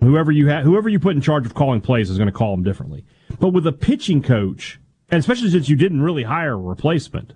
Whoever 0.00 0.30
you 0.30 0.50
ha- 0.50 0.62
whoever 0.62 0.88
you 0.88 1.00
put 1.00 1.16
in 1.16 1.22
charge 1.22 1.46
of 1.46 1.54
calling 1.54 1.80
plays 1.80 2.10
is 2.10 2.18
going 2.18 2.28
to 2.28 2.32
call 2.32 2.54
them 2.54 2.62
differently. 2.62 3.04
But 3.40 3.48
with 3.48 3.66
a 3.66 3.72
pitching 3.72 4.22
coach, 4.22 4.78
and 5.08 5.18
especially 5.18 5.50
since 5.50 5.68
you 5.68 5.76
didn't 5.76 6.02
really 6.02 6.24
hire 6.24 6.52
a 6.52 6.56
replacement, 6.56 7.32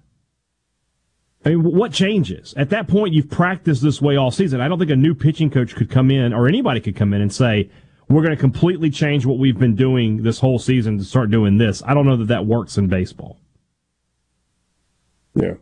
I 1.45 1.51
mean, 1.51 1.63
what 1.65 1.93
changes? 1.93 2.53
At 2.57 2.71
that 2.71 2.89
point, 2.89 3.15
you've 3.15 3.31
practiced 3.31 3.83
this 3.83 4.03
way 4.03 4.17
all 4.17 4.31
season. 4.31 4.61
I 4.61 4.69
don't 4.69 4.79
think 4.79 4.91
a 4.91 4.97
new 4.97 5.15
pitching 5.15 5.51
coach 5.51 5.75
could 5.75 5.91
come 5.91 6.11
in, 6.11 6.35
or 6.35 6.47
anybody 6.47 6.81
could 6.81 6.97
come 6.97 7.15
in 7.15 7.23
and 7.23 7.33
say, 7.33 7.71
we're 8.09 8.23
going 8.23 8.35
to 8.35 8.41
completely 8.41 8.91
change 8.91 9.25
what 9.25 9.39
we've 9.39 9.59
been 9.59 9.77
doing 9.77 10.23
this 10.23 10.41
whole 10.41 10.59
season 10.59 10.99
to 10.99 11.05
start 11.05 11.31
doing 11.31 11.59
this. 11.59 11.83
I 11.87 11.95
don't 11.95 12.07
know 12.07 12.17
that 12.17 12.29
that 12.29 12.47
works 12.47 12.77
in 12.77 12.89
baseball. 12.89 13.39
Yeah. 15.41 15.55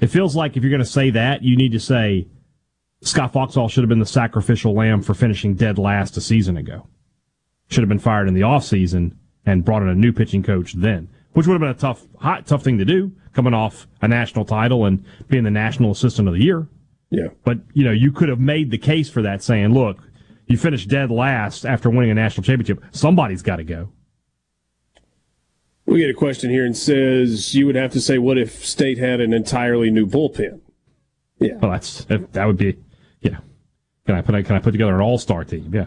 It 0.00 0.08
feels 0.08 0.34
like 0.36 0.56
if 0.56 0.62
you're 0.62 0.70
going 0.70 0.80
to 0.80 0.86
say 0.86 1.10
that, 1.10 1.42
you 1.42 1.56
need 1.56 1.72
to 1.72 1.80
say 1.80 2.28
Scott 3.02 3.32
Foxhall 3.32 3.68
should 3.68 3.82
have 3.82 3.88
been 3.88 4.00
the 4.00 4.06
sacrificial 4.06 4.74
lamb 4.74 5.02
for 5.02 5.14
finishing 5.14 5.54
dead 5.54 5.78
last 5.78 6.16
a 6.16 6.20
season 6.20 6.56
ago. 6.56 6.86
Should 7.68 7.82
have 7.82 7.88
been 7.88 7.98
fired 7.98 8.28
in 8.28 8.34
the 8.34 8.42
offseason 8.42 9.16
and 9.46 9.64
brought 9.64 9.82
in 9.82 9.88
a 9.88 9.94
new 9.94 10.12
pitching 10.12 10.42
coach 10.42 10.74
then, 10.74 11.08
which 11.32 11.46
would 11.46 11.54
have 11.54 11.60
been 11.60 11.68
a 11.70 11.74
tough, 11.74 12.06
hot, 12.18 12.46
tough 12.46 12.62
thing 12.62 12.78
to 12.78 12.84
do 12.84 13.12
coming 13.32 13.54
off 13.54 13.86
a 14.00 14.08
national 14.08 14.44
title 14.44 14.84
and 14.84 15.04
being 15.28 15.44
the 15.44 15.50
national 15.50 15.90
assistant 15.90 16.28
of 16.28 16.34
the 16.34 16.42
year. 16.42 16.68
Yeah. 17.10 17.28
But, 17.44 17.58
you 17.72 17.84
know, 17.84 17.92
you 17.92 18.12
could 18.12 18.28
have 18.28 18.40
made 18.40 18.70
the 18.70 18.78
case 18.78 19.10
for 19.10 19.22
that 19.22 19.42
saying, 19.42 19.72
look, 19.72 19.98
you 20.46 20.56
finished 20.56 20.88
dead 20.88 21.10
last 21.10 21.64
after 21.64 21.90
winning 21.90 22.10
a 22.10 22.14
national 22.14 22.44
championship. 22.44 22.82
Somebody's 22.92 23.42
got 23.42 23.56
to 23.56 23.64
go. 23.64 23.90
We 25.86 26.00
get 26.00 26.10
a 26.10 26.14
question 26.14 26.50
here 26.50 26.64
and 26.64 26.76
says 26.76 27.54
you 27.54 27.66
would 27.66 27.74
have 27.74 27.92
to 27.92 28.00
say, 28.00 28.18
what 28.18 28.38
if 28.38 28.64
State 28.64 28.98
had 28.98 29.20
an 29.20 29.32
entirely 29.32 29.90
new 29.90 30.06
bullpen? 30.06 30.60
Yeah. 31.38 31.56
Well, 31.56 31.72
that's 31.72 32.04
that 32.04 32.46
would 32.46 32.56
be, 32.56 32.76
yeah. 33.20 33.38
Can 34.06 34.14
I 34.14 34.22
put 34.22 34.44
can 34.46 34.56
I 34.56 34.60
put 34.60 34.72
together 34.72 34.94
an 34.94 35.00
all 35.00 35.18
star 35.18 35.44
team? 35.44 35.70
Yeah. 35.74 35.86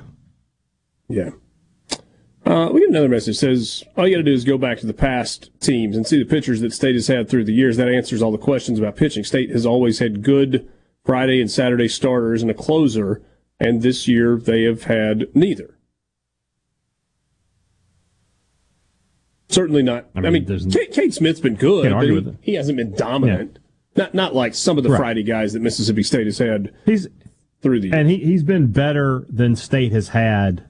Yeah. 1.10 1.30
Uh, 2.46 2.70
we 2.72 2.80
get 2.80 2.90
another 2.90 3.10
message 3.10 3.40
that 3.40 3.46
says 3.58 3.84
all 3.98 4.08
you 4.08 4.16
got 4.16 4.20
to 4.20 4.24
do 4.24 4.34
is 4.34 4.46
go 4.46 4.58
back 4.58 4.78
to 4.80 4.86
the 4.86 4.94
past 4.94 5.50
teams 5.60 5.98
and 5.98 6.08
see 6.08 6.18
the 6.18 6.30
pitchers 6.30 6.62
that 6.62 6.72
State 6.72 6.96
has 6.96 7.08
had 7.08 7.28
through 7.28 7.44
the 7.44 7.54
years. 7.54 7.76
That 7.76 7.90
answers 7.90 8.22
all 8.22 8.32
the 8.32 8.38
questions 8.38 8.80
about 8.80 8.96
pitching. 8.96 9.24
State 9.24 9.50
has 9.50 9.66
always 9.66 10.00
had 10.00 10.24
good 10.24 10.68
Friday 11.06 11.42
and 11.42 11.52
Saturday 11.52 11.90
starters 11.90 12.42
and 12.42 12.50
a 12.50 12.54
closer, 12.54 13.22
and 13.60 13.82
this 13.82 14.08
year 14.08 14.38
they 14.38 14.64
have 14.64 14.84
had 14.84 15.28
neither. 15.34 15.77
Certainly 19.58 19.82
not. 19.82 20.06
I 20.16 20.20
mean, 20.20 20.46
I 20.48 20.56
mean 20.56 20.72
Cade, 20.92 21.16
Smith's 21.16 21.40
been 21.40 21.56
good, 21.56 21.92
but 21.92 22.04
he, 22.04 22.52
he, 22.52 22.54
hasn't 22.54 22.78
been 22.78 22.94
dominant. 22.94 23.58
Yeah. 23.96 24.04
Not 24.04 24.14
not 24.14 24.36
like 24.36 24.54
some 24.54 24.78
of 24.78 24.84
the 24.84 24.92
right. 24.92 25.00
Friday 25.00 25.24
guys 25.24 25.54
that 25.54 25.62
Mississippi 25.62 26.04
State 26.04 26.28
has 26.28 26.38
had. 26.38 26.76
He's 26.86 27.08
through 27.64 27.80
the 27.80 27.92
and 27.92 28.08
he 28.08 28.18
he's 28.18 28.44
been 28.44 28.72
better 28.72 29.26
than 29.30 29.56
State 29.56 29.94
has 29.94 30.10
had. 30.10 30.64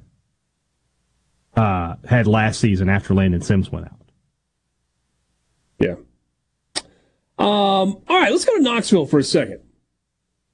Uh, 1.53 1.95
had 2.07 2.27
last 2.27 2.61
season 2.61 2.87
after 2.87 3.13
Landon 3.13 3.41
Sims 3.41 3.69
went 3.69 3.87
out. 3.87 4.11
Yeah. 5.79 5.95
Um, 7.37 7.47
all 7.47 8.03
right, 8.07 8.31
let's 8.31 8.45
go 8.45 8.55
to 8.55 8.63
Knoxville 8.63 9.07
for 9.07 9.19
a 9.19 9.23
second. 9.23 9.59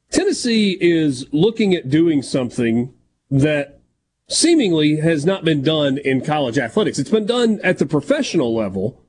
Tennessee 0.09 0.75
is 0.81 1.27
looking 1.31 1.75
at 1.75 1.87
doing 1.87 2.23
something 2.23 2.95
that 3.29 3.82
seemingly 4.27 4.97
has 4.97 5.25
not 5.25 5.43
been 5.43 5.61
done 5.61 5.97
in 5.97 6.23
college 6.23 6.57
athletics. 6.57 6.99
It's 6.99 7.09
been 7.09 7.25
done 7.25 7.59
at 7.63 7.77
the 7.77 7.85
professional 7.85 8.55
level, 8.55 9.01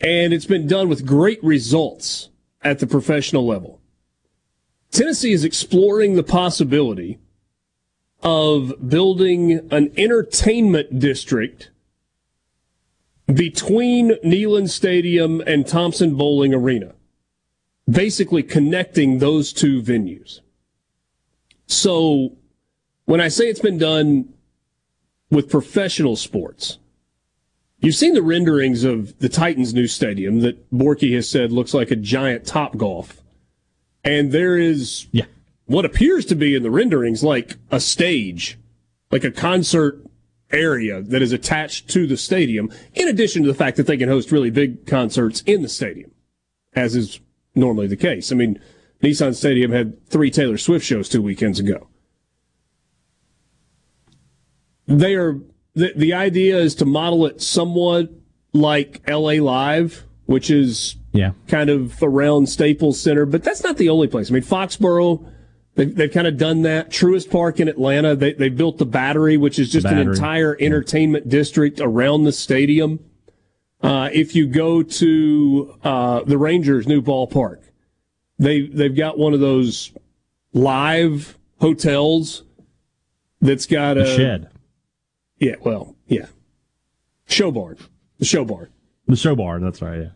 and 0.00 0.32
it's 0.32 0.46
been 0.46 0.66
done 0.66 0.88
with 0.88 1.06
great 1.06 1.42
results 1.42 2.30
at 2.62 2.78
the 2.78 2.86
professional 2.86 3.46
level. 3.46 3.80
Tennessee 4.90 5.32
is 5.32 5.44
exploring 5.44 6.14
the 6.14 6.22
possibility 6.22 7.18
of 8.22 8.88
building 8.88 9.68
an 9.70 9.92
entertainment 9.96 10.98
district 10.98 11.70
between 13.26 14.12
Neyland 14.24 14.70
Stadium 14.70 15.40
and 15.42 15.66
Thompson 15.66 16.14
Bowling 16.14 16.54
Arena, 16.54 16.94
basically 17.88 18.42
connecting 18.42 19.18
those 19.18 19.52
two 19.52 19.82
venues. 19.82 20.40
So 21.66 22.36
when 23.06 23.20
I 23.20 23.28
say 23.28 23.48
it's 23.48 23.60
been 23.60 23.78
done 23.78 24.34
with 25.30 25.48
professional 25.48 26.16
sports, 26.16 26.78
you've 27.78 27.94
seen 27.94 28.14
the 28.14 28.22
renderings 28.22 28.84
of 28.84 29.18
the 29.20 29.28
Titans' 29.28 29.72
new 29.72 29.86
stadium 29.86 30.40
that 30.40 30.70
Borky 30.70 31.14
has 31.14 31.28
said 31.28 31.50
looks 31.50 31.72
like 31.72 31.90
a 31.90 31.96
giant 31.96 32.46
top 32.46 32.76
golf. 32.76 33.22
And 34.04 34.30
there 34.30 34.58
is 34.58 35.06
yeah. 35.12 35.24
what 35.64 35.84
appears 35.84 36.26
to 36.26 36.34
be 36.34 36.54
in 36.54 36.62
the 36.62 36.70
renderings 36.70 37.24
like 37.24 37.56
a 37.70 37.80
stage, 37.80 38.58
like 39.10 39.24
a 39.24 39.30
concert 39.30 40.04
area 40.52 41.00
that 41.02 41.22
is 41.22 41.32
attached 41.32 41.88
to 41.90 42.06
the 42.06 42.16
stadium, 42.16 42.70
in 42.94 43.08
addition 43.08 43.42
to 43.42 43.48
the 43.48 43.54
fact 43.54 43.76
that 43.76 43.86
they 43.86 43.96
can 43.96 44.08
host 44.08 44.30
really 44.30 44.50
big 44.50 44.86
concerts 44.86 45.42
in 45.42 45.62
the 45.62 45.68
stadium, 45.68 46.10
as 46.74 46.94
is 46.94 47.20
normally 47.54 47.88
the 47.88 47.96
case. 47.96 48.30
I 48.30 48.36
mean, 48.36 48.60
Nissan 49.02 49.34
Stadium 49.34 49.72
had 49.72 50.06
three 50.08 50.30
Taylor 50.30 50.56
Swift 50.56 50.84
shows 50.84 51.08
two 51.08 51.20
weekends 51.20 51.58
ago 51.58 51.88
they 54.86 55.14
are 55.14 55.38
the, 55.74 55.92
the 55.94 56.14
idea 56.14 56.56
is 56.58 56.74
to 56.76 56.84
model 56.84 57.26
it 57.26 57.42
somewhat 57.42 58.10
like 58.52 59.02
LA 59.08 59.34
Live, 59.42 60.04
which 60.24 60.50
is 60.50 60.96
yeah. 61.12 61.32
kind 61.48 61.70
of 61.70 62.02
around 62.02 62.48
Staples 62.48 63.00
Center, 63.00 63.26
but 63.26 63.44
that's 63.44 63.62
not 63.62 63.76
the 63.76 63.88
only 63.88 64.08
place. 64.08 64.30
I 64.30 64.34
mean, 64.34 64.42
Foxborough, 64.42 65.30
they've, 65.74 65.94
they've 65.94 66.10
kind 66.10 66.26
of 66.26 66.38
done 66.38 66.62
that. 66.62 66.90
Truist 66.90 67.30
Park 67.30 67.60
in 67.60 67.68
Atlanta, 67.68 68.16
they, 68.16 68.32
they 68.32 68.48
built 68.48 68.78
the 68.78 68.86
Battery, 68.86 69.36
which 69.36 69.58
is 69.58 69.70
just 69.70 69.86
an 69.86 69.98
entire 69.98 70.56
entertainment 70.58 71.28
district 71.28 71.80
around 71.80 72.24
the 72.24 72.32
stadium. 72.32 73.00
Uh, 73.82 74.08
if 74.12 74.34
you 74.34 74.46
go 74.46 74.82
to 74.82 75.78
uh, 75.84 76.22
the 76.24 76.38
Rangers' 76.38 76.88
new 76.88 77.02
ballpark, 77.02 77.58
they 78.38 78.62
they've 78.62 78.96
got 78.96 79.18
one 79.18 79.34
of 79.34 79.40
those 79.40 79.92
live 80.54 81.38
hotels 81.60 82.42
that's 83.40 83.66
got 83.66 83.98
a, 83.98 84.02
a 84.02 84.16
shed. 84.16 84.50
Yeah, 85.38 85.56
well, 85.60 85.94
yeah. 86.06 86.26
Show 87.26 87.50
barn. 87.50 87.78
The 88.18 88.24
show 88.24 88.44
barn. 88.44 88.70
The 89.06 89.16
show 89.16 89.36
barn, 89.36 89.62
that's 89.62 89.82
right, 89.82 89.98
yeah. 89.98 90.08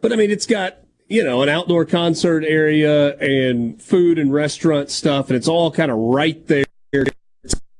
But 0.00 0.12
I 0.12 0.16
mean, 0.16 0.30
it's 0.30 0.46
got, 0.46 0.78
you 1.08 1.22
know, 1.22 1.42
an 1.42 1.48
outdoor 1.48 1.84
concert 1.84 2.44
area 2.44 3.16
and 3.18 3.80
food 3.80 4.18
and 4.18 4.32
restaurant 4.32 4.90
stuff, 4.90 5.28
and 5.28 5.36
it's 5.36 5.48
all 5.48 5.70
kind 5.70 5.90
of 5.90 5.98
right 5.98 6.46
there 6.46 6.64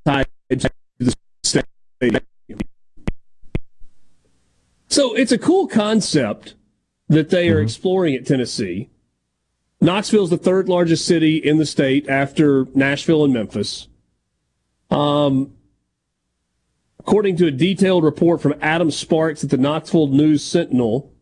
tied 0.05 0.27
to 0.51 0.71
the 0.99 1.15
stadium. 1.43 2.23
So 4.89 5.15
it's 5.15 5.33
a 5.33 5.39
cool 5.39 5.67
concept 5.67 6.55
that 7.09 7.31
they 7.31 7.49
are 7.49 7.57
mm-hmm. 7.57 7.65
exploring 7.65 8.15
at 8.15 8.27
Tennessee. 8.27 8.91
Knoxville's 9.81 10.31
the 10.31 10.37
third 10.37 10.69
largest 10.69 11.07
city 11.07 11.37
in 11.37 11.57
the 11.59 11.67
state 11.67 12.09
after 12.09 12.67
Nashville 12.75 13.25
and 13.25 13.33
Memphis. 13.33 13.89
Um, 14.91 15.53
According 17.11 17.39
to 17.39 17.49
a 17.49 17.51
detailed 17.51 18.05
report 18.05 18.41
from 18.41 18.55
Adam 18.61 18.93
Sparks 18.93 19.43
at 19.43 19.51
the 19.51 19.57
Knoxville 19.57 20.07
News 20.07 20.45
Sentinel, 20.45 21.13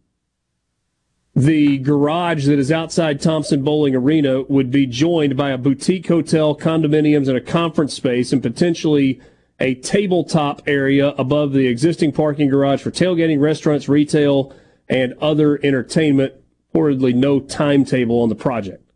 the 1.35 1.79
garage 1.79 2.45
that 2.45 2.59
is 2.59 2.71
outside 2.71 3.23
Thompson 3.23 3.65
Bowling 3.65 3.97
Arena 3.97 4.43
would 4.43 4.71
be 4.71 4.85
joined 4.85 5.35
by 5.35 5.49
a 5.49 5.57
boutique 5.57 6.07
hotel, 6.09 6.55
condominiums, 6.55 7.27
and 7.27 7.39
a 7.39 7.41
conference 7.41 7.95
space, 7.95 8.35
and 8.35 8.43
potentially 8.43 9.19
a 9.61 9.77
tabletop 9.77 10.61
area 10.67 11.15
above 11.17 11.55
the 11.55 11.67
existing 11.67 12.13
parking 12.13 12.51
garage 12.51 12.83
for 12.83 12.91
tailgating, 12.91 13.41
restaurants, 13.41 13.89
retail, 13.89 14.55
and 14.91 15.15
other 15.23 15.59
entertainment. 15.65 16.35
Reportedly, 16.75 17.15
no 17.15 17.41
timetable 17.41 18.21
on 18.21 18.29
the 18.29 18.35
project. 18.35 18.88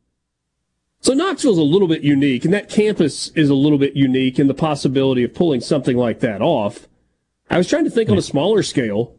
So 1.02 1.14
Knoxville's 1.14 1.58
a 1.58 1.62
little 1.62 1.88
bit 1.88 2.02
unique, 2.02 2.44
and 2.44 2.54
that 2.54 2.68
campus 2.68 3.28
is 3.30 3.50
a 3.50 3.54
little 3.54 3.76
bit 3.76 3.96
unique 3.96 4.38
in 4.38 4.46
the 4.46 4.54
possibility 4.54 5.24
of 5.24 5.34
pulling 5.34 5.60
something 5.60 5.96
like 5.96 6.20
that 6.20 6.40
off. 6.40 6.86
I 7.50 7.58
was 7.58 7.68
trying 7.68 7.84
to 7.84 7.90
think 7.90 8.08
on 8.08 8.16
a 8.16 8.20
hmm. 8.20 8.26
smaller 8.26 8.62
scale. 8.62 9.16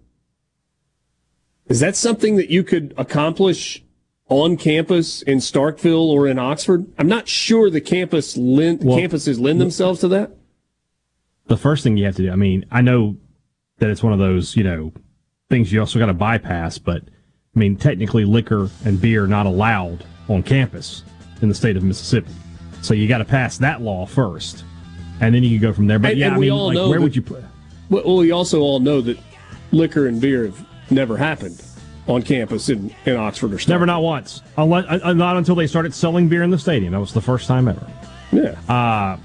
Is 1.68 1.82
that 1.82 1.98
something 1.98 2.38
that 2.38 2.50
you 2.50 2.64
could 2.64 2.94
accomplish 2.98 3.84
on 4.30 4.56
campus 4.56 5.22
in 5.24 5.40
Starkville 5.40 6.08
or 6.08 6.26
in 6.26 6.40
Oxford? 6.40 6.86
I'm 6.98 7.10
not 7.10 7.28
sure 7.28 7.70
the 7.70 7.82
campus 7.82 8.38
lend, 8.38 8.82
well, 8.82 8.98
campuses 8.98 9.40
lend 9.40 9.60
themselves 9.60 10.00
to 10.02 10.08
that. 10.10 10.32
The 11.48 11.58
first 11.58 11.84
thing 11.84 11.98
you 11.98 12.06
have 12.06 12.16
to 12.16 12.24
do, 12.24 12.32
I 12.32 12.38
mean, 12.38 12.66
I 12.72 12.82
know 12.82 13.18
that 13.80 13.90
it's 13.90 14.02
one 14.02 14.14
of 14.14 14.20
those, 14.20 14.56
you 14.56 14.64
know, 14.64 14.94
things 15.50 15.74
you 15.74 15.82
also 15.82 16.00
got 16.00 16.06
to 16.06 16.14
bypass. 16.14 16.78
But 16.78 17.04
I 17.04 17.60
mean, 17.60 17.76
technically, 17.76 18.24
liquor 18.24 18.70
and 18.86 19.02
beer 19.02 19.26
are 19.26 19.28
not 19.28 19.46
allowed 19.46 20.06
on 20.30 20.44
campus 20.44 21.04
in 21.42 21.50
the 21.50 21.56
state 21.56 21.76
of 21.78 21.84
Mississippi. 21.84 22.32
So 22.82 22.94
you 22.94 23.08
got 23.08 23.20
to 23.20 23.26
pass 23.26 23.58
that 23.60 23.82
law 23.82 24.06
first, 24.06 24.64
and 25.22 25.34
then 25.34 25.44
you 25.44 25.52
can 25.60 25.70
go 25.70 25.74
from 25.74 25.88
there. 25.88 26.00
But 26.00 26.12
And- 26.12 26.20
yeah, 26.20 26.26
and 26.28 26.36
I 26.36 26.40
we 26.40 26.46
mean, 26.46 26.54
all 26.54 26.68
like, 26.68 26.76
know 26.76 26.90
where 26.90 27.00
that- 27.00 27.04
would 27.04 27.16
you 27.16 27.22
put? 27.22 27.44
Well, 27.90 28.04
well, 28.06 28.18
we 28.18 28.32
also 28.32 28.62
all 28.62 28.80
know 28.80 29.02
that 29.02 29.18
liquor 29.72 30.08
and 30.08 30.20
beer 30.22 30.46
have 30.46 30.66
never 30.90 31.18
happened 31.18 31.62
on 32.08 32.22
campus 32.22 32.70
in, 32.70 32.94
in 33.06 33.16
Oxford 33.16 33.54
or 33.54 33.58
Starkville. 33.58 33.68
Never, 33.70 33.86
not 33.86 34.02
once. 34.04 34.42
Unless, 34.58 34.86
uh, 35.04 35.14
not 35.14 35.38
until 35.38 35.56
they 35.56 35.68
started 35.68 35.94
selling 35.94 36.28
beer 36.28 36.44
in 36.44 36.50
the 36.50 36.58
stadium. 36.60 36.92
That 36.94 37.00
was 37.00 37.14
the 37.14 37.22
first 37.22 37.48
time 37.48 37.68
ever. 37.68 37.86
Yeah. 38.32 38.56
Uh, 38.68 39.18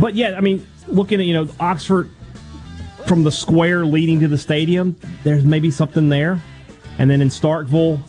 but 0.00 0.14
yeah, 0.14 0.34
I 0.36 0.40
mean, 0.40 0.66
looking 0.86 1.20
at 1.20 1.26
you 1.26 1.34
know 1.34 1.48
Oxford 1.60 2.08
from 3.06 3.24
the 3.24 3.32
square 3.32 3.84
leading 3.84 4.20
to 4.20 4.28
the 4.28 4.38
stadium, 4.38 4.96
there's 5.24 5.44
maybe 5.44 5.70
something 5.70 6.08
there. 6.08 6.40
And 6.98 7.10
then 7.10 7.20
in 7.20 7.28
Starkville, 7.28 8.00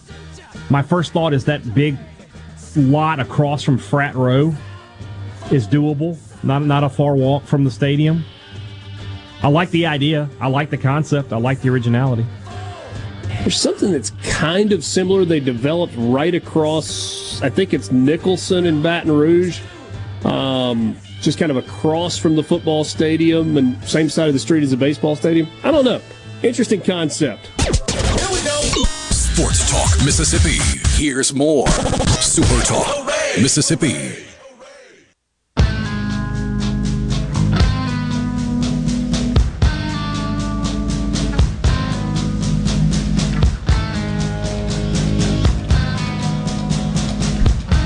my 0.69 0.81
first 0.81 1.11
thought 1.14 1.34
is 1.34 1.44
that 1.45 1.73
big 1.73 1.98
lot 2.76 3.20
across 3.20 3.64
from 3.64 3.78
Frat 3.78 4.16
Row 4.16 4.54
is 5.52 5.68
doable. 5.68 6.18
Not 6.44 6.64
not 6.64 6.84
a 6.84 6.90
far 6.90 7.16
walk 7.16 7.45
from 7.45 7.64
the 7.64 7.72
stadium. 7.72 8.26
I 9.41 9.50
like 9.50 9.70
the 9.72 9.86
idea. 9.86 10.30
I 10.40 10.48
like 10.48 10.70
the 10.70 10.78
concept. 10.78 11.34
I 11.34 11.38
like 11.38 11.62
the 11.62 11.70
originality. 11.70 12.26
There's 13.41 13.60
something 13.60 13.91
that's 13.91 14.12
kind 14.24 14.72
of 14.72 14.86
similar. 14.86 15.26
They 15.26 15.41
developed 15.41 15.94
right 15.98 16.34
across, 16.34 17.41
I 17.41 17.50
think 17.50 17.74
it's 17.74 17.91
Nicholson 17.91 18.66
in 18.66 18.82
Baton 18.82 19.12
Rouge, 19.12 19.60
um, 20.24 20.95
just 21.22 21.38
kind 21.38 21.52
of 21.52 21.58
across 21.58 22.18
from 22.18 22.38
the 22.38 22.44
football 22.44 22.86
stadium 22.86 23.58
and 23.58 23.84
same 23.84 24.08
side 24.08 24.30
of 24.30 24.34
the 24.34 24.40
street 24.40 24.64
as 24.64 24.72
the 24.72 24.78
baseball 24.78 25.18
stadium. 25.18 25.50
I 25.62 25.72
don't 25.72 25.84
know. 25.84 26.00
Interesting 26.41 26.80
concept. 26.80 27.48
Here 27.62 27.72
we 28.32 28.41
go. 28.45 28.62
Sports 29.12 29.70
Talk 29.70 30.06
Mississippi. 30.06 30.60
Here's 30.95 31.34
more. 31.34 31.66
Super 32.24 32.66
Talk 32.66 33.06
Mississippi. 33.41 34.24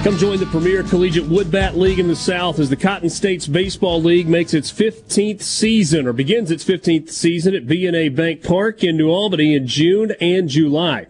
Come 0.04 0.18
join 0.18 0.40
the 0.40 0.46
premier 0.52 0.84
collegiate 0.84 1.26
woodbat 1.26 1.76
league 1.76 2.00
in 2.00 2.08
the 2.08 2.16
South 2.16 2.60
as 2.60 2.70
the 2.70 2.76
Cotton 2.78 3.10
States 3.10 3.48
Baseball 3.48 4.02
League 4.02 4.30
makes 4.30 4.54
its 4.54 4.72
15th 4.72 5.42
season 5.42 6.08
or 6.08 6.14
begins 6.14 6.52
its 6.52 6.64
15th 6.64 7.10
season 7.10 7.56
at 7.56 7.66
BNA 7.66 8.16
Bank 8.16 8.44
Park 8.44 8.84
in 8.84 8.96
New 8.96 9.10
Albany 9.10 9.56
in 9.56 9.68
June 9.68 10.14
and 10.22 10.48
July. 10.48 11.08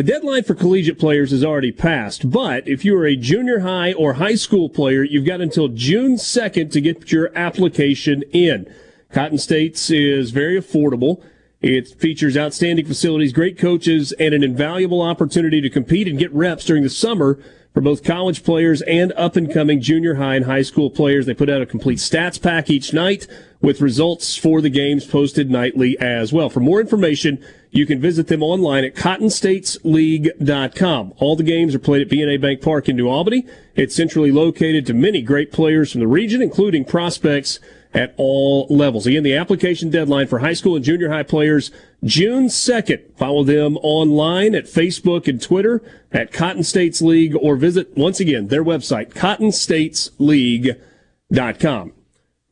The 0.00 0.12
deadline 0.12 0.44
for 0.44 0.54
collegiate 0.54 0.98
players 0.98 1.30
has 1.30 1.44
already 1.44 1.72
passed, 1.72 2.30
but 2.30 2.66
if 2.66 2.86
you 2.86 2.96
are 2.96 3.04
a 3.04 3.16
junior 3.16 3.58
high 3.58 3.92
or 3.92 4.14
high 4.14 4.34
school 4.34 4.70
player, 4.70 5.02
you've 5.02 5.26
got 5.26 5.42
until 5.42 5.68
June 5.68 6.14
2nd 6.14 6.72
to 6.72 6.80
get 6.80 7.12
your 7.12 7.30
application 7.36 8.22
in. 8.32 8.66
Cotton 9.12 9.36
States 9.36 9.90
is 9.90 10.30
very 10.30 10.58
affordable. 10.58 11.22
It 11.60 12.00
features 12.00 12.34
outstanding 12.34 12.86
facilities, 12.86 13.34
great 13.34 13.58
coaches, 13.58 14.12
and 14.12 14.32
an 14.32 14.42
invaluable 14.42 15.02
opportunity 15.02 15.60
to 15.60 15.68
compete 15.68 16.08
and 16.08 16.18
get 16.18 16.32
reps 16.32 16.64
during 16.64 16.82
the 16.82 16.88
summer 16.88 17.38
for 17.74 17.82
both 17.82 18.02
college 18.02 18.42
players 18.42 18.80
and 18.80 19.12
up 19.18 19.36
and 19.36 19.52
coming 19.52 19.82
junior 19.82 20.14
high 20.14 20.36
and 20.36 20.46
high 20.46 20.62
school 20.62 20.88
players. 20.88 21.26
They 21.26 21.34
put 21.34 21.50
out 21.50 21.60
a 21.60 21.66
complete 21.66 21.98
stats 21.98 22.40
pack 22.40 22.70
each 22.70 22.94
night 22.94 23.26
with 23.60 23.80
results 23.80 24.36
for 24.36 24.60
the 24.60 24.70
games 24.70 25.04
posted 25.04 25.50
nightly 25.50 25.98
as 25.98 26.32
well. 26.32 26.48
For 26.48 26.60
more 26.60 26.80
information, 26.80 27.44
you 27.70 27.84
can 27.86 28.00
visit 28.00 28.28
them 28.28 28.42
online 28.42 28.84
at 28.84 28.94
cottonstatesleague.com. 28.96 31.14
All 31.18 31.36
the 31.36 31.42
games 31.42 31.74
are 31.74 31.78
played 31.78 32.00
at 32.02 32.08
BNA 32.08 32.40
Bank 32.40 32.62
Park 32.62 32.88
in 32.88 32.96
New 32.96 33.08
Albany. 33.08 33.46
It's 33.74 33.94
centrally 33.94 34.32
located 34.32 34.86
to 34.86 34.94
many 34.94 35.20
great 35.22 35.52
players 35.52 35.92
from 35.92 36.00
the 36.00 36.08
region, 36.08 36.40
including 36.42 36.86
prospects 36.86 37.60
at 37.92 38.14
all 38.16 38.68
levels. 38.70 39.04
Again, 39.06 39.24
the 39.24 39.36
application 39.36 39.90
deadline 39.90 40.26
for 40.26 40.38
high 40.38 40.54
school 40.54 40.76
and 40.76 40.84
junior 40.84 41.10
high 41.10 41.24
players, 41.24 41.70
June 42.04 42.46
2nd. 42.46 43.14
Follow 43.16 43.44
them 43.44 43.76
online 43.78 44.54
at 44.54 44.64
Facebook 44.64 45.28
and 45.28 45.42
Twitter 45.42 45.82
at 46.12 46.32
Cotton 46.32 46.62
States 46.62 47.02
League 47.02 47.34
or 47.36 47.56
visit, 47.56 47.94
once 47.96 48.20
again, 48.20 48.46
their 48.48 48.64
website, 48.64 49.12
cottonstatesleague.com. 49.12 51.92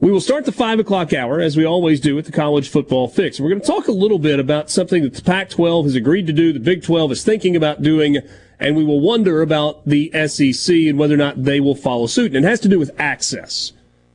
We 0.01 0.13
will 0.13 0.21
start 0.21 0.45
the 0.45 0.53
five 0.53 0.79
o'clock 0.79 1.13
hour 1.13 1.41
as 1.41 1.57
we 1.57 1.65
always 1.65 1.99
do 1.99 2.15
with 2.15 2.27
the 2.27 2.33
college 2.33 2.69
football 2.69 3.09
fix. 3.09 3.41
We're 3.41 3.49
going 3.49 3.61
to 3.61 3.67
talk 3.67 3.89
a 3.89 3.93
little 3.93 4.21
bit 4.21 4.39
about 4.39 4.71
something 4.71 5.03
that 5.03 5.15
the 5.15 5.23
Pac-12 5.23 5.85
has 5.85 5.97
agreed 5.97 6.29
to 6.29 6.33
do, 6.33 6.53
the 6.53 6.61
Big 6.61 6.85
12 6.85 7.11
is 7.11 7.25
thinking 7.25 7.57
about 7.57 7.83
doing, 7.83 8.19
and 8.61 8.77
we 8.77 8.85
will 8.85 9.01
wonder 9.01 9.43
about 9.43 9.85
the 9.85 10.13
SEC 10.29 10.73
and 10.73 11.01
whether 11.01 11.15
or 11.15 11.19
not 11.19 11.43
they 11.43 11.59
will 11.59 11.75
follow 11.75 12.07
suit. 12.07 12.37
And 12.37 12.45
it 12.45 12.49
has 12.49 12.61
to 12.61 12.69
do 12.69 12.79
with 12.79 12.93
access, 12.97 13.73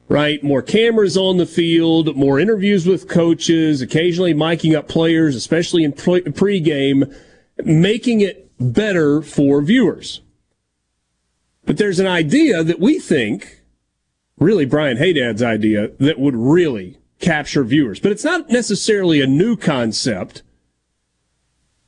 right? 0.07 0.41
More 0.41 0.61
cameras 0.61 1.18
on 1.18 1.35
the 1.35 1.45
field, 1.45 2.15
more 2.15 2.39
interviews 2.39 2.88
with 2.88 3.10
coaches, 3.10 3.81
occasionally 3.81 4.34
miking 4.34 4.77
up 4.77 4.88
players, 4.88 5.35
especially 5.35 5.84
in 5.84 5.91
pre- 5.91 6.22
pregame, 6.22 7.14
making 7.57 8.22
it 8.22 8.49
better 8.57 9.22
for 9.22 9.61
viewers. 9.61 10.22
But 11.65 11.76
there's 11.76 11.99
an 11.99 12.07
idea 12.07 12.64
that 12.64 12.80
we 12.80 12.99
think 12.99 13.62
really 14.38 14.65
Brian 14.65 14.97
Hadad's 14.97 15.43
idea 15.43 15.89
that 15.99 16.19
would 16.19 16.35
really 16.35 16.97
capture 17.19 17.64
viewers. 17.64 17.99
But 17.99 18.11
it's 18.11 18.23
not 18.23 18.49
necessarily 18.49 19.22
a 19.22 19.27
new 19.27 19.55
concept. 19.55 20.43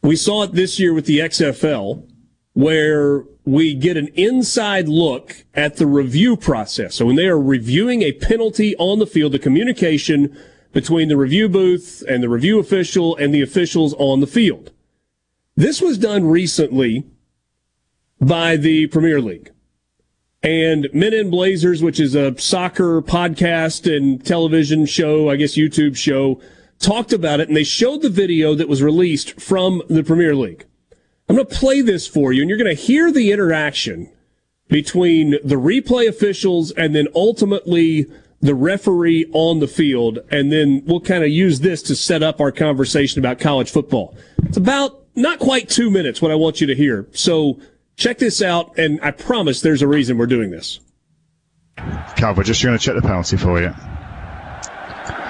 We 0.01 0.15
saw 0.15 0.43
it 0.43 0.53
this 0.53 0.79
year 0.79 0.93
with 0.93 1.05
the 1.05 1.19
XFL, 1.19 2.07
where 2.53 3.25
we 3.43 3.73
get 3.73 3.97
an 3.97 4.07
inside 4.15 4.87
look 4.87 5.45
at 5.53 5.77
the 5.77 5.87
review 5.87 6.37
process. 6.37 6.95
So 6.95 7.05
when 7.05 7.15
they 7.15 7.27
are 7.27 7.39
reviewing 7.39 8.01
a 8.01 8.13
penalty 8.13 8.75
on 8.77 8.99
the 8.99 9.07
field, 9.07 9.33
the 9.33 9.39
communication 9.39 10.35
between 10.71 11.09
the 11.09 11.17
review 11.17 11.47
booth 11.47 12.03
and 12.07 12.21
the 12.21 12.29
review 12.29 12.59
official 12.59 13.15
and 13.17 13.33
the 13.33 13.41
officials 13.41 13.93
on 13.97 14.19
the 14.19 14.27
field. 14.27 14.71
This 15.55 15.81
was 15.81 15.97
done 15.97 16.25
recently 16.25 17.05
by 18.19 18.57
the 18.57 18.87
Premier 18.87 19.21
League 19.21 19.51
and 20.45 20.87
Men 20.93 21.13
in 21.15 21.31
Blazers, 21.31 21.81
which 21.81 21.99
is 21.99 22.13
a 22.13 22.37
soccer 22.37 23.01
podcast 23.01 23.91
and 23.91 24.23
television 24.23 24.85
show, 24.85 25.29
I 25.29 25.37
guess 25.37 25.57
YouTube 25.57 25.97
show, 25.97 26.39
talked 26.77 27.11
about 27.11 27.39
it 27.39 27.47
and 27.47 27.57
they 27.57 27.63
showed 27.63 28.03
the 28.03 28.11
video 28.11 28.53
that 28.53 28.69
was 28.69 28.83
released 28.83 29.41
from 29.41 29.81
the 29.89 30.03
Premier 30.03 30.35
League. 30.35 30.65
I'm 31.27 31.35
going 31.35 31.47
to 31.47 31.55
play 31.55 31.81
this 31.81 32.05
for 32.05 32.31
you 32.31 32.41
and 32.41 32.49
you're 32.49 32.59
going 32.59 32.75
to 32.75 32.79
hear 32.79 33.11
the 33.11 33.31
interaction 33.31 34.11
between 34.67 35.31
the 35.43 35.55
replay 35.55 36.07
officials 36.07 36.69
and 36.71 36.95
then 36.95 37.07
ultimately 37.15 38.05
the 38.39 38.53
referee 38.53 39.25
on 39.33 39.59
the 39.59 39.67
field. 39.67 40.19
And 40.29 40.51
then 40.51 40.83
we'll 40.85 41.01
kind 41.01 41.23
of 41.23 41.31
use 41.31 41.61
this 41.61 41.81
to 41.83 41.95
set 41.95 42.21
up 42.21 42.39
our 42.39 42.51
conversation 42.51 43.17
about 43.17 43.39
college 43.39 43.71
football. 43.71 44.15
It's 44.43 44.57
about 44.57 45.05
not 45.15 45.39
quite 45.39 45.69
two 45.69 45.89
minutes 45.89 46.21
what 46.21 46.29
I 46.29 46.35
want 46.35 46.61
you 46.61 46.67
to 46.67 46.75
hear. 46.75 47.07
So 47.13 47.59
check 47.95 48.17
this 48.17 48.41
out, 48.41 48.77
and 48.77 48.99
I 49.01 49.11
promise 49.11 49.61
there's 49.61 49.81
a 49.81 49.87
reason 49.87 50.17
we're 50.17 50.25
doing 50.27 50.51
this. 50.51 50.79
Cal, 52.15 52.33
we're 52.35 52.43
just 52.43 52.63
going 52.63 52.77
to 52.77 52.83
check 52.83 52.95
the 52.95 53.01
penalty 53.01 53.37
for 53.37 53.61
you. 53.61 53.73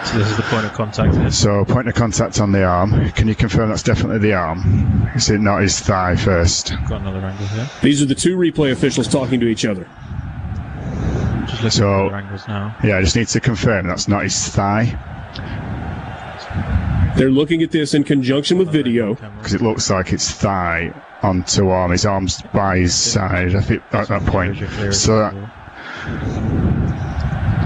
So 0.06 0.20
this 0.20 0.30
is 0.30 0.38
the 0.38 0.44
point 0.44 0.66
of 0.66 0.74
contact 0.74 1.16
here. 1.16 1.32
So 1.32 1.66
point 1.66 1.88
of 1.88 1.96
contact 1.96 2.40
on 2.40 2.52
the 2.52 2.64
arm. 2.64 3.10
Can 3.12 3.28
you 3.28 3.34
confirm 3.34 3.70
that's 3.70 3.82
definitely 3.82 4.20
the 4.20 4.34
arm? 4.34 5.10
Is 5.16 5.30
it 5.32 5.40
not 5.40 5.62
his 5.64 5.80
thigh 5.80 6.16
first? 6.16 6.74
Got 6.88 7.02
another 7.02 7.26
angle 7.26 7.48
here. 7.48 7.68
These 7.82 8.04
are 8.04 8.06
the 8.06 8.14
two 8.14 8.38
replay 8.38 8.72
officials 8.72 9.08
talking 9.08 9.40
to 9.40 9.48
each 9.48 9.66
other. 9.66 9.88
Just 11.48 11.64
looking 11.64 11.70
So- 11.72 12.06
at 12.06 12.06
other 12.14 12.16
angles 12.18 12.48
now. 12.48 12.76
Yeah, 12.84 12.98
I 12.98 13.02
just 13.02 13.16
need 13.16 13.28
to 13.30 13.40
confirm 13.40 13.88
that's 13.88 14.08
not 14.08 14.24
his 14.24 14.48
thigh 14.50 14.96
They're 17.18 17.32
looking 17.32 17.64
at 17.64 17.72
this 17.72 17.94
in 17.96 18.04
conjunction 18.04 18.58
with 18.60 18.70
video. 18.70 19.16
because 19.38 19.54
it 19.56 19.62
looks 19.62 19.90
like 19.90 20.14
it's 20.14 20.30
thigh 20.32 20.94
onto 21.26 21.70
arm. 21.70 21.92
His 21.92 22.06
arm's 22.06 22.42
by 22.54 22.78
his 22.80 22.94
side. 22.96 23.56
I 23.56 23.62
think 23.62 23.82
at 23.92 24.08
that 24.08 24.26
point. 24.26 24.58
So 24.94 25.18
that. 25.20 25.34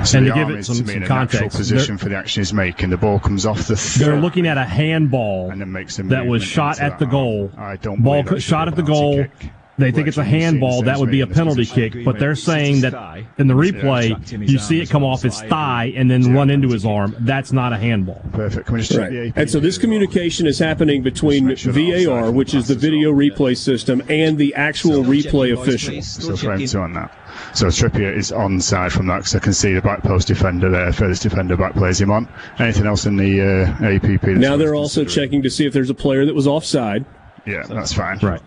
So 0.06 0.18
And 0.18 0.28
the 0.28 0.32
to 0.32 0.36
give 0.36 0.48
arm 0.48 0.56
it 0.56 0.60
is 0.60 0.68
some- 0.68 0.78
to 0.78 0.84
me 0.84 0.94
some 0.94 1.04
context, 1.04 1.58
position 1.58 1.96
they're- 1.96 1.98
for 1.98 2.10
the 2.10 2.16
action 2.16 2.40
he's 2.42 2.54
making. 2.54 2.90
The 2.90 2.98
ball 2.98 3.20
comes 3.20 3.46
off 3.46 3.68
the. 3.68 3.76
They're 4.00 4.14
thigh 4.16 4.20
looking 4.20 4.48
at 4.48 4.58
a 4.58 4.64
handball 4.64 5.52
and 5.52 5.60
then 5.60 5.72
makes 5.74 6.00
a 6.00 6.04
that 6.04 6.26
was 6.26 6.42
shot 6.42 6.80
at 6.80 7.00
the 7.00 7.06
that 7.06 7.12
goal. 7.12 7.52
arm. 7.58 7.70
I 7.72 7.76
don't 7.76 8.02
Ball 8.02 8.14
believe 8.14 8.26
co- 8.28 8.36
that 8.36 8.42
should 8.42 8.50
shot 8.50 8.68
at 8.70 8.76
the 8.78 8.82
goal. 8.84 9.16
kick. 9.18 9.52
They 9.80 9.92
think 9.92 10.08
it's 10.08 10.18
a 10.18 10.24
handball, 10.24 10.84
that 10.84 11.00
would 11.00 11.12
be 11.12 11.22
a 11.22 11.28
penalty 11.28 11.66
kick. 11.66 12.04
But 12.06 12.20
they're 12.20 12.36
saying 12.36 12.82
that 12.82 12.94
in 13.38 13.48
the 13.48 13.54
replay, 13.54 14.48
you 14.48 14.60
see 14.60 14.82
it 14.82 14.90
come 14.90 15.04
off 15.04 15.22
his 15.22 15.42
thigh 15.42 15.94
and 15.96 16.10
then 16.10 16.34
run 16.34 16.50
into 16.50 16.70
his 16.70 16.86
arm. 16.86 17.16
That's 17.20 17.52
not 17.52 17.74
a 17.74 17.78
handball. 17.78 18.22
Perfect. 18.34 18.68
Can 18.68 18.76
we 18.76 18.82
just 18.82 18.92
check 18.92 19.02
Right. 19.02 19.12
the 19.12 19.28
AP? 19.30 19.38
And 19.38 19.50
so 19.50 19.60
this 19.60 19.78
communication 19.78 20.46
is 20.48 20.60
happening 20.60 21.02
between 21.02 21.56
VAR, 21.56 22.32
which 22.32 22.54
is 22.54 22.68
the 22.68 22.76
video 22.76 23.12
replay 23.12 23.56
system, 23.58 24.02
and 24.10 24.38
the 24.38 24.54
actual 24.56 25.04
replay 25.04 25.54
official. 25.54 26.02
So 26.02 26.36
frame 26.36 26.66
two 26.66 26.80
on 26.80 26.94
that. 26.94 27.12
So 27.54 27.68
Trippier 27.68 28.16
is 28.16 28.32
onside 28.32 28.92
from 28.92 29.08
that 29.08 29.18
because 29.20 29.36
I 29.36 29.40
can 29.40 29.54
see 29.54 29.74
the 29.74 29.82
back 29.82 30.04
post 30.04 30.28
defender 30.28 30.70
there. 30.70 30.92
Furthest 30.92 31.24
defender 31.24 31.56
back 31.58 31.74
plays 31.74 32.00
him 32.02 32.12
on. 32.12 32.28
Anything 32.60 32.86
else 32.86 33.06
in 33.06 33.16
the 33.16 33.42
uh, 33.42 33.86
APP? 33.86 34.24
Now 34.28 34.58
they're 34.58 34.76
also 34.76 35.04
checking 35.06 35.42
to 35.44 35.50
see 35.50 35.66
if 35.66 35.74
there's 35.74 35.90
a 35.90 35.94
player 35.96 36.26
that 36.26 36.36
was 36.36 36.48
offside. 36.48 37.06
Yeah, 37.46 37.64
that's 37.68 37.94
fine. 37.94 38.20
Right. 38.22 38.42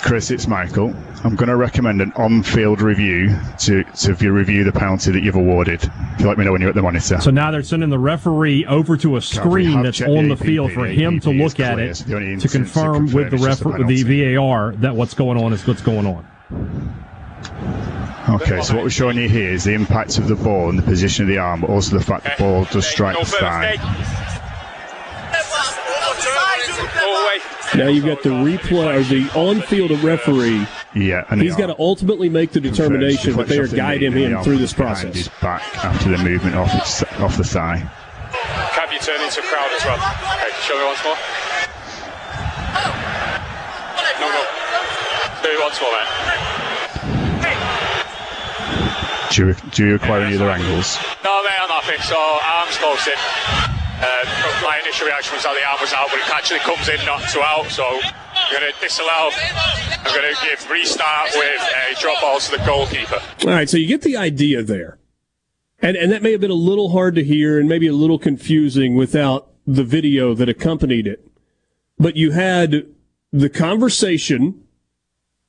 Chris, 0.00 0.30
it's 0.30 0.46
Michael. 0.46 0.94
I'm 1.24 1.34
going 1.36 1.48
to 1.48 1.56
recommend 1.56 2.00
an 2.00 2.12
on-field 2.14 2.80
review 2.80 3.36
to 3.60 3.84
to 3.84 4.14
view, 4.14 4.32
review 4.32 4.64
the 4.64 4.72
penalty 4.72 5.10
that 5.12 5.22
you've 5.22 5.36
awarded. 5.36 5.82
If 5.84 6.20
you 6.20 6.26
let 6.28 6.38
me 6.38 6.44
know 6.44 6.52
when 6.52 6.60
you're 6.60 6.70
at 6.70 6.76
the 6.76 6.82
monitor. 6.82 7.20
So 7.20 7.30
now 7.30 7.50
they're 7.50 7.62
sending 7.62 7.88
the 7.90 7.98
referee 7.98 8.66
over 8.66 8.96
to 8.98 9.16
a 9.16 9.20
screen 9.20 9.82
that's 9.82 10.00
on 10.00 10.28
the 10.28 10.34
the 10.34 10.44
field 10.44 10.70
APP. 10.70 10.74
for 10.74 10.88
The 10.88 10.94
him 10.94 11.20
to 11.20 11.30
APP 11.30 11.36
is 11.36 11.42
look 11.42 11.60
at 11.60 11.78
it 11.78 11.96
so 11.96 12.04
the 12.04 12.14
only 12.14 12.26
to 12.26 12.32
instance 12.32 12.52
to 12.52 12.58
confirm 12.58 13.04
with 13.12 13.30
the 13.30 13.36
confirm 13.36 13.50
is 13.50 13.58
refer- 13.60 13.70
the 13.70 13.84
penalty. 13.84 14.34
VAR 14.34 14.72
that 14.76 14.94
what's 14.96 15.14
going 15.14 15.38
on 15.38 15.52
is 15.52 15.66
what's 15.66 15.82
going 15.82 16.06
on. 16.06 16.26
Okay, 18.28 18.62
so 18.62 18.74
what 18.74 18.84
we're 18.84 18.90
showing 18.90 19.16
you 19.16 19.28
here 19.28 19.50
is 19.50 19.64
the 19.64 19.74
impact 19.74 20.16
of 20.18 20.28
the 20.28 20.36
ball 20.36 20.68
and 20.70 20.78
the 20.78 20.82
position 20.82 21.24
of 21.24 21.28
the 21.28 21.38
arm, 21.38 21.60
but 21.62 21.70
also 21.70 21.98
the 21.98 22.04
fact 22.04 22.24
the 22.24 22.34
ball 22.38 22.64
does 22.66 22.86
strike 22.86 23.18
the 23.18 23.24
thigh. 23.26 23.76
Now 27.74 27.88
you've 27.88 28.04
got 28.04 28.22
the 28.22 28.28
replay 28.30 29.00
or 29.00 29.02
the 29.02 29.30
on-field 29.38 29.90
referee. 30.02 30.66
Yeah, 30.94 31.24
and 31.30 31.40
He's 31.40 31.56
the 31.56 31.62
got 31.62 31.74
to 31.74 31.80
ultimately 31.80 32.28
make 32.28 32.52
the 32.52 32.60
determination, 32.60 33.34
but 33.34 33.48
they 33.48 33.58
are 33.58 33.66
guiding 33.66 34.12
him 34.12 34.42
through 34.42 34.58
this 34.58 34.74
process. 34.74 35.14
His 35.14 35.28
back 35.40 35.62
after 35.82 36.10
the 36.10 36.18
movement 36.18 36.54
off, 36.54 36.74
its, 36.74 37.02
off 37.20 37.36
the 37.38 37.44
thigh. 37.44 37.78
Can 38.74 38.92
you 38.92 38.98
turn 38.98 39.20
into 39.22 39.40
a 39.40 39.44
crowd 39.44 39.70
as 39.72 39.84
well? 39.84 39.96
Okay, 39.96 40.52
show 40.60 40.76
me 40.76 40.84
once 40.84 41.02
more. 41.02 41.16
No, 44.20 44.28
no. 44.28 44.44
Do 45.42 45.48
it 45.48 45.60
once 45.62 45.80
more, 45.80 45.92
mate. 45.92 46.08
Do 49.32 49.46
you, 49.46 49.54
do 49.70 49.86
you 49.86 49.92
require 49.94 50.20
any 50.20 50.36
other 50.36 50.50
angles? 50.50 50.98
No, 51.24 51.42
mate, 51.42 51.56
I'm 51.58 51.70
happy. 51.70 52.02
So, 52.02 52.16
arms 52.16 52.76
close 52.76 53.06
in. 53.08 53.71
Um, 54.02 54.26
my 54.62 54.80
initial 54.82 55.06
reaction 55.06 55.34
was 55.34 55.44
that 55.44 55.54
the 55.54 55.64
arm 55.66 55.78
was 55.80 55.92
out, 55.92 56.08
but 56.10 56.18
it 56.18 56.28
actually 56.30 56.60
comes 56.60 56.88
in, 56.88 56.98
not 57.06 57.22
two 57.30 57.40
out. 57.40 57.70
So, 57.70 57.86
I'm 57.86 58.60
going 58.60 58.72
to 58.72 58.80
disallow. 58.80 59.30
I'm 59.32 60.14
going 60.14 60.34
to 60.34 60.40
give 60.42 60.68
restart 60.68 61.30
with 61.34 61.62
a 61.62 62.00
drop 62.00 62.20
ball 62.20 62.40
to 62.40 62.50
the 62.50 62.62
goalkeeper. 62.64 63.22
All 63.44 63.54
right, 63.54 63.68
so 63.68 63.76
you 63.76 63.86
get 63.86 64.02
the 64.02 64.16
idea 64.16 64.62
there. 64.62 64.98
And 65.80 65.96
and 65.96 66.12
that 66.12 66.22
may 66.22 66.32
have 66.32 66.40
been 66.40 66.50
a 66.50 66.54
little 66.54 66.90
hard 66.90 67.14
to 67.16 67.24
hear 67.24 67.58
and 67.58 67.68
maybe 67.68 67.88
a 67.88 67.92
little 67.92 68.18
confusing 68.18 68.94
without 68.94 69.48
the 69.66 69.84
video 69.84 70.34
that 70.34 70.48
accompanied 70.48 71.06
it. 71.06 71.28
But 71.98 72.16
you 72.16 72.30
had 72.32 72.86
the 73.32 73.48
conversation 73.48 74.64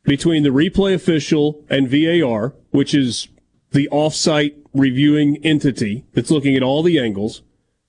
between 0.04 0.44
the 0.44 0.50
replay 0.50 0.94
official 0.94 1.64
and 1.70 1.88
VAR, 1.88 2.56
which 2.72 2.94
is 2.94 3.28
the 3.72 3.88
offsite 3.92 4.56
reviewing 4.74 5.38
entity 5.44 6.06
that's 6.14 6.32
looking 6.32 6.56
at 6.56 6.64
all 6.64 6.84
the 6.84 7.00
angles 7.00 7.42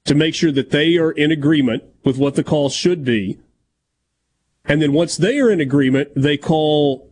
to 0.05 0.15
make 0.15 0.35
sure 0.35 0.53
that 0.53 0.71
they 0.71 0.97
are 0.97 1.11
in 1.11 1.33
agreement 1.33 1.83
with 2.05 2.19
what 2.19 2.35
the 2.35 2.45
call 2.45 2.69
should 2.69 3.05
be. 3.05 3.39
And 4.67 4.81
then 4.81 4.93
once 4.93 5.17
they 5.17 5.39
are 5.41 5.51
in 5.51 5.61
agreement, 5.61 6.11
they 6.15 6.37
call 6.37 7.11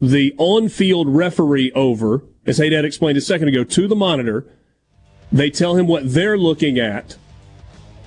the 0.00 0.34
on-field 0.38 1.08
referee 1.08 1.72
over, 1.72 2.22
as 2.46 2.58
Hadad 2.58 2.84
explained 2.84 3.18
a 3.18 3.22
second 3.22 3.48
ago, 3.48 3.64
to 3.64 3.88
the 3.88 3.96
monitor. 3.96 4.46
They 5.32 5.50
tell 5.50 5.76
him 5.76 5.86
what 5.86 6.12
they're 6.12 6.38
looking 6.38 6.78
at. 6.78 7.16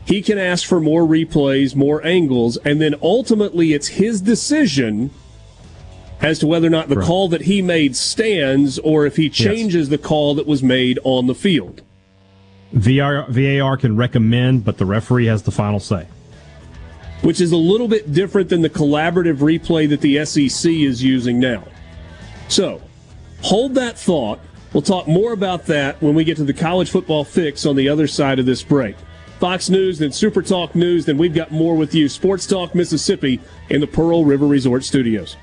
He 0.05 0.21
can 0.21 0.37
ask 0.37 0.65
for 0.67 0.79
more 0.79 1.03
replays, 1.03 1.75
more 1.75 2.05
angles, 2.05 2.57
and 2.57 2.81
then 2.81 2.95
ultimately 3.01 3.73
it's 3.73 3.87
his 3.87 4.21
decision 4.21 5.11
as 6.21 6.39
to 6.39 6.47
whether 6.47 6.67
or 6.67 6.71
not 6.71 6.89
the 6.89 6.95
call 6.95 7.27
that 7.29 7.41
he 7.41 7.61
made 7.61 7.95
stands 7.95 8.79
or 8.79 9.05
if 9.05 9.17
he 9.17 9.29
changes 9.29 9.89
the 9.89 9.97
call 9.97 10.35
that 10.35 10.47
was 10.47 10.63
made 10.63 10.99
on 11.03 11.27
the 11.27 11.35
field. 11.35 11.81
VAR, 12.73 13.25
VAR 13.29 13.77
can 13.77 13.95
recommend, 13.97 14.63
but 14.63 14.77
the 14.77 14.85
referee 14.85 15.25
has 15.25 15.43
the 15.43 15.51
final 15.51 15.79
say. 15.79 16.07
which 17.21 17.39
is 17.39 17.51
a 17.51 17.57
little 17.57 17.87
bit 17.87 18.11
different 18.13 18.49
than 18.49 18.61
the 18.61 18.69
collaborative 18.69 19.37
replay 19.37 19.87
that 19.89 20.01
the 20.01 20.25
SEC 20.25 20.71
is 20.71 21.03
using 21.03 21.39
now. 21.39 21.63
So, 22.47 22.81
hold 23.41 23.75
that 23.75 23.97
thought. 23.97 24.39
We'll 24.73 24.81
talk 24.81 25.07
more 25.07 25.33
about 25.33 25.65
that 25.67 26.01
when 26.01 26.15
we 26.15 26.23
get 26.23 26.37
to 26.37 26.43
the 26.43 26.53
college 26.53 26.89
football 26.89 27.23
fix 27.23 27.65
on 27.65 27.75
the 27.75 27.89
other 27.89 28.07
side 28.07 28.39
of 28.39 28.45
this 28.45 28.63
break. 28.63 28.95
Fox 29.39 29.69
News, 29.69 29.99
then 29.99 30.11
Super 30.11 30.41
Talk 30.41 30.75
News, 30.75 31.05
then 31.05 31.17
we've 31.17 31.33
got 31.33 31.51
more 31.51 31.75
with 31.75 31.93
you. 31.93 32.07
Sports 32.07 32.45
Talk 32.45 32.73
Mississippi 32.73 33.39
in 33.69 33.81
the 33.81 33.87
Pearl 33.87 34.23
River 34.23 34.45
Resort 34.47 34.83
Studios. 34.83 35.35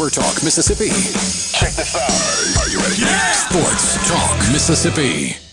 Super 0.00 0.22
Talk 0.22 0.42
Mississippi. 0.42 0.88
Check 0.88 1.74
this 1.74 1.94
out. 1.94 2.64
Are 2.64 2.70
you 2.70 2.78
ready? 2.78 3.04
Sports 3.34 4.08
Talk 4.08 4.38
Mississippi. 4.50 5.49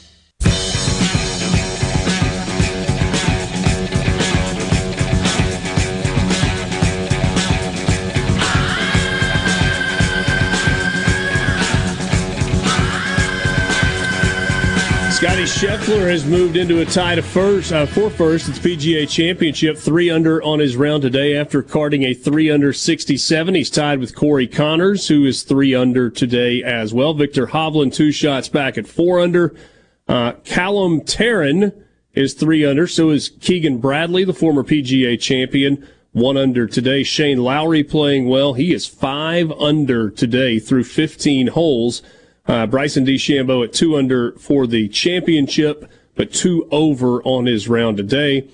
Scotty 15.18 15.46
Scheffler 15.46 16.12
has 16.12 16.26
moved 16.26 16.58
into 16.58 16.82
a 16.82 16.86
tie 16.86 17.16
to 17.16 17.24
first 17.24 17.74
uh, 17.74 17.88
for 17.88 18.12
first. 18.12 18.50
It's 18.50 18.60
PGA 18.60 19.10
Championship, 19.10 19.76
three 19.76 20.12
under 20.12 20.44
on 20.44 20.60
his 20.60 20.78
round 20.78 21.02
today 21.02 21.36
after 21.36 21.64
carding 21.64 22.04
a 22.04 22.14
three 22.14 22.52
under 22.52 22.72
67. 22.72 23.56
He's 23.56 23.72
tied 23.72 24.00
with 24.00 24.16
Corey 24.16 24.46
Conners, 24.46 25.08
who 25.08 25.26
is 25.26 25.42
three 25.42 25.74
under 25.74 26.12
today 26.12 26.62
as 26.62 26.94
well. 26.94 27.16
Viktor 27.16 27.48
Hovland 27.48 27.96
two 27.96 28.12
shots 28.12 28.48
back 28.48 28.78
at 28.78 28.86
four 28.86 29.20
under. 29.20 29.56
Uh, 30.08 30.34
Callum 30.44 31.02
Tarren 31.02 31.74
is 32.14 32.36
three 32.36 32.64
under. 32.64 32.86
So 32.86 33.10
is 33.10 33.30
Keegan 33.30 33.80
Bradley, 33.80 34.24
the 34.24 34.36
former 34.36 34.64
PGA 34.64 35.20
champion, 35.20 35.88
one 36.12 36.38
under 36.38 36.68
today. 36.68 37.02
Shane 37.02 37.40
Lowry 37.40 37.84
playing 37.84 38.28
well. 38.28 38.54
He 38.54 38.72
is 38.72 38.86
five 38.86 39.52
under 39.54 40.12
today 40.12 40.60
through 40.60 40.84
15 40.84 41.48
holes. 41.48 42.04
Uh, 42.48 42.66
Bryson 42.66 43.06
DeChambeau 43.06 43.64
at 43.66 43.74
two 43.74 43.98
under 43.98 44.32
for 44.34 44.66
the 44.66 44.88
championship, 44.88 45.90
but 46.16 46.34
two 46.34 46.68
over 46.72 47.22
on 47.24 47.46
his 47.46 47.68
round 47.68 47.98
today. 47.98 48.48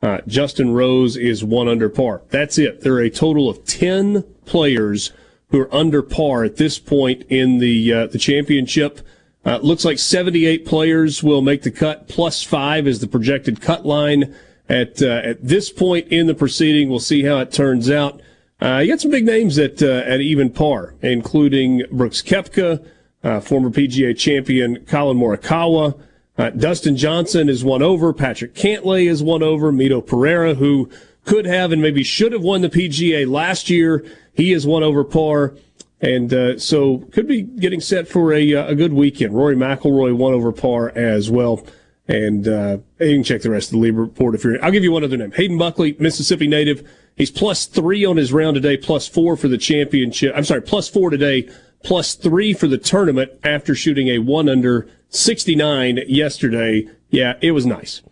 Uh, 0.00 0.20
Justin 0.26 0.72
Rose 0.72 1.16
is 1.16 1.44
one 1.44 1.68
under 1.68 1.88
par. 1.88 2.22
That's 2.30 2.58
it. 2.58 2.80
There 2.82 2.94
are 2.94 3.02
a 3.02 3.10
total 3.10 3.48
of 3.48 3.64
10 3.64 4.22
players 4.44 5.12
who 5.48 5.60
are 5.60 5.74
under 5.74 6.02
par 6.02 6.44
at 6.44 6.56
this 6.56 6.78
point 6.78 7.22
in 7.28 7.58
the, 7.58 7.92
uh, 7.92 8.06
the 8.06 8.18
championship. 8.18 9.00
Uh, 9.44 9.58
looks 9.62 9.84
like 9.84 9.98
78 9.98 10.64
players 10.66 11.22
will 11.22 11.42
make 11.42 11.62
the 11.62 11.70
cut. 11.70 12.08
Plus 12.08 12.42
five 12.42 12.86
is 12.86 13.00
the 13.00 13.06
projected 13.06 13.60
cut 13.60 13.84
line 13.84 14.34
at, 14.68 15.02
uh, 15.02 15.20
at 15.24 15.46
this 15.46 15.70
point 15.70 16.08
in 16.08 16.26
the 16.26 16.34
proceeding. 16.34 16.88
We'll 16.88 16.98
see 16.98 17.22
how 17.22 17.38
it 17.38 17.52
turns 17.52 17.90
out. 17.90 18.20
Uh, 18.60 18.78
you 18.78 18.92
got 18.92 19.00
some 19.00 19.10
big 19.10 19.26
names 19.26 19.58
at, 19.58 19.82
uh, 19.82 20.02
at 20.06 20.20
even 20.20 20.50
par, 20.50 20.94
including 21.02 21.82
Brooks 21.90 22.22
Koepka, 22.22 22.84
uh, 23.24 23.40
former 23.40 23.70
PGA 23.70 24.16
champion 24.16 24.84
Collin 24.84 25.16
Morikawa. 25.16 25.98
Uh, 26.36 26.50
Dustin 26.50 26.96
Johnson 26.96 27.48
is 27.48 27.64
one 27.64 27.82
over. 27.82 28.12
Patrick 28.12 28.54
Cantlay 28.54 29.08
is 29.08 29.22
one 29.22 29.42
over. 29.42 29.72
Mito 29.72 30.04
Pereira, 30.04 30.54
who 30.54 30.90
could 31.24 31.46
have 31.46 31.72
and 31.72 31.80
maybe 31.80 32.02
should 32.02 32.32
have 32.32 32.42
won 32.42 32.60
the 32.60 32.68
PGA 32.68 33.28
last 33.28 33.70
year, 33.70 34.04
he 34.34 34.52
is 34.52 34.66
one 34.66 34.82
over 34.82 35.02
par. 35.04 35.54
And 36.00 36.34
uh, 36.34 36.58
so 36.58 36.98
could 37.12 37.26
be 37.26 37.42
getting 37.42 37.80
set 37.80 38.06
for 38.06 38.32
a, 38.32 38.54
uh, 38.54 38.66
a 38.66 38.74
good 38.74 38.92
weekend. 38.92 39.34
Rory 39.34 39.56
McIlroy 39.56 40.14
one 40.14 40.34
over 40.34 40.52
par 40.52 40.90
as 40.90 41.30
well. 41.30 41.64
And 42.06 42.46
uh, 42.46 42.78
you 43.00 43.14
can 43.14 43.24
check 43.24 43.40
the 43.40 43.48
rest 43.48 43.68
of 43.68 43.72
the 43.72 43.78
leader 43.78 44.02
report 44.02 44.34
if 44.34 44.44
you're. 44.44 44.62
I'll 44.62 44.70
give 44.70 44.84
you 44.84 44.92
one 44.92 45.04
other 45.04 45.16
name. 45.16 45.32
Hayden 45.32 45.56
Buckley, 45.56 45.96
Mississippi 45.98 46.46
native. 46.46 46.86
He's 47.16 47.30
plus 47.30 47.64
three 47.64 48.04
on 48.04 48.18
his 48.18 48.32
round 48.32 48.56
today, 48.56 48.76
plus 48.76 49.08
four 49.08 49.36
for 49.36 49.48
the 49.48 49.56
championship. 49.56 50.34
I'm 50.36 50.44
sorry, 50.44 50.60
plus 50.60 50.88
four 50.88 51.08
today, 51.08 51.48
plus 51.84 52.14
three 52.14 52.52
for 52.52 52.66
the 52.66 52.78
tournament 52.78 53.30
after 53.44 53.74
shooting 53.74 54.08
a 54.08 54.18
one 54.18 54.48
under 54.48 54.88
69 55.10 56.00
yesterday. 56.08 56.88
Yeah, 57.10 57.34
it 57.40 57.52
was 57.52 57.64
nice. 57.64 58.02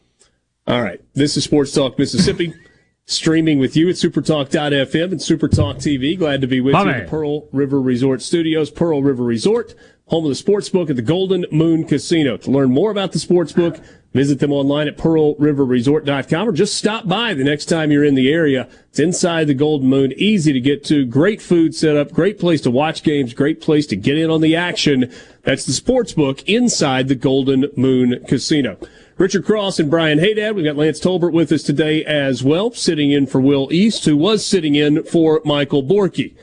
All 0.67 0.83
right. 0.83 1.01
This 1.15 1.37
is 1.37 1.45
Sports 1.45 1.73
Talk 1.73 1.99
Mississippi. 1.99 2.55
Streaming 3.05 3.59
with 3.59 3.77
you 3.77 3.89
at 3.89 3.97
supertalk.fm 3.97 5.11
and 5.11 5.21
supertalk 5.21 5.77
TV. 5.77 6.17
Glad 6.17 6.41
to 6.41 6.47
be 6.47 6.61
with 6.61 6.75
My 6.75 6.85
you 6.85 6.91
at 6.91 7.05
the 7.05 7.11
Pearl 7.11 7.49
River 7.51 7.81
Resort 7.81 8.23
Studios. 8.23 8.71
Pearl 8.71 9.03
River 9.03 9.25
Resort, 9.25 9.75
home 10.07 10.25
of 10.25 10.29
the 10.29 10.37
sports 10.37 10.69
book 10.69 10.89
at 10.89 10.95
the 10.95 11.03
Golden 11.03 11.45
Moon 11.51 11.85
Casino. 11.85 12.37
To 12.37 12.51
learn 12.51 12.71
more 12.71 12.93
about 12.93 13.11
the 13.11 13.19
sportsbook, 13.19 13.85
visit 14.13 14.39
them 14.39 14.53
online 14.53 14.89
at 14.89 14.97
pearlriverresort.com 14.97 16.49
or 16.49 16.53
just 16.53 16.77
stop 16.77 17.09
by 17.09 17.35
the 17.35 17.45
next 17.45 17.67
time 17.67 17.91
you're 17.91 18.05
in 18.05 18.15
the 18.15 18.33
area. 18.33 18.69
It's 18.91 18.99
inside 18.99 19.47
the 19.47 19.55
Golden 19.55 19.89
Moon, 19.89 20.13
easy 20.17 20.53
to 20.53 20.61
get 20.61 20.85
to, 20.85 21.07
great 21.07 21.41
food 21.41 21.75
setup, 21.75 22.13
great 22.13 22.39
place 22.39 22.61
to 22.63 22.71
watch 22.71 23.03
games, 23.03 23.33
great 23.35 23.61
place 23.61 23.87
to 23.87 23.97
get 23.97 24.19
in 24.19 24.31
on 24.31 24.41
the 24.41 24.55
action. 24.55 25.11
That's 25.43 25.65
the 25.65 25.73
sportsbook 25.73 26.45
inside 26.47 27.09
the 27.09 27.15
Golden 27.15 27.71
Moon 27.77 28.23
Casino. 28.29 28.77
Richard 29.19 29.45
Cross 29.45 29.79
and 29.79 29.91
Brian 29.91 30.19
Hadad. 30.19 30.57
We've 30.57 30.65
got 30.65 30.77
Lance 30.77 30.99
Tolbert 30.99 31.33
with 31.33 31.53
us 31.53 31.63
today 31.63 32.05
as 32.05 32.43
well, 32.43 32.73
sitting 32.73 33.13
in 33.13 33.27
for 33.27 33.41
Will 33.41 33.73
East, 33.73 34.05
who 34.05 34.17
was 34.17 34.45
sitting 34.45 34.75
in 34.75 35.05
for 35.05 35.41
Michael 35.45 35.83
Borky. 35.83 36.35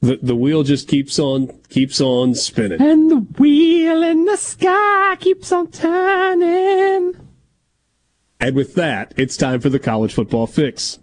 The 0.00 0.18
the 0.22 0.34
wheel 0.34 0.62
just 0.62 0.88
keeps 0.88 1.18
on 1.18 1.48
keeps 1.68 2.00
on 2.00 2.34
spinning. 2.34 2.80
And 2.80 3.10
the 3.10 3.16
wheel 3.16 4.02
in 4.02 4.24
the 4.24 4.36
sky 4.36 5.16
keeps 5.20 5.52
on 5.52 5.70
turning. 5.70 7.16
And 8.40 8.56
with 8.56 8.74
that, 8.76 9.12
it's 9.18 9.36
time 9.36 9.60
for 9.60 9.68
the 9.68 9.78
college 9.78 10.14
football 10.14 10.46
fix. 10.46 10.98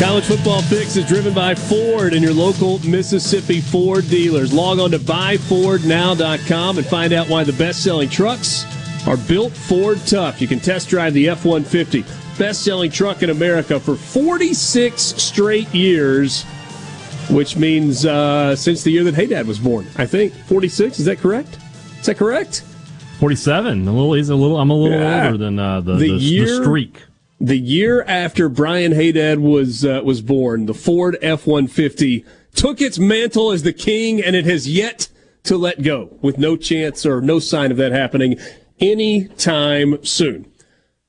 College 0.00 0.24
Football 0.24 0.62
Fix 0.62 0.96
is 0.96 1.06
driven 1.06 1.34
by 1.34 1.54
Ford 1.54 2.14
and 2.14 2.22
your 2.22 2.32
local 2.32 2.78
Mississippi 2.86 3.60
Ford 3.60 4.08
dealers. 4.08 4.50
Log 4.50 4.78
on 4.78 4.90
to 4.92 4.98
buyfordnow.com 4.98 6.78
and 6.78 6.86
find 6.86 7.12
out 7.12 7.28
why 7.28 7.44
the 7.44 7.52
best 7.52 7.84
selling 7.84 8.08
trucks 8.08 8.64
are 9.06 9.18
built 9.18 9.52
Ford 9.52 10.00
tough. 10.06 10.40
You 10.40 10.48
can 10.48 10.58
test 10.58 10.88
drive 10.88 11.12
the 11.12 11.28
F 11.28 11.44
150, 11.44 12.02
best 12.38 12.62
selling 12.64 12.90
truck 12.90 13.22
in 13.22 13.30
America 13.30 13.78
for 13.80 13.96
46 13.96 15.00
straight 15.02 15.72
years, 15.74 16.44
which 17.30 17.56
means 17.56 18.04
uh, 18.06 18.56
since 18.56 18.82
the 18.82 18.90
year 18.90 19.04
that 19.04 19.14
Hadad 19.14 19.46
was 19.46 19.58
born. 19.58 19.86
I 19.96 20.06
think 20.06 20.32
46. 20.32 20.98
Is 21.00 21.04
that 21.06 21.18
correct? 21.18 21.58
Is 22.00 22.06
that 22.06 22.16
correct? 22.16 22.64
47. 23.18 23.86
A 23.86 23.92
little. 23.92 24.12
He's 24.14 24.28
a 24.30 24.34
little. 24.34 24.58
I'm 24.58 24.70
a 24.70 24.74
little 24.74 24.98
Yeah. 24.98 25.26
older 25.26 25.36
than 25.38 25.58
uh, 25.58 25.80
the, 25.80 25.96
The 25.96 26.18
the, 26.18 26.38
the 26.44 26.62
streak. 26.62 27.02
The 27.42 27.58
year 27.58 28.02
after 28.02 28.48
Brian 28.48 28.92
Hadad 28.92 29.38
was 29.40 29.84
uh, 29.84 30.00
was 30.04 30.20
born, 30.20 30.66
the 30.66 30.74
Ford 30.74 31.16
F 31.22 31.46
one 31.46 31.66
fifty 31.68 32.24
took 32.54 32.80
its 32.80 32.98
mantle 32.98 33.50
as 33.52 33.62
the 33.62 33.72
king, 33.72 34.22
and 34.22 34.34
it 34.36 34.44
has 34.44 34.68
yet 34.68 35.08
to 35.44 35.56
let 35.56 35.82
go, 35.82 36.18
with 36.20 36.36
no 36.36 36.56
chance 36.56 37.06
or 37.06 37.20
no 37.22 37.38
sign 37.38 37.70
of 37.70 37.76
that 37.78 37.92
happening 37.92 38.36
anytime 38.78 40.02
soon. 40.04 40.46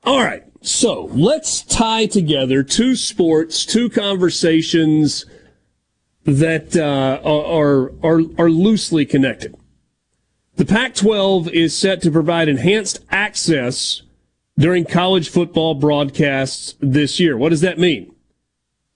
All 0.03 0.21
right, 0.23 0.43
so 0.61 1.05
let's 1.13 1.63
tie 1.63 2.05
together 2.05 2.63
two 2.63 2.95
sports, 2.95 3.65
two 3.65 3.89
conversations 3.89 5.25
that 6.23 6.75
uh, 6.75 7.19
are, 7.27 7.91
are 8.03 8.21
are 8.37 8.49
loosely 8.49 9.05
connected. 9.05 9.55
The 10.55 10.65
Pac 10.65 10.93
12 10.93 11.49
is 11.49 11.75
set 11.75 12.01
to 12.03 12.11
provide 12.11 12.47
enhanced 12.47 12.99
access 13.09 14.03
during 14.59 14.85
college 14.85 15.29
football 15.29 15.73
broadcasts 15.73 16.75
this 16.79 17.19
year. 17.19 17.35
What 17.35 17.49
does 17.49 17.61
that 17.61 17.79
mean? 17.79 18.13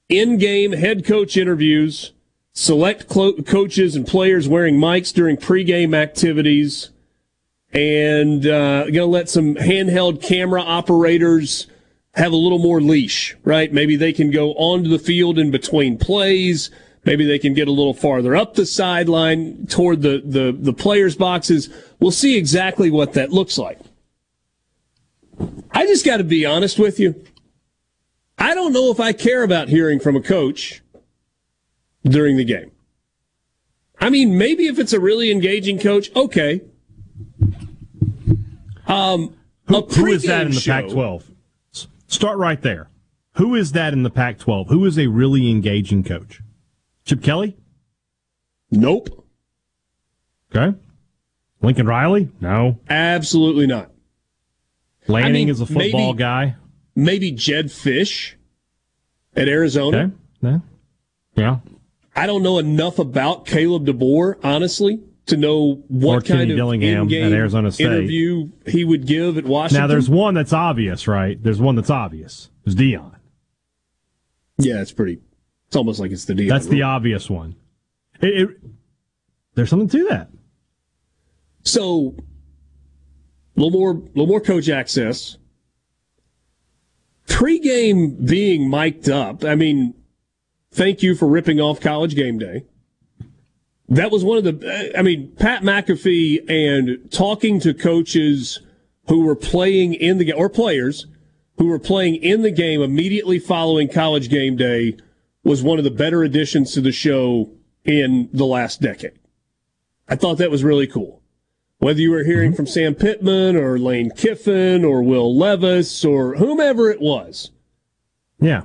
In 0.08 0.38
game 0.38 0.74
head 0.74 1.04
coach 1.04 1.36
interviews, 1.36 2.12
select 2.54 3.08
clo- 3.08 3.42
coaches 3.42 3.96
and 3.96 4.06
players 4.06 4.48
wearing 4.48 4.76
mics 4.76 5.12
during 5.12 5.38
pregame 5.38 5.96
activities, 5.96 6.92
and 7.76 8.48
uh, 8.48 8.84
going 8.84 8.94
to 8.94 9.06
let 9.06 9.30
some 9.30 9.56
handheld 9.56 10.24
camera 10.24 10.62
operators 10.62 11.68
have 12.14 12.32
a 12.32 12.38
little 12.38 12.58
more 12.58 12.80
leash, 12.80 13.36
right? 13.44 13.72
Maybe 13.72 13.98
they 13.98 14.14
can 14.14 14.32
go 14.32 14.54
onto 14.54 14.90
the 14.90 14.98
field 14.98 15.38
in 15.38 15.52
between 15.52 15.98
plays. 15.98 16.72
Maybe 17.04 17.26
they 17.26 17.38
can 17.38 17.54
get 17.54 17.68
a 17.68 17.72
little 17.72 17.94
farther 17.94 18.34
up 18.34 18.54
the 18.54 18.66
sideline 18.66 19.68
toward 19.68 20.02
the, 20.02 20.22
the, 20.24 20.56
the 20.58 20.72
players' 20.72 21.18
boxes. 21.18 21.70
We'll 22.00 22.12
see 22.12 22.38
exactly 22.38 22.90
what 22.90 23.14
that 23.14 23.32
looks 23.32 23.58
like. 23.58 23.80
I 25.72 25.86
just 25.86 26.06
got 26.06 26.18
to 26.18 26.24
be 26.24 26.46
honest 26.46 26.80
with 26.80 26.98
you. 26.98 27.22
I 28.38 28.56
don't 28.56 28.72
know 28.72 28.90
if 28.90 29.02
I 29.02 29.12
care 29.12 29.44
about 29.44 29.68
hearing 29.68 30.00
from 30.00 30.16
a 30.16 30.22
coach 30.22 30.82
during 32.06 32.38
the 32.38 32.46
game. 32.46 32.72
I 34.00 34.10
mean, 34.10 34.38
maybe 34.38 34.68
if 34.68 34.80
it's 34.80 34.94
a 34.94 35.00
really 35.00 35.30
engaging 35.30 35.78
coach, 35.78 36.10
okay. 36.16 36.62
Um, 38.88 39.36
Who, 39.68 39.82
who 39.82 40.08
is 40.08 40.24
that 40.24 40.46
in 40.48 40.52
the 40.54 40.60
show- 40.60 40.72
Pac-12? 40.74 41.24
Start 42.08 42.38
right 42.38 42.62
there. 42.62 42.90
Who 43.34 43.56
is 43.56 43.72
that 43.74 43.94
in 43.94 44.04
the 44.04 44.10
Pac-12? 44.10 44.68
Who 44.70 44.86
is 44.86 44.98
a 44.98 45.08
really 45.08 45.50
engaging 45.50 46.04
coach? 46.04 46.42
Chip 47.04 47.22
Kelly? 47.22 47.58
Nope. 48.72 49.26
Okay. 50.56 50.78
Lincoln 51.62 51.88
Riley? 51.88 52.30
No. 52.40 52.80
Absolutely 52.90 53.68
not. 53.68 53.92
Lanning 55.08 55.30
I 55.30 55.34
mean, 55.34 55.50
is 55.50 55.62
a 55.62 55.66
football 55.66 56.08
maybe- 56.14 56.18
guy. 56.18 56.56
Maybe 56.96 57.32
Jedd 57.32 57.66
Fisch 57.68 58.36
at 59.36 59.50
Arizona. 59.50 59.98
Okay. 59.98 60.14
Yeah. 60.42 60.60
Yeah. 61.36 61.58
I 62.16 62.26
don't 62.26 62.42
know 62.44 62.58
enough 62.60 63.00
about 63.00 63.46
Kalen 63.46 63.86
DeBoer, 63.86 64.36
honestly, 64.44 65.02
to 65.28 65.38
know 65.38 65.84
what 65.88 66.18
Or 66.18 66.22
Kenny 66.22 66.40
kind 66.40 66.52
of 66.52 66.58
Dillingham 66.58 67.02
in-game 67.04 67.26
at 67.26 67.32
Arizona 67.32 67.72
State. 67.72 67.86
interview 67.88 68.50
he 68.68 68.84
would 68.84 69.08
give 69.08 69.38
at 69.38 69.46
Washington. 69.46 69.82
Now 69.84 69.88
there's 69.88 70.10
one 70.10 70.34
that's 70.36 70.54
obvious, 70.54 71.08
right? 71.08 71.42
There's 71.42 71.60
one 71.60 71.76
that's 71.76 71.90
obvious. 71.90 72.50
There's 72.64 72.76
Deion. 72.76 73.16
yeah, 74.58 74.82
it's 74.82 74.92
pretty. 74.92 75.20
It's 75.68 75.76
almost 75.76 76.00
like 76.00 76.12
it's 76.12 76.26
the 76.26 76.36
deal. 76.36 76.50
That's 76.50 76.68
the 76.68 76.84
obvious 76.84 77.30
one. 77.30 77.56
It, 78.22 78.42
it, 78.42 78.50
there's 79.56 79.70
something 79.70 79.90
to 79.90 80.08
that. 80.10 80.30
So, 81.64 82.16
a 83.58 83.60
little 83.60 83.72
more, 83.72 83.92
a 83.92 83.96
little 83.96 84.28
more 84.28 84.40
coach 84.42 84.70
access. 84.70 85.38
Pre-game 87.28 88.24
being 88.26 88.70
mic'd 88.70 89.10
up. 89.10 89.44
I 89.44 89.56
mean, 89.56 89.96
thank 90.72 91.02
you 91.02 91.16
for 91.16 91.28
ripping 91.28 91.60
off 91.60 91.80
College 91.82 92.16
Game 92.16 92.38
Day. 92.38 92.66
That 93.90 94.12
was 94.12 94.24
one 94.24 94.38
of 94.38 94.44
the. 94.44 94.94
I 94.98 95.02
mean, 95.02 95.32
Pat 95.38 95.62
McAfee 95.62 96.50
and 96.50 97.12
talking 97.12 97.60
to 97.60 97.74
coaches 97.74 98.62
who 99.08 99.24
were 99.24 99.36
playing 99.36 99.94
in 99.94 100.18
the 100.18 100.26
game 100.26 100.36
or 100.38 100.50
players 100.50 101.08
who 101.58 101.68
were 101.68 101.80
playing 101.80 102.16
in 102.16 102.42
the 102.42 102.52
game 102.52 102.82
immediately 102.82 103.40
following 103.40 103.88
College 103.88 104.30
Game 104.30 104.56
Day 104.56 104.98
was 105.44 105.64
one 105.64 105.78
of 105.78 105.84
the 105.84 105.92
better 105.92 106.24
additions 106.24 106.74
to 106.74 106.82
the 106.82 106.92
show 106.92 107.52
in 107.84 108.30
the 108.34 108.46
last 108.46 108.82
decade. 108.82 109.20
I 110.08 110.16
thought 110.16 110.38
that 110.40 110.52
was 110.52 110.64
really 110.64 110.88
cool. 110.88 111.22
Whether 111.78 112.02
you 112.02 112.12
were 112.12 112.24
hearing 112.24 112.52
mm-hmm. 112.52 112.58
from 112.58 112.68
Sam 112.68 112.96
Pittman 112.96 113.56
or 113.56 113.78
Lane 113.78 114.10
Kiffin 114.16 114.84
or 114.84 115.04
Will 115.04 115.38
Levis 115.38 116.04
or 116.04 116.36
whomever 116.36 116.90
it 116.90 117.00
was. 117.00 117.52
Yeah. 118.40 118.64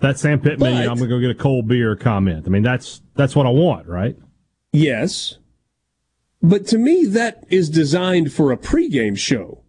That 0.00 0.18
Sam 0.18 0.40
Pittman, 0.40 0.74
you 0.74 0.84
know, 0.84 0.90
I'm 0.90 0.98
going 0.98 1.08
to 1.08 1.16
go 1.16 1.20
get 1.20 1.30
a 1.30 1.34
cold 1.34 1.68
beer 1.68 1.96
comment. 1.96 2.44
I 2.46 2.50
mean, 2.50 2.62
that's 2.62 3.02
that's 3.14 3.36
what 3.36 3.46
I 3.46 3.50
want, 3.50 3.86
right? 3.86 4.16
Yes. 4.72 5.38
But 6.42 6.66
to 6.68 6.78
me, 6.78 7.06
that 7.06 7.44
is 7.48 7.70
designed 7.70 8.32
for 8.32 8.52
a 8.52 8.56
pregame 8.56 9.16
show. 9.16 9.62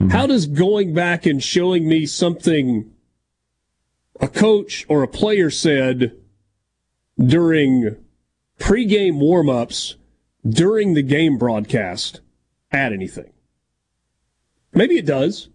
Mm-hmm. 0.00 0.10
How 0.10 0.26
does 0.26 0.46
going 0.46 0.94
back 0.94 1.26
and 1.26 1.42
showing 1.42 1.88
me 1.88 2.06
something 2.06 2.90
a 4.20 4.28
coach 4.28 4.84
or 4.88 5.02
a 5.02 5.08
player 5.08 5.50
said 5.50 6.16
during 7.18 7.96
pregame 8.58 9.18
warm-ups 9.18 9.96
during 10.46 10.94
the 10.94 11.02
game 11.02 11.38
broadcast 11.38 12.20
add 12.72 12.92
anything? 12.92 13.32
Maybe 14.72 14.96
it 14.96 15.06
does. 15.06 15.48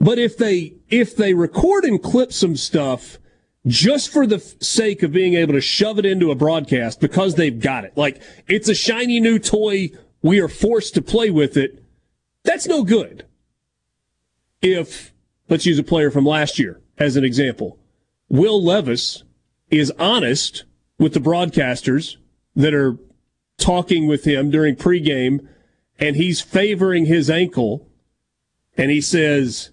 But 0.00 0.18
if 0.18 0.36
they 0.36 0.74
if 0.88 1.16
they 1.16 1.34
record 1.34 1.84
and 1.84 2.02
clip 2.02 2.32
some 2.32 2.56
stuff 2.56 3.18
just 3.68 4.10
for 4.10 4.26
the 4.26 4.38
sake 4.38 5.02
of 5.02 5.12
being 5.12 5.34
able 5.34 5.52
to 5.52 5.60
shove 5.60 5.98
it 5.98 6.06
into 6.06 6.30
a 6.30 6.34
broadcast 6.34 7.00
because 7.00 7.34
they've 7.34 7.60
got 7.60 7.84
it, 7.84 7.96
like 7.96 8.20
it's 8.46 8.68
a 8.68 8.74
shiny 8.74 9.20
new 9.20 9.38
toy, 9.38 9.90
we 10.22 10.40
are 10.40 10.48
forced 10.48 10.94
to 10.94 11.02
play 11.02 11.30
with 11.30 11.56
it. 11.56 11.84
That's 12.44 12.66
no 12.66 12.82
good. 12.82 13.26
If 14.60 15.12
let's 15.48 15.66
use 15.66 15.78
a 15.78 15.84
player 15.84 16.10
from 16.10 16.26
last 16.26 16.58
year 16.58 16.80
as 16.98 17.16
an 17.16 17.24
example, 17.24 17.78
Will 18.28 18.62
Levis 18.62 19.22
is 19.70 19.92
honest 19.98 20.64
with 20.98 21.14
the 21.14 21.20
broadcasters 21.20 22.16
that 22.56 22.74
are 22.74 22.98
talking 23.56 24.08
with 24.08 24.24
him 24.24 24.50
during 24.50 24.74
pregame, 24.74 25.46
and 25.98 26.16
he's 26.16 26.40
favoring 26.40 27.06
his 27.06 27.30
ankle, 27.30 27.88
and 28.76 28.90
he 28.90 29.00
says 29.00 29.70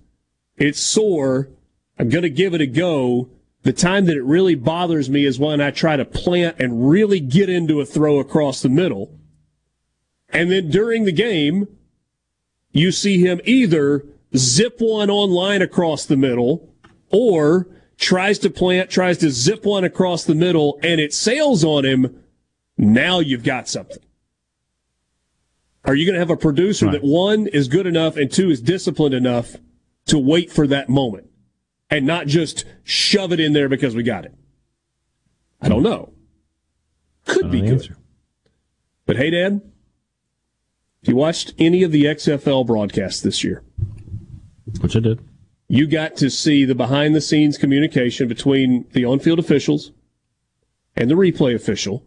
it's 0.58 0.80
sore 0.80 1.50
I'm 1.98 2.10
going 2.10 2.24
to 2.24 2.30
give 2.30 2.54
it 2.54 2.62
a 2.62 2.68
go. 2.68 3.30
The 3.66 3.74
time 3.74 4.06
that 4.06 4.16
it 4.16 4.24
really 4.24 4.54
bothers 4.54 5.10
me 5.10 5.26
is 5.26 5.40
when 5.40 5.60
I 5.60 5.72
try 5.72 5.98
to 5.98 6.06
plant 6.06 6.58
and 6.60 6.88
really 6.88 7.20
get 7.20 7.50
into 7.50 7.82
a 7.82 7.86
throw 7.86 8.20
across 8.20 8.62
the 8.62 8.70
middle. 8.70 9.20
And 10.30 10.52
then 10.52 10.70
during 10.70 11.06
the 11.06 11.12
game, 11.12 11.68
you 12.72 12.92
see 12.92 13.18
him 13.18 13.42
either 13.44 14.06
zip 14.38 14.76
one 14.78 15.10
online 15.10 15.64
across 15.64 16.06
the 16.06 16.16
middle 16.16 16.70
or 17.10 17.68
tries 17.98 18.38
to 18.40 18.52
plant, 18.52 18.92
tries 18.92 19.18
to 19.18 19.32
zip 19.32 19.66
one 19.66 19.84
across 19.84 20.26
the 20.26 20.36
middle, 20.36 20.80
and 20.84 21.02
it 21.02 21.12
sails 21.12 21.64
on 21.64 21.86
him. 21.86 22.24
Now 22.78 23.20
you've 23.20 23.44
got 23.44 23.68
something. 23.68 24.04
Are 25.86 25.96
you 25.96 26.06
going 26.06 26.14
to 26.14 26.20
have 26.20 26.30
a 26.30 26.38
producer 26.38 26.92
that 26.92 27.04
one 27.04 27.48
is 27.48 27.68
good 27.68 27.88
enough 27.88 28.16
and 28.16 28.32
two 28.32 28.52
is 28.52 28.62
disciplined 28.62 29.16
enough 29.16 29.56
to 30.06 30.20
wait 30.20 30.52
for 30.52 30.68
that 30.68 30.88
moment 30.88 31.32
and 31.90 32.06
not 32.06 32.28
just 32.28 32.66
shove 32.84 33.32
it 33.32 33.40
in 33.40 33.54
there 33.54 33.70
because 33.70 33.96
we 33.96 34.04
got 34.04 34.26
it? 34.26 34.34
I 35.62 35.70
don't 35.70 35.84
know. 35.84 36.14
Could 37.26 37.52
be 37.52 37.62
good. 37.62 37.96
But 39.06 39.18
hey, 39.18 39.30
Dad, 39.32 39.62
if 41.02 41.10
you 41.10 41.16
watched 41.16 41.54
any 41.58 41.84
of 41.84 41.92
the 41.92 42.06
XFL 42.06 42.66
broadcasts 42.66 43.22
this 43.22 43.44
year, 43.44 43.64
which 44.82 44.96
I 44.96 45.00
did, 45.00 45.20
you 45.68 45.88
got 45.88 46.16
to 46.18 46.30
see 46.30 46.66
the 46.66 46.76
behind 46.76 47.16
the 47.16 47.22
scenes 47.22 47.58
communication 47.58 48.28
between 48.28 48.88
the 48.92 49.06
on 49.06 49.20
field 49.20 49.40
officials 49.40 49.92
and 50.96 51.10
the 51.10 51.16
replay 51.16 51.56
official. 51.56 52.06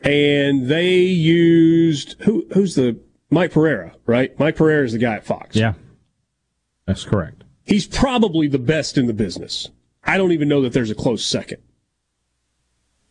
And 0.00 0.68
they 0.68 0.96
used 0.96 2.20
who 2.22 2.46
who's 2.52 2.74
the 2.74 2.98
Mike 3.30 3.52
Pereira, 3.52 3.94
right? 4.06 4.38
Mike 4.38 4.56
Pereira 4.56 4.84
is 4.84 4.92
the 4.92 4.98
guy 4.98 5.14
at 5.14 5.24
Fox. 5.24 5.56
Yeah. 5.56 5.74
That's 6.86 7.04
correct. 7.04 7.43
He's 7.64 7.86
probably 7.86 8.46
the 8.46 8.58
best 8.58 8.98
in 8.98 9.06
the 9.06 9.12
business. 9.12 9.70
I 10.04 10.18
don't 10.18 10.32
even 10.32 10.48
know 10.48 10.60
that 10.62 10.72
there's 10.72 10.90
a 10.90 10.94
close 10.94 11.24
second. 11.24 11.62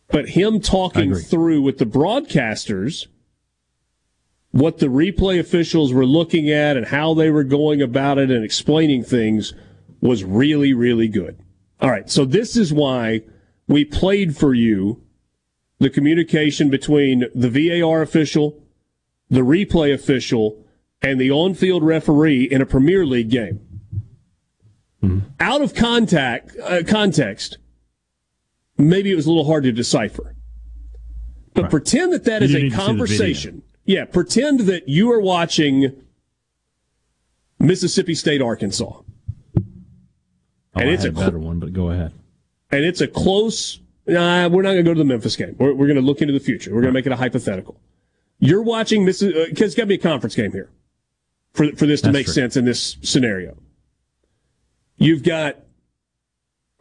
But 0.08 0.30
him 0.30 0.60
talking 0.60 1.14
through 1.14 1.62
with 1.62 1.78
the 1.78 1.86
broadcasters 1.86 3.08
what 4.54 4.78
the 4.78 4.86
replay 4.86 5.40
officials 5.40 5.92
were 5.92 6.06
looking 6.06 6.48
at 6.48 6.76
and 6.76 6.86
how 6.86 7.12
they 7.12 7.28
were 7.28 7.42
going 7.42 7.82
about 7.82 8.18
it 8.18 8.30
and 8.30 8.44
explaining 8.44 9.02
things 9.02 9.52
was 10.00 10.22
really, 10.22 10.72
really 10.72 11.08
good. 11.08 11.36
All 11.80 11.90
right, 11.90 12.08
so 12.08 12.24
this 12.24 12.56
is 12.56 12.72
why 12.72 13.22
we 13.66 13.84
played 13.84 14.36
for 14.36 14.54
you 14.54 15.02
the 15.80 15.90
communication 15.90 16.70
between 16.70 17.24
the 17.34 17.50
VAR 17.50 18.00
official, 18.00 18.62
the 19.28 19.40
replay 19.40 19.92
official, 19.92 20.64
and 21.02 21.20
the 21.20 21.32
on 21.32 21.54
field 21.54 21.82
referee 21.82 22.44
in 22.44 22.62
a 22.62 22.66
Premier 22.66 23.04
League 23.04 23.30
game. 23.30 23.73
Out 25.40 25.60
of 25.62 25.74
contact, 25.74 26.52
uh, 26.62 26.82
context, 26.86 27.58
maybe 28.78 29.10
it 29.12 29.16
was 29.16 29.26
a 29.26 29.30
little 29.30 29.46
hard 29.46 29.64
to 29.64 29.72
decipher. 29.72 30.34
But 31.54 31.70
pretend 31.70 32.12
that 32.12 32.24
that 32.24 32.42
You 32.42 32.46
is 32.48 32.54
a 32.54 32.58
need 32.58 32.62
to 32.64 32.70
see 32.70 32.76
the 32.76 32.76
video. 32.76 32.86
conversation. 32.86 33.62
Yeah, 33.84 34.04
pretend 34.06 34.60
that 34.60 34.88
you 34.88 35.10
are 35.12 35.20
watching 35.20 35.92
Mississippi 37.58 38.14
State, 38.14 38.42
Arkansas. 38.42 38.84
Oh, 38.84 39.02
and 40.74 40.90
I 40.90 40.92
it's 40.92 41.04
a 41.04 41.12
better 41.12 41.38
one, 41.38 41.60
but 41.60 41.72
go 41.72 41.90
ahead. 41.90 42.12
and 42.70 42.84
it's 42.84 43.00
a 43.00 43.06
close. 43.06 43.78
Nah, 44.06 44.48
we're 44.48 44.62
not 44.62 44.72
going 44.72 44.84
to 44.84 44.90
go 44.90 44.94
to 44.94 44.98
the 44.98 45.04
Memphis 45.04 45.36
game. 45.36 45.54
We're, 45.58 45.72
we're 45.72 45.86
going 45.86 45.96
to 45.96 46.02
look 46.02 46.20
into 46.20 46.32
the 46.34 46.40
future. 46.40 46.74
We're 46.74 46.82
going 46.82 46.92
to 46.92 46.98
make 46.98 47.06
it 47.06 47.12
a 47.12 47.16
hypothetical. 47.16 47.80
You're 48.38 48.62
watching 48.62 49.04
Missis 49.04 49.32
because 49.48 49.66
it's 49.68 49.74
got 49.74 49.84
to 49.84 49.86
be 49.86 49.94
a 49.94 49.98
conference 49.98 50.34
game 50.34 50.52
here 50.52 50.68
for 51.52 51.70
for 51.76 51.86
this 51.86 52.00
to 52.02 52.08
That's 52.08 52.12
make 52.12 52.26
true. 52.26 52.34
sense 52.34 52.56
in 52.56 52.64
this 52.64 52.96
scenario. 53.02 53.56
You've 54.96 55.22
got 55.22 55.56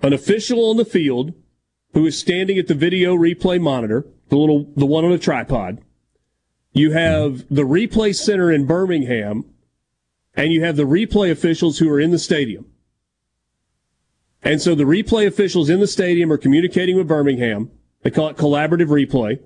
an 0.02 0.14
official 0.14 0.69
on 0.69 0.77
the 0.77 0.85
field 0.85 1.34
who 1.94 2.06
is 2.06 2.18
standing 2.18 2.57
at 2.57 2.68
the 2.68 2.73
video 2.73 3.15
replay 3.15 3.60
monitor, 3.60 4.06
the 4.30 4.38
little 4.38 4.72
the 4.76 4.85
one 4.85 5.06
on 5.06 5.11
a 5.11 5.18
tripod. 5.18 5.81
You 6.72 6.91
have 6.91 7.45
the 7.49 7.64
replay 7.64 8.15
center 8.15 8.52
in 8.52 8.65
Birmingham, 8.65 9.45
and 10.35 10.52
you 10.52 10.64
have 10.64 10.76
the 10.76 10.84
replay 10.84 11.31
officials 11.31 11.77
who 11.77 11.90
are 11.90 11.99
in 11.99 12.11
the 12.11 12.19
stadium. 12.19 12.65
And 14.41 14.61
so 14.61 14.76
the 14.76 14.84
replay 14.84 15.26
officials 15.26 15.69
in 15.69 15.80
the 15.80 15.88
stadium 15.88 16.31
are 16.31 16.38
communicating 16.38 16.98
with 16.98 17.07
Birmingham. 17.07 17.72
They 18.02 18.10
call 18.10 18.30
it 18.30 18.38
collaborative 18.38 18.88
replay. 18.88 19.40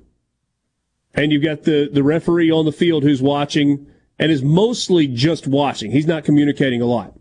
And 1.13 1.31
you've 1.31 1.43
got 1.43 1.63
the, 1.63 1.89
the 1.91 2.03
referee 2.03 2.51
on 2.51 2.65
the 2.65 2.71
field 2.71 3.03
who's 3.03 3.21
watching 3.21 3.87
and 4.17 4.31
is 4.31 4.41
mostly 4.41 5.07
just 5.07 5.47
watching. 5.47 5.91
He's 5.91 6.07
not 6.07 6.23
communicating 6.23 6.81
a 6.81 6.85
lot. 6.85 7.16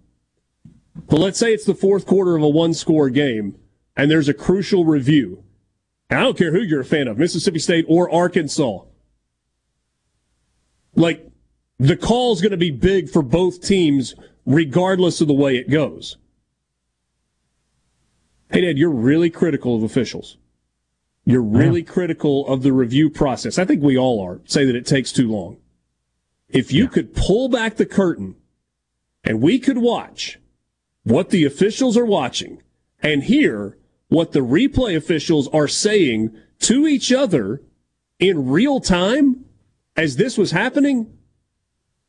But 1.08 1.18
let's 1.18 1.38
say 1.38 1.52
it's 1.52 1.64
the 1.64 1.74
fourth 1.74 2.06
quarter 2.06 2.36
of 2.36 2.42
a 2.42 2.48
one 2.48 2.74
score 2.74 3.10
game 3.10 3.58
and 3.96 4.10
there's 4.10 4.28
a 4.28 4.34
crucial 4.34 4.84
review. 4.84 5.42
And 6.08 6.20
I 6.20 6.22
don't 6.22 6.38
care 6.38 6.52
who 6.52 6.62
you're 6.62 6.80
a 6.80 6.84
fan 6.84 7.08
of, 7.08 7.18
Mississippi 7.18 7.58
State 7.58 7.84
or 7.88 8.12
Arkansas. 8.12 8.80
Like, 10.94 11.28
the 11.78 11.96
call's 11.96 12.40
going 12.40 12.52
to 12.52 12.56
be 12.56 12.70
big 12.70 13.10
for 13.10 13.22
both 13.22 13.60
teams, 13.60 14.14
regardless 14.46 15.20
of 15.20 15.28
the 15.28 15.34
way 15.34 15.56
it 15.56 15.68
goes. 15.68 16.16
Hey, 18.50 18.62
Dad, 18.62 18.78
you're 18.78 18.90
really 18.90 19.28
critical 19.28 19.76
of 19.76 19.82
officials. 19.82 20.38
You're 21.24 21.42
really 21.42 21.82
critical 21.82 22.46
of 22.46 22.62
the 22.62 22.72
review 22.72 23.10
process. 23.10 23.58
I 23.58 23.64
think 23.64 23.82
we 23.82 23.98
all 23.98 24.22
are. 24.24 24.40
Say 24.44 24.64
that 24.64 24.76
it 24.76 24.86
takes 24.86 25.10
too 25.10 25.28
long. 25.28 25.56
If 26.48 26.72
you 26.72 26.86
could 26.86 27.14
pull 27.14 27.48
back 27.48 27.76
the 27.76 27.86
curtain 27.86 28.36
and 29.24 29.42
we 29.42 29.58
could 29.58 29.78
watch 29.78 30.38
what 31.06 31.30
the 31.30 31.44
officials 31.44 31.96
are 31.96 32.04
watching 32.04 32.60
and 33.00 33.22
hear 33.22 33.78
what 34.08 34.32
the 34.32 34.40
replay 34.40 34.96
officials 34.96 35.46
are 35.48 35.68
saying 35.68 36.36
to 36.58 36.88
each 36.88 37.12
other 37.12 37.62
in 38.18 38.48
real 38.48 38.80
time 38.80 39.44
as 39.96 40.16
this 40.16 40.36
was 40.36 40.50
happening, 40.50 41.16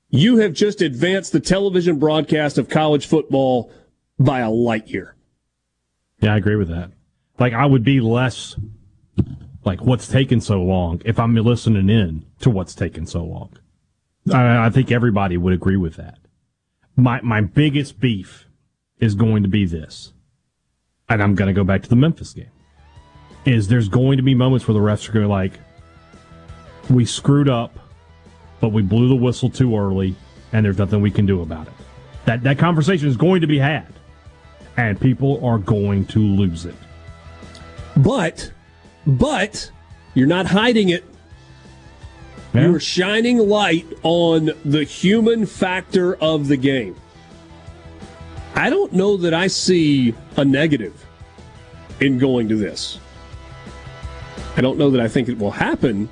you 0.10 0.38
have 0.38 0.52
just 0.52 0.82
advanced 0.82 1.32
the 1.32 1.40
television 1.40 2.00
broadcast 2.00 2.58
of 2.58 2.70
college 2.70 3.06
football 3.06 3.72
by 4.18 4.40
a 4.40 4.50
light 4.50 4.88
year. 4.88 5.16
Yeah, 6.20 6.34
I 6.34 6.38
agree 6.38 6.56
with 6.56 6.70
that. 6.70 6.92
Like, 7.38 7.54
I 7.54 7.68
would 7.68 7.84
be 7.84 8.00
less 8.00 8.56
like 9.64 9.80
what's 9.82 10.08
taking 10.08 10.42
so 10.42 10.60
long 10.60 11.04
if 11.06 11.20
I'm 11.20 11.36
listening 11.36 11.88
in 11.88 12.26
to 12.40 12.50
what's 12.50 12.74
taking 12.74 13.06
so 13.06 13.24
long. 13.24 13.60
I, 14.34 14.66
I 14.66 14.70
think 14.72 14.92
everybody 14.92 15.38
would 15.38 15.54
agree 15.54 15.78
with 15.78 15.98
that. 15.98 16.18
My 16.96 17.22
my 17.22 17.42
biggest 17.42 18.00
beef 18.00 18.47
is 19.00 19.16
going 19.16 19.44
to 19.44 19.50
be 19.50 19.66
this, 19.66 20.14
and 21.10 21.22
I'm 21.22 21.36
going 21.36 21.48
to 21.48 21.54
go 21.54 21.64
back 21.64 21.84
to 21.84 21.90
the 21.90 21.96
Memphis 21.96 22.34
game. 22.34 22.52
Is 23.46 23.68
there's 23.68 23.88
going 23.90 24.18
to 24.18 24.24
be 24.24 24.36
moments 24.36 24.68
where 24.68 24.74
the 24.74 24.80
refs 24.80 25.08
are 25.08 25.14
going 25.14 25.24
to 25.24 25.28
be 25.28 25.32
like, 25.32 25.54
we 26.90 27.06
screwed 27.06 27.50
up, 27.50 27.80
but 28.60 28.70
we 28.70 28.82
blew 28.82 29.08
the 29.08 29.16
whistle 29.16 29.50
too 29.50 29.78
early, 29.78 30.16
and 30.52 30.66
there's 30.66 30.78
nothing 30.78 31.02
we 31.02 31.12
can 31.12 31.26
do 31.26 31.42
about 31.42 31.68
it. 31.68 31.74
That 32.26 32.44
that 32.44 32.58
conversation 32.58 33.08
is 33.08 33.16
going 33.16 33.42
to 33.42 33.48
be 33.48 33.60
had, 33.60 33.88
and 34.76 35.00
people 35.00 35.44
are 35.46 35.60
going 35.60 36.06
to 36.08 36.20
lose 36.20 36.66
it. 36.66 36.76
But, 37.96 38.52
but 39.06 39.72
you're 40.14 40.28
not 40.28 40.46
hiding 40.46 40.90
it. 40.90 41.06
You're 42.54 42.80
shining 42.80 43.38
light 43.38 43.86
on 44.02 44.50
the 44.66 44.84
human 44.84 45.46
factor 45.46 46.16
of 46.16 46.48
the 46.48 46.58
game. 46.58 46.96
I 48.58 48.72
don't 48.72 48.92
know 48.92 49.18
that 49.18 49.36
I 49.36 49.46
see 49.46 50.16
a 50.36 50.44
negative 50.44 51.06
in 52.00 52.18
going 52.18 52.50
to 52.50 52.56
this. 52.56 52.98
I 54.56 54.62
don't 54.62 54.80
know 54.80 54.90
that 54.90 55.00
I 55.00 55.08
think 55.08 55.30
it 55.30 55.38
will 55.38 55.52
happen, 55.52 56.10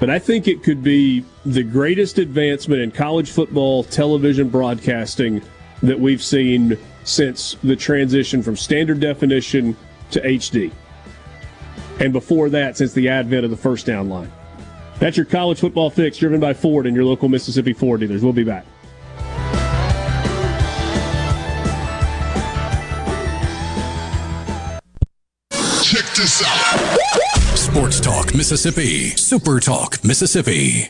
but 0.00 0.10
I 0.10 0.18
think 0.18 0.48
it 0.48 0.64
could 0.64 0.82
be 0.82 1.24
the 1.46 1.62
greatest 1.62 2.18
advancement 2.18 2.82
in 2.82 2.90
college 2.90 3.30
football 3.30 3.84
television 3.84 4.48
broadcasting 4.48 5.40
that 5.84 6.00
we've 6.00 6.22
seen 6.22 6.76
since 7.04 7.54
the 7.62 7.76
transition 7.76 8.42
from 8.42 8.56
standard 8.56 8.98
definition 8.98 9.76
to 10.10 10.20
HD. 10.20 10.72
And 12.00 12.12
before 12.12 12.48
that, 12.48 12.76
since 12.76 12.92
the 12.92 13.08
advent 13.08 13.44
of 13.44 13.52
the 13.52 13.56
first 13.56 13.86
down 13.86 14.08
line. 14.08 14.32
That's 14.98 15.16
your 15.16 15.26
college 15.26 15.60
football 15.60 15.90
fix 15.90 16.18
driven 16.18 16.40
by 16.40 16.54
Ford 16.54 16.88
and 16.88 16.96
your 16.96 17.04
local 17.04 17.28
Mississippi 17.28 17.72
Ford 17.72 18.00
dealers. 18.00 18.24
We'll 18.24 18.32
be 18.32 18.42
back. 18.42 18.66
Talk 28.34 28.38
Mississippi. 28.38 29.10
Super 29.10 29.60
Talk 29.60 30.02
Mississippi. 30.02 30.88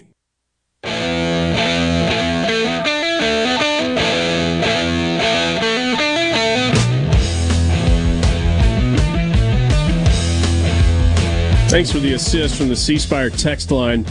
Thanks 11.68 11.90
for 11.92 11.98
the 11.98 12.14
assist 12.14 12.56
from 12.56 12.70
the 12.70 12.76
C 12.76 12.96
Spire 12.96 13.28
text 13.28 13.70
line. 13.70 14.06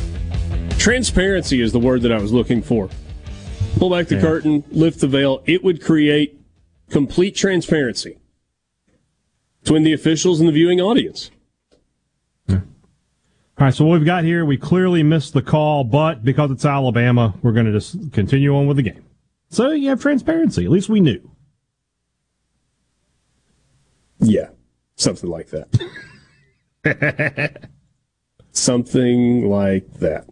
Transparency 0.78 1.60
is 1.62 1.72
the 1.72 1.80
word 1.80 2.04
that 2.04 2.12
I 2.12 2.20
was 2.20 2.32
looking 2.32 2.62
for. 2.62 2.88
Pull 3.78 3.90
back 3.90 4.10
the 4.10 4.16
Yeah. 4.16 4.22
curtain, 4.22 4.64
lift 4.70 5.00
the 5.00 5.08
veil. 5.08 5.42
It 5.48 5.64
would 5.64 5.82
create 5.82 6.40
complete 6.92 7.36
transparency 7.36 8.18
between 9.64 9.82
the 9.82 9.94
officials 9.94 10.40
and 10.40 10.48
the 10.48 10.54
viewing 10.54 10.80
audience. 10.80 11.32
All 13.60 13.66
right, 13.66 13.74
so 13.74 13.86
what 13.86 14.00
we've 14.00 14.06
got 14.06 14.24
here, 14.24 14.46
we 14.46 14.58
clearly 14.58 15.04
missed 15.04 15.34
the 15.34 15.42
call, 15.44 15.84
but 15.84 16.24
because 16.24 16.50
it's 16.50 16.66
Alabama, 16.66 17.36
we're 17.44 17.52
going 17.52 17.68
to 17.68 17.72
just 17.72 18.12
continue 18.12 18.56
on 18.56 18.66
with 18.66 18.78
the 18.78 18.84
game. 18.84 19.06
So 19.50 19.70
you 19.70 19.90
have 19.90 20.02
transparency. 20.02 20.66
At 20.66 20.72
least 20.72 20.90
we 20.90 21.00
knew. 21.00 21.22
Yeah, 24.20 24.50
something 24.96 25.30
like 25.30 25.52
that. 25.52 25.70
something 28.52 29.48
like 29.48 29.94
that. 30.00 30.28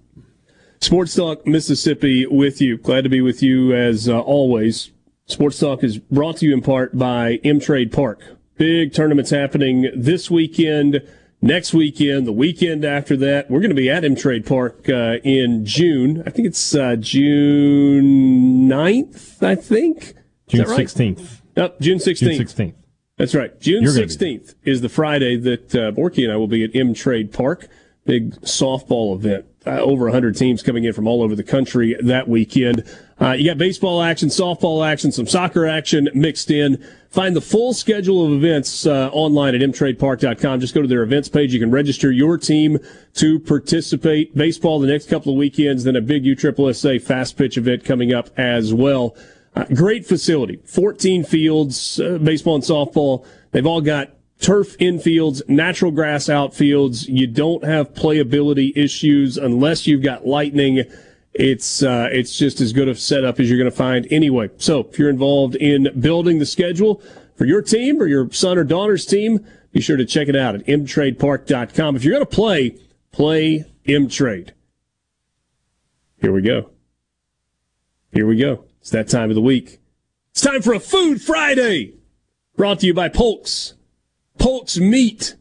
Sports 0.79 1.13
Talk 1.13 1.45
Mississippi 1.45 2.25
with 2.25 2.59
you. 2.59 2.77
Glad 2.79 3.03
to 3.03 3.09
be 3.09 3.21
with 3.21 3.43
you 3.43 3.75
as 3.75 4.09
uh, 4.09 4.19
always. 4.19 4.89
Sports 5.27 5.59
Talk 5.59 5.83
is 5.83 5.99
brought 5.99 6.37
to 6.37 6.47
you 6.47 6.53
in 6.53 6.61
part 6.61 6.97
by 6.97 7.39
M 7.43 7.59
Trade 7.59 7.91
Park. 7.91 8.19
Big 8.57 8.93
tournaments 8.93 9.29
happening 9.29 9.91
this 9.95 10.31
weekend, 10.31 11.01
next 11.41 11.73
weekend, 11.73 12.27
the 12.27 12.31
weekend 12.31 12.85
after 12.85 13.17
that. 13.17 13.49
We're 13.49 13.59
going 13.59 13.69
to 13.69 13.75
be 13.75 13.89
at 13.89 14.05
M 14.05 14.15
Trade 14.15 14.45
Park 14.45 14.87
uh, 14.87 15.17
in 15.23 15.65
June. 15.65 16.23
I 16.25 16.29
think 16.29 16.47
it's 16.47 16.75
uh, 16.75 16.95
June 16.95 18.69
9th, 18.69 19.43
I 19.43 19.55
think. 19.55 20.13
June 20.47 20.67
right? 20.67 20.87
16th. 20.87 21.41
Yep, 21.57 21.79
June 21.79 21.97
16th. 21.97 22.17
June 22.17 22.45
16th. 22.45 22.73
That's 23.17 23.35
right. 23.35 23.59
June 23.59 23.83
You're 23.83 23.93
16th 23.93 24.55
is 24.63 24.81
the 24.81 24.89
Friday 24.89 25.37
that 25.37 25.75
uh, 25.75 25.91
Borky 25.91 26.23
and 26.23 26.31
I 26.31 26.37
will 26.37 26.47
be 26.47 26.63
at 26.63 26.75
M 26.75 26.93
Trade 26.93 27.31
Park. 27.31 27.67
Big 28.05 28.31
softball 28.41 29.15
event. 29.15 29.45
Uh, 29.65 29.79
over 29.79 30.05
100 30.05 30.35
teams 30.35 30.63
coming 30.63 30.85
in 30.85 30.93
from 30.93 31.07
all 31.07 31.21
over 31.21 31.35
the 31.35 31.43
country 31.43 31.95
that 32.01 32.27
weekend. 32.27 32.83
Uh, 33.21 33.33
you 33.33 33.45
got 33.45 33.57
baseball 33.59 34.01
action, 34.01 34.29
softball 34.29 34.85
action, 34.85 35.11
some 35.11 35.27
soccer 35.27 35.67
action 35.67 36.09
mixed 36.15 36.49
in. 36.49 36.83
Find 37.11 37.35
the 37.35 37.41
full 37.41 37.71
schedule 37.73 38.25
of 38.25 38.31
events 38.31 38.87
uh, 38.87 39.09
online 39.11 39.53
at 39.53 39.61
mtradepark.com. 39.61 40.59
Just 40.59 40.73
go 40.73 40.81
to 40.81 40.87
their 40.87 41.03
events 41.03 41.29
page. 41.29 41.53
You 41.53 41.59
can 41.59 41.69
register 41.69 42.11
your 42.11 42.39
team 42.39 42.79
to 43.15 43.39
participate. 43.39 44.35
Baseball 44.35 44.79
the 44.79 44.87
next 44.87 45.07
couple 45.07 45.33
of 45.33 45.37
weekends, 45.37 45.83
then 45.83 45.95
a 45.95 46.01
big 46.01 46.23
USSSA 46.23 46.99
fast 46.99 47.37
pitch 47.37 47.57
event 47.57 47.85
coming 47.85 48.11
up 48.11 48.31
as 48.39 48.73
well. 48.73 49.15
Uh, 49.55 49.65
great 49.65 50.05
facility, 50.05 50.59
14 50.65 51.23
fields, 51.23 51.99
uh, 51.99 52.17
baseball 52.17 52.55
and 52.55 52.63
softball. 52.63 53.23
They've 53.51 53.67
all 53.67 53.81
got 53.81 54.11
turf 54.39 54.77
infields, 54.79 55.47
natural 55.47 55.91
grass 55.91 56.25
outfields. 56.25 57.07
You 57.07 57.27
don't 57.27 57.63
have 57.65 57.93
playability 57.93 58.71
issues 58.75 59.37
unless 59.37 59.85
you've 59.85 60.01
got 60.01 60.25
lightning. 60.25 60.85
It's 61.33 61.81
uh, 61.81 62.09
it's 62.11 62.37
just 62.37 62.59
as 62.59 62.73
good 62.73 62.89
a 62.89 62.95
setup 62.95 63.39
as 63.39 63.49
you're 63.49 63.57
going 63.57 63.69
to 63.69 63.75
find 63.75 64.05
anyway. 64.11 64.49
So 64.57 64.81
if 64.81 64.99
you're 64.99 65.09
involved 65.09 65.55
in 65.55 65.87
building 65.99 66.39
the 66.39 66.45
schedule 66.45 67.01
for 67.35 67.45
your 67.45 67.61
team 67.61 68.01
or 68.01 68.07
your 68.07 68.29
son 68.31 68.57
or 68.57 68.63
daughter's 68.63 69.05
team, 69.05 69.45
be 69.71 69.79
sure 69.79 69.97
to 69.97 70.05
check 70.05 70.27
it 70.27 70.35
out 70.35 70.55
at 70.55 70.65
mtradepark.com. 70.65 71.95
If 71.95 72.03
you're 72.03 72.13
going 72.13 72.25
to 72.25 72.35
play, 72.35 72.77
play 73.11 73.65
mtrade. 73.85 74.51
Here 76.19 76.33
we 76.33 76.41
go. 76.41 76.71
Here 78.11 78.27
we 78.27 78.37
go. 78.37 78.65
It's 78.81 78.89
that 78.89 79.07
time 79.07 79.29
of 79.29 79.35
the 79.35 79.41
week. 79.41 79.79
It's 80.31 80.41
time 80.41 80.61
for 80.61 80.73
a 80.73 80.79
Food 80.79 81.21
Friday. 81.21 81.93
Brought 82.57 82.81
to 82.81 82.87
you 82.87 82.93
by 82.93 83.09
Polks. 83.09 83.75
Polk's 84.37 84.77
Meat. 84.77 85.35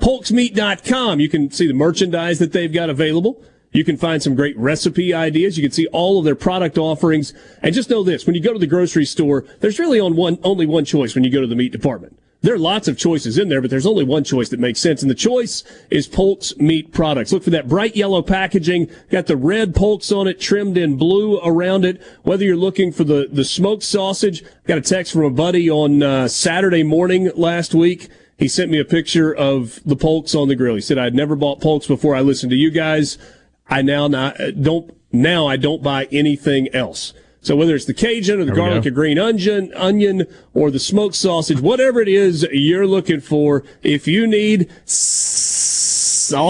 Polksmeat.com. 0.00 1.20
You 1.20 1.28
can 1.28 1.50
see 1.50 1.66
the 1.66 1.74
merchandise 1.74 2.38
that 2.38 2.52
they've 2.52 2.72
got 2.72 2.90
available. 2.90 3.44
You 3.72 3.84
can 3.84 3.96
find 3.96 4.22
some 4.22 4.34
great 4.34 4.56
recipe 4.58 5.14
ideas. 5.14 5.56
You 5.56 5.62
can 5.64 5.72
see 5.72 5.86
all 5.88 6.18
of 6.18 6.24
their 6.24 6.34
product 6.34 6.78
offerings. 6.78 7.32
And 7.62 7.74
just 7.74 7.90
know 7.90 8.02
this, 8.02 8.26
when 8.26 8.34
you 8.34 8.42
go 8.42 8.52
to 8.52 8.58
the 8.58 8.66
grocery 8.66 9.06
store, 9.06 9.44
there's 9.60 9.78
really 9.78 9.98
on 9.98 10.14
one, 10.14 10.38
only 10.42 10.66
one 10.66 10.84
choice 10.84 11.14
when 11.14 11.24
you 11.24 11.30
go 11.30 11.40
to 11.40 11.46
the 11.46 11.56
meat 11.56 11.72
department. 11.72 12.18
There 12.42 12.54
are 12.54 12.58
lots 12.58 12.88
of 12.88 12.98
choices 12.98 13.38
in 13.38 13.48
there, 13.48 13.60
but 13.60 13.70
there's 13.70 13.86
only 13.86 14.02
one 14.02 14.24
choice 14.24 14.48
that 14.48 14.58
makes 14.58 14.80
sense. 14.80 15.00
And 15.00 15.10
the 15.10 15.14
choice 15.14 15.62
is 15.90 16.08
Polk's 16.08 16.56
meat 16.56 16.92
products. 16.92 17.32
Look 17.32 17.44
for 17.44 17.50
that 17.50 17.68
bright 17.68 17.94
yellow 17.94 18.20
packaging. 18.20 18.90
Got 19.10 19.26
the 19.26 19.36
red 19.36 19.76
Polk's 19.76 20.10
on 20.10 20.26
it, 20.26 20.40
trimmed 20.40 20.76
in 20.76 20.96
blue 20.96 21.38
around 21.38 21.84
it. 21.84 22.02
Whether 22.24 22.44
you're 22.44 22.56
looking 22.56 22.90
for 22.90 23.04
the, 23.04 23.28
the 23.30 23.44
smoked 23.44 23.84
sausage, 23.84 24.42
got 24.66 24.76
a 24.76 24.82
text 24.82 25.12
from 25.12 25.22
a 25.22 25.30
buddy 25.30 25.70
on 25.70 26.02
uh, 26.02 26.26
Saturday 26.26 26.82
morning 26.82 27.30
last 27.36 27.76
week. 27.76 28.08
He 28.36 28.48
sent 28.48 28.72
me 28.72 28.80
a 28.80 28.84
picture 28.84 29.32
of 29.32 29.78
the 29.84 29.94
Polks 29.94 30.34
on 30.34 30.48
the 30.48 30.56
grill. 30.56 30.74
He 30.74 30.80
said, 30.80 30.98
I'd 30.98 31.14
never 31.14 31.36
bought 31.36 31.60
Polks 31.60 31.86
before 31.86 32.16
I 32.16 32.22
listened 32.22 32.50
to 32.50 32.56
you 32.56 32.72
guys. 32.72 33.18
I 33.68 33.82
now 33.82 34.08
not, 34.08 34.40
uh, 34.40 34.50
don't, 34.50 34.96
now 35.12 35.46
I 35.46 35.56
don't 35.56 35.82
buy 35.82 36.08
anything 36.10 36.68
else. 36.74 37.12
So 37.40 37.56
whether 37.56 37.74
it's 37.74 37.86
the 37.86 37.94
Cajun 37.94 38.40
or 38.40 38.44
the 38.44 38.52
garlic 38.52 38.86
and 38.86 38.94
green 38.94 39.18
onion, 39.18 39.72
onion 39.74 40.26
or 40.54 40.70
the 40.70 40.78
smoked 40.78 41.16
sausage, 41.16 41.60
whatever 41.60 42.00
it 42.00 42.06
is 42.06 42.46
you're 42.52 42.86
looking 42.86 43.18
for, 43.20 43.64
if 43.82 44.06
you 44.06 44.28
need 44.28 44.70
sausage, 44.84 46.44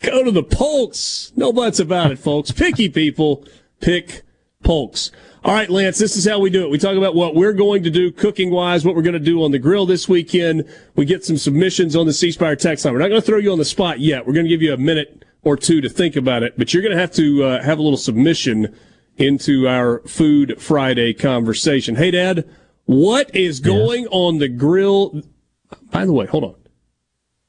go 0.00 0.22
to 0.22 0.30
the 0.30 0.42
Polks. 0.42 1.32
No 1.34 1.50
buts 1.50 1.80
about 1.80 2.10
it, 2.10 2.18
folks. 2.18 2.52
Picky 2.52 2.90
people 2.90 3.46
pick 3.80 4.20
Polks. 4.62 5.10
All 5.42 5.54
right, 5.54 5.70
Lance, 5.70 5.96
this 5.98 6.18
is 6.18 6.28
how 6.28 6.38
we 6.38 6.50
do 6.50 6.64
it. 6.64 6.70
We 6.70 6.76
talk 6.76 6.96
about 6.96 7.14
what 7.14 7.34
we're 7.34 7.54
going 7.54 7.82
to 7.84 7.90
do 7.90 8.12
cooking 8.12 8.50
wise, 8.50 8.84
what 8.84 8.94
we're 8.94 9.00
going 9.00 9.14
to 9.14 9.18
do 9.18 9.42
on 9.42 9.52
the 9.52 9.58
grill 9.58 9.86
this 9.86 10.06
weekend. 10.06 10.68
We 10.96 11.06
get 11.06 11.24
some 11.24 11.38
submissions 11.38 11.96
on 11.96 12.04
the 12.04 12.12
C 12.12 12.30
Spire 12.30 12.56
text 12.56 12.84
line. 12.84 12.92
We're 12.92 13.00
not 13.00 13.08
going 13.08 13.22
to 13.22 13.26
throw 13.26 13.38
you 13.38 13.50
on 13.50 13.56
the 13.56 13.64
spot 13.64 14.00
yet. 14.00 14.26
We're 14.26 14.34
going 14.34 14.44
to 14.44 14.50
give 14.50 14.60
you 14.60 14.74
a 14.74 14.76
minute 14.76 15.24
or 15.42 15.56
two 15.56 15.80
to 15.80 15.88
think 15.88 16.14
about 16.14 16.42
it, 16.42 16.58
but 16.58 16.74
you're 16.74 16.82
going 16.82 16.94
to 16.94 17.00
have 17.00 17.12
to 17.12 17.42
uh, 17.42 17.62
have 17.62 17.78
a 17.78 17.82
little 17.82 17.96
submission 17.96 18.76
into 19.16 19.66
our 19.66 20.00
Food 20.00 20.60
Friday 20.60 21.14
conversation. 21.14 21.96
Hey, 21.96 22.10
Dad, 22.10 22.46
what 22.84 23.34
is 23.34 23.60
going 23.60 24.08
on 24.08 24.40
the 24.40 24.48
grill? 24.48 25.22
By 25.90 26.04
the 26.04 26.12
way, 26.12 26.26
hold 26.26 26.44
on. 26.44 26.56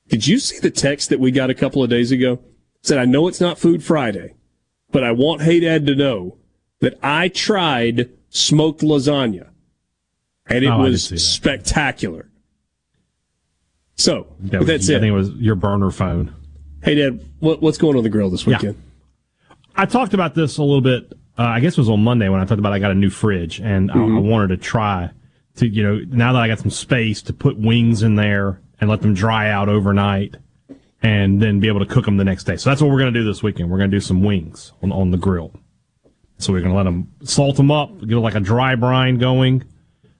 Did 0.08 0.28
you 0.28 0.40
see 0.40 0.60
the 0.60 0.72
text 0.72 1.10
that 1.10 1.20
we 1.20 1.30
got 1.30 1.50
a 1.50 1.54
couple 1.54 1.84
of 1.84 1.90
days 1.90 2.14
ago? 2.14 2.40
Said, 2.84 3.00
I 3.00 3.06
know 3.06 3.28
it's 3.28 3.42
not 3.42 3.60
Food 3.60 3.84
Friday, 3.84 4.36
but 4.92 5.04
I 5.04 5.12
want 5.12 5.42
Hey 5.42 5.60
Dad 5.60 5.86
to 5.88 5.96
know 5.96 6.38
that 6.82 7.00
I 7.02 7.30
tried 7.30 8.10
smoked 8.30 8.82
lasagna 8.82 9.48
and 10.48 10.64
it 10.66 10.68
Oh, 10.70 10.80
was 10.80 11.10
that. 11.10 11.20
spectacular. 11.20 12.28
So, 13.96 14.28
That 14.40 14.60
with 14.62 14.70
was, 14.70 14.88
that 14.88 14.98
I 14.98 15.00
think 15.00 15.12
it 15.12 15.16
was 15.16 15.30
your 15.32 15.56
burner 15.56 15.92
phone. 15.92 16.34
hey 16.84 16.96
Dad, 16.96 17.24
what, 17.40 17.62
what's 17.62 17.78
going 17.78 17.96
on 17.98 18.04
the 18.04 18.10
grill 18.10 18.30
this 18.30 18.46
Yeah. 18.46 18.58
weekend? 18.58 18.82
I 19.76 19.86
talked 19.86 20.14
about 20.14 20.34
this 20.36 20.58
a 20.58 20.64
little 20.64 20.82
bit. 20.82 21.14
Uh, 21.38 21.44
I 21.44 21.60
guess 21.60 21.74
it 21.74 21.78
was 21.78 21.90
on 21.90 22.04
Monday 22.04 22.28
when 22.30 22.42
I 22.42 22.46
talked 22.46 22.60
about 22.60 22.74
I 22.74 22.80
got 22.80 22.92
a 22.92 22.96
new 22.96 23.10
fridge 23.10 23.60
and 23.60 23.92
I, 23.92 23.96
I 23.96 24.20
wanted 24.20 24.48
to 24.50 24.58
try 24.58 25.12
to, 25.56 25.68
you 25.68 25.84
know, 25.84 26.00
now 26.10 26.34
that 26.34 26.42
I 26.42 26.48
got 26.48 26.60
some 26.60 26.72
space 26.72 27.22
to 27.24 27.34
put 27.34 27.58
wings 27.58 28.04
in 28.04 28.16
there 28.16 28.60
and 28.80 28.90
let 28.90 29.02
them 29.02 29.14
dry 29.14 29.50
out 29.50 29.70
overnight 29.70 30.36
and 31.04 31.42
then 31.42 31.60
be 31.60 31.68
able 31.68 31.80
to 31.80 31.86
cook 31.86 32.06
them 32.06 32.18
the 32.18 32.24
next 32.24 32.44
day. 32.46 32.58
So 32.58 32.70
that's 32.70 32.82
what 32.82 32.90
we're 32.92 33.00
going 33.00 33.14
to 33.14 33.20
do 33.20 33.26
this 33.26 33.42
weekend. 33.44 33.70
We're 33.70 33.78
going 33.78 33.92
to 33.92 33.96
do 33.96 34.02
some 34.02 34.24
wings 34.24 34.72
on, 34.82 34.92
on 34.92 35.12
the 35.12 35.18
grill. 35.18 35.54
So 36.42 36.54
we're 36.54 36.60
going 36.62 36.72
to 36.72 36.78
let 36.78 36.84
them 36.84 37.12
salt 37.24 37.56
them 37.58 37.72
up, 37.72 38.00
get 38.08 38.16
like 38.18 38.36
a 38.36 38.40
dry 38.40 38.76
brine 38.76 39.18
going, 39.18 39.64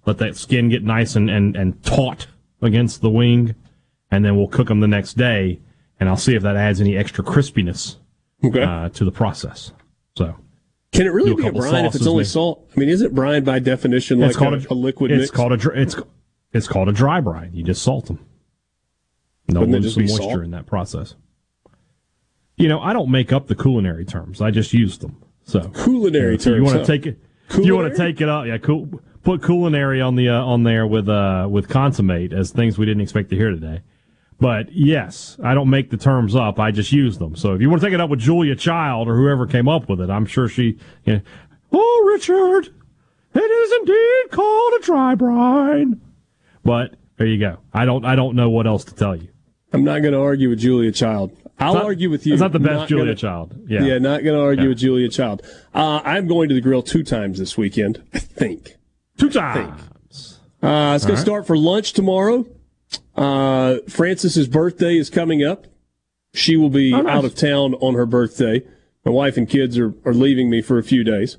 let 0.06 0.18
that 0.20 0.36
skin 0.38 0.70
get 0.70 0.84
nice 0.84 1.16
and, 1.16 1.30
and, 1.30 1.56
and 1.56 1.84
taut 1.84 2.28
against 2.62 3.02
the 3.02 3.10
wing, 3.10 3.56
and 4.12 4.24
then 4.24 4.38
we'll 4.38 4.48
cook 4.48 4.68
them 4.68 4.80
the 4.82 4.88
next 4.88 5.16
day. 5.18 5.60
And 6.00 6.10
I'll 6.10 6.18
see 6.18 6.36
if 6.36 6.44
that 6.44 6.56
adds 6.56 6.82
any 6.82 6.98
extra 6.98 7.24
crispiness 7.24 7.98
Okay. 8.44 8.62
uh, 8.64 8.90
to 8.90 9.06
the 9.06 9.12
process. 9.12 9.72
So 10.18 10.36
Can 10.92 11.06
it 11.08 11.12
really 11.12 11.32
a 11.32 11.36
be 11.36 11.48
a 11.48 11.52
brine 11.52 11.86
if 11.86 11.96
it's 11.96 12.06
only 12.08 12.22
maybe. 12.22 12.26
salt? 12.30 12.68
I 12.76 12.80
mean, 12.80 12.90
isn't 12.90 13.14
brine 13.14 13.44
by 13.44 13.60
definition 13.60 14.20
like 14.20 14.30
it's 14.30 14.38
called 14.38 14.54
a, 14.66 14.74
a 14.74 14.76
liquid 14.76 15.12
It's 15.12 15.22
mix? 15.22 15.32
called 15.32 15.52
a 15.54 15.70
it's 15.80 15.96
it's 16.54 16.68
called 16.68 16.90
a 16.90 16.92
dry 16.92 17.20
brine. 17.22 17.52
You 17.54 17.64
just 17.64 17.82
salt 17.84 18.08
them. 18.08 18.20
They'll 19.48 19.62
Wouldn't 19.62 19.84
lose 19.84 19.94
some 19.94 20.04
moisture 20.04 20.18
salt? 20.24 20.44
in 20.44 20.52
that 20.52 20.66
process. 20.66 21.16
You 22.58 22.68
know, 22.68 22.80
I 22.80 22.94
don't 22.94 23.10
make 23.10 23.32
up 23.32 23.48
the 23.48 23.56
culinary 23.56 24.06
terms. 24.06 24.42
I 24.42 24.52
just 24.52 24.74
use 24.74 24.98
them. 24.98 25.22
So 25.44 25.62
Culinary 25.70 26.40
so 26.40 26.52
You 26.52 26.56
terms, 26.58 26.74
want 26.74 26.86
to 26.86 26.92
take 26.92 27.06
it? 27.06 27.20
You 27.58 27.76
want 27.76 27.92
to 27.92 27.98
take 27.98 28.22
it 28.22 28.30
up? 28.30 28.46
Yeah, 28.46 28.58
cool. 28.58 29.02
Put 29.24 29.44
culinary 29.44 30.02
on 30.02 30.16
the 30.16 30.30
uh, 30.30 30.44
on 30.44 30.64
there 30.64 30.88
with 30.88 31.08
uh 31.08 31.48
with 31.50 31.70
consummate 31.70 32.34
as 32.34 32.52
things 32.52 32.78
we 32.78 32.86
didn't 32.86 33.02
expect 33.02 33.30
to 33.30 33.36
hear 33.36 33.52
today. 33.52 33.82
But 34.40 34.72
yes, 34.72 35.38
I 35.44 35.54
don't 35.54 35.70
make 35.70 35.92
the 35.92 35.98
terms 35.98 36.36
up. 36.36 36.60
I 36.60 36.72
just 36.72 36.92
use 36.92 37.20
them. 37.20 37.36
So 37.36 37.54
if 37.54 37.62
you 37.62 37.70
want 37.70 37.82
to 37.82 37.88
take 37.88 37.94
it 37.94 38.02
up 38.02 38.10
with 38.10 38.20
Julia 38.20 38.56
Child 38.56 39.08
or 39.08 39.16
whoever 39.16 39.46
came 39.46 39.68
up 39.68 39.88
with 39.88 40.02
it, 40.02 40.10
I'm 40.10 40.26
sure 40.26 40.48
she. 40.48 40.80
You 41.06 41.14
know, 41.14 41.22
oh, 41.72 42.04
Richard, 42.08 42.74
it 43.36 43.40
is 43.40 43.72
indeed 43.80 44.32
called 44.32 44.74
a 44.80 44.84
dry 44.84 45.14
brine. 45.14 46.02
But 46.64 46.96
there 47.18 47.28
you 47.28 47.38
go. 47.38 47.58
I 47.72 47.86
don't. 47.86 48.04
I 48.04 48.16
don't 48.16 48.36
know 48.36 48.50
what 48.50 48.66
else 48.66 48.84
to 48.86 48.96
tell 48.96 49.16
you. 49.16 49.28
I'm 49.74 49.84
not 49.84 50.02
going 50.02 50.14
to 50.14 50.20
argue 50.20 50.50
with 50.50 50.60
Julia 50.60 50.92
Child. 50.92 51.38
I'll 51.62 51.76
not- 51.76 51.86
argue 51.86 52.10
with 52.10 52.26
you. 52.26 52.34
it's 52.34 52.42
not 52.42 52.52
the 52.52 52.60
best 52.60 52.90
Julia 52.90 53.06
gonna- 53.06 53.16
Child. 53.16 53.56
Yeah. 53.68 53.84
Yeah, 53.84 53.98
not 54.00 54.24
going 54.24 54.36
to 54.36 54.42
argue 54.42 54.64
Yeah. 54.64 54.70
with 54.70 54.78
Julia 54.80 55.10
Child. 55.10 55.42
Uh, 55.74 56.02
I'm 56.04 56.28
going 56.28 56.50
to 56.50 56.56
the 56.56 56.62
grill 56.62 56.82
two 56.84 57.04
times 57.04 57.40
this 57.40 57.58
weekend, 57.58 58.02
I 58.14 58.20
think. 58.20 58.78
Two 59.18 59.30
times. 59.30 59.80
Uh, 60.64 60.94
it's 60.96 61.06
going 61.06 61.16
right. 61.16 61.16
to 61.16 61.18
start 61.18 61.48
for 61.48 61.58
lunch 61.58 61.94
tomorrow. 61.94 62.46
Uh, 63.16 63.78
Francis's 63.90 64.48
birthday 64.48 64.98
is 64.98 65.10
coming 65.10 65.44
up. 65.44 65.68
She 66.34 66.56
will 66.56 66.70
be 66.70 66.94
Oh, 66.94 67.02
nice. 67.02 67.18
out 67.18 67.26
of 67.26 67.36
town 67.36 67.74
on 67.76 67.94
her 67.96 68.06
birthday. 68.06 68.64
My 69.06 69.12
wife 69.12 69.38
and 69.38 69.50
kids 69.50 69.78
are, 69.78 69.94
are 70.06 70.14
leaving 70.14 70.50
me 70.50 70.62
for 70.62 70.78
a 70.78 70.84
few 70.84 71.04
days. 71.04 71.38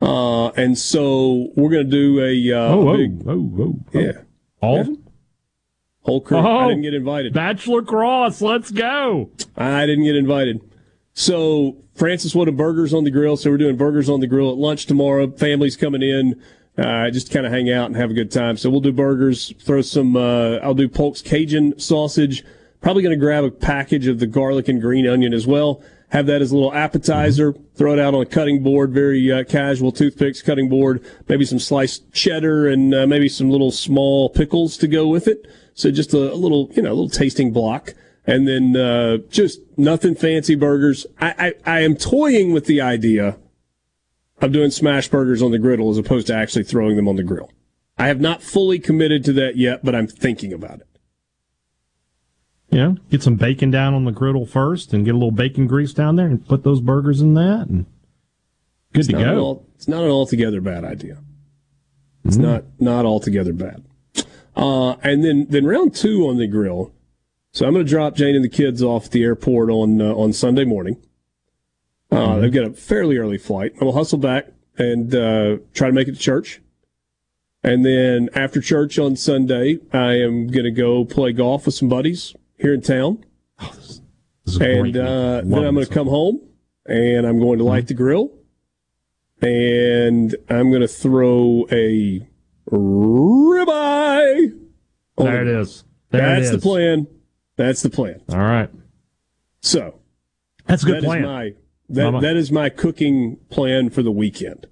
Uh, 0.00 0.48
and 0.50 0.76
so 0.78 1.52
we're 1.54 1.70
going 1.70 1.88
to 1.88 1.90
do 1.90 2.20
a 2.20 2.52
uh, 2.58 2.74
oh, 2.74 2.88
oh, 2.88 2.96
big, 2.96 3.22
oh, 3.26 3.30
oh, 3.30 3.62
oh, 3.94 3.98
yeah, 4.00 4.12
all 4.60 4.76
yeah. 4.78 4.94
Whole 6.02 6.20
crew. 6.20 6.38
Oh, 6.38 6.58
I 6.58 6.68
didn't 6.68 6.82
get 6.82 6.94
invited. 6.94 7.32
Bachelor 7.32 7.82
Cross, 7.82 8.42
let's 8.42 8.70
go. 8.70 9.30
I 9.56 9.86
didn't 9.86 10.04
get 10.04 10.16
invited. 10.16 10.60
So 11.14 11.76
Francis 11.94 12.34
wanted 12.34 12.56
burgers 12.56 12.92
on 12.92 13.04
the 13.04 13.10
grill, 13.10 13.36
so 13.36 13.50
we're 13.50 13.58
doing 13.58 13.76
burgers 13.76 14.08
on 14.08 14.20
the 14.20 14.26
grill 14.26 14.50
at 14.50 14.56
lunch 14.56 14.86
tomorrow. 14.86 15.30
Family's 15.30 15.76
coming 15.76 16.02
in, 16.02 16.42
uh, 16.76 17.10
just 17.10 17.30
kind 17.30 17.46
of 17.46 17.52
hang 17.52 17.70
out 17.70 17.86
and 17.86 17.96
have 17.96 18.10
a 18.10 18.14
good 18.14 18.32
time. 18.32 18.56
So 18.56 18.68
we'll 18.70 18.80
do 18.80 18.92
burgers. 18.92 19.52
Throw 19.60 19.82
some. 19.82 20.16
Uh, 20.16 20.56
I'll 20.56 20.74
do 20.74 20.88
Polk's 20.88 21.22
Cajun 21.22 21.78
sausage. 21.78 22.44
Probably 22.80 23.02
going 23.04 23.16
to 23.16 23.24
grab 23.24 23.44
a 23.44 23.50
package 23.50 24.08
of 24.08 24.18
the 24.18 24.26
garlic 24.26 24.66
and 24.66 24.80
green 24.80 25.06
onion 25.06 25.32
as 25.32 25.46
well. 25.46 25.82
Have 26.08 26.26
that 26.26 26.42
as 26.42 26.50
a 26.50 26.54
little 26.54 26.74
appetizer. 26.74 27.54
Throw 27.74 27.92
it 27.92 27.98
out 27.98 28.12
on 28.12 28.22
a 28.22 28.26
cutting 28.26 28.62
board, 28.62 28.92
very 28.92 29.30
uh, 29.30 29.44
casual 29.44 29.92
toothpicks 29.92 30.42
cutting 30.42 30.68
board. 30.68 31.04
Maybe 31.28 31.44
some 31.44 31.58
sliced 31.58 32.12
cheddar 32.12 32.68
and 32.68 32.92
uh, 32.92 33.06
maybe 33.06 33.28
some 33.28 33.50
little 33.50 33.70
small 33.70 34.28
pickles 34.28 34.76
to 34.78 34.88
go 34.88 35.06
with 35.06 35.28
it. 35.28 35.46
So 35.74 35.90
just 35.90 36.12
a, 36.14 36.32
a 36.32 36.36
little, 36.36 36.70
you 36.74 36.82
know, 36.82 36.90
a 36.90 36.94
little 36.94 37.08
tasting 37.08 37.52
block. 37.52 37.94
And 38.26 38.46
then 38.46 38.76
uh, 38.76 39.16
just 39.30 39.60
nothing 39.76 40.14
fancy 40.14 40.54
burgers. 40.54 41.06
I, 41.20 41.54
I, 41.66 41.76
I 41.78 41.80
am 41.80 41.96
toying 41.96 42.52
with 42.52 42.66
the 42.66 42.80
idea 42.80 43.36
of 44.40 44.52
doing 44.52 44.70
smash 44.70 45.08
burgers 45.08 45.42
on 45.42 45.50
the 45.50 45.58
griddle 45.58 45.90
as 45.90 45.98
opposed 45.98 46.28
to 46.28 46.34
actually 46.34 46.62
throwing 46.64 46.94
them 46.96 47.08
on 47.08 47.16
the 47.16 47.24
grill. 47.24 47.50
I 47.98 48.06
have 48.06 48.20
not 48.20 48.42
fully 48.42 48.78
committed 48.78 49.24
to 49.24 49.32
that 49.34 49.56
yet, 49.56 49.84
but 49.84 49.94
I'm 49.94 50.06
thinking 50.06 50.52
about 50.52 50.80
it. 50.80 50.86
Yeah, 52.70 52.94
get 53.10 53.22
some 53.22 53.36
bacon 53.36 53.70
down 53.70 53.92
on 53.92 54.04
the 54.04 54.12
griddle 54.12 54.46
first, 54.46 54.94
and 54.94 55.04
get 55.04 55.10
a 55.14 55.18
little 55.18 55.30
bacon 55.30 55.66
grease 55.66 55.92
down 55.92 56.16
there, 56.16 56.26
and 56.26 56.46
put 56.46 56.64
those 56.64 56.80
burgers 56.80 57.20
in 57.20 57.34
that, 57.34 57.66
and 57.68 57.84
good 58.94 59.00
It's 59.00 59.08
to 59.08 59.12
go. 59.14 59.38
all- 59.38 59.66
it's 59.74 59.88
not 59.88 60.02
an 60.04 60.10
altogether 60.10 60.60
bad 60.62 60.82
idea. 60.84 61.18
It's 62.24 62.36
Mm. 62.38 62.42
not 62.42 62.64
not 62.80 63.04
altogether 63.04 63.52
bad. 63.52 63.82
Uh, 64.54 64.92
and 65.02 65.24
then 65.24 65.46
then 65.48 65.64
round 65.64 65.94
two 65.94 66.26
on 66.28 66.36
the 66.36 66.46
grill. 66.46 66.92
So 67.52 67.66
I'm 67.66 67.72
going 67.72 67.84
to 67.84 67.90
drop 67.90 68.14
Jane 68.14 68.34
and 68.34 68.44
the 68.44 68.48
kids 68.48 68.82
off 68.82 69.06
at 69.06 69.10
the 69.12 69.22
airport 69.24 69.70
on 69.70 70.00
uh, 70.00 70.14
on 70.14 70.32
Sunday 70.32 70.64
morning. 70.64 71.02
Uh, 72.10 72.16
Mm-hmm. 72.16 72.40
They've 72.42 72.52
got 72.52 72.64
a 72.64 72.72
fairly 72.72 73.16
early 73.16 73.38
flight. 73.38 73.72
I 73.80 73.84
will 73.84 73.94
hustle 73.94 74.18
back 74.18 74.48
and 74.76 75.14
uh, 75.14 75.58
try 75.74 75.88
to 75.88 75.92
make 75.92 76.08
it 76.08 76.12
to 76.12 76.18
church. 76.18 76.60
And 77.62 77.84
then 77.86 78.28
after 78.34 78.60
church 78.60 78.98
on 78.98 79.16
Sunday, 79.16 79.78
I 79.92 80.14
am 80.14 80.48
going 80.48 80.64
to 80.64 80.70
go 80.70 81.04
play 81.04 81.32
golf 81.32 81.66
with 81.66 81.74
some 81.74 81.88
buddies 81.88 82.34
here 82.58 82.74
in 82.74 82.82
town. 82.82 83.24
This 83.60 84.00
is 84.46 84.56
a 84.56 84.58
great 84.58 84.96
and 84.96 84.96
uh, 84.96 85.40
then 85.42 85.44
I'm 85.44 85.50
going 85.50 85.74
this 85.76 85.88
to 85.88 85.94
come 85.94 86.08
home 86.08 86.40
and 86.86 87.26
I'm 87.26 87.38
going 87.38 87.58
to 87.58 87.64
light 87.64 87.86
the 87.86 87.94
grill 87.94 88.32
and 89.40 90.34
I'm 90.48 90.70
going 90.70 90.82
to 90.82 90.88
throw 90.88 91.66
a 91.70 92.26
ribeye. 92.70 94.52
on 95.16 95.26
There 95.26 95.42
it 95.42 95.48
is. 95.48 95.84
There 96.10 96.20
it 96.36 96.40
That's 96.40 96.50
the 96.50 96.58
plan. 96.58 97.06
That's 97.56 97.82
the 97.82 97.90
plan. 97.90 98.20
All 98.30 98.38
right, 98.38 98.70
So 99.60 100.00
that's 100.66 100.82
a 100.82 100.86
good 100.86 100.94
that 100.96 100.98
is 101.00 101.04
plan. 101.04 101.22
my 101.22 101.54
that, 101.90 102.04
Mama. 102.04 102.20
that 102.22 102.36
is 102.36 102.50
my 102.50 102.68
cooking 102.70 103.36
plan 103.50 103.90
for 103.90 104.02
the 104.02 104.10
weekend. 104.12 104.66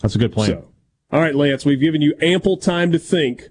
That's 0.00 0.14
a 0.14 0.18
good 0.18 0.32
plan. 0.32 0.48
So, 0.50 0.68
all 1.10 1.20
right, 1.20 1.34
Lance, 1.34 1.64
we've 1.64 1.80
given 1.80 2.00
you 2.02 2.14
ample 2.22 2.56
time 2.56 2.92
to 2.92 2.98
think. 2.98 3.48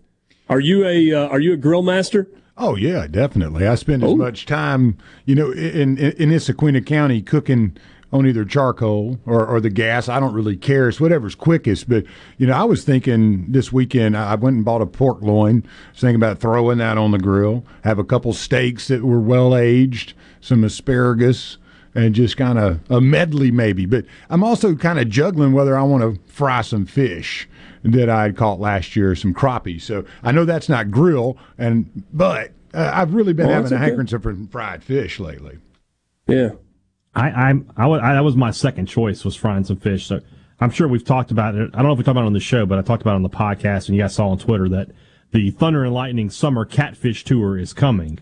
Are 0.49 0.59
you 0.59 0.85
a 0.85 1.13
uh, 1.13 1.27
are 1.27 1.39
you 1.39 1.53
a 1.53 1.57
grill 1.57 1.81
master? 1.83 2.27
Oh 2.57 2.75
yeah, 2.75 3.07
definitely. 3.07 3.67
I 3.67 3.75
spend 3.75 4.03
as 4.03 4.11
Oh. 4.11 4.15
much 4.15 4.45
time, 4.45 4.97
you 5.25 5.35
know, 5.35 5.51
in 5.51 5.97
in, 5.97 6.11
in 6.13 6.29
Issaquena 6.29 6.85
County 6.85 7.21
cooking 7.21 7.75
on 8.13 8.27
either 8.27 8.45
charcoal 8.45 9.19
or, 9.25 9.45
or 9.45 9.59
the 9.59 9.71
gas. 9.71 10.07
I 10.07 10.19
don't 10.19 10.33
really 10.33 10.55
care. 10.55 10.87
It's 10.87 11.01
whatever's 11.01 11.35
quickest. 11.35 11.89
But 11.89 12.05
you 12.37 12.47
know, 12.47 12.53
I 12.53 12.63
was 12.63 12.83
thinking 12.85 13.51
this 13.51 13.73
weekend. 13.73 14.15
I 14.15 14.35
went 14.35 14.55
and 14.55 14.63
bought 14.63 14.81
a 14.81 14.85
pork 14.85 15.21
loin. 15.21 15.63
I 15.65 15.91
was 15.91 16.01
thinking 16.01 16.15
about 16.15 16.39
throwing 16.39 16.77
that 16.77 16.97
on 16.97 17.11
the 17.11 17.17
grill. 17.17 17.65
Have 17.83 17.99
a 17.99 18.03
couple 18.03 18.31
steaks 18.33 18.87
that 18.87 19.03
were 19.03 19.19
well 19.19 19.55
aged, 19.57 20.13
some 20.39 20.63
asparagus, 20.63 21.57
and 21.95 22.13
just 22.13 22.37
kind 22.37 22.59
of 22.59 22.79
a 22.89 23.01
medley 23.01 23.49
maybe. 23.51 23.85
But 23.87 24.05
I'm 24.29 24.43
also 24.43 24.75
kind 24.75 24.99
of 24.99 25.09
juggling 25.09 25.53
whether 25.53 25.75
I 25.77 25.81
want 25.83 26.03
to 26.03 26.21
fry 26.31 26.61
some 26.61 26.85
fish 26.85 27.49
that 27.83 28.09
I 28.09 28.23
had 28.23 28.37
caught 28.37 28.59
last 28.59 28.95
year, 28.95 29.15
some 29.15 29.33
crappie. 29.33 29.81
So 29.81 30.05
I 30.21 30.31
know 30.31 30.45
that's 30.45 30.69
not 30.69 30.91
grill, 30.91 31.37
and 31.57 32.03
but 32.13 32.51
uh, 32.75 32.91
I've 32.93 33.15
really 33.15 33.33
been 33.33 33.47
Oh, 33.47 33.53
having 33.53 33.73
a 33.73 33.77
hankering 33.77 34.07
for 34.07 34.35
fried 34.51 34.83
fish 34.83 35.19
lately. 35.19 35.57
Yeah. 36.27 36.51
I, 37.15 37.29
I'm, 37.29 37.71
I, 37.77 37.85
wa- 37.87 37.99
that 37.99 38.23
was 38.23 38.35
my 38.35 38.51
second 38.51 38.87
choice 38.87 39.23
was 39.23 39.35
frying 39.35 39.63
some 39.63 39.77
fish. 39.77 40.07
So 40.07 40.19
I'm 40.59 40.71
sure 40.71 40.87
we've 40.87 41.05
talked 41.05 41.31
about 41.31 41.55
it. 41.55 41.69
I 41.73 41.77
don't 41.77 41.87
know 41.87 41.93
if 41.93 41.97
we 41.97 42.03
talked 42.03 42.13
about 42.13 42.23
it 42.23 42.27
on 42.27 42.33
the 42.33 42.39
show, 42.39 42.65
but 42.65 42.79
I 42.79 42.81
talked 42.81 43.01
about 43.01 43.13
it 43.13 43.15
on 43.17 43.23
the 43.23 43.29
podcast, 43.29 43.87
and 43.87 43.95
you 43.95 44.01
guys 44.01 44.15
saw 44.15 44.29
on 44.29 44.37
Twitter 44.37 44.69
that 44.69 44.89
the 45.31 45.51
Thunder 45.51 45.83
and 45.83 45.93
Lightning 45.93 46.29
Summer 46.29 46.65
Catfish 46.65 47.23
Tour 47.23 47.57
is 47.57 47.73
coming. 47.73 48.19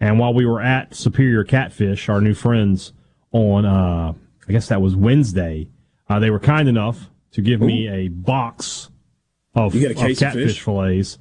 And 0.00 0.18
while 0.18 0.34
we 0.34 0.46
were 0.46 0.60
at 0.60 0.94
Superior 0.94 1.44
Catfish, 1.44 2.08
our 2.08 2.20
new 2.20 2.34
friends 2.34 2.92
on, 3.32 3.64
uh, 3.64 4.12
I 4.48 4.52
guess 4.52 4.68
that 4.68 4.82
was 4.82 4.96
Wednesday, 4.96 5.68
uh, 6.08 6.18
they 6.18 6.30
were 6.30 6.40
kind 6.40 6.68
enough 6.68 7.10
to 7.32 7.40
give 7.40 7.60
me 7.60 7.88
a 7.88 8.08
box 8.08 8.90
of, 9.54 9.74
a 9.74 9.90
of 9.90 9.96
case 9.96 10.20
of 10.20 10.28
catfish 10.28 10.52
fish? 10.54 10.60
fillets. 10.62 11.18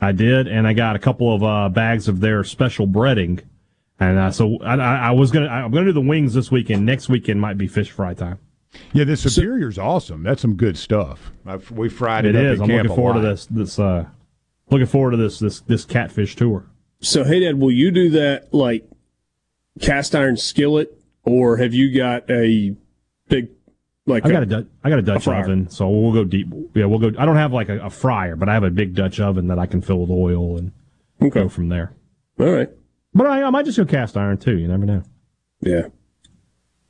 I 0.00 0.12
did, 0.12 0.48
and 0.48 0.66
I 0.66 0.72
got 0.72 0.96
a 0.96 0.98
couple 0.98 1.34
of 1.34 1.42
uh, 1.44 1.68
bags 1.68 2.08
of 2.08 2.20
their 2.20 2.42
special 2.44 2.86
breading. 2.86 3.42
And 4.10 4.18
uh, 4.18 4.30
so 4.30 4.58
I, 4.62 4.74
I, 4.74 4.96
I 4.96 5.10
was 5.12 5.30
gonna, 5.30 5.48
I'm 5.48 5.70
gonna 5.70 5.86
do 5.86 5.92
the 5.92 6.00
wings 6.00 6.34
this 6.34 6.50
weekend. 6.50 6.84
Next 6.84 7.08
weekend 7.08 7.40
might 7.40 7.58
be 7.58 7.66
fish 7.66 7.90
fry 7.90 8.14
time. 8.14 8.38
Yeah, 8.92 9.04
the 9.04 9.16
Superior's 9.16 9.78
awesome. 9.78 10.22
That's 10.22 10.40
some 10.40 10.54
good 10.54 10.78
stuff. 10.78 11.30
I've, 11.44 11.70
we 11.70 11.88
fried 11.88 12.24
it, 12.24 12.34
It 12.34 12.46
up 12.54 12.62
I'm 12.62 12.68
camp 12.68 12.88
looking 12.88 12.96
forward 12.96 13.20
to 13.20 13.20
this. 13.20 13.46
This, 13.46 13.78
uh, 13.78 14.06
looking 14.70 14.86
forward 14.86 15.10
to 15.12 15.16
this, 15.18 15.38
this, 15.38 15.60
this 15.60 15.84
catfish 15.84 16.36
tour. 16.36 16.66
So 17.00 17.24
hey, 17.24 17.40
Dad, 17.40 17.58
will 17.58 17.70
you 17.70 17.90
do 17.90 18.10
that 18.10 18.54
like 18.54 18.88
cast 19.80 20.14
iron 20.14 20.36
skillet, 20.36 20.96
or 21.24 21.56
have 21.58 21.74
you 21.74 21.94
got 21.94 22.30
a 22.30 22.74
big 23.28 23.48
like 24.06 24.24
I 24.26 24.30
got 24.30 24.42
a, 24.42 24.46
got 24.46 24.98
a 24.98 25.02
Dutch 25.02 25.24
fryer. 25.24 25.44
oven, 25.44 25.68
so 25.68 25.88
we'll 25.88 26.12
go 26.12 26.24
deep. 26.24 26.48
Yeah, 26.74 26.86
we'll 26.86 26.98
go. 26.98 27.12
I 27.18 27.24
don't 27.24 27.36
have 27.36 27.52
like 27.52 27.68
a, 27.68 27.78
a 27.86 27.90
fryer, 27.90 28.36
but 28.36 28.48
I 28.48 28.54
have 28.54 28.64
a 28.64 28.70
big 28.70 28.94
Dutch 28.94 29.20
oven 29.20 29.48
that 29.48 29.58
I 29.58 29.66
can 29.66 29.80
fill 29.80 29.98
with 29.98 30.10
oil 30.10 30.58
and 30.58 30.72
Okay. 31.20 31.42
go 31.42 31.48
from 31.48 31.68
there. 31.68 31.92
All 32.40 32.46
right. 32.46 32.68
But 33.14 33.26
I, 33.26 33.42
I 33.42 33.50
might 33.50 33.64
just 33.66 33.76
go 33.78 33.84
cast 33.84 34.16
iron 34.16 34.38
too. 34.38 34.56
You 34.58 34.68
never 34.68 34.86
know. 34.86 35.02
Yeah. 35.60 35.88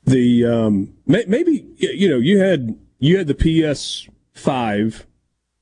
The 0.05 0.45
um 0.45 0.93
may, 1.05 1.23
maybe 1.27 1.65
you 1.77 2.09
know 2.09 2.17
you 2.19 2.39
had 2.39 2.77
you 2.99 3.17
had 3.17 3.27
the 3.27 3.33
PS5 3.33 5.05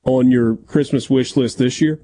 on 0.04 0.30
your 0.30 0.56
Christmas 0.56 1.08
wish 1.10 1.36
list 1.36 1.58
this 1.58 1.80
year. 1.80 2.00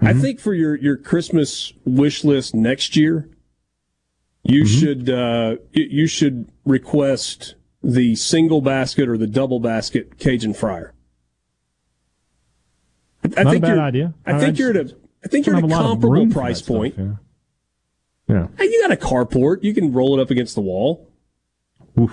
I 0.00 0.12
think 0.14 0.40
for 0.40 0.52
your 0.52 0.74
your 0.76 0.96
Christmas 0.96 1.72
wish 1.84 2.24
list 2.24 2.56
next 2.56 2.96
year, 2.96 3.28
you 4.42 4.66
should 4.66 5.08
uh 5.08 5.56
you, 5.72 6.08
should 6.08 6.50
request 6.64 7.54
the 7.84 8.16
single 8.16 8.60
basket 8.60 9.08
or 9.08 9.16
the 9.16 9.28
double 9.28 9.60
basket 9.60 10.18
Cajun 10.18 10.54
fryer. 10.54 10.92
I, 13.24 13.28
I 13.40 13.42
Not 13.44 13.46
a 13.46 13.50
think 13.50 13.62
bad 13.62 13.68
you're, 13.74 13.80
idea. 13.80 14.14
I 14.26 14.32
I 14.32 14.38
think 14.40 14.56
just 14.56 14.58
you're 14.58 14.70
at 14.70 14.90
a 14.90 14.96
I 15.24 15.28
think 15.28 15.46
you're 15.46 15.54
at 15.54 15.62
a 15.62 15.68
have 15.68 15.70
a 15.70 15.74
lot 15.74 15.84
of 15.84 16.00
comparable 16.00 16.32
price 16.32 16.58
stuff, 16.58 16.66
point. 16.66 16.94
yeah. 16.98 17.12
Yeah. 18.32 18.46
Hey, 18.56 18.64
you 18.64 18.80
got 18.80 18.92
a 18.92 18.96
carport. 18.96 19.62
You 19.62 19.74
can 19.74 19.92
roll 19.92 20.18
it 20.18 20.22
up 20.22 20.30
against 20.30 20.54
the 20.54 20.62
wall. 20.62 21.06
Oof. 22.00 22.12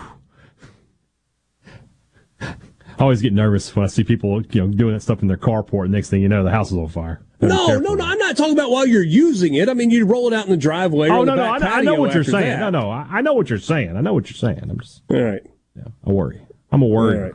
I 2.41 3.03
always 3.03 3.21
get 3.21 3.31
nervous 3.31 3.73
when 3.73 3.85
I 3.85 3.87
see 3.87 4.03
people, 4.03 4.41
you 4.51 4.61
know, 4.61 4.67
doing 4.67 4.93
that 4.93 4.99
stuff 4.99 5.21
in 5.21 5.29
their 5.29 5.37
carport. 5.37 5.89
Next 5.89 6.09
thing 6.09 6.21
you 6.21 6.27
know, 6.27 6.43
the 6.43 6.51
house 6.51 6.71
is 6.71 6.77
on 6.77 6.89
fire. 6.89 7.21
No, 7.39 7.77
no, 7.77 7.93
no. 7.93 8.03
I'm 8.03 8.17
not 8.17 8.35
talking 8.35 8.51
about 8.51 8.69
while 8.69 8.85
you're 8.85 9.01
using 9.01 9.53
it. 9.53 9.69
I 9.69 9.73
mean, 9.73 9.89
you 9.91 10.05
roll 10.05 10.27
it 10.27 10.33
out 10.33 10.43
in 10.43 10.51
the 10.51 10.57
driveway. 10.57 11.07
Oh 11.07 11.23
no, 11.23 11.35
no, 11.35 11.43
I, 11.43 11.55
I 11.55 11.81
know 11.81 11.95
what 11.95 12.13
you're 12.13 12.25
saying. 12.25 12.59
that. 12.59 12.71
No, 12.71 12.81
no, 12.81 12.91
I, 12.91 13.21
know 13.21 13.33
what 13.33 13.49
you're 13.49 13.59
saying. 13.59 13.95
I 13.95 14.01
know 14.01 14.13
what 14.13 14.29
you're 14.29 14.35
saying. 14.35 14.59
I'm 14.69 14.77
just, 14.77 15.01
All 15.09 15.21
right. 15.21 15.41
yeah, 15.77 15.83
I 16.05 16.11
worry. 16.11 16.41
I'm 16.73 16.81
a 16.81 16.85
worry. 16.85 17.17
All 17.17 17.23
right. 17.23 17.33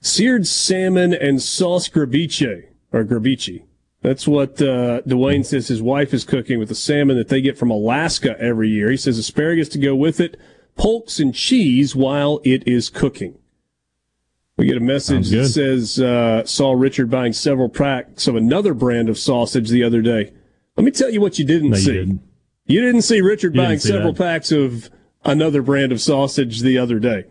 Seared 0.00 0.48
salmon 0.48 1.14
and 1.14 1.40
sauce 1.40 1.86
graviche 1.86 2.64
or 2.92 3.04
graviche. 3.04 3.62
That's 4.00 4.28
what 4.28 4.62
uh, 4.62 5.02
Dwayne 5.02 5.44
says 5.44 5.68
his 5.68 5.82
wife 5.82 6.14
is 6.14 6.24
cooking 6.24 6.58
with 6.58 6.68
the 6.68 6.74
salmon 6.74 7.16
that 7.18 7.28
they 7.28 7.40
get 7.40 7.58
from 7.58 7.70
Alaska 7.70 8.36
every 8.40 8.68
year. 8.68 8.90
He 8.90 8.96
says 8.96 9.18
asparagus 9.18 9.68
to 9.70 9.78
go 9.78 9.96
with 9.96 10.20
it, 10.20 10.38
polks 10.76 11.18
and 11.18 11.34
cheese 11.34 11.96
while 11.96 12.40
it 12.44 12.66
is 12.66 12.90
cooking. 12.90 13.38
We 14.56 14.66
get 14.66 14.76
a 14.76 14.80
message 14.80 15.30
that 15.30 15.48
says 15.48 16.00
uh, 16.00 16.44
saw 16.44 16.72
Richard 16.72 17.10
buying 17.10 17.32
several 17.32 17.68
packs 17.68 18.26
of 18.26 18.34
another 18.36 18.74
brand 18.74 19.08
of 19.08 19.18
sausage 19.18 19.68
the 19.70 19.84
other 19.84 20.00
day. 20.02 20.32
Let 20.76 20.84
me 20.84 20.90
tell 20.90 21.10
you 21.10 21.20
what 21.20 21.38
you 21.38 21.44
didn't 21.44 21.70
No, 21.70 21.76
you 21.76 21.82
see. 21.82 21.92
didn't. 21.92 22.22
You 22.66 22.80
didn't 22.80 23.02
see 23.02 23.20
Richard 23.20 23.54
You 23.54 23.62
buying 23.62 23.78
see 23.78 23.88
several 23.88 24.12
that. 24.12 24.22
packs 24.22 24.52
of 24.52 24.90
another 25.24 25.62
brand 25.62 25.90
of 25.90 26.00
sausage 26.00 26.60
the 26.60 26.76
other 26.78 26.98
day. 26.98 27.24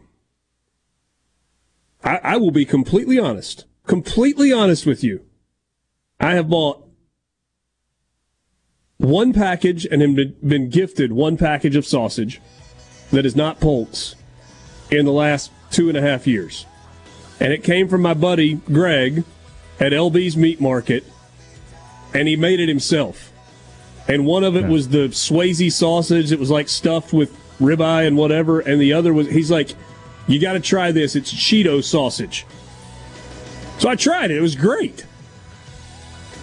I, 2.04 2.18
I 2.24 2.38
will 2.38 2.52
be 2.52 2.66
completely 2.66 3.20
honest, 3.20 3.66
completely 3.86 4.52
honest 4.52 4.86
with 4.86 5.04
you. 5.04 5.22
I 6.20 6.34
have 6.36 6.50
bought 6.50 6.84
one 8.98 9.34
package 9.34 9.86
and 9.86 10.02
have 10.02 10.42
been, 10.48 10.70
gifted 10.70 11.12
one 11.12 11.38
package 11.38 11.76
of 11.76 11.86
sausage 11.86 12.42
that 13.12 13.26
is 13.26 13.36
not 13.36 13.60
Polk's 13.60 14.16
in 14.90 15.06
the 15.06 15.12
last 15.12 15.52
two 15.72 15.90
and 15.90 15.98
a 15.98 16.02
half 16.02 16.26
years. 16.26 16.66
And 17.40 17.54
it 17.54 17.64
came 17.64 17.88
from 17.88 18.02
my 18.02 18.16
buddy 18.16 18.56
Greg 18.56 19.24
at 19.80 19.92
LB's 19.92 20.36
Meat 20.36 20.60
Market, 20.60 21.04
and 22.14 22.28
he 22.28 22.36
made 22.36 22.60
it 22.60 22.68
himself. 22.68 23.32
And 24.08 24.26
one 24.26 24.44
of 24.44 24.56
it 24.56 24.66
was 24.66 24.90
the 24.90 25.10
Swayze 25.10 25.72
sausage. 25.72 26.32
It 26.32 26.40
was 26.40 26.50
like 26.50 26.70
stuffed 26.70 27.14
with 27.14 27.38
ribeye 27.60 28.08
and 28.08 28.18
whatever. 28.18 28.62
And 28.62 28.82
the 28.82 28.94
other 28.94 29.14
was, 29.14 29.28
he's 29.28 29.52
like, 29.52 29.76
you 30.28 30.40
got 30.40 30.54
to 30.54 30.60
try 30.60 30.92
this. 30.92 31.16
It's 31.16 31.32
Cheeto 31.32 31.84
sausage. 31.84 32.46
So 33.80 33.90
I 33.90 33.96
tried 33.96 34.32
it. 34.32 34.38
It 34.38 34.42
was 34.42 34.56
great. 34.56 35.06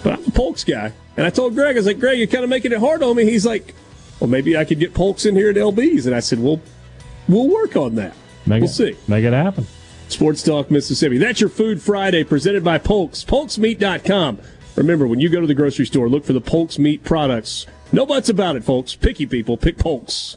But 0.05 0.13
I'm 0.13 0.25
a 0.27 0.31
Polks 0.31 0.63
guy. 0.63 0.93
And 1.17 1.27
I 1.27 1.31
told 1.31 1.55
Greg, 1.55 1.75
I 1.75 1.79
was 1.79 1.87
like, 1.87 1.99
Greg, 1.99 2.19
you're 2.19 2.29
kind 2.29 2.45
of 2.45 2.51
making 2.51 2.71
it 2.71 2.79
hard 2.79 3.03
on 3.03 3.17
me. 3.17 3.25
He's 3.25 3.47
like, 3.47 3.75
well, 4.21 4.29
maybe 4.29 4.57
I 4.57 4.65
could 4.65 4.79
get 4.79 4.95
Polks 4.95 5.27
in 5.27 5.35
here 5.35 5.51
at 5.51 5.57
LB's. 5.57 6.07
And 6.07 6.15
I 6.15 6.21
said, 6.21 6.39
well, 6.39 6.61
we'll 7.27 7.49
work 7.49 7.75
on 7.75 7.95
that. 7.97 8.15
Make 8.47 8.61
we'll 8.61 8.71
it, 8.71 8.75
see. 8.75 8.97
Make 9.09 9.25
it 9.25 9.33
happen. 9.33 9.67
Sports 10.09 10.43
Talk 10.43 10.71
Mississippi. 10.71 11.17
That's 11.17 11.41
your 11.41 11.49
Food 11.49 11.81
Friday 11.81 12.23
presented 12.23 12.63
by 12.63 12.79
Polks. 12.79 13.25
PolksMeat.com. 13.25 14.39
Remember, 14.77 15.07
when 15.07 15.21
you 15.21 15.31
go 15.31 15.41
to 15.41 15.47
the 15.47 15.55
grocery 15.55 15.87
store, 15.87 16.09
look 16.09 16.25
for 16.25 16.35
the 16.35 16.41
Polks 16.41 16.79
Meat 16.79 17.03
products. 17.03 17.67
No 17.91 18.05
buts 18.05 18.29
about 18.29 18.57
it, 18.57 18.65
folks. 18.65 18.95
Picky 18.95 19.25
people, 19.25 19.57
pick 19.57 19.79
Polks. 19.79 20.37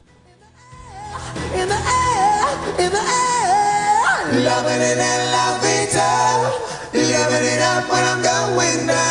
In 1.54 1.68
the 1.68 1.76
air, 1.76 2.70
in 2.80 2.92
the 2.92 3.02
air, 3.02 4.44
loving 4.46 4.82
it 4.82 4.98
and 4.98 5.32
loving 5.32 6.72
it, 6.72 6.77
living 6.94 7.44
it 7.44 7.62
up 7.62 7.90
when 7.90 8.04
I'm 8.04 8.22
going 8.22 8.88
down. 8.88 9.08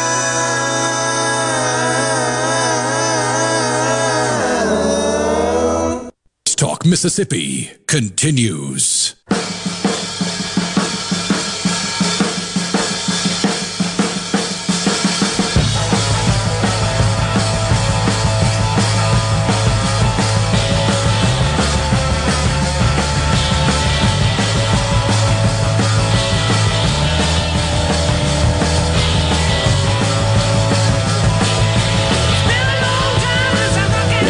Talk 6.57 6.87
Mississippi 6.87 7.71
continues. 7.87 9.16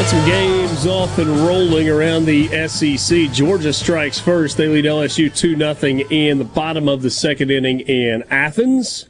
Got 0.07 0.11
some 0.13 0.29
games 0.29 0.87
off 0.87 1.19
and 1.19 1.29
rolling 1.29 1.89
around 1.89 2.27
the 2.27 2.69
SEC. 2.69 3.33
Georgia 3.33 3.73
strikes 3.73 4.21
first. 4.21 4.57
They 4.57 4.69
lead 4.69 4.85
LSU 4.85 5.37
2 5.37 5.57
0 5.57 6.07
in 6.11 6.39
the 6.39 6.45
bottom 6.45 6.89
of 6.89 7.03
the 7.03 7.11
second 7.11 7.51
inning 7.51 7.81
in 7.81 8.23
Athens. 8.31 9.07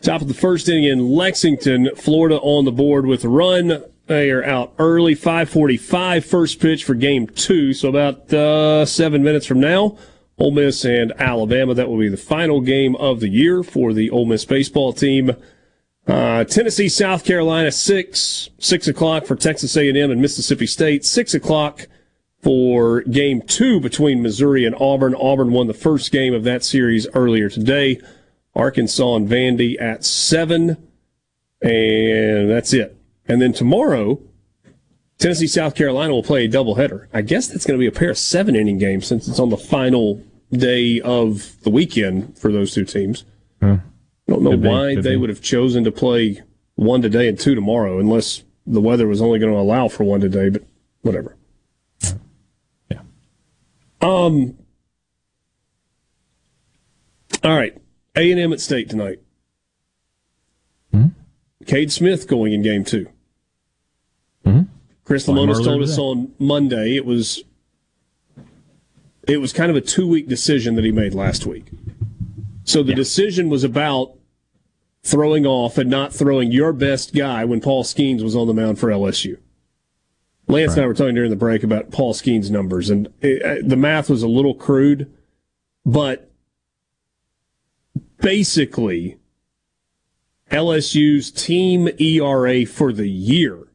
Top 0.00 0.22
of 0.22 0.28
the 0.28 0.34
first 0.34 0.66
inning 0.66 0.84
in 0.84 1.10
Lexington, 1.10 1.90
Florida 1.94 2.38
on 2.38 2.64
the 2.64 2.72
board 2.72 3.04
with 3.04 3.22
a 3.22 3.28
run. 3.28 3.84
They 4.06 4.30
are 4.30 4.42
out 4.42 4.72
early, 4.78 5.14
545 5.14 6.24
first 6.24 6.58
pitch 6.58 6.84
for 6.84 6.94
game 6.94 7.26
two. 7.26 7.74
So 7.74 7.90
about 7.90 8.32
uh, 8.32 8.86
seven 8.86 9.22
minutes 9.22 9.44
from 9.44 9.60
now, 9.60 9.98
Ole 10.38 10.52
Miss 10.52 10.86
and 10.86 11.12
Alabama. 11.18 11.74
That 11.74 11.90
will 11.90 11.98
be 11.98 12.08
the 12.08 12.16
final 12.16 12.62
game 12.62 12.96
of 12.96 13.20
the 13.20 13.28
year 13.28 13.62
for 13.62 13.92
the 13.92 14.08
Ole 14.08 14.24
Miss 14.24 14.46
baseball 14.46 14.94
team. 14.94 15.36
Uh, 16.10 16.42
Tennessee, 16.42 16.88
South 16.88 17.24
Carolina, 17.24 17.70
six 17.70 18.50
six 18.58 18.88
o'clock 18.88 19.26
for 19.26 19.36
Texas 19.36 19.76
A&M 19.76 20.10
and 20.10 20.20
Mississippi 20.20 20.66
State. 20.66 21.04
Six 21.04 21.34
o'clock 21.34 21.86
for 22.42 23.02
game 23.02 23.42
two 23.42 23.78
between 23.78 24.20
Missouri 24.20 24.64
and 24.64 24.74
Auburn. 24.80 25.14
Auburn 25.14 25.52
won 25.52 25.68
the 25.68 25.74
first 25.74 26.10
game 26.10 26.34
of 26.34 26.42
that 26.42 26.64
series 26.64 27.06
earlier 27.14 27.48
today. 27.48 28.00
Arkansas 28.56 29.14
and 29.14 29.28
Vandy 29.28 29.80
at 29.80 30.04
seven, 30.04 30.70
and 31.62 32.50
that's 32.50 32.72
it. 32.72 32.96
And 33.28 33.40
then 33.40 33.52
tomorrow, 33.52 34.20
Tennessee, 35.18 35.46
South 35.46 35.76
Carolina 35.76 36.12
will 36.12 36.24
play 36.24 36.46
a 36.46 36.48
doubleheader. 36.48 37.06
I 37.14 37.22
guess 37.22 37.46
that's 37.46 37.64
going 37.64 37.78
to 37.78 37.80
be 37.80 37.86
a 37.86 37.96
pair 37.96 38.10
of 38.10 38.18
seven 38.18 38.56
inning 38.56 38.78
games 38.78 39.06
since 39.06 39.28
it's 39.28 39.38
on 39.38 39.50
the 39.50 39.56
final 39.56 40.20
day 40.50 41.00
of 41.02 41.62
the 41.62 41.70
weekend 41.70 42.36
for 42.36 42.50
those 42.50 42.74
two 42.74 42.84
teams. 42.84 43.24
I 44.30 44.34
don't 44.34 44.44
know 44.44 44.50
Could 44.50 44.62
why 44.62 44.94
could 44.94 45.04
they 45.04 45.10
be. 45.10 45.16
would 45.16 45.28
have 45.28 45.40
chosen 45.42 45.82
to 45.82 45.90
play 45.90 46.40
one 46.76 47.02
today 47.02 47.28
and 47.28 47.36
two 47.38 47.56
tomorrow, 47.56 47.98
unless 47.98 48.44
the 48.64 48.80
weather 48.80 49.08
was 49.08 49.20
only 49.20 49.40
going 49.40 49.52
to 49.52 49.58
allow 49.58 49.88
for 49.88 50.04
one 50.04 50.20
today. 50.20 50.50
But 50.50 50.62
whatever. 51.02 51.36
Yeah. 52.88 53.00
Um. 54.00 54.56
All 57.42 57.56
right, 57.56 57.76
A 58.16 58.30
and 58.30 58.40
M 58.40 58.52
at 58.52 58.60
State 58.60 58.88
tonight. 58.88 59.18
Hmm? 60.92 61.06
Cade 61.66 61.90
Smith 61.90 62.28
going 62.28 62.52
in 62.52 62.62
game 62.62 62.84
2 62.84 63.08
Hmm? 64.44 64.62
Chris 65.04 65.24
Saw 65.24 65.32
Lemonis 65.32 65.64
told 65.64 65.82
us 65.82 65.98
on 65.98 66.32
Monday 66.38 66.96
it 66.96 67.04
was 67.04 67.42
it 69.26 69.38
was 69.38 69.52
kind 69.52 69.70
of 69.70 69.76
a 69.76 69.80
two 69.80 70.06
week 70.08 70.28
decision 70.28 70.76
that 70.76 70.84
he 70.84 70.92
made 70.92 71.14
last 71.14 71.46
week. 71.46 71.66
So 72.64 72.82
the 72.82 72.94
decision 72.94 73.48
was 73.48 73.64
about 73.64 74.14
throwing 75.02 75.46
off 75.46 75.78
and 75.78 75.88
not 75.88 76.12
throwing 76.12 76.52
your 76.52 76.72
best 76.72 77.14
guy 77.14 77.44
when 77.44 77.60
Paul 77.60 77.84
Skenes 77.84 78.22
was 78.22 78.36
on 78.36 78.46
the 78.46 78.54
mound 78.54 78.78
for 78.78 78.88
LSU. 78.88 79.38
Lance 80.46 80.72
and 80.72 80.82
I 80.82 80.86
were 80.86 80.94
talking 80.94 81.14
during 81.14 81.30
the 81.30 81.36
break 81.36 81.62
about 81.62 81.90
Paul 81.90 82.12
Skenes' 82.12 82.50
numbers, 82.50 82.90
and 82.90 83.08
it, 83.20 83.42
uh, 83.42 83.66
the 83.66 83.76
math 83.76 84.10
was 84.10 84.22
a 84.22 84.28
little 84.28 84.54
crude, 84.54 85.12
but 85.86 86.30
basically, 88.20 89.16
LSU's 90.50 91.30
team 91.30 91.88
ERA 91.98 92.66
for 92.66 92.92
the 92.92 93.08
year 93.08 93.68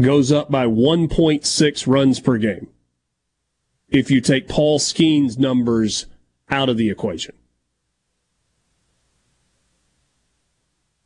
goes 0.00 0.32
up 0.32 0.50
by 0.50 0.66
1.6 0.66 1.86
runs 1.86 2.18
per 2.18 2.36
game 2.36 2.68
if 3.88 4.10
you 4.10 4.20
take 4.20 4.48
Paul 4.48 4.80
Skenes' 4.80 5.38
numbers 5.38 6.06
out 6.50 6.68
of 6.68 6.76
the 6.76 6.90
equation. 6.90 7.34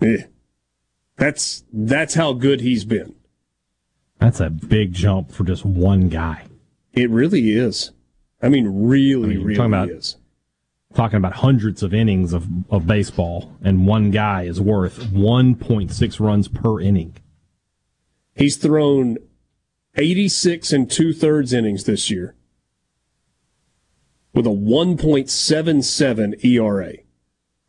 Eh. 0.01 0.25
That's 1.16 1.65
that's 1.73 2.15
how 2.15 2.33
good 2.33 2.61
he's 2.61 2.85
been. 2.85 3.15
That's 4.19 4.41
a 4.41 4.51
big 4.51 4.93
jump 4.93 5.33
for 5.33 5.45
just 5.45 5.65
one 5.65 6.09
guy. 6.09 6.45
It 6.93 7.11
really 7.11 7.51
is. 7.51 7.93
I 8.43 8.49
mean, 8.49 8.87
really, 8.87 9.25
I 9.25 9.27
mean, 9.35 9.43
really 9.43 9.57
talking 9.57 9.73
about- 9.73 9.91
is. 9.91 10.16
Talking 10.95 11.19
about 11.19 11.35
hundreds 11.35 11.83
of 11.83 11.93
innings 11.93 12.33
of, 12.33 12.47
of 12.70 12.87
baseball, 12.87 13.53
and 13.62 13.87
one 13.87 14.11
guy 14.11 14.45
is 14.45 14.59
worth 14.59 15.12
1.6 15.12 16.19
runs 16.19 16.49
per 16.49 16.81
inning. 16.81 17.15
He's 18.35 18.57
thrown 18.57 19.19
86 19.97 20.73
and 20.73 20.91
two 20.91 21.12
thirds 21.12 21.53
innings 21.53 21.85
this 21.85 22.11
year 22.11 22.35
with 24.33 24.47
a 24.47 24.51
1.77 24.51 26.43
ERA. 26.43 26.93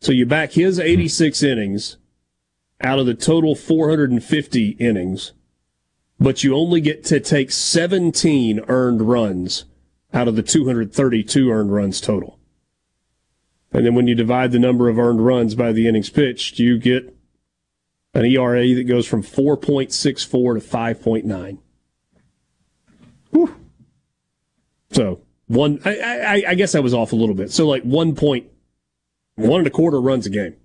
So 0.00 0.12
you 0.12 0.24
back 0.24 0.52
his 0.52 0.80
86 0.80 1.42
innings 1.42 1.98
out 2.80 2.98
of 2.98 3.06
the 3.06 3.14
total 3.14 3.54
450 3.54 4.70
innings, 4.78 5.32
but 6.18 6.42
you 6.42 6.54
only 6.54 6.80
get 6.80 7.04
to 7.04 7.20
take 7.20 7.50
17 7.50 8.60
earned 8.68 9.02
runs 9.02 9.64
out 10.12 10.28
of 10.28 10.36
the 10.36 10.42
232 10.42 11.50
earned 11.50 11.72
runs 11.72 12.00
total. 12.00 12.38
And 13.72 13.86
then 13.86 13.94
when 13.94 14.06
you 14.06 14.14
divide 14.14 14.52
the 14.52 14.58
number 14.58 14.88
of 14.88 14.98
earned 14.98 15.24
runs 15.24 15.54
by 15.54 15.72
the 15.72 15.86
innings 15.86 16.10
pitched, 16.10 16.58
you 16.58 16.78
get 16.78 17.16
an 18.14 18.24
ERA 18.24 18.74
that 18.74 18.84
goes 18.84 19.06
from 19.06 19.22
4.64 19.22 20.60
to 20.60 20.68
5.9. 20.68 21.58
Whew. 23.30 23.54
So 24.90 25.20
one, 25.46 25.80
I, 25.84 25.98
I, 26.00 26.42
I 26.48 26.54
guess 26.54 26.74
I 26.74 26.80
was 26.80 26.92
off 26.92 27.12
a 27.12 27.16
little 27.16 27.34
bit. 27.34 27.52
So 27.52 27.66
like 27.66 27.84
one 27.84 28.16
point, 28.16 28.46
one 29.36 29.60
and 29.60 29.66
a 29.66 29.70
quarter 29.70 30.00
runs 30.00 30.26
a 30.26 30.30
game. 30.30 30.56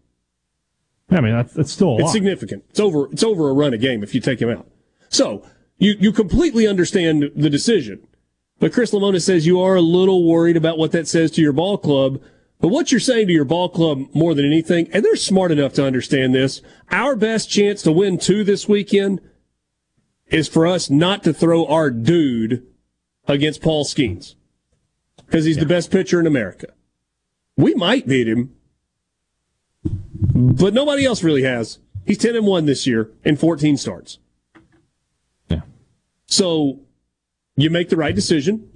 I 1.10 1.22
mean, 1.22 1.34
that's, 1.34 1.54
that's 1.54 1.72
still 1.72 1.98
a 1.98 2.02
It's 2.02 2.12
significant. 2.12 2.64
It's 2.70 2.80
over. 2.80 3.10
It's 3.12 3.24
over 3.24 3.50
a 3.50 3.54
run 3.54 3.74
a 3.74 3.78
game 3.78 4.04
if 4.04 4.16
you 4.16 4.22
take 4.22 4.42
him 4.42 4.50
out. 4.50 4.68
So 5.10 5.44
you 5.78 5.96
you 6.00 6.12
completely 6.12 6.68
understand 6.68 7.32
the 7.36 7.50
decision, 7.50 8.08
but 8.60 8.74
Chris 8.74 8.92
Lemonis 8.92 9.24
says 9.24 9.46
you 9.46 9.62
are 9.62 9.76
a 9.76 9.82
little 9.82 10.28
worried 10.28 10.58
about 10.58 10.78
what 10.78 10.92
that 10.94 11.08
says 11.08 11.32
to 11.32 11.42
your 11.42 11.54
ball 11.54 11.78
club. 11.78 12.22
But 12.60 12.70
what 12.70 12.90
you're 12.90 13.02
saying 13.02 13.28
to 13.28 13.34
your 13.34 13.46
ball 13.46 13.68
club 13.68 14.06
more 14.14 14.34
than 14.34 14.46
anything, 14.46 14.88
and 14.92 15.04
they're 15.04 15.18
smart 15.18 15.52
enough 15.52 15.74
to 15.74 15.86
understand 15.86 16.34
this. 16.34 16.62
Our 16.90 17.16
best 17.16 17.50
chance 17.50 17.82
to 17.84 17.92
win 17.92 18.18
two 18.18 18.44
this 18.46 18.68
weekend 18.68 19.20
is 20.28 20.48
for 20.48 20.66
us 20.66 20.90
not 20.90 21.24
to 21.24 21.34
throw 21.34 21.66
our 21.66 21.92
dude 21.92 22.66
against 23.28 23.62
Paul 23.62 23.84
Skenes 23.84 24.36
because 25.18 25.46
he's 25.46 25.58
the 25.58 25.66
best 25.66 25.92
pitcher 25.92 26.20
in 26.20 26.26
America. 26.28 26.68
We 27.58 27.74
might 27.76 28.08
beat 28.08 28.28
him, 28.28 28.56
but 30.36 30.74
nobody 30.74 31.06
else 31.06 31.24
really 31.24 31.44
has. 31.44 31.80
He's 32.06 32.18
10 32.18 32.36
and 32.36 32.46
1 32.46 32.66
this 32.66 32.86
year 32.86 33.10
in 33.24 33.38
14 33.38 33.78
starts. 33.78 34.20
Yeah. 35.50 35.62
So 36.28 36.82
you 37.56 37.70
make 37.70 37.90
the 37.90 37.96
right 37.96 38.14
decision. 38.14 38.70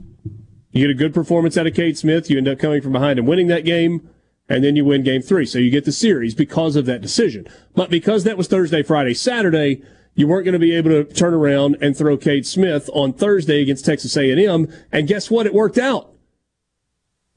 You 0.71 0.87
get 0.87 0.89
a 0.89 0.97
good 0.97 1.13
performance 1.13 1.57
out 1.57 1.67
of 1.67 1.73
Cade 1.73 1.97
Smith. 1.97 2.29
You 2.29 2.37
end 2.37 2.47
up 2.47 2.59
coming 2.59 2.81
from 2.81 2.93
behind 2.93 3.19
and 3.19 3.27
winning 3.27 3.47
that 3.47 3.65
game, 3.65 4.09
and 4.47 4.63
then 4.63 4.75
you 4.75 4.85
win 4.85 5.03
game 5.03 5.21
three. 5.21 5.45
So 5.45 5.59
you 5.59 5.69
get 5.69 5.83
the 5.83 5.91
series 5.91 6.33
because 6.33 6.75
of 6.75 6.85
that 6.85 7.01
decision. 7.01 7.45
But 7.75 7.89
because 7.89 8.23
that 8.23 8.37
was 8.37 8.47
Thursday, 8.47 8.81
Friday, 8.81 9.13
Saturday, 9.13 9.83
you 10.15 10.27
weren't 10.27 10.45
going 10.45 10.53
to 10.53 10.59
be 10.59 10.75
able 10.75 10.91
to 10.91 11.03
turn 11.03 11.33
around 11.33 11.77
and 11.81 11.95
throw 11.95 12.15
Cade 12.17 12.45
Smith 12.45 12.89
on 12.93 13.13
Thursday 13.13 13.61
against 13.61 13.85
Texas 13.85 14.15
A&M. 14.15 14.71
And 14.91 15.07
guess 15.07 15.29
what? 15.29 15.45
It 15.45 15.53
worked 15.53 15.77
out. 15.77 16.13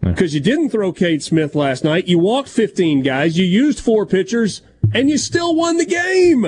Because 0.03 0.35
you 0.35 0.41
didn't 0.41 0.71
throw 0.71 0.93
Cade 0.93 1.23
Smith 1.23 1.55
last 1.55 1.85
night. 1.85 2.09
You 2.09 2.19
walked 2.19 2.49
15 2.49 3.03
guys. 3.03 3.39
You 3.39 3.45
used 3.45 3.79
four 3.79 4.05
pitchers, 4.05 4.61
and 4.93 5.09
you 5.09 5.17
still 5.17 5.55
won 5.55 5.77
the 5.77 5.85
game. 5.87 6.43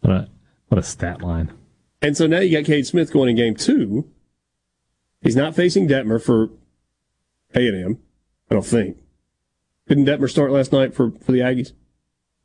What 0.00 0.10
a, 0.10 0.28
what 0.68 0.78
a 0.78 0.82
stat 0.82 1.20
line. 1.20 1.52
And 2.00 2.16
so 2.16 2.26
now 2.28 2.40
you 2.40 2.56
got 2.56 2.66
Cade 2.66 2.86
Smith 2.86 3.12
going 3.12 3.30
in 3.30 3.36
game 3.36 3.56
two. 3.56 4.08
He's 5.20 5.34
not 5.34 5.56
facing 5.56 5.88
Dettmer 5.88 6.22
for 6.22 6.50
A&M, 7.54 7.98
I 8.50 8.54
don't 8.54 8.64
think. 8.66 8.98
Didn't 9.88 10.04
Dettmer 10.06 10.30
start 10.30 10.52
last 10.52 10.70
night 10.72 10.94
for, 10.94 11.10
for 11.10 11.32
the 11.32 11.40
Aggies? 11.40 11.72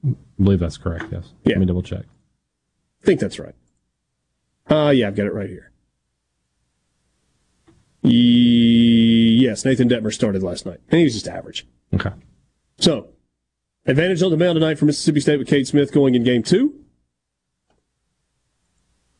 I 0.06 0.16
believe 0.42 0.60
that's 0.60 0.78
correct, 0.78 1.06
yes. 1.12 1.34
Yeah. 1.44 1.52
Let 1.54 1.60
me 1.60 1.66
double 1.66 1.84
check. 1.84 2.06
I 3.04 3.06
think 3.06 3.20
that's 3.20 3.38
right. 3.38 3.56
Uh, 4.70 4.90
yeah, 4.90 5.08
I've 5.08 5.16
got 5.16 5.28
it 5.28 5.34
right 5.34 5.50
here. 5.50 5.72
Ye- 8.02 8.69
Yes, 9.50 9.66
Nathan 9.66 9.90
Dettmer 9.90 10.14
started 10.14 10.44
last 10.44 10.68
night, 10.68 10.80
and 10.92 11.00
he 11.00 11.06
was 11.06 11.16
just 11.16 11.28
average. 11.28 11.66
Okay. 11.92 12.12
So, 12.78 13.08
advantage 13.84 14.22
on 14.22 14.30
the 14.30 14.38
mound 14.38 14.58
tonight 14.58 14.78
for 14.78 14.86
Mississippi 14.86 15.22
State 15.22 15.40
with 15.40 15.48
Cade 15.48 15.66
Smith 15.66 15.92
going 15.92 16.14
in 16.14 16.24
game 16.24 16.44
two. 16.44 16.76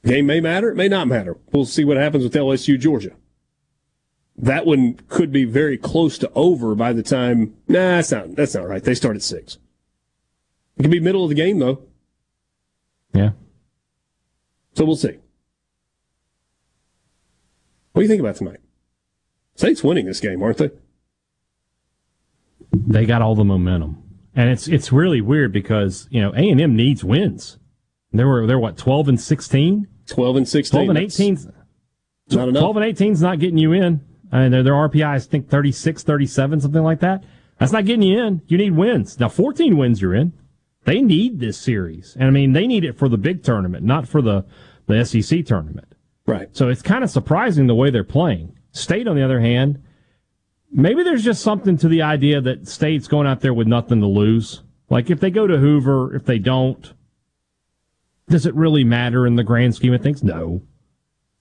Game 0.06 0.28
may 0.28 0.40
matter, 0.40 0.70
it 0.70 0.76
may 0.76 0.88
not 0.88 1.08
matter. 1.08 1.36
We'll 1.52 1.66
see 1.66 1.84
what 1.84 1.98
happens 1.98 2.24
with 2.24 2.36
LSU 2.36 2.80
Georgia. 2.80 3.16
That 4.38 4.68
one 4.68 5.00
could 5.08 5.32
be 5.32 5.46
very 5.46 5.80
close 5.80 6.20
to 6.20 6.32
over 6.36 6.76
by 6.76 6.94
the 6.94 7.02
time. 7.02 7.56
Nah, 7.68 7.96
that's 7.96 8.12
not 8.12 8.36
that's 8.36 8.54
not 8.54 8.68
right. 8.68 8.84
They 8.84 8.94
start 8.94 9.16
at 9.16 9.24
six. 9.24 9.58
It 10.78 10.84
could 10.84 10.92
be 10.92 11.00
middle 11.00 11.24
of 11.24 11.30
the 11.30 11.36
game 11.36 11.58
though. 11.58 11.82
Yeah. 13.14 13.32
So 14.76 14.86
we'll 14.86 14.96
see. 14.96 15.18
What 17.94 18.02
do 18.02 18.02
you 18.04 18.08
think 18.08 18.22
about 18.22 18.36
tonight? 18.36 18.60
State's 19.60 19.84
winning 19.84 20.06
this 20.06 20.22
game, 20.22 20.42
aren't 20.42 20.56
they? 20.56 20.72
They 22.72 23.06
got 23.06 23.22
all 23.22 23.36
the 23.36 23.44
momentum. 23.44 24.02
And 24.34 24.50
it's 24.50 24.70
it's 24.70 24.94
really 24.94 25.20
weird 25.20 25.52
because, 25.52 26.08
you 26.10 26.22
know, 26.22 26.32
A&M 26.34 26.78
needs 26.78 27.04
wins. 27.04 27.58
They 28.14 28.24
were 28.24 28.48
they're 28.48 28.58
what 28.58 28.78
12 28.78 29.10
and 29.10 29.20
16? 29.20 29.86
12 30.08 30.36
and 30.38 30.48
16. 30.48 30.86
12 30.86 30.90
and 30.90 30.98
18. 30.98 31.54
Not 32.32 32.48
enough. 32.48 32.62
12 32.62 32.78
and 32.78 32.86
18 32.86 33.12
is 33.12 33.22
not 33.22 33.40
getting 33.40 33.58
you 33.58 33.74
in. 33.74 34.00
I 34.32 34.44
mean, 34.44 34.52
their, 34.52 34.64
their 34.64 34.74
RPI, 34.74 35.06
I 35.06 35.20
think 35.20 35.50
36, 35.50 36.04
37, 36.04 36.62
something 36.62 36.84
like 36.84 37.02
that. 37.02 37.26
That's 37.58 37.74
not 37.74 37.84
getting 37.84 38.04
you 38.04 38.24
in. 38.24 38.42
You 38.48 38.58
need 38.58 38.78
wins. 38.78 39.20
Now, 39.20 39.28
14 39.28 39.76
wins, 39.76 40.02
you're 40.02 40.16
in. 40.16 40.32
They 40.86 41.02
need 41.02 41.42
this 41.42 41.58
series. 41.58 42.16
And 42.18 42.30
I 42.30 42.32
mean, 42.32 42.54
they 42.54 42.66
need 42.66 42.86
it 42.86 42.98
for 42.98 43.10
the 43.10 43.18
big 43.18 43.44
tournament, 43.44 43.84
not 43.84 44.08
for 44.08 44.22
the, 44.22 44.46
the 44.86 45.04
SEC 45.04 45.46
tournament. 45.46 45.96
Right. 46.26 46.48
So 46.56 46.70
it's 46.70 46.82
kind 46.82 47.04
of 47.04 47.10
surprising 47.10 47.68
the 47.68 47.76
way 47.76 47.90
they're 47.90 48.06
playing. 48.06 48.56
State, 48.80 49.08
on 49.08 49.16
the 49.16 49.24
other 49.24 49.40
hand, 49.40 49.84
maybe 50.72 51.04
there's 51.04 51.24
just 51.24 51.42
something 51.42 51.78
to 51.78 51.88
the 51.88 52.02
idea 52.02 52.42
that 52.42 52.68
State's 52.68 53.08
going 53.08 53.28
out 53.28 53.42
there 53.42 53.54
with 53.54 53.68
nothing 53.68 54.00
to 54.02 54.08
lose. 54.08 54.64
Like 54.90 55.10
if 55.10 55.20
they 55.20 55.30
go 55.30 55.48
to 55.48 55.58
Hoover, 55.58 56.16
if 56.16 56.26
they 56.26 56.40
don't, 56.40 56.94
does 58.28 58.46
it 58.46 58.56
really 58.56 58.84
matter 58.84 59.26
in 59.26 59.36
the 59.36 59.44
grand 59.44 59.76
scheme 59.76 59.94
of 59.94 60.02
things? 60.02 60.24
No. 60.24 60.62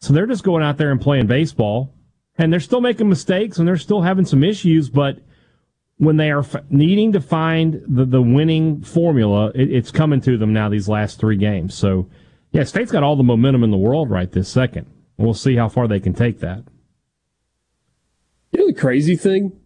So 0.01 0.13
they're 0.13 0.27
just 0.27 0.45
going 0.45 0.63
out 0.63 0.79
there 0.79 0.91
and 0.91 1.01
playing 1.01 1.27
baseball, 1.27 1.95
and 2.37 2.53
they're 2.53 2.61
still 2.61 2.81
making 2.81 3.09
mistakes 3.09 3.59
and 3.59 3.67
they're 3.67 3.77
still 3.77 4.03
having 4.03 4.25
some 4.25 4.45
issues. 4.45 4.89
But 4.89 5.19
when 5.97 6.17
they 6.17 6.31
are 6.31 6.41
f- 6.41 6.71
needing 6.71 7.13
to 7.13 7.21
find 7.21 7.83
the, 7.87 8.05
the 8.05 8.23
winning 8.23 8.83
formula, 8.83 9.51
it, 9.55 9.71
it's 9.73 9.91
coming 9.91 10.21
to 10.23 10.39
them 10.39 10.53
now 10.53 10.69
these 10.69 10.89
last 10.89 11.19
three 11.19 11.37
games. 11.37 11.75
So, 11.75 12.09
yeah, 12.53 12.65
State's 12.65 12.93
got 12.93 13.03
all 13.03 13.17
the 13.17 13.23
momentum 13.23 13.65
in 13.65 13.71
the 13.71 13.77
world 13.77 14.09
right 14.09 14.31
this 14.31 14.49
second. 14.49 14.87
We'll 15.17 15.35
see 15.35 15.57
how 15.57 15.69
far 15.69 15.89
they 15.89 16.01
can 16.01 16.15
take 16.15 16.39
that. 16.41 16.63
You 18.53 18.61
know 18.61 18.67
the 18.69 18.73
crazy 18.81 19.17
thing? 19.17 19.59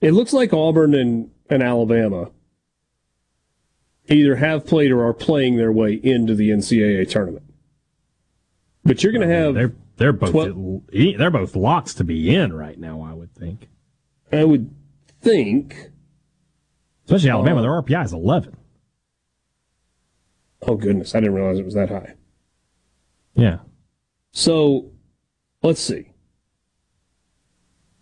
It 0.00 0.12
looks 0.12 0.32
like 0.32 0.52
Auburn 0.52 0.94
and, 0.94 1.30
and 1.48 1.62
Alabama 1.62 2.30
either 4.08 4.36
have 4.36 4.66
played 4.66 4.90
or 4.90 5.04
are 5.06 5.14
playing 5.14 5.56
their 5.56 5.72
way 5.72 5.94
into 5.94 6.34
the 6.34 6.50
NCAA 6.50 7.08
tournament. 7.08 7.44
But 8.84 9.02
you're 9.02 9.12
going 9.12 9.26
to 9.26 9.34
have 9.34 9.54
They're 9.54 9.72
they're 9.96 10.12
both 10.12 10.30
Twelve- 10.32 10.82
they're 10.92 11.30
both 11.30 11.56
locks 11.56 11.94
to 11.94 12.04
be 12.04 12.34
in 12.34 12.52
right 12.52 12.78
now. 12.78 13.00
I 13.00 13.14
would 13.14 13.32
think, 13.34 13.68
I 14.32 14.44
would 14.44 14.70
think. 15.22 15.90
especially 17.06 17.30
Alabama. 17.30 17.60
Uh, 17.60 17.62
Their 17.62 17.82
RPI 17.82 18.04
is 18.04 18.12
eleven. 18.12 18.56
Oh 20.62 20.74
goodness, 20.76 21.14
I 21.14 21.20
didn't 21.20 21.34
realize 21.34 21.58
it 21.58 21.64
was 21.64 21.74
that 21.74 21.90
high. 21.90 22.14
Yeah. 23.34 23.58
So, 24.32 24.90
let's 25.62 25.80
see. 25.80 26.10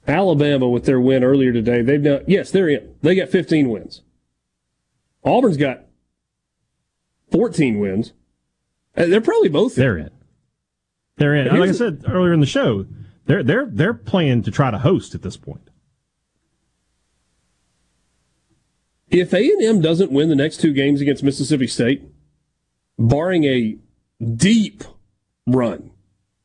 Alabama 0.07 0.69
with 0.69 0.85
their 0.85 1.01
win 1.01 1.23
earlier 1.23 1.53
today, 1.53 1.83
they've 1.83 2.03
done 2.03 2.24
yes, 2.27 2.51
they're 2.51 2.69
in. 2.69 2.95
They 3.03 3.15
got 3.15 3.29
15 3.29 3.69
wins. 3.69 4.03
Auburn's 5.24 5.57
got 5.57 5.85
14 7.31 7.79
wins. 7.79 8.12
Uh, 8.97 9.07
They're 9.07 9.20
probably 9.20 9.49
both 9.49 9.79
in. 9.79 9.83
They're 9.83 9.99
in. 9.99 10.11
They're 11.16 11.35
in. 11.35 11.59
Like 11.59 11.70
I 11.70 11.73
said 11.73 12.05
earlier 12.07 12.33
in 12.33 12.41
the 12.41 12.47
show, 12.47 12.87
they're 13.27 13.43
they're 13.43 13.66
they're 13.66 13.95
playing 13.95 14.43
to 14.43 14.51
try 14.51 14.70
to 14.70 14.79
host 14.79 15.15
at 15.15 15.23
this 15.23 15.37
point. 15.37 15.70
If 19.09 19.35
A&M 19.35 19.83
doesn't 19.83 20.11
win 20.11 20.31
the 20.31 20.35
next 20.35 20.57
two 20.59 20.73
games 20.73 21.03
against 21.03 21.23
Mississippi 21.23 21.66
State, 21.66 22.03
barring 22.99 23.45
a 23.45 23.77
deep 24.35 24.85
run 25.47 25.91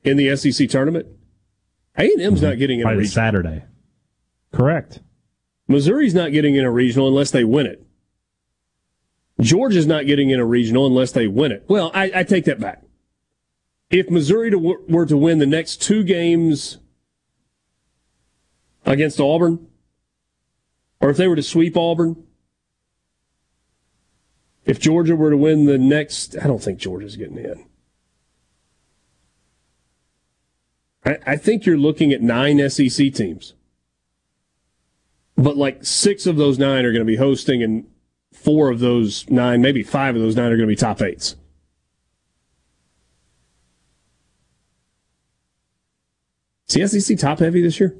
in 0.04 0.18
the 0.18 0.36
SEC 0.36 0.70
tournament, 0.70 1.08
A&M's 1.98 2.42
not 2.42 2.58
getting 2.58 2.80
in 2.80 2.88
a 2.88 2.90
regional. 2.92 3.12
Saturday. 3.12 3.64
Correct. 4.52 5.00
Missouri's 5.68 6.14
not 6.14 6.32
getting 6.32 6.56
in 6.56 6.64
a 6.64 6.72
regional 6.72 7.08
unless 7.08 7.32
they 7.32 7.44
win 7.44 7.66
it. 7.66 7.84
Georgia's 9.40 9.86
not 9.86 10.06
getting 10.06 10.30
in 10.30 10.40
a 10.40 10.46
regional 10.46 10.88
unless 10.88 11.12
they 11.12 11.28
win 11.28 11.52
it. 11.52 11.66
Well, 11.68 11.92
I, 11.94 12.12
I 12.16 12.24
take 12.24 12.46
that 12.46 12.60
back. 12.60 12.84
If 13.90 14.10
Missouri 14.10 14.52
to, 14.52 14.58
were 14.58 15.06
to 15.06 15.18
win 15.18 15.40
the 15.40 15.46
next 15.46 15.82
two 15.82 16.04
games 16.04 16.78
against 18.86 19.20
Auburn, 19.20 19.68
or 21.00 21.10
if 21.10 21.18
they 21.18 21.28
were 21.28 21.36
to 21.36 21.44
sweep 21.44 21.78
Auburn, 21.78 22.24
if 24.66 24.80
Georgia 24.80 25.16
were 25.16 25.30
to 25.30 25.38
win 25.38 25.66
the 25.66 25.78
next, 25.78 26.36
I 26.38 26.48
don't 26.48 26.62
think 26.62 26.80
Georgia's 26.80 27.16
getting 27.16 27.38
in. 27.38 27.67
I, 31.08 31.38
think 31.38 31.66
you're 31.66 31.78
looking 31.78 32.12
at 32.12 32.22
nine 32.22 32.70
SEC 32.70 33.14
teams. 33.14 33.54
But 35.36 35.56
like 35.56 35.86
six 35.86 36.26
of 36.26 36.36
those 36.36 36.58
nine 36.60 36.84
are 36.86 36.92
going 36.92 37.06
to 37.06 37.06
be 37.06 37.16
hosting, 37.16 37.64
and 37.64 37.88
four 38.34 38.70
of 38.70 38.80
those 38.80 39.30
nine, 39.30 39.62
maybe 39.62 39.84
five 39.84 40.16
of 40.16 40.22
those 40.22 40.36
nine, 40.36 40.48
are 40.48 40.58
going 40.58 40.68
to 40.68 40.68
be 40.68 40.76
top 40.76 41.02
eights. 41.02 41.36
Is 46.68 46.92
the 46.92 47.00
SEC 47.00 47.18
top 47.18 47.40
heavy 47.40 47.62
this 47.62 47.80
year? 47.80 47.96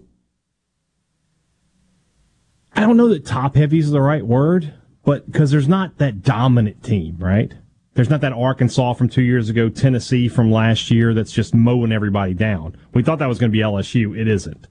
I 2.76 2.82
don't 2.82 2.98
know 2.98 3.08
that 3.10 3.26
top 3.26 3.56
heavy 3.56 3.80
is 3.80 3.92
the 3.92 4.02
right 4.02 4.26
word, 4.26 4.74
but 5.06 5.32
because 5.32 5.52
there's 5.52 5.68
not 5.68 5.98
that 6.00 6.22
dominant 6.22 6.84
team, 6.84 7.18
right? 7.20 7.54
There's 7.98 8.12
not 8.12 8.22
that 8.22 8.32
Arkansas 8.32 8.94
from 8.94 9.10
two 9.10 9.24
years 9.24 9.50
ago, 9.50 9.70
Tennessee 9.70 10.28
from 10.28 10.52
last 10.52 10.92
year 10.92 11.16
that's 11.16 11.32
just 11.32 11.56
mowing 11.56 11.92
everybody 11.92 12.36
down. 12.36 12.78
We 12.94 13.02
thought 13.02 13.18
that 13.18 13.28
was 13.28 13.40
going 13.40 13.52
to 13.52 13.58
be 13.58 13.64
LSU. 13.64 14.16
It 14.16 14.28
isn't. 14.28 14.68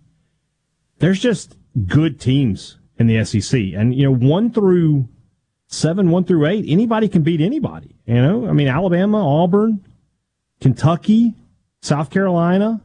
There's 1.01 1.19
just 1.19 1.57
good 1.89 2.20
teams 2.20 2.78
in 3.01 3.09
the 3.09 3.24
SEC. 3.24 3.61
And, 3.74 3.93
you 3.93 4.05
know, 4.05 4.15
one 4.15 4.53
through 4.53 5.09
seven, 5.66 6.11
one 6.11 6.23
through 6.23 6.47
eight, 6.47 6.66
anybody 6.69 7.09
can 7.09 7.23
beat 7.23 7.40
anybody. 7.40 7.97
You 8.07 8.23
know, 8.23 8.47
I 8.48 8.53
mean, 8.53 8.69
Alabama, 8.69 9.19
Auburn, 9.43 9.85
Kentucky, 10.61 11.35
South 11.82 12.11
Carolina, 12.11 12.81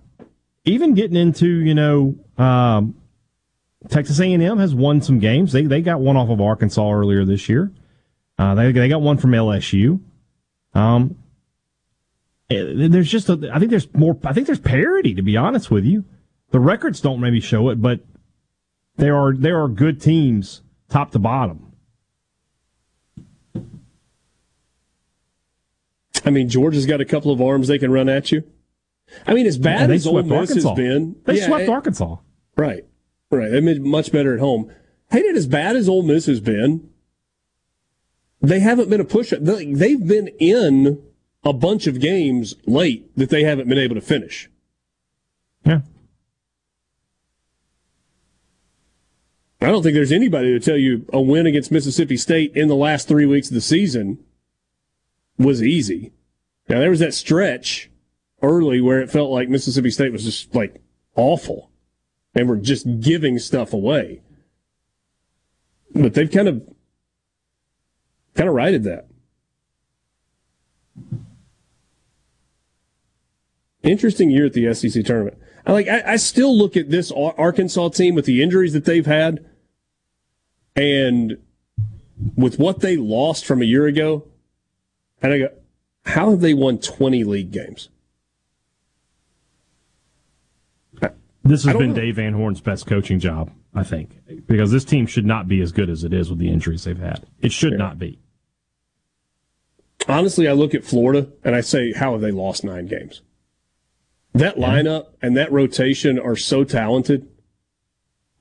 even 0.66 0.96
getting 0.96 1.18
into, 1.18 1.48
you 1.48 1.76
know, 1.76 2.16
um, 2.40 2.96
Texas 3.90 4.20
A&M 4.20 4.58
has 4.58 4.74
won 4.74 5.04
some 5.04 5.20
games. 5.20 5.52
They 5.52 5.68
they 5.68 5.82
got 5.82 6.00
one 6.00 6.18
off 6.18 6.30
of 6.30 6.42
Arkansas 6.42 6.92
earlier 6.92 7.26
this 7.26 7.48
year. 7.48 7.72
Uh, 8.40 8.56
they 8.56 8.72
they 8.72 8.90
got 8.90 9.04
one 9.04 9.18
from 9.18 9.34
LSU. 9.34 10.00
Um, 10.74 11.18
eh, 12.50 12.88
there's 12.88 13.10
just 13.12 13.30
a, 13.30 13.50
I 13.54 13.60
think 13.60 13.72
there's 13.72 13.94
more. 13.94 14.18
I 14.24 14.34
think 14.34 14.48
there's 14.48 14.60
parity. 14.60 15.14
To 15.16 15.22
be 15.22 15.36
honest 15.38 15.70
with 15.72 15.84
you, 15.86 16.06
the 16.52 16.60
records 16.60 17.02
don't 17.02 17.20
maybe 17.20 17.40
show 17.40 17.70
it, 17.70 17.82
but 17.82 18.02
there 18.98 19.16
are 19.16 19.34
there 19.34 19.62
are 19.62 19.68
good 19.68 20.02
teams 20.02 20.62
top 20.90 21.12
to 21.12 21.20
bottom. 21.20 21.74
I 26.24 26.30
mean, 26.30 26.50
Georgia's 26.50 26.86
got 26.86 27.02
a 27.02 27.06
couple 27.06 27.32
of 27.32 27.42
arms 27.42 27.68
they 27.68 27.80
can 27.80 27.92
run 27.92 28.08
at 28.08 28.32
you. 28.32 28.44
I 29.26 29.34
mean, 29.34 29.46
as 29.48 29.58
bad 29.58 29.90
as 29.90 30.06
Ole 30.06 30.24
Miss 30.24 30.54
has 30.54 30.70
been, 30.72 31.16
They 31.26 31.38
yeah, 31.38 31.48
swept 31.48 31.64
it- 31.64 31.70
Arkansas. 31.70 32.18
Right, 32.56 32.86
right. 33.32 33.50
They 33.50 33.60
made 33.60 33.82
much 33.82 34.12
better 34.12 34.34
at 34.36 34.40
home. 34.40 34.72
Hey, 35.10 35.28
and 35.28 35.36
as 35.36 35.48
bad 35.48 35.76
as 35.76 35.90
Ole 35.90 36.04
Miss 36.04 36.28
has 36.28 36.40
been, 36.40 36.91
they 38.42 38.60
haven't 38.60 38.90
been 38.90 39.02
a 39.02 39.06
push. 39.06 39.34
they- 39.40 39.74
They've 39.74 40.06
been 40.06 40.28
in 40.40 41.02
a 41.44 41.54
bunch 41.54 41.88
of 41.88 42.00
games 42.00 42.56
late 42.66 43.16
that 43.16 43.30
they 43.30 43.44
haven't 43.44 43.68
been 43.70 43.78
able 43.78 43.96
to 43.96 44.02
finish. 44.02 44.50
Yeah. 45.66 45.82
I 49.62 49.68
don't 49.68 49.84
think 49.84 49.94
there's 49.94 50.12
anybody 50.12 50.48
to 50.58 50.60
tell 50.60 50.78
you 50.78 51.06
a 51.14 51.22
win 51.22 51.46
against 51.46 51.72
Mississippi 51.72 52.18
State 52.18 52.52
in 52.56 52.68
the 52.68 52.76
last 52.76 53.08
three 53.08 53.28
weeks 53.28 53.50
of 53.50 53.54
the 53.54 53.62
season 53.62 54.18
was 55.38 55.62
easy. 55.62 56.12
Now 56.68 56.80
there 56.80 56.90
was 56.90 57.00
that 57.00 57.14
stretch 57.14 57.90
early 58.42 58.82
where 58.82 59.02
it 59.02 59.12
felt 59.12 59.30
like 59.30 59.50
Mississippi 59.50 59.92
State 59.92 60.12
was 60.12 60.24
just 60.24 60.56
like 60.56 60.82
awful 61.16 61.70
and 62.34 62.50
were 62.50 62.58
just 62.58 63.02
giving 63.02 63.38
stuff 63.38 63.72
away. 63.72 64.22
But 65.94 66.16
they've 66.16 66.32
kind 66.32 66.48
of 66.48 66.64
kind 68.36 68.50
of 68.50 68.56
righted 68.56 68.84
that. 68.84 69.08
Interesting 73.84 74.30
year 74.30 74.46
at 74.46 74.54
the 74.54 74.74
SEC 74.74 75.04
tournament. 75.04 75.38
I 75.66 75.72
like. 75.72 75.88
I, 75.88 76.14
I 76.14 76.16
still 76.18 76.56
look 76.56 76.78
at 76.78 76.90
this 76.90 77.12
Arkansas 77.12 77.90
team 77.90 78.16
with 78.16 78.26
the 78.26 78.42
injuries 78.42 78.74
that 78.74 78.86
they've 78.86 79.06
had, 79.06 79.46
and 80.76 81.38
with 82.36 82.60
what 82.60 82.82
they 82.82 82.98
lost 82.98 83.46
from 83.46 83.62
a 83.62 83.66
year 83.66 83.88
ago, 83.88 84.28
and 85.22 85.34
I 85.34 85.40
go, 85.40 85.50
how 86.06 86.32
have 86.32 86.42
they 86.42 86.54
won 86.54 86.78
twenty 86.78 87.24
league 87.24 87.52
games? 87.52 87.90
This 91.44 91.64
has 91.64 91.76
been 91.76 91.90
know. 91.90 91.96
Dave 91.96 92.18
Van 92.18 92.34
Horn's 92.34 92.62
best 92.62 92.86
coaching 92.86 93.20
job, 93.20 93.52
I 93.74 93.84
think, 93.84 94.46
because 94.48 94.72
this 94.72 94.84
team 94.84 95.06
should 95.06 95.26
not 95.26 95.48
be 95.48 95.62
as 95.62 95.72
good 95.72 95.90
as 95.90 96.04
it 96.04 96.14
is 96.14 96.30
with 96.30 96.40
the 96.40 96.50
injuries 96.50 96.84
they've 96.84 96.98
had. 96.98 97.26
It 97.42 97.52
should 97.52 97.78
not 97.78 97.98
be. 97.98 98.20
Honestly, 100.08 100.48
I 100.48 100.54
look 100.54 100.74
at 100.76 100.84
Florida 100.84 101.30
and 101.44 101.56
I 101.56 101.62
say, 101.62 101.94
how 101.94 102.12
have 102.12 102.22
they 102.22 102.32
lost 102.32 102.64
nine 102.64 102.88
games? 102.88 103.22
That 104.34 104.58
lineup 104.58 105.08
and 105.22 105.38
that 105.38 105.52
rotation 105.52 106.20
are 106.20 106.36
so 106.36 106.64
talented. 106.64 107.28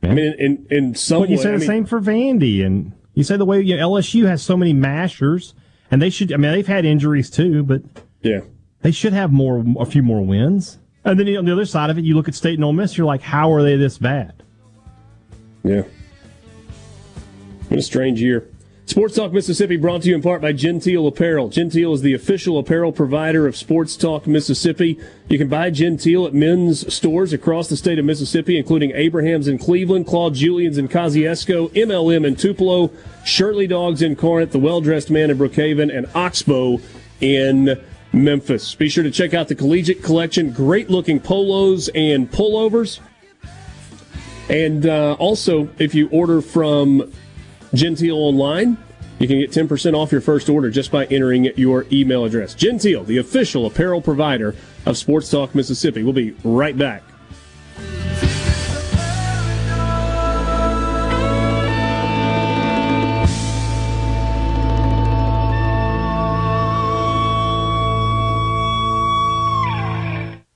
I 0.02 0.14
mean, 0.14 0.34
in 0.38 0.66
in 0.70 0.94
some 0.94 1.20
But 1.20 1.30
you 1.30 1.36
way, 1.36 1.42
say 1.42 1.48
I 1.50 1.52
the 1.52 1.58
mean, 1.58 1.66
same 1.66 1.84
for 1.84 2.00
Vandy, 2.00 2.64
and 2.64 2.92
you 3.14 3.22
say 3.22 3.36
the 3.36 3.44
way 3.44 3.60
you 3.60 3.76
know, 3.76 3.90
LSU 3.90 4.26
has 4.26 4.42
so 4.42 4.56
many 4.56 4.72
mashers, 4.72 5.54
and 5.90 6.00
they 6.00 6.08
should. 6.08 6.32
I 6.32 6.38
mean, 6.38 6.52
they've 6.52 6.66
had 6.66 6.84
injuries 6.84 7.28
too, 7.28 7.62
but 7.62 7.82
yeah, 8.22 8.40
they 8.82 8.92
should 8.92 9.12
have 9.12 9.30
more, 9.30 9.64
a 9.78 9.84
few 9.84 10.02
more 10.02 10.24
wins. 10.24 10.78
And 11.04 11.18
then 11.18 11.36
on 11.36 11.44
the 11.44 11.52
other 11.52 11.66
side 11.66 11.90
of 11.90 11.98
it, 11.98 12.04
you 12.04 12.14
look 12.14 12.28
at 12.28 12.34
State 12.34 12.54
and 12.54 12.64
Ole 12.64 12.72
Miss. 12.72 12.96
You're 12.96 13.06
like, 13.06 13.22
how 13.22 13.52
are 13.52 13.62
they 13.62 13.76
this 13.76 13.98
bad? 13.98 14.39
Yeah. 15.62 15.82
Been 17.68 17.78
a 17.78 17.82
strange 17.82 18.20
year. 18.20 18.48
Sports 18.90 19.14
Talk 19.14 19.32
Mississippi 19.32 19.76
brought 19.76 20.02
to 20.02 20.08
you 20.08 20.16
in 20.16 20.22
part 20.22 20.42
by 20.42 20.52
Genteel 20.52 21.06
Apparel. 21.06 21.48
Genteel 21.48 21.94
is 21.94 22.02
the 22.02 22.12
official 22.12 22.58
apparel 22.58 22.90
provider 22.90 23.46
of 23.46 23.56
Sports 23.56 23.94
Talk 23.94 24.26
Mississippi. 24.26 24.98
You 25.28 25.38
can 25.38 25.46
buy 25.46 25.70
Genteel 25.70 26.26
at 26.26 26.34
men's 26.34 26.92
stores 26.92 27.32
across 27.32 27.68
the 27.68 27.76
state 27.76 28.00
of 28.00 28.04
Mississippi, 28.04 28.58
including 28.58 28.90
Abraham's 28.90 29.46
in 29.46 29.58
Cleveland, 29.58 30.08
Claude 30.08 30.34
Julian's 30.34 30.76
in 30.76 30.88
Kosciusko, 30.88 31.68
MLM 31.68 32.26
in 32.26 32.34
Tupelo, 32.34 32.90
Shirley 33.24 33.68
Dogs 33.68 34.02
in 34.02 34.16
Corinth, 34.16 34.50
The 34.50 34.58
Well 34.58 34.80
Dressed 34.80 35.08
Man 35.08 35.30
in 35.30 35.38
Brookhaven, 35.38 35.96
and 35.96 36.08
Oxbow 36.12 36.80
in 37.20 37.80
Memphis. 38.12 38.74
Be 38.74 38.88
sure 38.88 39.04
to 39.04 39.10
check 39.12 39.34
out 39.34 39.46
the 39.46 39.54
Collegiate 39.54 40.02
Collection. 40.02 40.50
Great 40.50 40.90
looking 40.90 41.20
polos 41.20 41.88
and 41.94 42.28
pullovers. 42.28 42.98
And 44.50 44.84
uh, 44.84 45.14
also, 45.20 45.68
if 45.78 45.94
you 45.94 46.08
order 46.08 46.42
from 46.42 47.12
Genteel 47.72 48.16
online, 48.16 48.76
you 49.20 49.28
can 49.28 49.38
get 49.38 49.52
10% 49.52 49.94
off 49.94 50.10
your 50.10 50.20
first 50.20 50.48
order 50.48 50.70
just 50.70 50.90
by 50.90 51.04
entering 51.06 51.44
your 51.56 51.86
email 51.92 52.24
address. 52.24 52.54
Genteel, 52.54 53.04
the 53.04 53.18
official 53.18 53.66
apparel 53.66 54.00
provider 54.00 54.56
of 54.86 54.96
Sports 54.96 55.30
Talk 55.30 55.54
Mississippi. 55.54 56.02
We'll 56.02 56.14
be 56.14 56.32
right 56.42 56.76
back. 56.76 57.04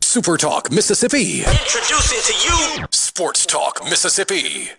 Super 0.03 0.37
Talk 0.37 0.73
Mississippi. 0.73 1.41
Introducing 1.41 2.23
to 2.23 2.81
you 2.83 2.87
Sports 3.16 3.47
Talk 3.47 3.85
Mississippi. 3.85 4.70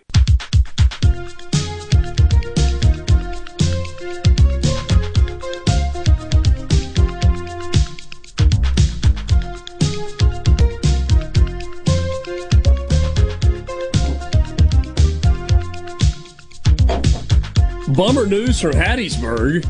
Bummer 17.88 18.26
news 18.26 18.60
from 18.60 18.72
Hattiesburg. 18.72 19.64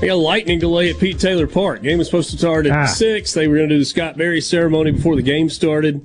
They 0.00 0.08
got 0.08 0.14
a 0.14 0.16
lightning 0.16 0.58
delay 0.58 0.90
at 0.90 0.98
Pete 0.98 1.18
Taylor 1.18 1.46
Park. 1.46 1.82
Game 1.82 1.98
was 1.98 2.08
supposed 2.08 2.30
to 2.30 2.36
start 2.38 2.66
at 2.66 2.72
Ah. 2.72 2.86
6. 2.86 3.32
They 3.32 3.48
were 3.48 3.56
going 3.56 3.68
to 3.68 3.76
do 3.76 3.78
the 3.78 3.84
Scott 3.84 4.16
Berry 4.18 4.40
ceremony 4.40 4.90
before 4.90 5.16
the 5.16 5.22
game 5.22 5.48
started. 5.48 6.00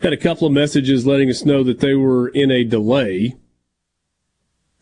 Had 0.00 0.12
a 0.12 0.16
couple 0.16 0.46
of 0.46 0.52
messages 0.52 1.06
letting 1.06 1.30
us 1.30 1.44
know 1.44 1.62
that 1.62 1.80
they 1.80 1.94
were 1.94 2.28
in 2.28 2.50
a 2.50 2.64
delay. 2.64 3.36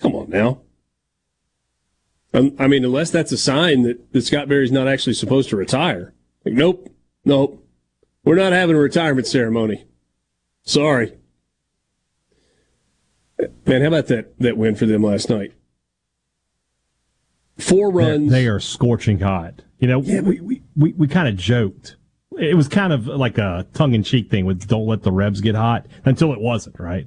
Come 0.01 0.15
on 0.15 0.31
now. 0.31 0.61
Um, 2.33 2.57
I 2.59 2.67
mean, 2.67 2.85
unless 2.85 3.11
that's 3.11 3.31
a 3.31 3.39
sign 3.39 3.83
that, 3.85 4.13
that 4.13 4.23
Scott 4.23 4.49
Berry's 4.49 4.73
not 4.73 4.89
actually 4.89 5.15
supposed 5.15 5.51
to 5.51 5.57
retire. 5.57 6.13
Like, 6.45 6.55
nope, 6.55 6.91
nope. 7.25 7.65
We're 8.25 8.35
not 8.35 8.53
having 8.53 8.75
a 8.75 8.81
retirement 8.81 9.27
ceremony. 9.27 9.87
Sorry. 10.65 11.15
Man, 13.67 13.83
how 13.83 13.89
about 13.89 14.09
that, 14.09 14.39
that 14.41 14.57
win 14.57 14.75
for 14.75 14.87
them 14.87 15.03
last 15.03 15.31
night? 15.31 15.53
Four 17.59 17.91
runs. 17.91 18.31
They 18.31 18.47
are 18.47 18.59
scorching 18.59 19.21
hot. 19.21 19.63
You 19.79 19.89
know, 19.89 20.03
yeah, 20.03 20.21
we, 20.21 20.41
we, 20.41 20.63
we, 20.75 20.93
we 20.95 21.07
kind 21.07 21.29
of 21.29 21.37
joked. 21.37 21.97
It 22.39 22.57
was 22.57 22.69
kind 22.69 22.93
of 22.93 23.07
like 23.07 23.39
a 23.39 23.67
tongue 23.75 23.95
in 23.95 24.03
cheek 24.03 24.31
thing 24.31 24.47
with 24.47 24.67
don't 24.67 24.87
let 24.87 25.03
the 25.03 25.13
Rebs 25.13 25.41
get 25.41 25.55
hot 25.55 25.87
until 26.05 26.33
it 26.33 26.41
wasn't, 26.41 26.79
right? 26.81 27.07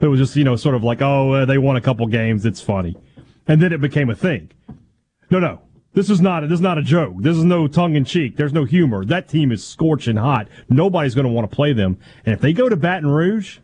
It 0.00 0.08
was 0.08 0.20
just, 0.20 0.36
you 0.36 0.44
know, 0.44 0.56
sort 0.56 0.74
of 0.74 0.84
like, 0.84 1.00
oh, 1.00 1.32
uh, 1.32 1.44
they 1.44 1.58
won 1.58 1.76
a 1.76 1.80
couple 1.80 2.06
games. 2.06 2.44
It's 2.44 2.60
funny. 2.60 2.96
And 3.46 3.62
then 3.62 3.72
it 3.72 3.80
became 3.80 4.10
a 4.10 4.14
thing. 4.14 4.50
No, 5.30 5.38
no. 5.38 5.60
This 5.94 6.10
is 6.10 6.20
not, 6.20 6.40
this 6.42 6.54
is 6.54 6.60
not 6.60 6.76
a 6.76 6.82
joke. 6.82 7.14
This 7.20 7.36
is 7.36 7.44
no 7.44 7.68
tongue 7.68 7.94
in 7.94 8.04
cheek. 8.04 8.36
There's 8.36 8.52
no 8.52 8.64
humor. 8.64 9.04
That 9.04 9.28
team 9.28 9.52
is 9.52 9.64
scorching 9.64 10.16
hot. 10.16 10.48
Nobody's 10.68 11.14
going 11.14 11.26
to 11.26 11.32
want 11.32 11.48
to 11.48 11.54
play 11.54 11.72
them. 11.72 11.98
And 12.26 12.34
if 12.34 12.40
they 12.40 12.52
go 12.52 12.68
to 12.68 12.76
Baton 12.76 13.08
Rouge, 13.08 13.58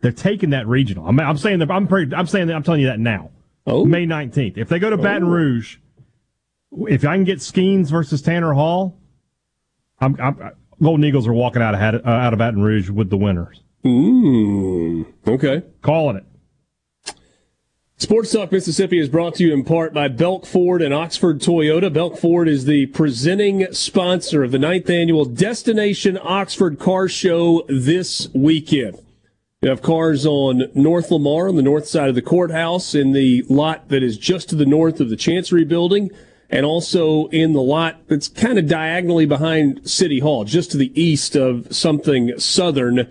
they're 0.00 0.10
taking 0.10 0.50
that 0.50 0.66
regional. 0.66 1.06
I'm, 1.06 1.18
I'm 1.20 1.38
saying 1.38 1.60
that, 1.60 1.70
I'm, 1.70 1.86
pretty, 1.86 2.14
I'm 2.14 2.26
saying 2.26 2.48
that, 2.48 2.56
I'm 2.56 2.64
telling 2.64 2.80
you 2.80 2.88
that 2.88 2.98
now. 2.98 3.30
Oh. 3.66 3.84
May 3.84 4.04
19th. 4.04 4.58
If 4.58 4.68
they 4.68 4.80
go 4.80 4.90
to 4.90 4.96
Baton 4.96 5.28
Rouge, 5.28 5.76
if 6.88 7.04
I 7.04 7.14
can 7.14 7.24
get 7.24 7.38
Skenes 7.38 7.88
versus 7.88 8.20
Tanner 8.20 8.52
Hall, 8.52 8.99
I'm, 10.00 10.16
I'm 10.20 10.52
Golden 10.82 11.04
Eagles 11.04 11.26
are 11.26 11.32
walking 11.32 11.62
out 11.62 11.74
of 11.74 11.80
Hat- 11.80 12.06
uh, 12.06 12.08
out 12.08 12.32
of 12.32 12.38
Baton 12.38 12.62
Rouge 12.62 12.88
with 12.88 13.10
the 13.10 13.16
winners. 13.16 13.60
Mm, 13.84 15.06
okay. 15.26 15.62
Calling 15.82 16.16
it. 16.16 16.24
Sports 17.98 18.32
Talk 18.32 18.50
Mississippi 18.50 18.98
is 18.98 19.10
brought 19.10 19.34
to 19.34 19.44
you 19.44 19.52
in 19.52 19.62
part 19.62 19.92
by 19.92 20.08
Belk 20.08 20.46
Ford 20.46 20.80
and 20.80 20.94
Oxford 20.94 21.40
Toyota. 21.40 21.92
Belk 21.92 22.16
Ford 22.16 22.48
is 22.48 22.64
the 22.64 22.86
presenting 22.86 23.70
sponsor 23.74 24.42
of 24.42 24.52
the 24.52 24.58
ninth 24.58 24.88
annual 24.88 25.26
Destination 25.26 26.18
Oxford 26.22 26.78
Car 26.78 27.08
Show 27.08 27.66
this 27.68 28.28
weekend. 28.34 28.98
You 29.60 29.68
have 29.68 29.82
cars 29.82 30.24
on 30.24 30.70
North 30.74 31.10
Lamar 31.10 31.46
on 31.46 31.56
the 31.56 31.62
north 31.62 31.86
side 31.86 32.08
of 32.08 32.14
the 32.14 32.22
courthouse 32.22 32.94
in 32.94 33.12
the 33.12 33.44
lot 33.50 33.90
that 33.90 34.02
is 34.02 34.16
just 34.16 34.48
to 34.48 34.56
the 34.56 34.64
north 34.64 35.00
of 35.00 35.10
the 35.10 35.16
Chancery 35.16 35.64
building 35.64 36.10
and 36.50 36.66
also 36.66 37.28
in 37.28 37.52
the 37.52 37.62
lot 37.62 37.96
that's 38.08 38.28
kind 38.28 38.58
of 38.58 38.68
diagonally 38.68 39.24
behind 39.24 39.88
City 39.88 40.18
Hall, 40.18 40.44
just 40.44 40.72
to 40.72 40.76
the 40.76 41.00
east 41.00 41.36
of 41.36 41.74
something 41.74 42.38
southern. 42.38 43.08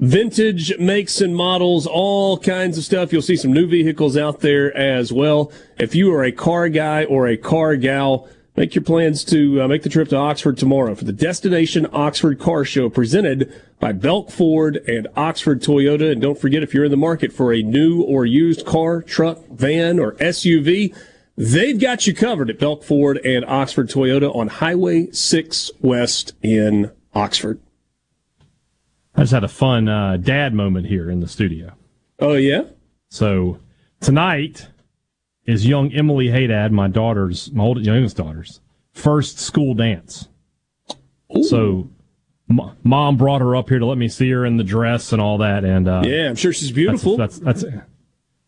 Vintage 0.00 0.78
makes 0.78 1.20
and 1.20 1.34
models, 1.34 1.86
all 1.86 2.38
kinds 2.38 2.78
of 2.78 2.84
stuff. 2.84 3.12
You'll 3.12 3.20
see 3.20 3.36
some 3.36 3.52
new 3.52 3.66
vehicles 3.66 4.16
out 4.16 4.40
there 4.40 4.74
as 4.76 5.12
well. 5.12 5.52
If 5.76 5.94
you 5.94 6.12
are 6.14 6.22
a 6.22 6.32
car 6.32 6.68
guy 6.68 7.04
or 7.04 7.26
a 7.26 7.36
car 7.36 7.74
gal, 7.76 8.28
make 8.56 8.76
your 8.76 8.84
plans 8.84 9.24
to 9.24 9.62
uh, 9.62 9.68
make 9.68 9.82
the 9.82 9.88
trip 9.88 10.08
to 10.10 10.16
Oxford 10.16 10.56
tomorrow 10.56 10.94
for 10.94 11.04
the 11.04 11.12
Destination 11.12 11.86
Oxford 11.92 12.38
Car 12.38 12.64
Show 12.64 12.88
presented 12.88 13.52
by 13.80 13.92
Belk 13.92 14.30
Ford 14.30 14.76
and 14.86 15.08
Oxford 15.16 15.62
Toyota. 15.62 16.12
And 16.12 16.22
don't 16.22 16.38
forget, 16.38 16.62
if 16.62 16.72
you're 16.72 16.84
in 16.84 16.90
the 16.92 16.96
market 16.96 17.32
for 17.32 17.52
a 17.52 17.62
new 17.62 18.02
or 18.02 18.24
used 18.24 18.64
car, 18.64 19.02
truck, 19.02 19.46
van, 19.48 19.98
or 19.98 20.12
SUV, 20.12 20.94
they've 21.38 21.80
got 21.80 22.06
you 22.06 22.14
covered 22.14 22.50
at 22.50 22.58
Belk 22.58 22.82
Ford 22.84 23.18
and 23.24 23.44
Oxford 23.46 23.88
Toyota 23.88 24.34
on 24.34 24.48
Highway 24.48 25.10
6 25.10 25.70
West 25.80 26.34
in 26.42 26.90
Oxford. 27.14 27.60
I 29.14 29.22
just 29.22 29.32
had 29.32 29.44
a 29.44 29.48
fun 29.48 29.88
uh, 29.88 30.16
dad 30.18 30.52
moment 30.52 30.86
here 30.86 31.10
in 31.10 31.20
the 31.20 31.28
studio. 31.28 31.72
Oh 32.18 32.34
yeah. 32.34 32.64
So 33.08 33.58
tonight 34.00 34.68
is 35.46 35.66
young 35.66 35.92
Emily 35.92 36.28
Hadad, 36.28 36.72
my 36.72 36.88
daughter's, 36.88 37.50
my 37.52 37.64
oldest, 37.64 37.86
youngest 37.86 38.16
daughter's 38.16 38.60
first 38.92 39.38
school 39.38 39.74
dance. 39.74 40.28
So, 41.42 41.90
m- 42.50 42.72
mom 42.82 43.16
brought 43.16 43.40
her 43.40 43.54
up 43.54 43.68
here 43.68 43.78
to 43.78 43.86
let 43.86 43.98
me 43.98 44.08
see 44.08 44.30
her 44.30 44.44
in 44.44 44.56
the 44.56 44.64
dress 44.64 45.12
and 45.12 45.20
all 45.20 45.38
that, 45.38 45.64
and 45.64 45.86
uh, 45.86 46.02
Yeah, 46.04 46.28
I'm 46.28 46.36
sure 46.36 46.52
she's 46.52 46.72
beautiful. 46.72 47.16
That's 47.16 47.38
that's, 47.38 47.62
that's 47.62 47.76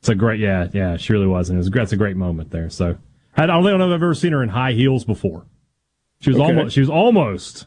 it's 0.01 0.09
a 0.09 0.14
great 0.14 0.40
yeah 0.40 0.66
yeah 0.72 0.97
she 0.97 1.12
really 1.12 1.27
was, 1.27 1.48
and 1.51 1.56
it 1.56 1.60
was 1.60 1.70
that's 1.70 1.93
a 1.93 1.97
great 1.97 2.16
moment 2.16 2.51
there. 2.51 2.68
So 2.70 2.97
I 3.36 3.47
don't, 3.47 3.62
know 3.62 3.77
if 3.77 3.81
I've 3.81 3.90
ever 3.93 4.14
seen 4.14 4.32
her 4.32 4.43
in 4.43 4.48
high 4.48 4.72
heels 4.72 5.05
before. 5.05 5.47
She 6.20 6.31
was 6.31 6.39
Okay. 6.39 6.47
almost 6.47 6.74
she 6.74 6.81
was 6.81 6.90
almost 6.90 7.66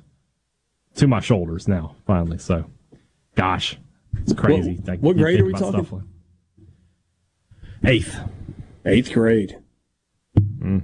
to 0.96 1.08
my 1.08 1.20
shoulders 1.20 1.68
now 1.68 1.96
finally. 2.06 2.38
So, 2.38 2.66
gosh, 3.36 3.78
it's 4.22 4.34
crazy. 4.34 4.76
What- 4.76 4.88
Like, 4.88 5.00
what 5.00 5.18
grade 5.18 5.40
are 5.40 5.46
we 5.46 5.54
talking? 5.54 5.88
like- 5.92 6.04
Eighth. 7.86 8.20
Eighth 8.86 9.12
grade. 9.14 9.58
Mm. 10.60 10.84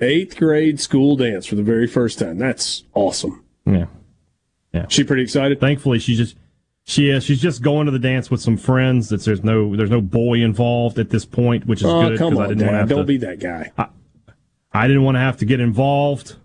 Eighth 0.00 0.36
grade 0.36 0.80
school 0.80 1.16
dance 1.16 1.46
for 1.46 1.54
the 1.54 1.62
very 1.62 1.86
first 1.86 2.18
time. 2.18 2.38
That's 2.38 2.84
awesome. 2.94 3.44
Yeah. 3.64 3.86
Yeah. 4.72 4.86
She 4.88 5.04
pretty 5.04 5.22
excited. 5.22 5.60
Thankfully, 5.60 5.98
she 5.98 6.16
just 6.16 6.36
she 6.84 7.10
is 7.10 7.24
she's 7.24 7.40
just 7.40 7.62
going 7.62 7.86
to 7.86 7.92
the 7.92 7.98
dance 7.98 8.30
with 8.30 8.40
some 8.40 8.56
friends. 8.56 9.12
It's, 9.12 9.24
there's 9.24 9.44
no 9.44 9.76
there's 9.76 9.90
no 9.90 10.00
boy 10.00 10.40
involved 10.42 10.98
at 10.98 11.10
this 11.10 11.24
point, 11.24 11.66
which 11.66 11.80
is 11.80 11.86
oh, 11.86 12.08
good 12.08 12.18
come 12.18 12.38
I 12.38 12.48
didn't 12.48 12.58
want 12.58 12.58
to 12.58 12.64
Dad. 12.64 12.74
have 12.74 12.88
Don't 12.88 12.98
to. 12.98 13.04
be 13.04 13.16
that 13.18 13.38
guy. 13.38 13.72
I 14.72 14.86
didn't 14.88 15.02
want 15.02 15.16
to 15.16 15.20
have 15.20 15.36
to 15.38 15.44
get 15.44 15.60
involved, 15.60 16.36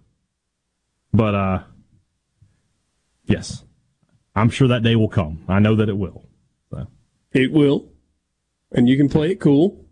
but 1.13 1.33
uh, 1.33 1.63
yes, 3.25 3.63
I'm 4.35 4.49
sure 4.49 4.67
that 4.67 4.83
day 4.83 4.95
will 4.95 5.09
come. 5.09 5.43
I 5.47 5.59
know 5.59 5.75
that 5.75 5.89
it 5.89 5.97
will. 5.97 6.25
So. 6.69 6.87
It 7.31 7.51
will, 7.51 7.89
and 8.71 8.87
you 8.87 8.97
can 8.97 9.09
play 9.09 9.31
it 9.31 9.39
cool. 9.39 9.85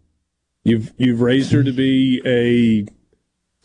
You've 0.63 0.93
you've 0.97 1.21
raised 1.21 1.51
her 1.53 1.63
to 1.63 1.71
be 1.71 2.21
a 2.25 2.85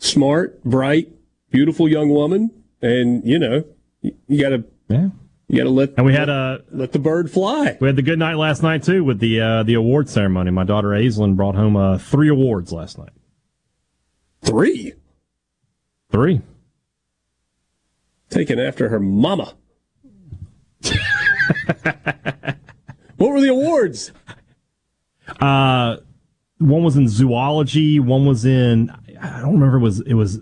smart, 0.03 0.63
bright, 0.63 1.09
beautiful 1.51 1.87
young 1.87 2.09
woman, 2.09 2.49
and 2.81 3.27
you 3.27 3.37
know 3.37 3.65
you, 4.01 4.15
you 4.27 4.41
gotta 4.41 4.63
yeah 4.87 5.09
you 5.51 5.57
gotta 5.57 5.69
let 5.69 5.93
And 5.97 6.05
we 6.05 6.13
had 6.13 6.29
a 6.29 6.63
let 6.71 6.93
the 6.93 6.99
bird 6.99 7.29
fly. 7.29 7.77
we 7.81 7.87
had 7.87 7.97
the 7.97 8.01
good 8.01 8.17
night 8.17 8.35
last 8.35 8.63
night 8.63 8.83
too 8.83 9.03
with 9.03 9.19
the 9.19 9.41
uh, 9.41 9.63
the 9.63 9.73
award 9.73 10.07
ceremony. 10.07 10.49
My 10.49 10.63
daughter 10.63 10.87
Aislinn 10.89 11.35
brought 11.35 11.55
home 11.55 11.75
uh, 11.75 11.97
three 11.97 12.29
awards 12.29 12.71
last 12.71 12.97
night. 12.97 13.11
Three 14.41 14.93
Three. 16.09 16.41
taken 18.29 18.59
after 18.59 18.87
her 18.87 18.99
mama. 18.99 19.53
what 23.17 23.29
were 23.29 23.41
the 23.41 23.49
awards? 23.49 24.13
Uh, 25.41 25.97
one 26.59 26.83
was 26.83 26.95
in 26.95 27.09
zoology. 27.09 27.99
One 27.99 28.25
was 28.25 28.45
in 28.45 28.89
I 29.21 29.41
don't 29.41 29.59
remember. 29.59 29.77
It 29.77 29.81
was 29.81 29.99
it 29.99 30.13
was 30.13 30.39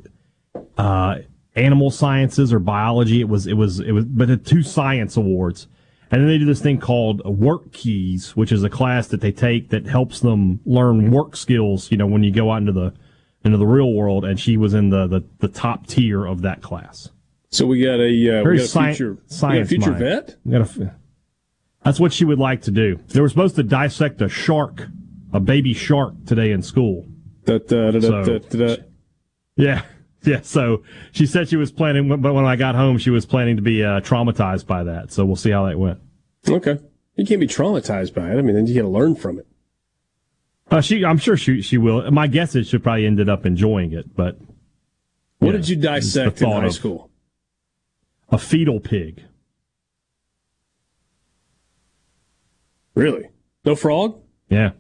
uh, 0.78 1.16
animal 1.56 1.92
sciences 1.92 2.54
or 2.54 2.60
biology. 2.60 3.22
It 3.22 3.30
was 3.30 3.48
it 3.48 3.54
was 3.54 3.80
it 3.80 3.92
was 3.92 4.06
but 4.06 4.28
the 4.28 4.38
two 4.38 4.64
science 4.64 5.18
awards. 5.18 5.68
And 6.12 6.22
then 6.22 6.28
they 6.28 6.40
do 6.40 6.46
this 6.46 6.62
thing 6.62 6.80
called 6.80 7.24
Work 7.24 7.72
Keys, 7.72 8.36
which 8.36 8.52
is 8.52 8.64
a 8.64 8.70
class 8.70 9.08
that 9.08 9.22
they 9.22 9.32
take 9.32 9.70
that 9.70 9.86
helps 9.86 10.22
them 10.22 10.60
learn 10.66 11.12
work 11.12 11.36
skills. 11.36 11.92
You 11.92 11.98
know, 11.98 12.08
when 12.08 12.24
you 12.24 12.32
go 12.32 12.52
out 12.52 12.58
into 12.58 12.72
the 12.72 12.94
into 13.46 13.58
the 13.58 13.68
real 13.68 13.94
world. 13.94 14.26
And 14.26 14.40
she 14.40 14.58
was 14.58 14.74
in 14.74 14.90
the 14.90 15.08
the, 15.08 15.24
the 15.40 15.48
top 15.48 15.88
tier 15.88 16.26
of 16.26 16.42
that 16.42 16.62
class. 16.62 17.10
So 17.52 17.66
we 17.66 17.82
got 17.84 18.00
a 18.00 18.06
uh, 18.06 18.08
we 18.08 18.26
Very 18.44 18.58
got 18.58 18.64
a 18.64 18.68
sci- 18.68 18.94
future 18.94 19.12
we 19.14 19.16
got 19.18 19.30
a 19.30 19.34
science 19.34 19.70
future 19.70 19.92
mind. 19.92 20.04
vet. 20.04 20.36
We 20.46 20.52
got 20.52 20.78
a 20.78 20.96
that's 21.84 22.00
what 22.00 22.12
she 22.12 22.26
would 22.26 22.40
like 22.40 22.64
to 22.64 22.72
do. 22.72 23.00
They 23.08 23.22
were 23.22 23.30
supposed 23.30 23.56
to 23.56 23.64
dissect 23.64 24.22
a 24.22 24.28
shark, 24.30 24.88
a 25.32 25.40
baby 25.40 25.74
shark, 25.74 26.26
today 26.26 26.52
in 26.52 26.62
school. 26.62 27.08
Da, 27.46 27.58
da, 27.60 27.92
da, 27.92 28.00
da, 28.00 28.24
So- 28.24 28.40
da. 28.40 28.76
Yeah, 29.56 29.84
yeah. 30.24 30.42
So 30.42 30.84
she 31.12 31.26
said 31.26 31.50
she 31.50 31.56
was 31.56 31.72
planning, 31.72 32.22
but 32.22 32.34
when 32.34 32.46
I 32.46 32.56
got 32.56 32.76
home, 32.76 32.98
she 32.98 33.10
was 33.10 33.26
planning 33.26 33.56
to 33.56 33.62
be 33.62 33.84
uh, 33.84 34.02
traumatized 34.02 34.68
by 34.68 34.84
that. 34.84 35.12
So 35.12 35.26
we'll 35.26 35.36
see 35.36 35.52
how 35.52 35.66
that 35.68 35.80
went. 35.80 36.00
Okay, 36.48 36.80
you 37.16 37.26
can't 37.26 37.40
be 37.40 37.48
traumatized 37.48 38.14
by 38.14 38.30
it. 38.32 38.38
I 38.38 38.42
mean, 38.42 38.56
then 38.56 38.68
you 38.68 38.76
got 38.76 38.82
to 38.82 38.88
learn 38.88 39.16
from 39.16 39.40
it. 39.40 39.48
Uh, 40.72 40.82
she, 40.82 41.04
I'm 41.04 41.18
sure 41.18 41.36
she 41.36 41.62
she 41.62 41.78
will. 41.78 42.10
My 42.12 42.28
guess 42.28 42.56
is 42.56 42.68
she 42.68 42.78
probably 42.78 43.06
ended 43.06 43.30
up 43.30 43.46
enjoying 43.46 43.94
it. 43.94 44.16
But 44.16 44.38
What 45.40 45.54
did 45.54 45.68
you 45.68 45.76
dissect 45.76 46.42
in 46.42 46.50
high 46.52 46.70
school? 46.70 47.10
A 48.30 48.38
fetal 48.38 48.80
pig. 48.80 49.24
Really? 52.94 53.30
No 53.66 53.76
frog? 53.76 54.22
Yeah. 54.50 54.72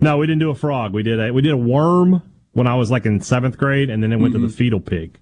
No, 0.00 0.18
we 0.18 0.26
didn't 0.26 0.40
do 0.40 0.50
a 0.50 0.54
frog. 0.54 0.92
We 0.92 1.02
did 1.02 1.20
a 1.20 1.32
we 1.32 1.42
did 1.42 1.52
a 1.52 1.56
worm 1.56 2.22
when 2.56 2.66
I 2.66 2.74
was 2.74 2.90
like 2.90 3.04
in 3.04 3.20
seventh 3.20 3.58
grade, 3.58 3.90
and 3.90 4.02
then 4.02 4.12
it 4.12 4.16
went 4.16 4.32
to 4.34 4.40
the 4.40 4.48
fetal 4.48 4.80
pig. 4.80 5.18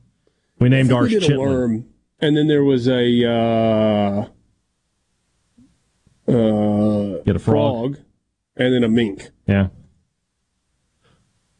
We 0.60 0.68
named 0.68 0.88
Mm-hmm. 0.88 0.96
Ours 0.96 1.10
we 1.12 1.18
Chitlin. 1.18 1.38
worm, 1.38 1.86
and 2.20 2.36
then 2.36 2.46
there 2.46 2.62
was 2.62 2.86
a 2.88 3.24
uh, 3.28 4.28
uh, 6.32 7.22
Get 7.24 7.36
a 7.36 7.40
frog. 7.40 7.98
and 8.56 8.74
then 8.74 8.84
a 8.84 8.88
mink. 8.88 9.30
Yeah. 9.48 9.68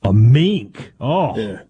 A 0.02 0.12
mink. 0.12 0.92
Oh. 1.00 1.36
Yeah. 1.36 1.62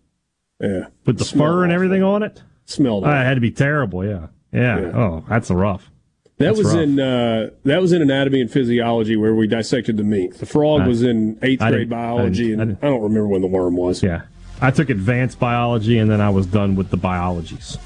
Yeah. 0.60 0.86
With 1.06 1.18
the 1.18 1.24
Smelled 1.24 1.48
fur 1.48 1.62
and 1.64 1.72
awful. 1.72 1.74
everything 1.84 2.02
on 2.02 2.22
it? 2.22 2.42
Smelled. 2.66 3.04
Oh, 3.04 3.08
it 3.10 3.24
had 3.24 3.34
to 3.34 3.40
be 3.40 3.50
terrible, 3.50 4.04
yeah. 4.04 4.26
Yeah. 4.52 4.80
Yeah. 4.80 4.92
Oh, 4.96 5.24
that's 5.28 5.50
a 5.50 5.56
rough. 5.56 5.90
That 6.38 6.46
That's 6.46 6.58
was 6.58 6.66
rough. 6.74 6.82
in 6.82 6.98
uh, 7.00 7.50
that 7.64 7.80
was 7.80 7.92
in 7.92 8.02
anatomy 8.02 8.40
and 8.40 8.50
physiology 8.50 9.14
where 9.16 9.34
we 9.34 9.46
dissected 9.46 9.96
the 9.96 10.02
mink. 10.02 10.38
The 10.38 10.46
frog 10.46 10.80
I- 10.82 10.88
was 10.88 11.02
in 11.04 11.38
eighth 11.42 11.62
I 11.62 11.70
grade 11.70 11.86
I 11.92 11.96
biology, 11.96 12.48
didn't- 12.48 12.60
I 12.60 12.62
and 12.62 12.78
I 12.82 12.86
don't 12.88 13.02
remember 13.02 13.28
when 13.28 13.40
the 13.40 13.46
worm 13.46 13.76
was. 13.76 14.02
Yeah. 14.02 14.22
I 14.60 14.70
took 14.72 14.90
advanced 14.90 15.38
biology 15.38 15.98
and 15.98 16.10
then 16.10 16.20
I 16.20 16.30
was 16.30 16.46
done 16.46 16.74
with 16.74 16.90
the 16.90 16.96
biologies. 16.96 17.78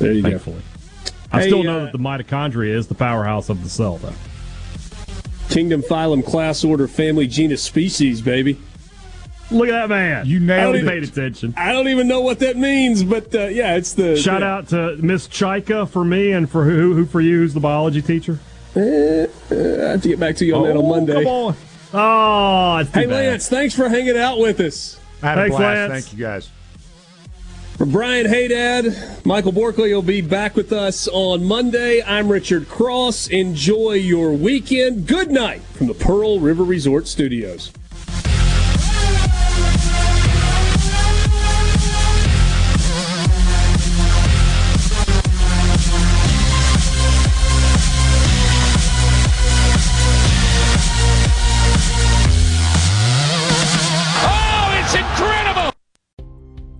There 0.00 0.12
you 0.12 0.22
thankfully. 0.22 0.62
I 1.30 1.42
Hey, 1.42 1.46
still 1.48 1.62
know 1.62 1.78
uh, 1.80 1.84
that 1.84 1.92
the 1.92 1.98
mitochondria 1.98 2.70
is 2.74 2.88
the 2.88 2.94
powerhouse 2.94 3.48
of 3.48 3.62
the 3.62 3.68
cell, 3.70 3.98
though. 3.98 4.12
Kingdom, 5.48 5.82
phylum, 5.82 6.24
class, 6.24 6.64
order, 6.64 6.88
family, 6.88 7.26
genus, 7.26 7.62
species, 7.62 8.20
baby. 8.20 8.58
Look 9.52 9.68
at 9.68 9.72
that 9.72 9.88
man. 9.88 10.26
You 10.26 10.38
I 10.38 10.40
nailed 10.40 10.74
don't 10.74 10.82
He 10.82 10.88
it. 10.88 10.90
paid 10.90 11.02
attention. 11.04 11.54
I 11.56 11.72
don't 11.72 11.88
even 11.88 12.08
know 12.08 12.20
what 12.20 12.38
that 12.40 12.56
means, 12.56 13.02
but 13.04 13.34
uh, 13.34 13.46
yeah, 13.46 13.76
it's 13.76 13.92
the 13.94 14.16
Shout 14.16 14.40
yeah. 14.40 14.54
out 14.54 14.68
to 14.68 14.96
Miss 14.96 15.28
Chaika 15.28 15.88
for 15.88 16.04
me 16.04 16.32
and 16.32 16.50
for 16.50 16.64
who, 16.64 16.94
who 16.94 17.06
for 17.06 17.20
you, 17.20 17.38
who's 17.38 17.54
the 17.54 17.60
biology 17.60 18.02
teacher? 18.02 18.38
Uh, 18.74 18.80
uh, 18.80 19.24
I 19.50 19.90
have 19.90 20.02
to 20.02 20.08
get 20.08 20.18
back 20.18 20.36
to 20.36 20.46
you 20.46 20.54
on 20.56 20.64
that 20.64 20.76
on 20.76 20.88
Monday. 20.88 21.24
Come 21.24 21.26
on. 21.26 21.56
Oh, 21.94 22.78
it's 22.78 22.90
Hey, 22.90 23.04
bad. 23.06 23.10
Lance, 23.10 23.48
thanks 23.48 23.74
for 23.74 23.88
hanging 23.88 24.16
out 24.16 24.38
with 24.38 24.60
us. 24.60 24.98
I 25.22 25.26
had 25.28 25.38
a 25.38 25.40
Thanks, 25.42 25.56
blast. 25.56 25.90
Lance. 25.90 26.04
Thank 26.06 26.18
you 26.18 26.24
guys. 26.24 26.50
For 27.76 27.86
Brian 27.86 28.26
Hadad, 28.26 29.26
Michael 29.26 29.52
Borkley 29.52 29.92
will 29.94 30.02
be 30.02 30.20
back 30.20 30.56
with 30.56 30.72
us 30.72 31.08
on 31.08 31.44
Monday. 31.44 32.02
I'm 32.02 32.30
Richard 32.30 32.68
Cross. 32.68 33.28
Enjoy 33.28 33.92
your 33.92 34.32
weekend. 34.32 35.06
Good 35.06 35.30
night 35.30 35.60
from 35.62 35.88
the 35.88 35.94
Pearl 35.94 36.38
River 36.38 36.64
Resort 36.64 37.08
Studios. 37.08 37.72